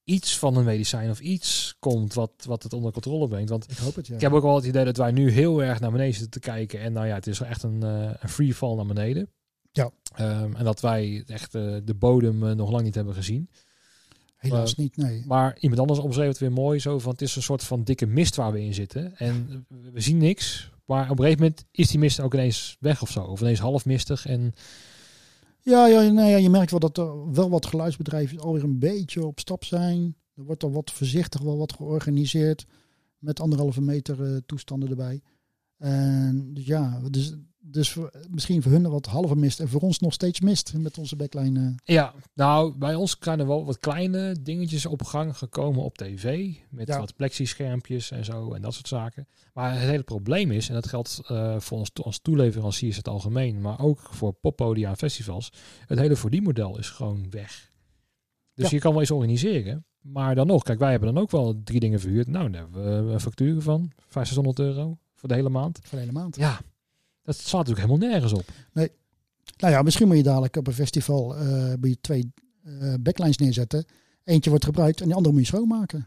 iets 0.05 0.39
van 0.39 0.57
een 0.57 0.65
medicijn 0.65 1.11
of 1.11 1.21
iets 1.21 1.77
komt 1.79 2.15
wat, 2.15 2.31
wat 2.47 2.63
het 2.63 2.73
onder 2.73 2.93
controle 2.93 3.29
brengt. 3.29 3.51
Want 3.51 3.71
Ik 3.71 3.77
hoop 3.77 3.95
het, 3.95 4.07
ja. 4.07 4.15
ik 4.15 4.21
heb 4.21 4.33
ook 4.33 4.43
wel 4.43 4.55
het 4.57 4.65
idee 4.65 4.85
dat 4.85 4.97
wij 4.97 5.11
nu 5.13 5.31
heel 5.31 5.63
erg 5.63 5.81
naar 5.81 5.91
beneden 5.91 6.13
zitten 6.15 6.31
te 6.31 6.41
kijken. 6.51 6.81
En 6.81 6.93
nou 6.93 7.07
ja, 7.07 7.15
het 7.15 7.27
is 7.27 7.41
echt 7.41 7.63
een, 7.63 7.83
eh, 7.83 8.11
een 8.21 8.29
free 8.29 8.55
fall 8.55 8.75
naar 8.75 8.87
beneden. 8.87 9.29
Ja. 9.73 9.91
Ehm, 10.15 10.55
en 10.55 10.65
dat 10.65 10.81
wij 10.81 11.25
echt 11.27 11.55
eh, 11.55 11.77
de 11.85 11.95
bodem 11.95 12.57
nog 12.57 12.71
lang 12.71 12.83
niet 12.85 12.95
hebben 12.95 13.15
gezien. 13.15 13.49
Helaas 14.37 14.75
niet, 14.75 14.97
nee. 14.97 15.23
Maar 15.27 15.57
iemand 15.61 15.81
anders 15.81 15.99
omschreef 15.99 16.29
het 16.29 16.39
weer 16.39 16.53
mooi 16.53 16.79
zo 16.81 16.99
van 16.99 17.13
het 17.13 17.23
is 17.23 17.37
een 17.37 17.43
soort 17.43 17.65
van 17.65 17.83
dikke 17.85 18.07
mist 18.07 18.37
waar 18.37 18.53
we 18.53 18.61
in 18.63 18.75
zitten. 18.75 19.17
En 19.17 19.67
we 19.93 20.01
zien 20.01 20.17
niks. 20.19 20.71
Maar 20.87 21.11
op 21.11 21.19
een 21.19 21.25
gegeven 21.25 21.43
moment 21.43 21.65
is 21.71 21.89
die 21.89 21.99
mist 21.99 22.21
ook 22.21 22.35
ineens 22.35 22.77
weg 22.81 23.03
of 23.03 23.11
zo. 23.11 23.21
Of 23.21 23.41
ineens 23.41 23.59
half 23.59 23.85
mistig. 23.85 24.27
En 24.27 24.55
Ja, 25.61 25.87
ja, 25.87 26.01
nou 26.01 26.29
ja, 26.29 26.37
je 26.37 26.51
merkt 26.51 26.71
wel 26.71 26.81
dat 26.81 26.99
er 26.99 27.33
wel 27.33 27.51
wat 27.51 27.67
geluidsbedrijven 27.67 28.41
alweer 28.41 28.65
een 28.65 28.79
beetje 28.79 29.27
op 29.27 29.39
stap 29.39 29.65
zijn. 29.65 30.17
Er 30.35 30.45
wordt 30.45 30.63
al 30.63 30.73
wat 30.73 30.93
voorzichtig 30.93 31.41
wel 31.41 31.59
wat 31.59 31.73
georganiseerd. 31.73 32.67
Met 33.19 33.41
anderhalve 33.41 33.81
meter 33.81 34.25
eh, 34.25 34.37
toestanden 34.47 34.89
erbij. 34.89 35.23
En 35.79 36.51
dus 36.55 36.67
ja, 36.67 37.01
dus, 37.11 37.35
dus 37.59 37.97
misschien 38.31 38.63
voor 38.63 38.73
hun 38.73 38.89
wat 38.91 39.07
halve 39.07 39.37
mist. 39.37 39.61
En 39.61 39.69
voor 39.69 39.81
ons 39.81 39.99
nog 39.99 40.13
steeds 40.13 40.41
mist 40.41 40.75
met 40.79 40.99
onze 40.99 41.17
backline. 41.17 41.61
eh. 41.85 41.95
Ja, 41.95 42.15
nou, 42.35 42.79
bij 42.79 42.95
ons 42.95 43.17
zijn 43.21 43.41
er 43.41 43.47
wel 43.47 43.65
wat 43.65 43.79
kleine 43.79 44.37
dingetjes 44.43 44.87
op 44.87 45.03
gang 45.03 45.37
gekomen 45.39 45.83
op 45.85 45.97
tv. 45.99 46.55
Met 46.71 46.89
Ja. 46.89 46.99
wat 46.99 47.17
plexischermpjes 47.17 48.11
en 48.11 48.25
zo 48.25 48.53
en 48.53 48.63
dat 48.63 48.75
soort 48.75 48.89
zaken. 48.89 49.27
Maar 49.55 49.73
het 49.73 49.89
hele 49.91 50.03
probleem 50.03 50.51
is, 50.51 50.69
en 50.69 50.75
dat 50.75 50.87
geldt 50.89 51.21
eh, 51.27 51.59
voor 51.61 51.79
ons 51.79 51.91
als 52.03 52.19
toeleveranciers 52.21 52.97
het 52.97 53.09
algemeen, 53.09 53.61
maar 53.61 53.81
ook 53.81 54.01
voor 54.11 54.33
poppodia 54.33 54.89
en 54.91 54.97
festivals. 54.97 55.53
Het 55.87 55.99
hele 55.99 56.17
verdienmodel 56.17 56.79
is 56.79 56.91
gewoon 56.91 57.31
weg. 57.31 57.71
Dus 58.55 58.65
Ja. 58.71 58.77
je 58.77 58.81
kan 58.83 58.91
wel 58.93 59.01
eens 59.01 59.11
organiseren. 59.11 59.85
Maar 60.01 60.35
dan 60.35 60.47
nog, 60.47 60.63
kijk, 60.63 60.79
wij 60.79 60.91
hebben 60.91 61.15
dan 61.15 61.23
ook 61.23 61.31
wel 61.31 61.61
drie 61.65 61.81
dingen 61.81 62.01
verhuurd. 62.01 62.27
Nou, 62.27 62.51
daar 62.51 62.61
hebben 62.63 63.07
we 63.07 63.13
een 63.13 63.21
factuur 63.21 63.61
van 63.63 63.91
500 64.09 64.59
euro 64.59 64.99
voor 65.17 65.29
de 65.29 65.35
hele 65.35 65.49
maand. 65.49 65.79
voor 65.83 65.99
de 65.99 66.05
hele 66.05 66.13
maand. 66.13 66.37
Ja, 66.37 66.61
dat 67.23 67.37
slaat 67.37 67.67
natuurlijk 67.67 67.89
helemaal 67.89 68.11
nergens 68.11 68.33
op. 68.33 68.45
Nou 69.57 69.73
ja, 69.73 69.83
misschien 69.83 70.07
moet 70.07 70.17
je 70.17 70.23
dadelijk 70.23 70.57
op 70.57 70.67
een 70.67 70.73
festival 70.73 71.37
je 71.81 71.97
twee 72.01 72.33
eh, 72.65 72.95
backlines 73.01 73.37
neerzetten. 73.37 73.85
Eentje 74.25 74.51
wordt 74.51 74.65
gebruikt 74.65 75.01
en 75.01 75.09
de 75.09 75.15
andere 75.15 75.35
moet 75.35 75.47
je 75.47 75.47
schoonmaken. 75.57 76.07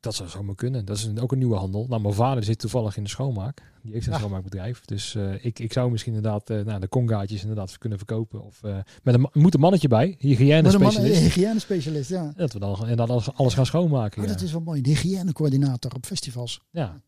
Dat 0.00 0.14
zou 0.14 0.28
zomaar 0.28 0.54
kunnen. 0.54 0.84
Dat 0.84 0.96
is 0.96 1.04
een- 1.04 1.20
ook 1.20 1.32
een 1.32 1.38
nieuwe 1.38 1.56
handel. 1.56 1.86
Nou, 1.88 2.02
mijn 2.02 2.14
vader 2.14 2.44
zit 2.44 2.58
toevallig 2.58 2.96
in 2.96 3.02
de 3.02 3.08
schoonmaak. 3.08 3.62
Die 3.82 3.92
heeft 3.92 4.06
een 4.06 4.12
Ja. 4.12 4.18
schoonmaakbedrijf. 4.18 4.84
Dus 4.84 5.14
eh, 5.14 5.44
ik, 5.44 5.58
ik 5.58 5.72
zou 5.72 5.90
misschien 5.90 6.14
inderdaad 6.14 6.48
nou, 6.48 6.80
de 6.80 6.88
congaatjes 6.88 7.40
inderdaad 7.40 7.78
kunnen 7.78 7.98
verkopen. 7.98 8.42
Of 8.44 8.60
met 9.02 9.14
een 9.14 9.28
moet 9.32 9.54
een 9.54 9.60
mannetje 9.60 9.88
bij, 9.88 10.14
hygiëne 10.18 10.70
specialist. 10.70 11.16
een 11.16 11.22
hygiënespecialist, 11.22 12.10
ja. 12.10 12.32
Dat 12.36 12.52
we 12.52 12.58
dan 12.58 12.86
en 12.86 12.96
dan 12.96 13.08
alles, 13.08 13.32
alles 13.34 13.54
gaan 13.54 13.66
schoonmaken. 13.66 14.22
Oh, 14.22 14.26
ja. 14.28 14.32
dat 14.32 14.42
is 14.42 14.52
wel 14.52 14.60
mooi. 14.60 14.80
De 14.80 14.88
hygiënecoördinator 14.90 15.94
op 15.94 16.06
festivals. 16.06 16.60
ja. 16.70 17.00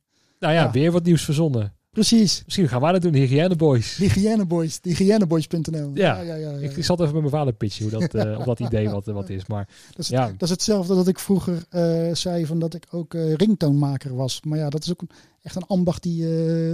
Nou 0.44 0.56
ja, 0.56 0.62
Ja. 0.62 0.70
weer 0.70 0.92
wat 0.92 1.04
nieuws 1.04 1.24
verzonnen. 1.24 1.72
Precies. 1.90 2.42
Misschien 2.44 2.68
gaan 2.68 2.80
wij 2.80 2.92
dat 2.92 3.02
doen, 3.02 3.12
de 3.12 3.18
hygiëneboys. 3.18 3.96
Hygiëneboys. 3.96 4.78
Hygiëneboys.nl. 4.82 5.90
Ja. 5.94 6.20
ja, 6.20 6.20
ja, 6.20 6.34
ja, 6.34 6.50
Ik, 6.50 6.76
ik 6.76 6.84
zat 6.84 7.00
even 7.00 7.12
met 7.12 7.22
mijn 7.22 7.34
vader 7.34 7.52
pitchen 7.52 7.90
hoe 7.90 8.00
dat, 8.08 8.14
op 8.38 8.44
dat 8.44 8.60
idee 8.60 8.88
wat, 8.90 9.06
wat 9.06 9.28
is. 9.28 9.46
Maar 9.46 9.68
Dat 9.90 9.98
is, 9.98 10.08
Ja. 10.08 10.26
dat 10.26 10.42
is 10.42 10.50
hetzelfde 10.50 10.94
dat 10.94 11.08
ik 11.08 11.18
vroeger 11.18 11.64
eh, 11.70 12.14
zei 12.14 12.46
van 12.46 12.58
dat 12.58 12.74
ik 12.74 12.86
ook 12.90 13.14
eh 13.14 13.34
ringtoonmaker 13.34 14.14
was. 14.14 14.40
Maar 14.42 14.58
ja, 14.58 14.68
dat 14.70 14.82
is 14.84 14.90
ook 14.90 15.00
een, 15.00 15.10
echt 15.42 15.56
een 15.56 15.66
ambacht 15.66 16.02
die, 16.02 16.26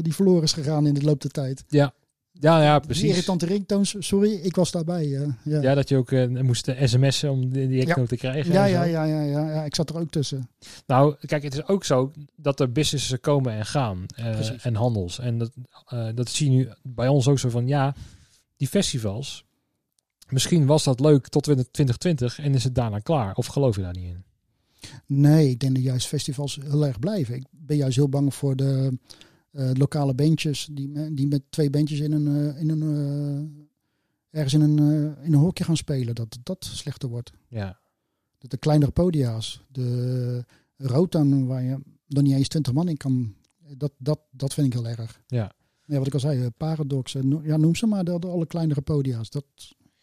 die 0.02 0.14
verloren 0.14 0.42
is 0.42 0.52
gegaan 0.52 0.86
in 0.86 0.94
de 0.94 1.02
loop 1.02 1.20
der 1.20 1.30
tijd. 1.30 1.64
ja, 1.68 1.92
ja, 2.40 2.62
ja 2.62 2.78
Die 2.78 2.86
precies. 2.86 3.08
irritante 3.10 3.46
ringtoons, 3.46 3.94
sorry, 3.98 4.32
ik 4.32 4.56
was 4.56 4.70
daarbij. 4.70 5.16
eh, 5.16 5.28
ja. 5.42 5.60
Ja, 5.60 5.74
dat 5.74 5.88
je 5.88 5.96
ook 5.96 6.12
eh, 6.12 6.26
moest 6.42 6.68
eh, 6.68 6.86
sms'en 6.86 7.30
om 7.30 7.50
die, 7.52 7.68
die 7.68 7.86
echo 7.86 8.06
te 8.06 8.16
krijgen. 8.16 8.52
Ja, 8.52 8.64
ja, 8.64 8.84
ja, 8.84 9.04
ja, 9.04 9.22
ja, 9.22 9.50
ja, 9.50 9.64
ik 9.64 9.74
zat 9.74 9.90
er 9.90 9.98
ook 9.98 10.10
tussen. 10.10 10.48
Nou, 10.86 11.14
kijk, 11.26 11.42
het 11.42 11.54
is 11.54 11.66
ook 11.66 11.84
zo 11.84 12.12
dat 12.36 12.60
er 12.60 12.72
businessen 12.72 13.20
komen 13.20 13.52
en 13.52 13.66
gaan. 13.66 14.06
en 14.62 14.74
handels. 14.74 15.18
En 15.18 15.38
dat, 15.38 15.52
dat 16.14 16.28
zie 16.28 16.50
je 16.50 16.56
nu 16.56 16.68
bij 16.82 17.08
ons 17.08 17.28
ook 17.28 17.38
zo 17.38 17.48
van, 17.48 17.66
ja, 17.66 17.94
die 18.56 18.68
festivals. 18.68 19.44
Misschien 20.28 20.66
was 20.66 20.84
dat 20.84 21.00
leuk 21.00 21.28
tot 21.28 21.42
2020 21.42 22.38
en 22.38 22.54
is 22.54 22.64
het 22.64 22.74
daarna 22.74 22.98
klaar. 22.98 23.34
Of 23.34 23.46
geloof 23.46 23.76
je 23.76 23.82
daar 23.82 23.96
niet 23.96 24.04
in? 24.04 24.22
Nee, 25.06 25.48
ik 25.50 25.60
denk 25.60 25.74
dat 25.74 25.82
juist 25.84 26.06
festivals 26.06 26.58
heel 26.62 26.86
erg 26.86 26.98
blijven. 26.98 27.34
Ik 27.34 27.44
ben 27.50 27.76
juist 27.76 27.96
heel 27.96 28.08
bang 28.08 28.34
voor 28.34 28.56
de 28.56 28.98
lokale 29.52 30.14
bandjes 30.14 30.68
die, 30.72 31.14
die 31.14 31.26
met 31.26 31.42
twee 31.48 31.70
bandjes 31.70 32.00
in 32.00 32.12
een, 32.12 32.26
eh, 32.26 32.60
in 32.60 32.68
een 32.70 32.82
eh, 34.30 34.38
ergens 34.40 34.54
in 34.54 34.60
een, 34.60 34.78
eh, 34.78 35.24
in 35.24 35.32
een 35.32 35.38
hokje 35.40 35.64
gaan 35.64 35.76
spelen. 35.76 36.14
Dat 36.14 36.38
dat 36.42 36.64
slechter 36.64 37.08
wordt. 37.08 37.32
Ja, 37.48 37.78
De, 38.38 38.48
de 38.48 38.56
kleinere 38.56 38.90
podia's, 38.90 39.64
de 39.68 40.44
Rotan 40.76 41.46
waar 41.46 41.62
je 41.62 41.78
nog 42.06 42.22
niet 42.22 42.34
eens 42.34 42.48
20 42.48 42.72
man 42.72 42.88
in 42.88 42.96
kan. 42.96 43.34
Dat, 43.76 43.92
dat, 43.98 44.20
dat 44.30 44.54
vind 44.54 44.66
ik 44.66 44.72
heel 44.72 44.88
erg. 44.88 45.20
ja. 45.26 45.52
Ja, 45.84 45.98
wat 45.98 46.06
ik 46.06 46.14
al 46.14 46.20
zei, 46.20 46.40
eh, 46.40 46.46
Paradox, 46.56 47.14
eh, 47.14 47.22
ja, 47.42 47.56
noem 47.56 47.74
ze 47.74 47.86
maar, 47.86 48.04
de, 48.04 48.18
de 48.18 48.26
alle 48.26 48.46
kleinere 48.46 48.80
podia's. 48.80 49.30
Dat, 49.30 49.44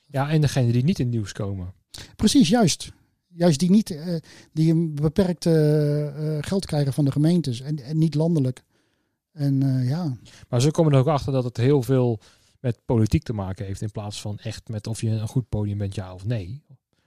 ja, 0.07 0.29
en 0.29 0.41
degene 0.41 0.71
die 0.71 0.83
niet 0.83 0.99
in 0.99 1.09
nieuws 1.09 1.31
komen. 1.31 1.73
Precies, 2.15 2.49
juist. 2.49 2.91
Juist 3.27 3.59
die 3.59 3.69
niet, 3.69 3.91
eh, 3.91 4.15
die 4.53 4.71
een 4.71 4.95
beperkt 4.95 5.45
eh, 5.45 6.07
eh, 6.37 6.43
geld 6.43 6.65
krijgen 6.65 6.93
van 6.93 7.05
de 7.05 7.11
gemeentes 7.11 7.61
en, 7.61 7.79
en 7.79 7.97
niet 7.97 8.15
landelijk. 8.15 8.63
En 9.37 9.63
eh, 9.63 9.89
ja, 9.89 10.17
Maar 10.49 10.61
ze 10.61 10.71
komen 10.71 10.93
er 10.93 10.99
ook 10.99 11.07
achter 11.07 11.31
dat 11.31 11.43
het 11.43 11.57
heel 11.57 11.81
veel 11.81 12.19
met 12.59 12.79
politiek 12.85 13.23
te 13.23 13.33
maken 13.33 13.65
heeft. 13.65 13.81
In 13.81 13.91
plaats 13.91 14.21
van 14.21 14.39
echt 14.39 14.67
met 14.67 14.87
of 14.87 15.01
je 15.01 15.09
een 15.09 15.27
goed 15.27 15.49
podium 15.49 15.77
bent, 15.77 15.95
ja 15.95 16.13
of 16.13 16.25
nee. 16.25 16.61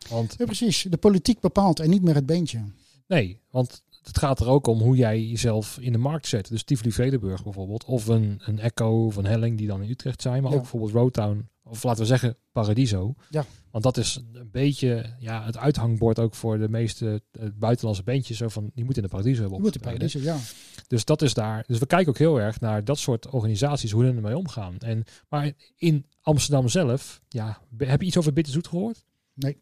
Want, 0.09 0.35
Ja, 0.39 0.45
precies. 0.45 0.87
De 0.89 0.97
politiek 0.97 1.41
bepaalt 1.41 1.81
en 1.81 1.91
niet 1.91 2.03
meer 2.03 2.15
het 2.15 2.27
beentje. 2.27 2.65
nee, 3.07 3.41
want 3.51 3.83
het 4.03 4.19
gaat 4.19 4.41
er 4.41 4.49
ook 4.49 4.67
om 4.67 4.79
hoe 4.81 4.97
jij 4.97 5.23
jezelf 5.23 5.79
in 5.81 5.93
de 5.93 5.99
markt 5.99 6.27
zet. 6.27 6.49
Dus 6.49 6.63
Tivoli 6.63 6.93
Vredenburg 6.93 7.43
bijvoorbeeld. 7.43 7.85
Of 7.85 8.07
een, 8.07 8.41
een 8.45 8.59
Echo 8.59 9.05
of 9.07 9.17
een 9.17 9.27
Helling 9.27 9.59
die 9.59 9.67
dan 9.67 9.83
in 9.83 9.91
Utrecht 9.91 10.23
zijn. 10.23 10.43
Maar 10.43 10.51
Ja. 10.51 10.57
ook 10.57 10.63
bijvoorbeeld 10.63 10.93
Roadtown. 10.93 11.49
Of 11.65 11.83
laten 11.83 12.01
we 12.01 12.07
zeggen 12.07 12.37
Paradiso. 12.53 13.15
Ja. 13.31 13.45
Want 13.71 13.85
dat 13.85 13.97
is 13.97 14.21
een 14.33 14.49
beetje 14.51 15.17
ja, 15.19 15.45
het 15.45 15.57
uithangbord 15.57 16.19
ook 16.19 16.35
voor 16.35 16.59
de 16.59 16.69
meeste 16.69 17.23
eh, 17.33 17.47
buitenlandse 17.55 18.03
bandjes. 18.03 18.37
Zo 18.37 18.49
van, 18.49 18.71
die 18.75 18.85
moeten 18.85 19.03
in 19.03 19.09
de 19.09 19.15
Paradiso 19.15 19.41
hebben 19.41 19.59
Je 19.59 19.65
moet 19.65 19.73
de 19.73 19.79
opgetreden. 19.79 20.11
paradiso, 20.23 20.51
ja. 20.81 20.85
Dus 20.89 21.05
dat 21.05 21.23
is 21.23 21.35
daar. 21.35 21.65
Dus 21.67 21.79
we 21.79 21.87
kijken 21.87 22.09
ook 22.09 22.19
heel 22.19 22.41
erg 22.41 22.61
naar 22.61 22.85
dat 22.85 22.99
soort 22.99 23.29
organisaties, 23.29 23.91
hoe 23.91 24.05
ze 24.05 24.11
ermee 24.13 24.37
omgaan. 24.37 24.79
En, 24.79 25.05
maar 25.29 25.53
in 25.77 26.07
Amsterdam 26.21 26.69
zelf, 26.69 27.21
ja, 27.29 27.61
heb 27.79 28.01
je 28.01 28.07
iets 28.07 28.17
over 28.19 28.33
Bitterzoet 28.33 28.69
gehoord? 28.69 29.05
Nee. 29.35 29.59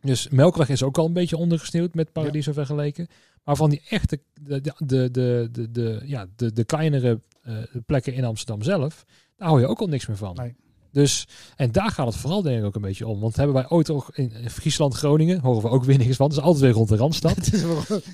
Dus 0.00 0.28
Melkweg 0.28 0.68
is 0.68 0.82
ook 0.82 0.98
al 0.98 1.06
een 1.06 1.12
beetje 1.12 1.36
ondergesneeuwd 1.36 1.94
met 1.94 2.12
Paradiso 2.12 2.52
vergeleken. 2.52 3.06
Maar 3.44 3.56
van 3.56 3.70
die 3.70 3.82
echte, 3.88 4.20
de, 4.40 4.60
de, 4.78 5.08
de, 5.52 5.68
de, 5.70 6.00
ja, 6.04 6.26
de, 6.36 6.52
de 6.52 6.64
kleinere 6.64 7.20
eh, 7.42 7.54
plekken 7.86 8.14
in 8.14 8.24
Amsterdam 8.24 8.62
zelf, 8.62 9.04
daar 9.36 9.48
hou 9.48 9.60
je 9.60 9.66
ook 9.66 9.80
al 9.80 9.86
niks 9.86 10.06
meer 10.06 10.16
van. 10.16 10.34
Nee. 10.34 10.54
Dus, 10.92 11.28
en 11.56 11.72
daar 11.72 11.90
gaat 11.90 12.06
het 12.06 12.16
vooral 12.16 12.42
denk 12.42 12.58
ik 12.58 12.64
ook 12.64 12.74
een 12.74 12.80
beetje 12.80 13.06
om. 13.06 13.20
Want 13.20 13.36
hebben 13.36 13.54
wij 13.54 13.68
ooit 13.68 13.90
ook 13.90 14.10
in 14.12 14.50
Friesland, 14.50 14.94
Groningen, 14.94 15.40
horen 15.40 15.62
we 15.62 15.68
ook 15.68 15.84
weer 15.84 15.98
niks 15.98 16.16
van. 16.16 16.26
Het 16.28 16.36
is 16.36 16.42
altijd 16.42 16.62
weer 16.64 16.72
rond 16.72 16.88
de 16.88 16.96
Randstad. 16.96 17.36
Het 17.46 17.52
is 17.52 17.64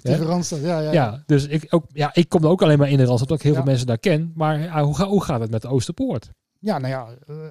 Ja. 0.02 0.16
Randstad, 0.16 0.60
ja, 0.60 0.80
ja. 0.80 0.92
Ja, 0.92 1.22
dus 1.26 1.46
ik, 1.46 1.66
ook, 1.70 1.84
ja, 1.92 2.14
ik 2.14 2.28
kom 2.28 2.42
er 2.44 2.48
ook 2.50 2.62
alleen 2.62 2.78
maar 2.78 2.90
in 2.90 2.96
de 2.96 3.04
Randstad, 3.04 3.30
omdat 3.30 3.38
ik 3.38 3.42
heel 3.44 3.52
Ja. 3.52 3.58
veel 3.58 3.68
mensen 3.68 3.86
daar 3.86 3.98
ken. 3.98 4.32
Maar 4.34 4.60
ja, 4.60 4.84
hoe, 4.84 4.94
ga- 4.96 5.06
hoe 5.08 5.22
gaat 5.24 5.40
het 5.40 5.50
met 5.50 5.62
de 5.62 5.68
Oosterpoort? 5.68 6.30
Ja, 6.58 6.78
nou 6.78 6.92
ja, 6.92 7.08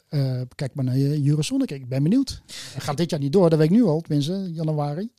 eh, 0.10 0.40
eh, 0.40 0.48
kijk 0.56 0.74
maar 0.76 0.86
naar 0.86 0.98
uh, 0.98 1.28
Eurosonic. 1.28 1.72
Ik 1.72 1.88
ben 1.90 2.04
benieuwd. 2.04 2.42
Gaat 2.78 2.98
dit 2.98 3.10
jaar 3.10 3.20
niet 3.20 3.34
door, 3.34 3.50
dat 3.50 3.60
weet 3.60 3.68
ik 3.72 3.76
nu 3.76 3.84
al, 3.84 4.02
tenminste, 4.02 4.50
januari. 4.54 5.10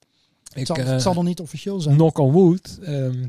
Het 0.58 0.66
zal, 0.66 0.76
eh, 0.76 0.86
het 0.86 1.02
zal 1.02 1.14
nog 1.14 1.24
niet 1.24 1.40
officieel 1.40 1.80
zijn. 1.80 1.96
knock 1.96 2.18
on 2.18 2.32
wood. 2.32 2.78
ehm, 2.82 3.26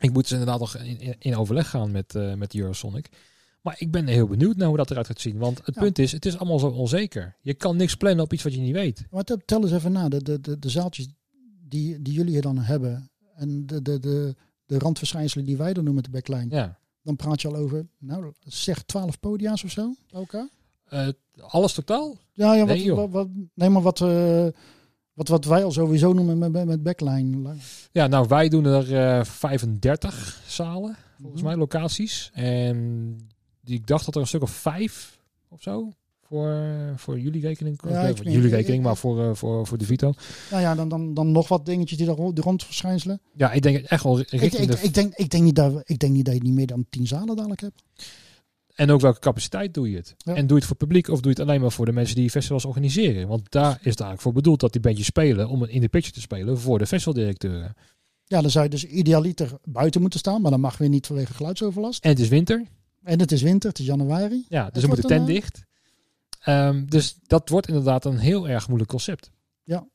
ik 0.00 0.12
moet 0.12 0.22
dus 0.22 0.32
inderdaad 0.32 0.58
nog 0.60 0.76
in, 0.76 1.16
in, 1.18 1.36
overleg 1.36 1.70
gaan 1.70 1.90
met, 1.90 2.14
eh 2.14 2.34
met 2.34 2.54
Eurosonic. 2.54 3.08
Maar 3.62 3.74
ik 3.78 3.90
ben 3.90 4.06
heel 4.06 4.26
benieuwd 4.26 4.56
naar 4.56 4.68
hoe 4.68 4.76
dat 4.76 4.90
eruit 4.90 5.06
gaat 5.06 5.20
zien. 5.20 5.38
Want 5.38 5.60
het 5.64 5.74
Ja. 5.74 5.80
punt 5.80 5.98
is, 5.98 6.12
het 6.12 6.26
is 6.26 6.38
allemaal 6.38 6.58
zo 6.58 6.66
onzeker. 6.68 7.36
Je 7.42 7.54
kan 7.54 7.76
niks 7.76 7.94
plannen 7.94 8.24
op 8.24 8.32
iets 8.32 8.42
wat 8.42 8.54
je 8.54 8.60
niet 8.60 8.72
weet. 8.74 9.06
Maar 9.10 9.24
tel- 9.24 9.40
tel 9.44 9.62
eens 9.62 9.72
even 9.72 9.92
na, 9.92 10.08
de, 10.08 10.22
de, 10.22 10.40
de, 10.40 10.58
de 10.58 10.68
zaaltjes 10.68 11.08
die, 11.68 12.02
die 12.02 12.12
jullie 12.12 12.32
hier 12.32 12.42
dan 12.42 12.58
hebben 12.58 13.10
en 13.34 13.66
de, 13.66 13.82
de, 13.82 13.98
de, 13.98 14.34
de 14.66 14.78
randverschijnselen 14.78 15.44
die 15.46 15.56
wij 15.56 15.72
dan 15.72 15.84
doen 15.84 15.94
met 15.94 16.04
de 16.04 16.10
backline, 16.10 16.46
Ja. 16.54 16.78
dan 17.02 17.16
praat 17.16 17.40
je 17.42 17.48
al 17.48 17.56
over, 17.56 17.86
nou 17.98 18.32
zeg 18.40 18.82
12 18.82 19.20
podia's 19.20 19.64
of 19.64 19.70
zo 19.70 19.94
bij 20.10 20.20
elkaar. 20.20 20.48
Eh, 20.84 21.08
alles 21.40 21.72
totaal? 21.72 22.16
Ja, 22.32 22.54
ja 22.54 22.66
wat, 22.66 22.76
Nee, 22.76 22.94
wat, 22.94 23.10
wat- 23.10 23.28
nee, 23.54 23.68
maar 23.68 23.82
wat, 23.82 24.00
wat, 25.18 25.28
wat 25.28 25.44
wij 25.44 25.64
al 25.64 25.72
sowieso 25.72 26.12
noemen 26.12 26.38
met, 26.38 26.64
met, 26.66 26.82
backline. 26.82 27.54
Ja, 27.92 28.06
nou 28.06 28.26
wij 28.28 28.48
doen 28.48 28.64
er 28.64 28.94
eh 29.18 29.24
35 29.24 30.42
zalen, 30.46 30.96
volgens 31.20 31.42
Mhm. 31.42 31.50
mij, 31.50 31.58
locaties. 31.60 32.30
En 32.34 33.16
die, 33.60 33.74
ik 33.74 33.86
dacht 33.86 34.04
dat 34.04 34.14
er 34.14 34.20
een 34.20 34.26
stuk 34.26 34.42
of 34.42 34.50
vijf 34.50 35.18
of 35.48 35.62
zo 35.62 35.92
voor, 36.22 36.62
voor 36.96 37.20
jullie 37.20 37.40
rekening. 37.40 37.80
Ja, 37.88 38.00
ik 38.02 38.16
weet- 38.16 38.32
jullie 38.32 38.46
ik- 38.48 38.52
rekening, 38.54 38.78
ik- 38.78 38.84
maar 38.86 38.96
voor, 38.96 39.24
eh, 39.24 39.34
voor, 39.34 39.66
voor 39.66 39.78
de 39.78 39.84
Vito. 39.84 40.12
Nou 40.50 40.62
ja, 40.62 40.74
dan, 40.74 40.88
dan, 40.88 41.14
dan 41.14 41.32
nog 41.32 41.48
wat 41.48 41.66
dingetjes 41.66 41.98
die 41.98 42.06
daar 42.06 42.16
rond, 42.16 42.34
die 42.34 42.44
rondverschijnselen. 42.44 43.20
Ja, 43.34 43.52
ik 43.52 43.62
denk 43.62 43.76
echt 43.84 44.02
wel 44.02 44.20
Ik, 44.20 44.30
richting 44.30 44.62
ik, 44.70 44.70
de... 44.70 44.82
ik, 44.82 44.94
denk, 44.94 45.14
ik, 45.14 45.30
denk 45.30 45.42
niet 45.42 45.56
dat, 45.56 45.82
ik 45.84 45.98
denk 45.98 46.12
niet 46.12 46.24
dat 46.24 46.34
je 46.34 46.42
niet 46.42 46.54
meer 46.54 46.66
dan 46.66 46.86
10 46.90 47.06
zalen 47.06 47.36
dadelijk 47.36 47.60
hebt. 47.60 47.82
En 48.78 48.90
ook 48.90 49.00
welke 49.00 49.18
capaciteit 49.18 49.74
doe 49.74 49.90
je 49.90 49.96
het? 49.96 50.14
Ja. 50.18 50.34
En 50.34 50.40
doe 50.40 50.48
je 50.48 50.54
het 50.54 50.64
voor 50.64 50.76
publiek 50.76 51.08
of 51.08 51.20
doe 51.20 51.32
je 51.32 51.40
het 51.40 51.48
alleen 51.48 51.60
maar 51.60 51.72
voor 51.72 51.86
de 51.86 51.92
mensen 51.92 52.16
die 52.16 52.30
festivals 52.30 52.64
organiseren? 52.64 53.28
Want 53.28 53.50
daar 53.50 53.70
is 53.70 53.76
het 53.76 53.84
eigenlijk 53.84 54.20
voor 54.20 54.32
bedoeld 54.32 54.60
dat 54.60 54.72
die 54.72 54.80
bandjes 54.80 55.06
spelen 55.06 55.48
om 55.48 55.64
in 55.64 55.80
de 55.80 55.88
picture 55.88 56.14
te 56.14 56.20
spelen 56.20 56.58
voor 56.58 56.78
de 56.78 56.86
festivaldirecteuren. 56.86 57.74
Ja, 58.24 58.40
dan 58.40 58.50
zou 58.50 58.64
je 58.64 58.70
dus 58.70 58.84
idealiter 58.84 59.58
buiten 59.64 60.00
moeten 60.00 60.18
staan, 60.18 60.40
maar 60.40 60.50
dan 60.50 60.60
mag 60.60 60.76
weer 60.76 60.88
niet 60.88 61.06
vanwege 61.06 61.34
geluidsoverlast. 61.34 62.04
En 62.04 62.10
het 62.10 62.18
is 62.18 62.28
winter, 62.28 62.66
En 63.02 63.20
het 63.20 63.32
is 63.32 63.42
winter, 63.42 63.68
het 63.68 63.78
is 63.78 63.86
januari. 63.86 64.44
ja, 64.48 64.70
dus 64.70 64.80
dan 64.80 64.90
moet 64.90 65.02
de 65.02 65.02
wordt 65.02 65.06
tent 65.06 65.28
een, 65.28 65.34
dicht. 65.34 65.62
Ehm, 66.40 66.84
dus 66.86 67.16
dat 67.26 67.48
wordt 67.48 67.68
inderdaad 67.68 68.04
een 68.04 68.18
heel 68.18 68.48
erg 68.48 68.66
moeilijk 68.66 68.90
concept. 68.90 69.30
Ja, 69.64 69.86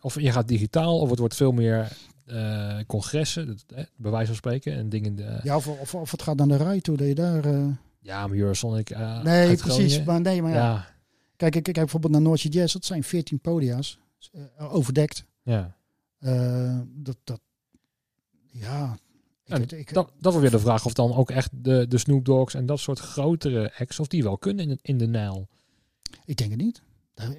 Of 0.00 0.20
je 0.20 0.32
gaat 0.32 0.48
digitaal, 0.48 0.98
of 0.98 1.10
het 1.10 1.18
wordt 1.18 1.34
veel 1.34 1.52
meer 1.52 1.92
eh, 2.26 2.78
congressen, 2.86 3.46
dat, 3.46 3.64
eh, 3.74 3.84
bij 3.96 4.10
wijze 4.10 4.26
van 4.26 4.36
spreken. 4.36 4.72
En 4.72 4.88
dingen. 4.88 5.14
De, 5.14 5.22
ja. 5.22 5.40
ja 5.42 5.56
of, 5.56 5.66
of, 5.66 5.94
of 5.94 6.10
het 6.10 6.22
gaat 6.22 6.36
naar 6.36 6.48
de 6.48 6.56
rij 6.56 6.80
toe, 6.80 6.96
dat 6.96 7.06
je 7.06 7.14
daar... 7.14 7.44
eh, 7.44 7.66
maar 8.02 8.30
Eurosonic. 8.30 8.90
eh, 8.90 9.22
nee, 9.22 9.56
precies. 9.56 10.02
Maar 10.04 10.20
nee, 10.20 10.42
maar 10.42 10.50
ja. 10.50 10.56
Ja, 10.56 10.86
Kijk, 11.36 11.56
ik 11.56 11.62
kijk 11.62 11.76
bijvoorbeeld 11.76 12.12
naar 12.12 12.22
Noordse 12.22 12.48
Jazz, 12.48 12.72
dat 12.72 12.84
zijn 12.84 13.02
14 13.04 13.40
podia's, 13.40 13.98
eh, 14.32 14.74
overdekt. 14.74 15.24
ja. 15.42 15.76
Eh, 16.18 16.78
dat, 16.88 17.16
dat, 17.24 17.40
ja... 18.52 18.96
Ik 19.44 19.72
ik, 19.72 19.92
Dat, 19.94 20.12
dat 20.18 20.32
wordt 20.32 20.40
weer 20.40 20.58
de 20.58 20.64
vraag 20.64 20.84
of 20.84 20.92
dan 20.92 21.14
ook 21.14 21.30
echt 21.30 21.50
de, 21.52 21.86
de 21.88 21.98
Snoop 21.98 22.24
Dogs 22.24 22.54
en 22.54 22.66
dat 22.66 22.80
soort 22.80 22.98
grotere 22.98 23.72
acts, 23.78 24.00
of 24.00 24.06
die 24.06 24.22
wel 24.22 24.38
kunnen 24.38 24.68
in, 24.70 24.78
in 24.82 24.98
de 24.98 25.06
Nijl. 25.06 25.48
ik 26.24 26.36
denk 26.36 26.50
het 26.50 26.60
niet. 26.60 26.82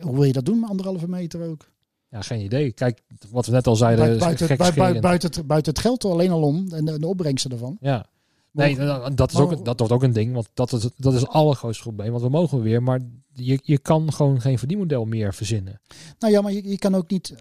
Hoe 0.02 0.14
wil 0.14 0.24
je 0.24 0.34
dat 0.34 0.46
doen 0.46 0.60
met 0.60 0.70
anderhalve 0.70 1.08
meter 1.10 1.42
ook? 1.50 1.72
Ja, 2.14 2.22
geen 2.22 2.44
idee. 2.44 2.72
Kijk, 2.72 3.02
wat 3.32 3.46
we 3.46 3.52
net 3.52 3.68
al 3.68 3.76
zeiden, 3.76 4.06
Buiten, 4.20 4.50
is 4.50 4.58
buiten, 4.58 5.02
buiten, 5.02 5.30
het, 5.32 5.48
buiten 5.48 5.74
het 5.74 5.82
geld 5.82 6.06
alleen 6.06 6.32
al 6.32 6.42
om 6.42 6.68
en 6.72 6.86
de, 6.86 7.00
de 7.00 7.08
opbrengsten 7.08 7.52
ervan. 7.52 7.78
Ja. 7.82 8.06
Nee, 8.52 8.70
Mogen- 8.78 8.86
dat- 9.02 9.18
dat, 9.18 9.32
is 9.32 9.38
ook, 9.40 9.66
dat 9.66 9.80
wordt 9.80 9.94
ook 9.94 10.04
een 10.04 10.14
ding, 10.14 10.34
want 10.34 10.50
dat 10.54 10.74
is, 10.74 10.88
dat 10.98 11.14
is 11.14 11.20
het 11.22 11.30
allergrootste 11.30 11.84
probleem. 11.84 12.12
Want 12.12 12.24
we 12.24 12.30
mogen 12.30 12.62
weer, 12.62 12.84
maar 12.84 13.00
je, 13.34 13.60
je 13.64 13.78
kan 13.78 14.14
gewoon 14.14 14.42
geen 14.42 14.58
verdienmodel 14.60 15.06
meer 15.06 15.34
verzinnen. 15.34 15.82
Nou 16.20 16.34
ja, 16.34 16.42
maar 16.42 16.52
je, 16.52 16.70
je 16.70 16.78
kan 16.78 16.96
ook 16.96 17.10
niet. 17.10 17.34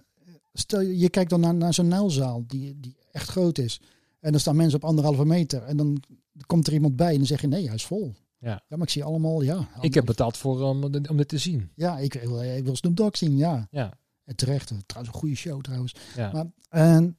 Stel 0.52 0.80
je 0.80 1.08
kijkt 1.10 1.30
dan 1.30 1.40
naar, 1.40 1.54
naar 1.54 1.74
zo'n 1.74 1.88
Nijlzaal 1.88 2.44
die, 2.46 2.76
die 2.80 2.96
echt 3.12 3.28
groot 3.28 3.58
is. 3.58 3.80
En 4.20 4.30
dan 4.30 4.40
staan 4.40 4.56
mensen 4.56 4.76
op 4.82 4.84
anderhalve 4.88 5.24
meter. 5.24 5.62
En 5.62 5.76
dan 5.76 6.02
komt 6.46 6.66
er 6.66 6.72
iemand 6.72 6.96
bij 6.96 7.10
en 7.10 7.16
dan 7.16 7.26
zeg 7.26 7.40
je 7.40 7.46
nee, 7.46 7.66
hij 7.66 7.74
is 7.74 7.84
vol. 7.84 8.12
Ja. 8.38 8.48
Ja, 8.68 8.76
maar 8.76 8.82
ik 8.86 8.90
zie 8.92 9.04
allemaal, 9.04 9.42
ja. 9.42 9.68
Ik 9.80 9.94
heb 9.94 10.04
betaald 10.04 10.36
voor 10.36 10.68
um, 10.68 10.84
om 11.10 11.16
dit 11.16 11.28
te 11.28 11.38
zien. 11.38 11.70
Ja, 11.74 11.98
ik, 11.98 12.12
wil- 12.24 12.42
ik 12.42 12.64
wil 12.64 12.76
Snoop 12.76 12.96
Dogg 12.96 13.16
zien, 13.16 13.36
ja. 13.36 13.68
Ja, 13.70 13.92
En 14.24 14.36
terecht, 14.36 14.66
trouwens 14.86 15.14
een 15.14 15.20
goede 15.20 15.34
show 15.36 15.60
trouwens. 15.60 15.94
ja. 16.16 16.32
Maar, 16.32 16.46
en, 16.68 17.16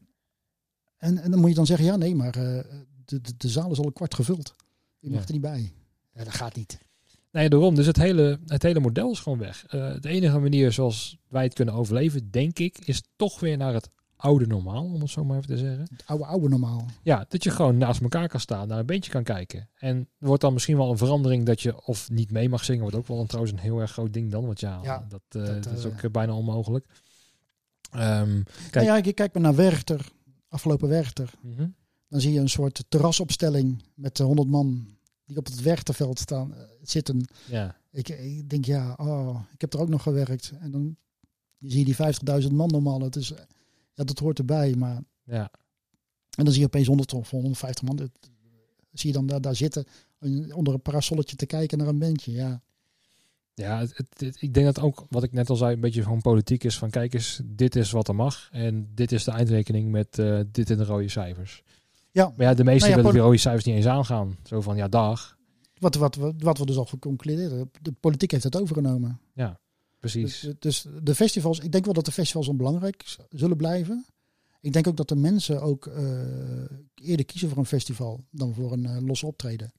en, 0.97 1.17
en 1.17 1.31
dan 1.31 1.39
moet 1.39 1.49
je 1.49 1.55
dan 1.55 1.65
zeggen, 1.65 1.85
ja 1.85 1.95
nee, 1.95 2.15
maar 2.15 2.35
eh, 2.35 2.63
de, 3.05 3.21
de, 3.21 3.37
de 3.37 3.49
zaal 3.49 3.71
is 3.71 3.77
al 3.77 3.85
een 3.85 3.93
kwart 3.93 4.13
gevuld. 4.13 4.55
Je 4.99 5.09
mag 5.09 5.19
Ja. 5.19 5.25
er 5.25 5.31
niet 5.31 5.41
bij. 5.41 5.73
Ja, 6.13 6.23
dat 6.23 6.33
gaat 6.33 6.55
niet. 6.55 6.77
Nee, 7.31 7.49
daarom. 7.49 7.75
Dus 7.75 7.85
het 7.85 7.97
hele, 7.97 8.39
het 8.47 8.63
hele 8.63 8.79
model 8.79 9.11
is 9.11 9.19
gewoon 9.19 9.37
weg. 9.39 9.65
Eh, 9.65 9.93
de 9.99 10.09
enige 10.09 10.39
manier 10.39 10.71
zoals 10.71 11.17
wij 11.27 11.43
het 11.43 11.53
kunnen 11.53 11.73
overleven, 11.73 12.31
denk 12.31 12.59
ik, 12.59 12.77
is 12.85 13.01
toch 13.15 13.39
weer 13.39 13.57
naar 13.57 13.73
het 13.73 13.89
oude 14.23 14.47
normaal, 14.47 14.83
om 14.83 15.01
het 15.01 15.09
zo 15.09 15.23
maar 15.23 15.37
even 15.37 15.49
te 15.49 15.57
zeggen. 15.57 15.87
Het 15.89 16.03
oude, 16.05 16.25
oude 16.25 16.49
normaal. 16.49 16.85
Ja, 17.01 17.25
dat 17.27 17.43
je 17.43 17.49
gewoon 17.49 17.77
naast 17.77 18.01
elkaar 18.01 18.27
kan 18.27 18.39
staan, 18.39 18.67
naar 18.67 18.79
een 18.79 18.85
beentje 18.85 19.11
kan 19.11 19.23
kijken. 19.23 19.69
En 19.75 19.97
er 20.19 20.27
wordt 20.27 20.41
dan 20.41 20.53
misschien 20.53 20.77
wel 20.77 20.91
een 20.91 20.97
verandering 20.97 21.45
dat 21.45 21.61
je 21.61 21.85
of 21.85 22.09
niet 22.09 22.31
mee 22.31 22.49
mag 22.49 22.63
zingen. 22.63 22.81
Wordt 22.81 22.95
ook 22.95 23.07
wel 23.07 23.19
een, 23.19 23.27
trouwens 23.27 23.53
een 23.53 23.61
heel 23.61 23.79
erg 23.79 23.91
groot 23.91 24.13
ding 24.13 24.31
dan. 24.31 24.45
Want 24.45 24.59
ja, 24.59 24.79
Ja, 24.83 25.05
dat, 25.09 25.21
eh, 25.29 25.45
dat, 25.45 25.63
dat, 25.63 25.77
is 25.77 25.83
eh, 25.83 25.91
ook 25.91 26.01
eh, 26.01 26.11
bijna 26.11 26.33
onmogelijk. 26.33 26.85
Ehm, 27.91 28.41
Kijk. 28.69 28.85
Nou 28.85 28.85
ja, 28.85 29.03
ik 29.03 29.15
kijk 29.15 29.33
maar 29.33 29.43
naar 29.43 29.55
Werchter, 29.55 30.11
afgelopen 30.47 30.89
Werchter. 30.89 31.33
mhm. 31.41 31.67
Dan 32.07 32.21
zie 32.21 32.33
je 32.33 32.39
een 32.39 32.49
soort 32.49 32.83
terrasopstelling 32.89 33.83
met 33.95 34.17
de 34.17 34.23
100 34.23 34.47
man 34.47 34.87
die 35.25 35.37
op 35.37 35.45
het 35.45 35.61
Werchterveld 35.61 36.19
staan, 36.19 36.53
zitten. 36.81 37.27
Ja, 37.45 37.75
Ik, 37.91 38.09
ik 38.09 38.49
denk, 38.49 38.65
ja, 38.65 38.93
oh, 38.97 39.39
ik 39.53 39.61
heb 39.61 39.73
er 39.73 39.79
ook 39.79 39.89
nog 39.89 40.03
gewerkt. 40.03 40.53
En 40.59 40.71
dan 40.71 40.97
zie 41.59 41.79
je 41.79 41.85
die 41.85 42.43
50.000 42.47 42.51
man 42.51 42.69
normaal. 42.69 43.01
Het 43.01 43.15
is, 43.15 43.33
ja, 43.93 44.03
dat 44.03 44.19
hoort 44.19 44.39
erbij. 44.39 44.75
Maar, 44.75 45.01
ja. 45.23 45.51
en 46.37 46.43
dan 46.43 46.51
zie 46.51 46.59
je 46.61 46.67
opeens 46.67 46.87
100 46.87 47.13
of 47.13 47.29
150 47.29 47.83
man. 47.83 47.95
Dat, 47.95 48.09
zie 48.91 49.07
je 49.09 49.15
dan 49.15 49.25
daar, 49.27 49.41
daar 49.41 49.55
zitten 49.55 49.85
onder 50.53 50.73
een 50.73 50.81
parasolletje 50.81 51.35
te 51.35 51.45
kijken 51.45 51.77
naar 51.77 51.87
een 51.87 51.99
bandje. 51.99 52.31
Ja, 52.31 52.61
Ja, 53.55 53.79
het, 53.79 53.97
het- 53.97 54.19
het- 54.19 54.41
ik 54.41 54.53
denk 54.53 54.65
dat 54.65 54.79
ook, 54.79 55.05
wat 55.09 55.23
ik 55.23 55.31
net 55.31 55.49
al 55.49 55.55
zei, 55.55 55.73
een 55.73 55.79
beetje 55.79 56.03
gewoon 56.03 56.21
politiek 56.21 56.63
is 56.63 56.77
van 56.77 56.89
kijk 56.89 57.13
eens, 57.13 57.41
dit 57.45 57.75
is 57.75 57.91
wat 57.91 58.07
er 58.07 58.15
mag. 58.15 58.49
En 58.51 58.89
dit 58.93 59.11
is 59.11 59.23
de 59.23 59.31
eindrekening 59.31 59.91
met 59.91 60.19
eh, 60.19 60.39
dit 60.51 60.69
in 60.69 60.77
de 60.77 60.83
rode 60.85 61.09
cijfers. 61.09 61.63
ja 62.11 62.33
Maar 62.37 62.45
ja, 62.47 62.53
de 62.53 62.63
meesten 62.63 62.89
Nou 62.89 62.89
ja, 62.89 62.95
willen 62.95 63.11
die 63.13 63.21
rode 63.21 63.37
cijfers 63.37 63.65
niet 63.65 63.75
eens 63.75 63.85
aangaan. 63.85 64.37
Zo 64.43 64.61
van, 64.61 64.75
ja, 64.75 64.87
dag. 64.87 65.37
wat, 65.79 65.95
wat, 65.95 66.15
wat, 66.15 66.33
wat 66.37 66.57
we 66.57 66.65
dus 66.65 66.77
al 66.77 66.85
geconcludeerd 66.85 67.49
hebben. 67.49 67.69
De 67.81 67.91
politiek 67.91 68.31
heeft 68.31 68.43
het 68.43 68.57
overgenomen. 68.61 69.19
Precies. 70.03 70.39
Dus, 70.39 70.55
dus 70.59 70.85
de 71.03 71.15
festivals, 71.15 71.59
ik 71.59 71.71
denk 71.71 71.85
wel 71.85 71.93
dat 71.93 72.05
de 72.05 72.11
festivals 72.11 72.47
onbelangrijk 72.47 73.17
zullen 73.29 73.57
blijven. 73.57 74.05
Ik 74.61 74.73
denk 74.73 74.87
ook 74.87 74.97
dat 74.97 75.07
de 75.07 75.15
mensen 75.15 75.61
ook 75.61 75.87
eh, 75.87 76.03
eerder 76.95 77.25
kiezen 77.25 77.49
voor 77.49 77.57
een 77.57 77.65
festival 77.65 78.23
dan 78.31 78.53
voor 78.53 78.71
een 78.71 78.83
uh, 78.83 78.97
losse 78.99 79.25
optreden. 79.25 79.73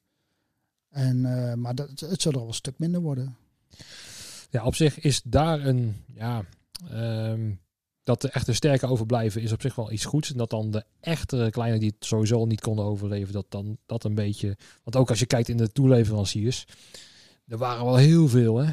En, 0.88 1.16
uh, 1.16 1.54
maar 1.54 1.74
dat, 1.74 2.00
het 2.00 2.22
zal 2.22 2.32
er 2.32 2.38
wel 2.38 2.46
een 2.46 2.54
stuk 2.54 2.78
minder 2.78 3.00
worden. 3.00 3.36
Ja, 4.50 4.64
op 4.64 4.74
zich 4.74 5.00
is 5.00 5.22
daar 5.24 5.66
een, 5.66 5.96
ja, 6.14 6.44
um, 6.92 7.60
dat 8.02 8.20
de 8.20 8.28
echte 8.28 8.52
sterke 8.52 8.86
overblijven 8.86 9.42
is 9.42 9.52
op 9.52 9.60
zich 9.60 9.74
wel 9.74 9.92
iets 9.92 10.04
goeds. 10.04 10.30
En 10.30 10.36
dat 10.36 10.50
dan 10.50 10.70
de 10.70 10.84
echte 11.00 11.48
kleine 11.50 11.78
die 11.78 11.94
het 11.96 12.06
sowieso 12.06 12.44
niet 12.44 12.60
konden 12.60 12.84
overleven, 12.84 13.32
dat 13.32 13.46
dan 13.48 13.78
dat 13.86 14.04
een 14.04 14.14
beetje. 14.14 14.56
Want 14.82 14.96
ook 14.96 15.10
als 15.10 15.18
je 15.18 15.26
kijkt 15.26 15.48
in 15.48 15.56
de 15.56 15.72
toeleveranciers, 15.72 16.66
er 17.46 17.58
waren 17.58 17.84
wel 17.84 17.96
heel 17.96 18.28
veel, 18.28 18.56
hè. 18.56 18.72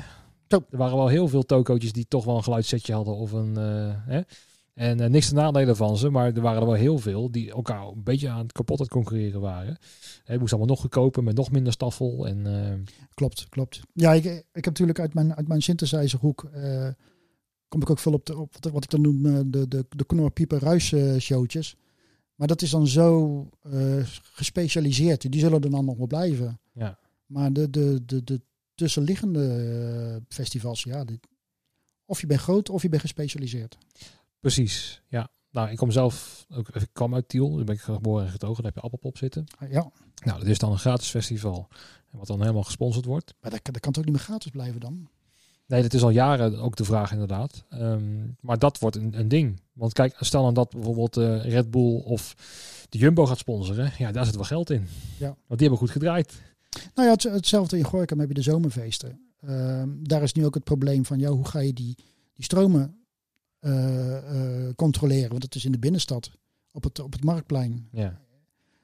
Er 0.51 0.77
waren 0.77 0.97
wel 0.97 1.07
heel 1.07 1.27
veel 1.27 1.43
tokootjes 1.43 1.91
die 1.91 2.05
toch 2.07 2.25
wel 2.25 2.35
een 2.35 2.43
geluidssetje 2.43 2.93
hadden 2.93 3.15
of 3.15 3.31
een. 3.31 3.57
eh, 3.57 3.95
hè? 4.05 4.21
En 4.73 4.99
eh, 4.99 5.09
niks 5.09 5.27
te 5.27 5.33
nadelen 5.33 5.75
van 5.75 5.97
ze, 5.97 6.09
maar 6.09 6.33
er 6.35 6.41
waren 6.41 6.59
er 6.61 6.67
wel 6.67 6.75
heel 6.75 6.97
veel 6.97 7.31
die 7.31 7.51
elkaar 7.51 7.87
een 7.87 8.03
beetje 8.03 8.29
aan 8.29 8.41
het 8.41 8.51
kapot 8.51 8.79
het 8.79 8.87
concurreren 8.89 9.41
waren. 9.41 9.77
Het 10.23 10.39
moest 10.39 10.51
allemaal 10.51 10.69
nog 10.69 10.79
goedkoper 10.81 11.23
met 11.23 11.35
nog 11.35 11.51
minder 11.51 11.73
staffel. 11.73 12.27
En 12.27 12.45
eh, 12.45 12.93
Klopt, 13.13 13.49
klopt. 13.49 13.79
Ja, 13.93 14.13
ik, 14.13 14.23
ik 14.25 14.43
heb 14.53 14.65
natuurlijk 14.65 14.99
uit 14.99 15.13
mijn, 15.13 15.35
uit 15.35 15.47
mijn 15.47 15.61
synthesizerhoek... 15.61 16.49
kom 17.67 17.81
ik 17.81 17.89
ook 17.89 17.99
veel 17.99 18.13
op, 18.13 18.25
de, 18.25 18.37
op 18.37 18.53
wat, 18.71 18.83
ik 18.83 18.89
dan 18.89 19.01
noem 19.01 19.51
de, 19.51 19.67
de, 19.67 19.85
de 19.89 20.05
Knor 20.05 20.31
Pieper 20.31 20.59
Ruis 20.59 20.95
showtjes. 21.19 21.75
Maar 22.35 22.47
dat 22.47 22.61
is 22.61 22.69
dan 22.69 22.87
zo 22.87 23.47
gespecialiseerd. 24.33 25.31
Die 25.31 25.41
zullen 25.41 25.61
er 25.61 25.71
dan 25.71 25.85
nog 25.85 25.97
wel 25.97 26.07
blijven. 26.07 26.59
ja, 26.73 26.99
Maar 27.25 27.53
de, 27.53 27.69
de, 27.69 28.01
de, 28.05 28.23
de 28.23 28.41
tussenliggende 28.75 29.45
eh, 30.15 30.21
festivals, 30.35 30.83
ja... 30.83 31.03
die- 31.03 31.19
of 32.05 32.21
je 32.21 32.27
bent 32.27 32.39
groot 32.39 32.69
of 32.69 32.81
je 32.81 32.89
bent 32.89 33.01
gespecialiseerd. 33.01 33.77
precies. 34.39 35.01
Ja. 35.07 35.29
Nou, 35.51 35.69
ik 35.69 35.77
kom 35.77 35.91
zelf, 35.91 36.45
ook, 36.53 36.69
ik 36.69 36.87
kwam 36.93 37.13
uit 37.15 37.29
Tiel, 37.29 37.55
daar 37.55 37.65
ben 37.65 37.75
ik 37.75 37.81
geboren 37.81 38.25
en 38.25 38.31
getogen, 38.31 38.55
daar 38.63 38.65
heb 38.65 38.75
je 38.75 38.81
Appelpop 38.81 39.17
zitten. 39.17 39.45
Ah, 39.59 39.71
Ja, 39.71 39.91
Nou, 40.25 40.39
dat 40.39 40.47
is 40.47 40.57
dan 40.57 40.71
een 40.71 40.79
gratis 40.79 41.09
festival, 41.09 41.67
en 42.11 42.17
wat 42.17 42.27
dan 42.27 42.39
helemaal 42.41 42.63
gesponsord 42.63 43.05
wordt. 43.05 43.33
maar 43.41 43.51
dat, 43.51 43.61
kan- 43.61 43.73
dat 43.73 43.81
kan 43.81 43.91
toch 43.91 44.03
niet 44.03 44.13
meer 44.13 44.23
gratis 44.23 44.51
blijven 44.51 44.79
dan? 44.79 45.07
Nee, 45.65 45.81
dat 45.81 45.93
is 45.93 46.01
al 46.03 46.09
jaren 46.09 46.57
ook 46.59 46.75
de 46.75 46.83
vraag 46.83 47.11
inderdaad. 47.11 47.63
Ehm, 47.69 48.27
maar 48.39 48.59
dat 48.59 48.79
wordt 48.79 48.95
een, 48.95 49.19
een 49.19 49.27
ding. 49.27 49.59
Want 49.73 49.93
kijk, 49.93 50.15
stel 50.19 50.43
dan 50.43 50.53
dat 50.53 50.69
bijvoorbeeld 50.71 51.17
eh, 51.17 51.43
Red 51.43 51.71
Bull 51.71 51.95
of 52.01 52.35
de 52.89 52.97
Jumbo 52.97 53.25
gaat 53.25 53.37
sponsoren. 53.37 53.91
Ja, 53.97 54.11
daar 54.11 54.25
zit 54.25 54.35
wel 54.35 54.43
geld 54.43 54.69
in. 54.69 54.87
Ja. 55.17 55.25
Want 55.27 55.37
die 55.47 55.59
hebben 55.59 55.77
goed 55.77 55.89
gedraaid. 55.89 56.41
Nou 56.95 57.07
ja, 57.07 57.13
het, 57.13 57.23
hetzelfde 57.23 57.77
in 57.77 57.83
Gorkum 57.83 58.19
heb 58.19 58.27
je 58.27 58.33
de 58.33 58.41
zomerfeesten. 58.41 59.19
Ehm, 59.39 59.89
daar 60.01 60.23
is 60.23 60.33
nu 60.33 60.45
ook 60.45 60.53
het 60.53 60.63
probleem 60.63 61.05
van, 61.05 61.19
ja, 61.19 61.29
hoe 61.29 61.47
ga 61.47 61.59
je 61.59 61.73
die, 61.73 61.95
die 62.33 62.43
stromen 62.43 62.95
eh, 63.59 64.17
eh, 64.17 64.75
controleren? 64.75 65.29
Want 65.29 65.43
het 65.43 65.55
is 65.55 65.65
in 65.65 65.71
de 65.71 65.79
binnenstad, 65.79 66.31
op 66.71 66.83
het, 66.83 66.99
op 66.99 67.11
het 67.11 67.23
marktplein, 67.23 67.87
Ja, 67.91 68.21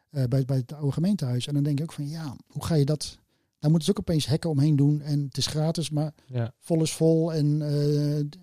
eh, 0.10 0.24
bij, 0.24 0.46
bij 0.46 0.58
het 0.58 0.74
oude 0.74 0.92
gemeentehuis. 0.92 1.48
En 1.48 1.54
dan 1.54 1.64
denk 1.64 1.78
je 1.78 1.84
ook 1.84 1.94
van, 1.94 2.10
ja, 2.10 2.36
hoe 2.48 2.66
ga 2.66 2.76
je 2.76 2.86
dat... 2.86 3.18
Daar 3.60 3.70
moeten 3.70 3.94
ze 3.94 4.00
ook 4.00 4.10
opeens 4.10 4.26
hekken 4.26 4.50
omheen 4.50 4.76
doen. 4.76 5.02
En 5.02 5.24
het 5.24 5.38
is 5.38 5.46
gratis, 5.46 5.90
maar 5.90 6.14
ja, 6.26 6.54
vol 6.60 6.82
is 6.82 6.94
vol. 6.94 7.34
En 7.34 7.58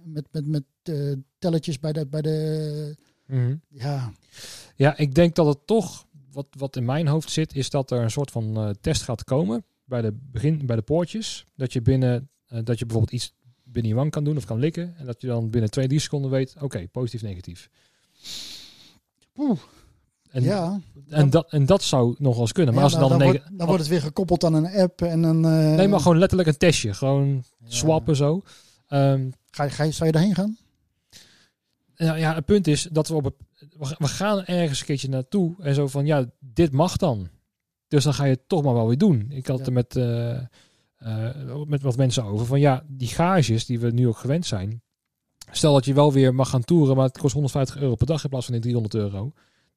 met, 0.05 0.27
met, 0.31 0.47
met 0.47 0.65
telletjes 1.39 1.81
bij 1.81 1.93
de... 1.93 2.07
Bij 2.07 2.23
de 2.23 2.97
Mhm. 3.27 3.55
ja, 3.69 4.13
ja, 4.77 4.97
ik 4.97 5.15
denk 5.15 5.35
dat 5.35 5.47
het 5.47 5.67
toch, 5.67 6.07
wat, 6.35 6.47
wat 6.59 6.77
in 6.77 6.85
mijn 6.85 7.07
hoofd 7.07 7.31
zit, 7.31 7.55
is 7.55 7.71
dat 7.71 7.91
er 7.91 8.01
een 8.03 8.11
soort 8.11 8.31
van 8.31 8.57
eh, 8.57 8.71
test 8.81 9.03
gaat 9.03 9.25
komen 9.25 9.65
bij 9.85 10.03
de, 10.03 10.13
begin, 10.33 10.67
bij 10.67 10.77
de 10.77 10.83
poortjes. 10.83 11.45
Dat 11.57 11.73
je 11.73 11.83
binnen, 11.83 12.29
eh, 12.47 12.59
dat 12.65 12.79
je 12.79 12.85
bijvoorbeeld 12.87 13.13
iets 13.15 13.35
binnen 13.63 13.91
je 13.93 13.97
wang 13.99 14.11
kan 14.11 14.25
doen 14.25 14.37
of 14.37 14.45
kan 14.45 14.59
likken. 14.59 14.95
En 14.99 15.07
dat 15.07 15.21
je 15.21 15.27
dan 15.27 15.51
binnen 15.51 15.71
twee, 15.71 15.87
drie 15.89 16.01
seconden 16.01 16.31
weet, 16.31 16.55
oké, 16.61 16.89
positief, 16.89 17.23
negatief. 17.23 17.69
Oeh, 19.37 19.59
En, 20.31 20.43
ja. 20.43 20.81
en, 21.09 21.31
dat, 21.31 21.51
en 21.53 21.67
dat 21.67 21.83
zou 21.83 22.15
nog 22.19 22.33
wel 22.33 22.41
eens 22.43 22.53
kunnen. 22.53 22.75
Maar 22.75 22.85
Ja, 22.85 22.89
als 22.91 22.99
het 23.01 23.09
dan, 23.09 23.19
dan, 23.19 23.29
dan, 23.29 23.29
wordt, 23.39 23.59
dan 23.59 23.67
wordt 23.67 23.83
het 23.83 23.91
weer 23.91 24.01
gekoppeld 24.03 24.45
aan 24.45 24.55
een 24.55 24.67
app. 24.75 25.03
En 25.03 25.25
eh, 25.25 25.41
Nee, 25.77 25.89
maar 25.89 26.01
gewoon 26.01 26.19
letterlijk 26.19 26.49
een 26.49 26.57
testje. 26.57 26.95
Gewoon 26.95 27.29
Ja. 27.59 27.67
swappen 27.69 28.17
zo. 28.17 28.43
Ehm, 28.89 29.31
Ga, 29.51 29.65
je- 29.65 29.71
ga, 29.71 29.83
je- 29.85 29.91
zou 29.91 30.07
je 30.07 30.13
daarheen 30.13 30.35
gaan? 30.35 30.57
Nou 31.97 32.19
ja, 32.19 32.35
het 32.35 32.45
punt 32.45 32.67
is 32.67 32.83
dat 32.93 33.09
we 33.09 33.15
op 33.15 33.25
het, 33.25 33.35
we 33.99 34.07
gaan 34.09 34.45
ergens 34.45 34.81
een 34.81 34.87
keertje 34.87 35.09
naartoe 35.09 35.55
en 35.59 35.75
zo 35.75 35.87
van 35.87 36.07
ja, 36.07 36.25
dit 36.41 36.73
mag 36.73 36.97
dan. 36.97 37.29
Dus 37.89 38.05
dan 38.05 38.15
ga 38.15 38.25
je 38.25 38.33
het 38.33 38.49
toch 38.49 38.63
maar 38.63 38.75
wel 38.75 38.87
weer 38.87 38.99
doen. 38.99 39.27
Ik 39.31 39.47
had 39.47 39.59
Ja. 39.59 39.65
er 39.65 39.73
met, 39.73 39.97
eh, 39.97 40.37
eh, 40.97 41.63
met 41.67 41.83
wat 41.83 41.97
mensen 41.97 42.25
over 42.25 42.47
van 42.47 42.61
ja, 42.61 42.85
die 42.89 43.09
gages 43.09 43.67
die 43.67 43.81
we 43.81 43.91
nu 43.91 44.09
ook 44.09 44.17
gewend 44.19 44.47
zijn. 44.47 44.83
Stel 45.51 45.73
dat 45.73 45.85
je 45.85 45.95
wel 45.95 46.13
weer 46.13 46.35
mag 46.35 46.51
gaan 46.51 46.65
toeren, 46.65 46.97
maar 46.97 47.07
het 47.07 47.19
kost 47.19 47.33
150 47.35 47.77
euro 47.77 47.95
per 47.95 48.07
dag 48.07 48.25
in 48.25 48.31
plaats 48.31 48.45
van 48.45 48.55
die 48.55 48.63
300 48.63 48.95
euro. 48.95 49.33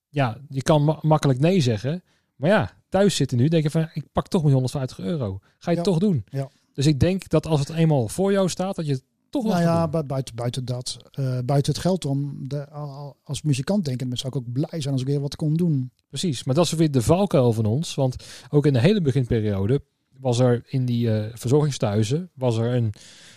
Ja, 0.10 0.38
je 0.50 0.62
kan 0.62 0.84
ma- 0.84 1.00
makkelijk 1.02 1.40
nee 1.40 1.60
zeggen. 1.62 2.04
Maar 2.36 2.50
ja, 2.50 2.72
thuis 2.90 3.16
zitten 3.16 3.38
nu, 3.38 3.48
denk 3.48 3.64
je 3.64 3.70
van 3.70 3.90
ik 3.94 4.12
pak 4.12 4.28
toch 4.28 4.42
mijn 4.42 4.54
150 4.54 5.00
euro. 5.00 5.40
Ga 5.58 5.70
je 5.72 5.76
het 5.78 5.86
toch 5.86 5.98
doen? 6.00 6.24
Ja. 6.30 6.50
Dus 6.74 6.86
ik 6.86 7.00
denk 7.00 7.30
dat 7.30 7.46
als 7.46 7.60
het 7.60 7.70
eenmaal 7.70 8.08
voor 8.08 8.32
jou 8.32 8.50
staat, 8.50 8.76
dat 8.76 8.86
je 8.88 9.02
toch 9.30 9.44
Nou 9.44 9.62
ja, 9.62 9.88
buiten, 9.88 10.36
buiten 10.36 10.66
dat, 10.66 10.98
eh, 11.12 11.38
buiten 11.46 11.74
het 11.74 11.82
geld 11.82 12.06
om, 12.06 12.48
de, 12.48 12.70
al- 12.70 12.90
al- 12.92 13.18
als 13.24 13.42
muzikant 13.42 13.86
denk 13.86 14.02
ik, 14.02 14.08
zou 14.18 14.28
ik 14.28 14.36
ook 14.36 14.52
blij 14.52 14.82
zijn 14.82 14.94
als 14.94 15.02
ik 15.02 15.08
weer 15.08 15.22
wat 15.22 15.36
kon 15.36 15.54
doen. 15.54 15.92
Precies, 16.10 16.44
maar 16.44 16.56
dat 16.56 16.66
is 16.66 16.72
weer 16.72 16.92
de 16.92 17.02
valkuil 17.02 17.54
van 17.54 17.66
ons. 17.66 17.96
Want 17.96 18.16
ook 18.50 18.66
in 18.66 18.74
de 18.74 18.80
hele 18.80 19.02
beginperiode 19.02 19.82
was 20.20 20.40
er 20.40 20.64
in 20.68 20.86
die 20.86 21.10
verzorgingstehuizen 21.34 22.30
was 22.34 22.58
er 22.58 22.76
een, 22.76 22.94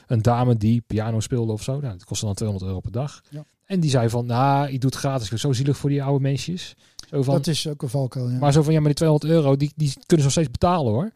een 0.07 0.22
dame 0.22 0.57
die 0.57 0.80
piano 0.86 1.20
speelde 1.20 1.53
of 1.53 1.62
zo. 1.62 1.72
Nou, 1.80 1.93
dat 1.93 2.05
kostte 2.05 2.26
dan 2.26 2.34
200 2.34 2.68
euro 2.70 2.80
per 2.80 2.93
dag. 2.93 3.20
Ja. 3.28 3.45
En 3.66 3.80
die 3.80 3.91
zei 3.91 4.09
van, 4.09 4.26
nou, 4.26 4.68
ik 4.68 4.80
doe 4.80 4.91
het 4.91 4.99
gratis. 4.99 5.24
Ik 5.24 5.30
het 5.30 5.41
zo 5.41 5.53
zielig 5.53 5.76
voor 5.76 5.91
die 5.91 6.03
oude 6.03 6.22
mensjes. 6.22 6.74
Zo 7.09 7.22
van, 7.22 7.34
dat 7.34 7.47
is 7.47 7.66
ook 7.68 7.82
een 7.82 7.88
valkuil, 7.88 8.30
ja. 8.30 8.38
Maar 8.38 8.53
zo 8.53 8.62
van, 8.62 8.72
ja, 8.72 8.78
maar 8.78 8.88
die 8.88 8.97
200 8.97 9.32
euro, 9.32 9.57
die, 9.57 9.72
die 9.76 9.93
kunnen 9.93 10.07
ze 10.07 10.22
nog 10.22 10.30
steeds 10.30 10.51
betalen 10.51 10.93
hoor. 10.93 11.11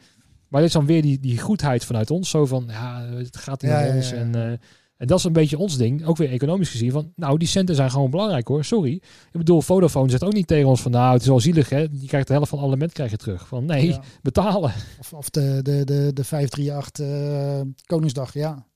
Maar 0.54 0.62
dit 0.62 0.72
is 0.72 0.78
dan 0.78 0.88
weer 0.88 1.02
die, 1.02 1.20
die 1.20 1.38
goedheid 1.38 1.84
vanuit 1.84 2.10
ons. 2.10 2.30
Zo 2.30 2.46
van, 2.46 2.64
ja, 2.68 3.02
het 3.02 3.36
gaat 3.36 3.62
niet 3.62 3.70
Ja, 3.70 3.94
ons. 3.94 4.10
ja. 4.10 4.16
En, 4.16 4.34
eh, 4.34 4.50
en 4.96 5.06
dat 5.06 5.18
is 5.18 5.24
een 5.24 5.32
beetje 5.32 5.58
ons 5.58 5.76
ding. 5.76 6.04
Ook 6.06 6.16
weer 6.16 6.30
economisch 6.30 6.70
gezien. 6.70 6.90
Van, 6.90 7.12
nou, 7.16 7.38
die 7.38 7.48
centen 7.48 7.74
zijn 7.74 7.90
gewoon 7.90 8.10
belangrijk 8.10 8.48
hoor. 8.48 8.64
Sorry. 8.64 8.94
Ik 8.94 9.02
bedoel, 9.32 9.60
Vodafone 9.60 10.10
zegt 10.10 10.24
ook 10.24 10.32
niet 10.32 10.46
tegen 10.46 10.68
ons 10.68 10.82
van, 10.82 10.90
nou, 10.90 11.12
het 11.12 11.22
is 11.22 11.28
wel 11.28 11.40
zielig 11.40 11.68
hè. 11.68 11.78
Je 11.78 12.06
krijgt 12.06 12.26
de 12.26 12.32
helft 12.32 12.48
van 12.48 12.58
het 12.58 12.66
abonnement 12.66 12.92
krijg 12.92 13.10
je 13.10 13.16
terug. 13.16 13.48
Van, 13.48 13.64
nee, 13.64 13.98
betalen. 14.22 14.72
Of, 14.98 15.12
of 15.12 15.30
de, 15.30 15.60
de, 15.62 15.84
de, 15.84 16.10
de 16.12 16.24
538 16.24 17.06
eh, 17.06 17.60
Koningsdag, 17.86 18.32
ja. 18.32 18.66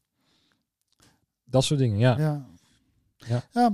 Dat 1.45 1.65
soort 1.65 1.81
dingen, 1.81 1.99
ja. 1.99 2.19
ja. 2.19 2.47
Ja. 3.53 3.73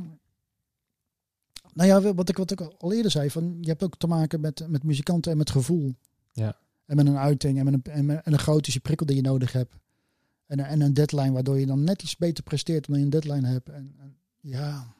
Nou 1.74 1.88
ja, 1.88 2.14
wat 2.14 2.28
ik, 2.28 2.36
wat 2.36 2.50
ik 2.50 2.60
al 2.60 2.92
eerder 2.92 3.10
zei, 3.10 3.30
van, 3.30 3.56
je 3.60 3.68
hebt 3.68 3.82
ook 3.82 3.96
te 3.96 4.06
maken 4.06 4.40
met, 4.40 4.64
met 4.68 4.82
muzikanten 4.82 5.32
en 5.32 5.38
met 5.38 5.50
gevoel. 5.50 5.94
Ja. 6.32 6.56
En 6.86 6.96
met 6.96 7.06
een 7.06 7.16
uiting 7.16 7.58
en 7.58 7.64
met 7.64 7.74
een, 7.74 7.82
en 7.92 8.06
met 8.06 8.20
een 8.24 8.38
grote 8.38 8.80
prikkel 8.80 9.06
die 9.06 9.16
je 9.16 9.22
nodig 9.22 9.52
hebt. 9.52 9.74
En, 10.46 10.58
en 10.58 10.80
een 10.80 10.94
deadline 10.94 11.32
waardoor 11.32 11.58
je 11.58 11.66
dan 11.66 11.84
net 11.84 12.02
iets 12.02 12.16
beter 12.16 12.44
presteert 12.44 12.86
omdat 12.86 12.98
je 12.98 13.04
een 13.04 13.20
deadline 13.20 13.48
hebt. 13.48 13.68
En, 13.68 13.94
en 13.98 14.16
ja, 14.40 14.94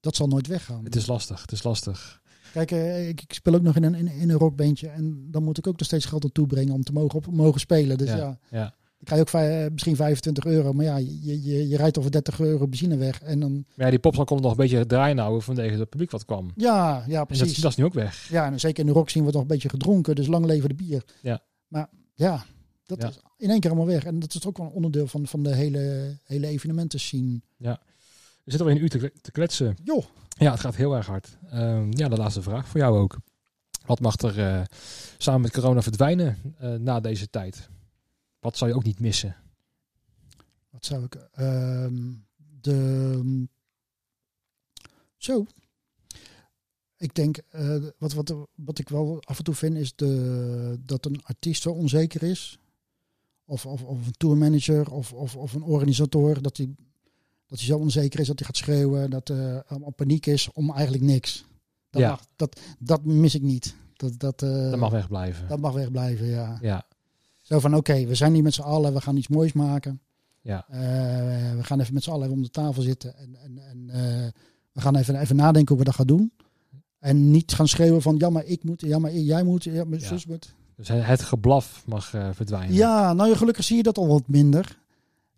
dat 0.00 0.16
zal 0.16 0.28
nooit 0.28 0.46
weggaan. 0.46 0.84
Het 0.84 0.96
is 0.96 1.06
lastig, 1.06 1.40
het 1.40 1.52
is 1.52 1.62
lastig. 1.62 2.22
Kijk, 2.52 2.70
eh, 2.70 3.08
ik, 3.08 3.22
ik 3.22 3.32
speel 3.32 3.54
ook 3.54 3.62
nog 3.62 3.76
in 3.76 3.82
een, 3.82 3.94
in, 3.94 4.06
in 4.06 4.30
een 4.30 4.38
rockbandje. 4.38 4.88
En 4.88 5.30
dan 5.30 5.42
moet 5.42 5.58
ik 5.58 5.66
ook 5.66 5.78
nog 5.78 5.86
steeds 5.86 6.04
geld 6.04 6.24
aan 6.24 6.32
toebrengen 6.32 6.74
om 6.74 6.82
te 6.82 6.92
mogen, 6.92 7.16
op, 7.18 7.26
mogen 7.26 7.60
spelen. 7.60 7.98
Dus 7.98 8.08
ja, 8.08 8.16
ja, 8.16 8.38
ja. 8.50 8.74
Dan 8.98 9.04
krijg 9.18 9.30
je 9.30 9.36
ook 9.38 9.42
eh, 9.66 9.72
misschien 9.72 9.96
25 9.96 10.44
euro. 10.44 10.72
Maar 10.72 10.84
ja, 10.84 10.96
je, 10.96 11.42
je, 11.44 11.68
je 11.68 11.76
rijdt 11.76 11.98
over 11.98 12.10
30 12.10 12.40
euro 12.40 12.68
benzine 12.68 12.96
weg. 12.96 13.22
En 13.22 13.40
dan, 13.40 13.52
Maar 13.52 13.84
ja, 13.84 13.90
die 13.90 13.98
popstar 13.98 14.24
kon 14.24 14.40
nog 14.40 14.50
een 14.50 14.56
beetje 14.56 14.86
draaien 14.86 15.18
houden 15.18 15.42
vanwege 15.42 15.78
het 15.78 15.88
publiek 15.88 16.10
wat 16.10 16.24
kwam. 16.24 16.50
ja, 16.56 17.04
ja 17.06 17.20
En 17.20 17.26
precies. 17.26 17.52
dat, 17.52 17.62
dat 17.62 17.70
is 17.70 17.76
nu 17.76 17.84
ook 17.84 17.94
weg. 17.94 18.28
Ja, 18.30 18.46
en 18.46 18.60
zeker 18.60 18.80
in 18.80 18.86
de 18.86 18.92
rock 18.92 19.10
zien 19.10 19.20
wordt 19.22 19.36
nog 19.36 19.44
een 19.46 19.52
beetje 19.52 19.68
gedronken. 19.68 20.14
Dus 20.14 20.26
lang 20.26 20.44
leven 20.46 20.68
de 20.68 20.74
bier. 20.74 21.04
Ja. 21.22 21.40
Maar 21.68 21.88
ja, 22.14 22.44
dat 22.86 23.02
Ja. 23.02 23.08
is 23.08 23.20
in 23.36 23.50
één 23.50 23.60
keer 23.60 23.70
allemaal 23.70 23.88
weg. 23.88 24.04
En 24.04 24.18
dat 24.18 24.34
is 24.34 24.46
ook 24.46 24.56
wel 24.58 24.66
een 24.66 24.72
onderdeel 24.72 25.06
van, 25.06 25.26
van 25.26 25.42
de 25.42 25.54
hele, 25.54 26.16
hele 26.24 26.46
evenementen 26.46 27.00
zien. 27.00 27.42
We 27.56 28.54
zitten 28.54 28.60
alweer 28.60 28.76
een 28.76 28.82
uur 28.82 28.88
te, 29.10 29.20
te 29.20 29.30
kletsen. 29.30 29.76
Joh, 29.84 30.04
Ja, 30.28 30.50
het 30.50 30.60
gaat 30.60 30.76
heel 30.76 30.96
erg 30.96 31.06
hard. 31.06 31.36
Ehm, 31.50 31.86
ja, 31.90 32.08
de 32.08 32.16
laatste 32.16 32.42
vraag 32.42 32.68
voor 32.68 32.80
jou 32.80 32.98
ook. 32.98 33.16
Wat 33.86 34.00
mag 34.00 34.16
er 34.16 34.38
eh, 34.38 34.60
samen 35.18 35.40
met 35.40 35.52
corona 35.52 35.82
verdwijnen 35.82 36.38
eh, 36.58 36.74
na 36.74 37.00
deze 37.00 37.30
tijd? 37.30 37.68
Wat 38.40 38.56
zou 38.56 38.70
je 38.70 38.76
ook 38.76 38.84
niet 38.84 39.00
missen? 39.00 39.36
wat 40.70 40.84
zou 40.84 41.04
ik... 41.04 41.14
ehm, 41.14 42.12
de... 42.60 43.46
Zo. 45.16 45.46
Ik 46.96 47.14
denk, 47.14 47.36
eh, 47.48 47.76
wat, 47.98 48.12
wat, 48.12 48.34
wat 48.54 48.78
ik 48.78 48.88
wel 48.88 49.22
af 49.24 49.38
en 49.38 49.44
toe 49.44 49.54
vind, 49.54 49.76
is 49.76 49.94
de, 49.94 50.78
dat 50.84 51.06
een 51.06 51.22
artiest 51.24 51.62
zo 51.62 51.70
onzeker 51.70 52.22
is. 52.22 52.58
Of, 53.44 53.66
of, 53.66 53.82
of 53.82 54.06
een 54.06 54.12
tourmanager 54.16 54.90
of, 54.92 55.12
of, 55.12 55.36
of 55.36 55.52
een 55.54 55.62
organisator. 55.62 56.42
Dat 56.42 56.56
hij 56.56 56.74
dat 57.46 57.58
hij 57.58 57.66
zo 57.68 57.78
onzeker 57.78 58.20
is 58.20 58.26
dat 58.26 58.38
hij 58.38 58.46
gaat 58.46 58.56
schreeuwen. 58.56 59.10
Dat 59.10 59.28
er 59.28 59.64
allemaal 59.64 59.90
paniek 59.90 60.26
is 60.26 60.52
om 60.52 60.72
eigenlijk 60.72 61.02
niks. 61.04 61.44
Dat, 61.90 62.02
Ja. 62.02 62.08
mag, 62.08 62.26
dat, 62.36 62.60
dat 62.78 63.04
mis 63.04 63.34
ik 63.34 63.42
niet. 63.42 63.74
Dat, 63.92 64.18
dat, 64.18 64.42
eh, 64.42 64.70
Dat 64.70 64.78
mag 64.78 64.90
wegblijven. 64.92 65.48
dat 65.48 65.58
mag 65.58 65.72
wegblijven, 65.72 66.26
ja. 66.26 66.58
Ja, 66.60 66.86
Zo 67.48 67.58
van, 67.58 67.74
oké, 67.74 68.06
we 68.06 68.14
zijn 68.14 68.34
hier 68.34 68.42
met 68.42 68.54
z'n 68.54 68.60
allen. 68.62 68.92
We 68.94 69.00
gaan 69.00 69.16
iets 69.16 69.28
moois 69.28 69.52
maken. 69.52 70.00
ja, 70.40 70.64
Eh, 70.68 70.78
we 71.56 71.62
gaan 71.64 71.80
even 71.80 71.94
met 71.94 72.02
z'n 72.02 72.10
allen 72.10 72.22
even 72.22 72.36
om 72.36 72.42
de 72.42 72.50
tafel 72.50 72.82
zitten. 72.82 73.16
En, 73.18 73.36
en, 73.42 73.58
en 73.70 73.90
eh, 73.90 74.26
we 74.72 74.80
gaan 74.80 74.96
even, 74.96 75.20
even 75.20 75.36
nadenken 75.36 75.68
hoe 75.68 75.78
we 75.78 75.84
dat 75.84 75.94
gaan 75.94 76.06
doen. 76.06 76.32
En 76.98 77.30
niet 77.30 77.52
gaan 77.52 77.68
schreeuwen 77.68 78.02
van, 78.02 78.14
ja 78.18 78.30
maar 78.30 78.44
ik 78.44 78.64
moet, 78.64 78.80
ja 78.80 78.98
maar 78.98 79.12
jij 79.12 79.42
moet, 79.42 79.64
ja 79.64 79.84
maar 79.84 79.98
Ja. 79.98 80.06
zus 80.06 80.26
moet. 80.26 80.54
dus 80.76 80.88
het 80.88 81.22
geblaf 81.22 81.82
mag 81.86 82.14
eh, 82.14 82.28
verdwijnen. 82.32 82.74
Ja, 82.74 83.12
nou 83.12 83.34
gelukkig 83.36 83.64
zie 83.64 83.76
je 83.76 83.82
dat 83.82 83.98
al 83.98 84.06
wat 84.08 84.22
minder. 84.28 84.78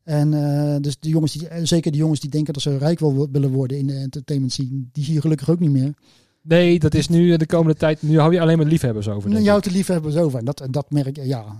En 0.02 0.32
uh, 0.32 0.76
dus 0.80 0.98
de 0.98 1.08
jongens 1.08 1.32
die, 1.32 1.48
zeker 1.66 1.92
de 1.92 1.98
jongens 1.98 2.20
die 2.20 2.30
denken 2.30 2.52
dat 2.52 2.62
ze 2.62 2.76
rijk 2.78 2.98
wil, 2.98 3.28
willen 3.32 3.50
worden 3.50 3.78
in 3.78 3.86
de 3.86 3.94
entertainment 3.94 4.52
scene, 4.52 4.84
die 4.92 5.04
zie 5.04 5.14
je 5.14 5.20
gelukkig 5.20 5.50
ook 5.50 5.58
niet 5.58 5.70
meer. 5.70 5.94
Nee, 6.42 6.78
dat 6.78 6.94
is 6.94 7.08
nu 7.08 7.36
de 7.36 7.46
komende 7.46 7.78
tijd. 7.78 8.02
Nu 8.02 8.18
hou 8.18 8.32
je 8.32 8.40
alleen 8.40 8.56
maar 8.58 8.66
liefhebbers 8.66 9.08
over. 9.08 9.30
Nu 9.30 9.48
houdt 9.48 9.64
de 9.64 9.70
liefhebbers 9.70 10.16
over. 10.16 10.38
En 10.38 10.44
dat, 10.44 10.66
dat 10.70 10.90
merk 10.90 11.16
je, 11.16 11.26
ja. 11.26 11.58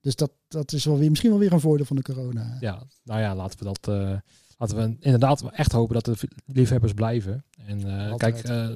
Dus 0.00 0.16
dat, 0.16 0.30
dat 0.48 0.72
is 0.72 0.84
wel 0.84 0.98
weer, 0.98 1.08
misschien 1.08 1.30
wel 1.30 1.38
weer 1.38 1.52
een 1.52 1.60
voordeel 1.60 1.86
van 1.86 1.96
de 1.96 2.02
corona. 2.02 2.56
Ja, 2.60 2.82
nou 3.04 3.20
ja, 3.20 3.34
laten 3.34 3.58
we 3.58 3.64
dat. 3.64 3.88
Uh, 3.88 4.16
laten 4.58 4.76
we 4.76 4.96
inderdaad 5.00 5.50
echt 5.50 5.72
hopen 5.72 5.94
dat 5.94 6.04
de 6.04 6.28
liefhebbers 6.46 6.92
blijven. 6.92 7.44
En 7.66 7.86
uh, 7.86 8.14
kijk, 8.14 8.48
uh, 8.48 8.68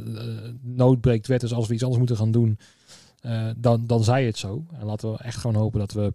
nood 0.60 1.00
breekt 1.00 1.26
wet. 1.26 1.40
Dus 1.40 1.52
als 1.52 1.66
we 1.66 1.74
iets 1.74 1.82
anders 1.82 2.00
moeten 2.00 2.16
gaan 2.16 2.30
doen, 2.30 2.58
dan, 3.56 3.86
dan 3.86 4.04
zij 4.04 4.26
het 4.26 4.38
zo. 4.38 4.66
En 4.72 4.86
laten 4.86 5.12
we 5.12 5.18
echt 5.18 5.36
gewoon 5.36 5.56
hopen 5.56 5.78
dat 5.78 5.92
we 5.92 6.14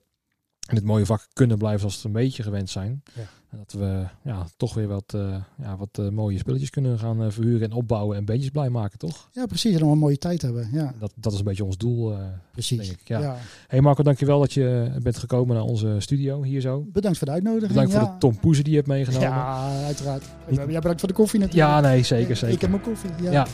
in 0.68 0.76
het 0.76 0.86
mooie 0.86 1.05
vak 1.05 1.28
kunnen 1.34 1.57
blijven 1.57 1.80
zoals 1.80 1.95
we 1.95 2.07
het 2.07 2.16
een 2.18 2.24
beetje 2.24 2.43
gewend 2.43 2.70
zijn. 2.70 3.03
Ja. 3.14 3.28
En 3.50 3.58
dat 3.58 3.72
we 3.72 4.06
ja, 4.22 4.45
toch 4.58 4.74
weer 4.74 4.88
wat, 4.88 5.14
uh, 5.16 5.36
ja, 5.62 5.78
wat 5.78 5.97
uh, 6.00 6.10
mooie 6.10 6.38
spulletjes 6.38 6.70
kunnen 6.70 7.00
gaan 7.00 7.24
uh, 7.24 7.30
verhuren 7.30 7.70
en 7.70 7.76
opbouwen 7.76 8.18
en 8.18 8.26
beetjes 8.26 8.50
blij 8.50 8.70
maken, 8.70 8.97
toch? 8.97 9.30
Ja, 9.32 9.45
precies. 9.45 9.74
En 9.74 9.80
dan 9.80 9.89
een 9.89 9.97
mooie 9.97 10.18
tijd 10.18 10.41
hebben. 10.41 10.70
Ja. 10.72 10.93
Dat, 11.00 11.12
dat 11.16 11.34
is 11.34 11.39
een 11.39 11.45
beetje 11.45 11.64
ons 11.64 11.78
doel, 11.78 12.16
precies. 12.52 12.88
denk 12.88 13.00
ik. 13.00 13.08
Ja. 13.08 13.20
ja. 13.20 13.38
Hey 13.68 13.82
Marco, 13.82 14.04
dankjewel 14.04 14.39
dat 14.39 14.54
je 14.54 14.91
bent 15.02 15.18
gekomen 15.18 15.56
naar 15.56 15.66
onze 15.66 15.95
studio 16.00 16.43
hier 16.43 16.62
zo. 16.62 16.86
Bedankt 16.91 17.18
voor 17.18 17.28
de 17.28 17.34
uitnodiging. 17.34 17.72
Bedankt 17.72 17.91
voor 17.91 18.02
de 18.02 18.18
tompoezen 18.20 18.64
die 18.64 18.74
je 18.74 18.80
hebt 18.80 18.91
meegenomen. 18.91 19.28
Ja, 19.28 19.84
uiteraard. 19.86 20.24
Ja, 20.50 20.66
bedankt 20.66 21.00
voor 21.00 21.10
de 21.10 21.16
koffie 21.16 21.39
natuurlijk. 21.39 21.70
Ja, 21.70 21.80
nee, 21.80 22.04
zeker, 22.04 22.36
zeker. 22.36 22.56
Ik 22.56 22.62
heb 22.62 22.70
mijn 22.70 22.84
koffie, 22.84 23.10
ja. 23.22 23.47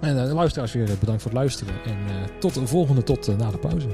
En 0.00 0.32
luisteraars 0.32 0.72
weer 0.72 0.96
bedankt 1.00 1.22
voor 1.22 1.30
het 1.30 1.40
luisteren. 1.40 1.74
En 1.84 1.96
tot 2.40 2.54
de 2.54 2.66
volgende, 2.66 3.02
tot 3.02 3.38
na 3.38 3.50
de 3.50 3.58
pauze. 3.58 3.88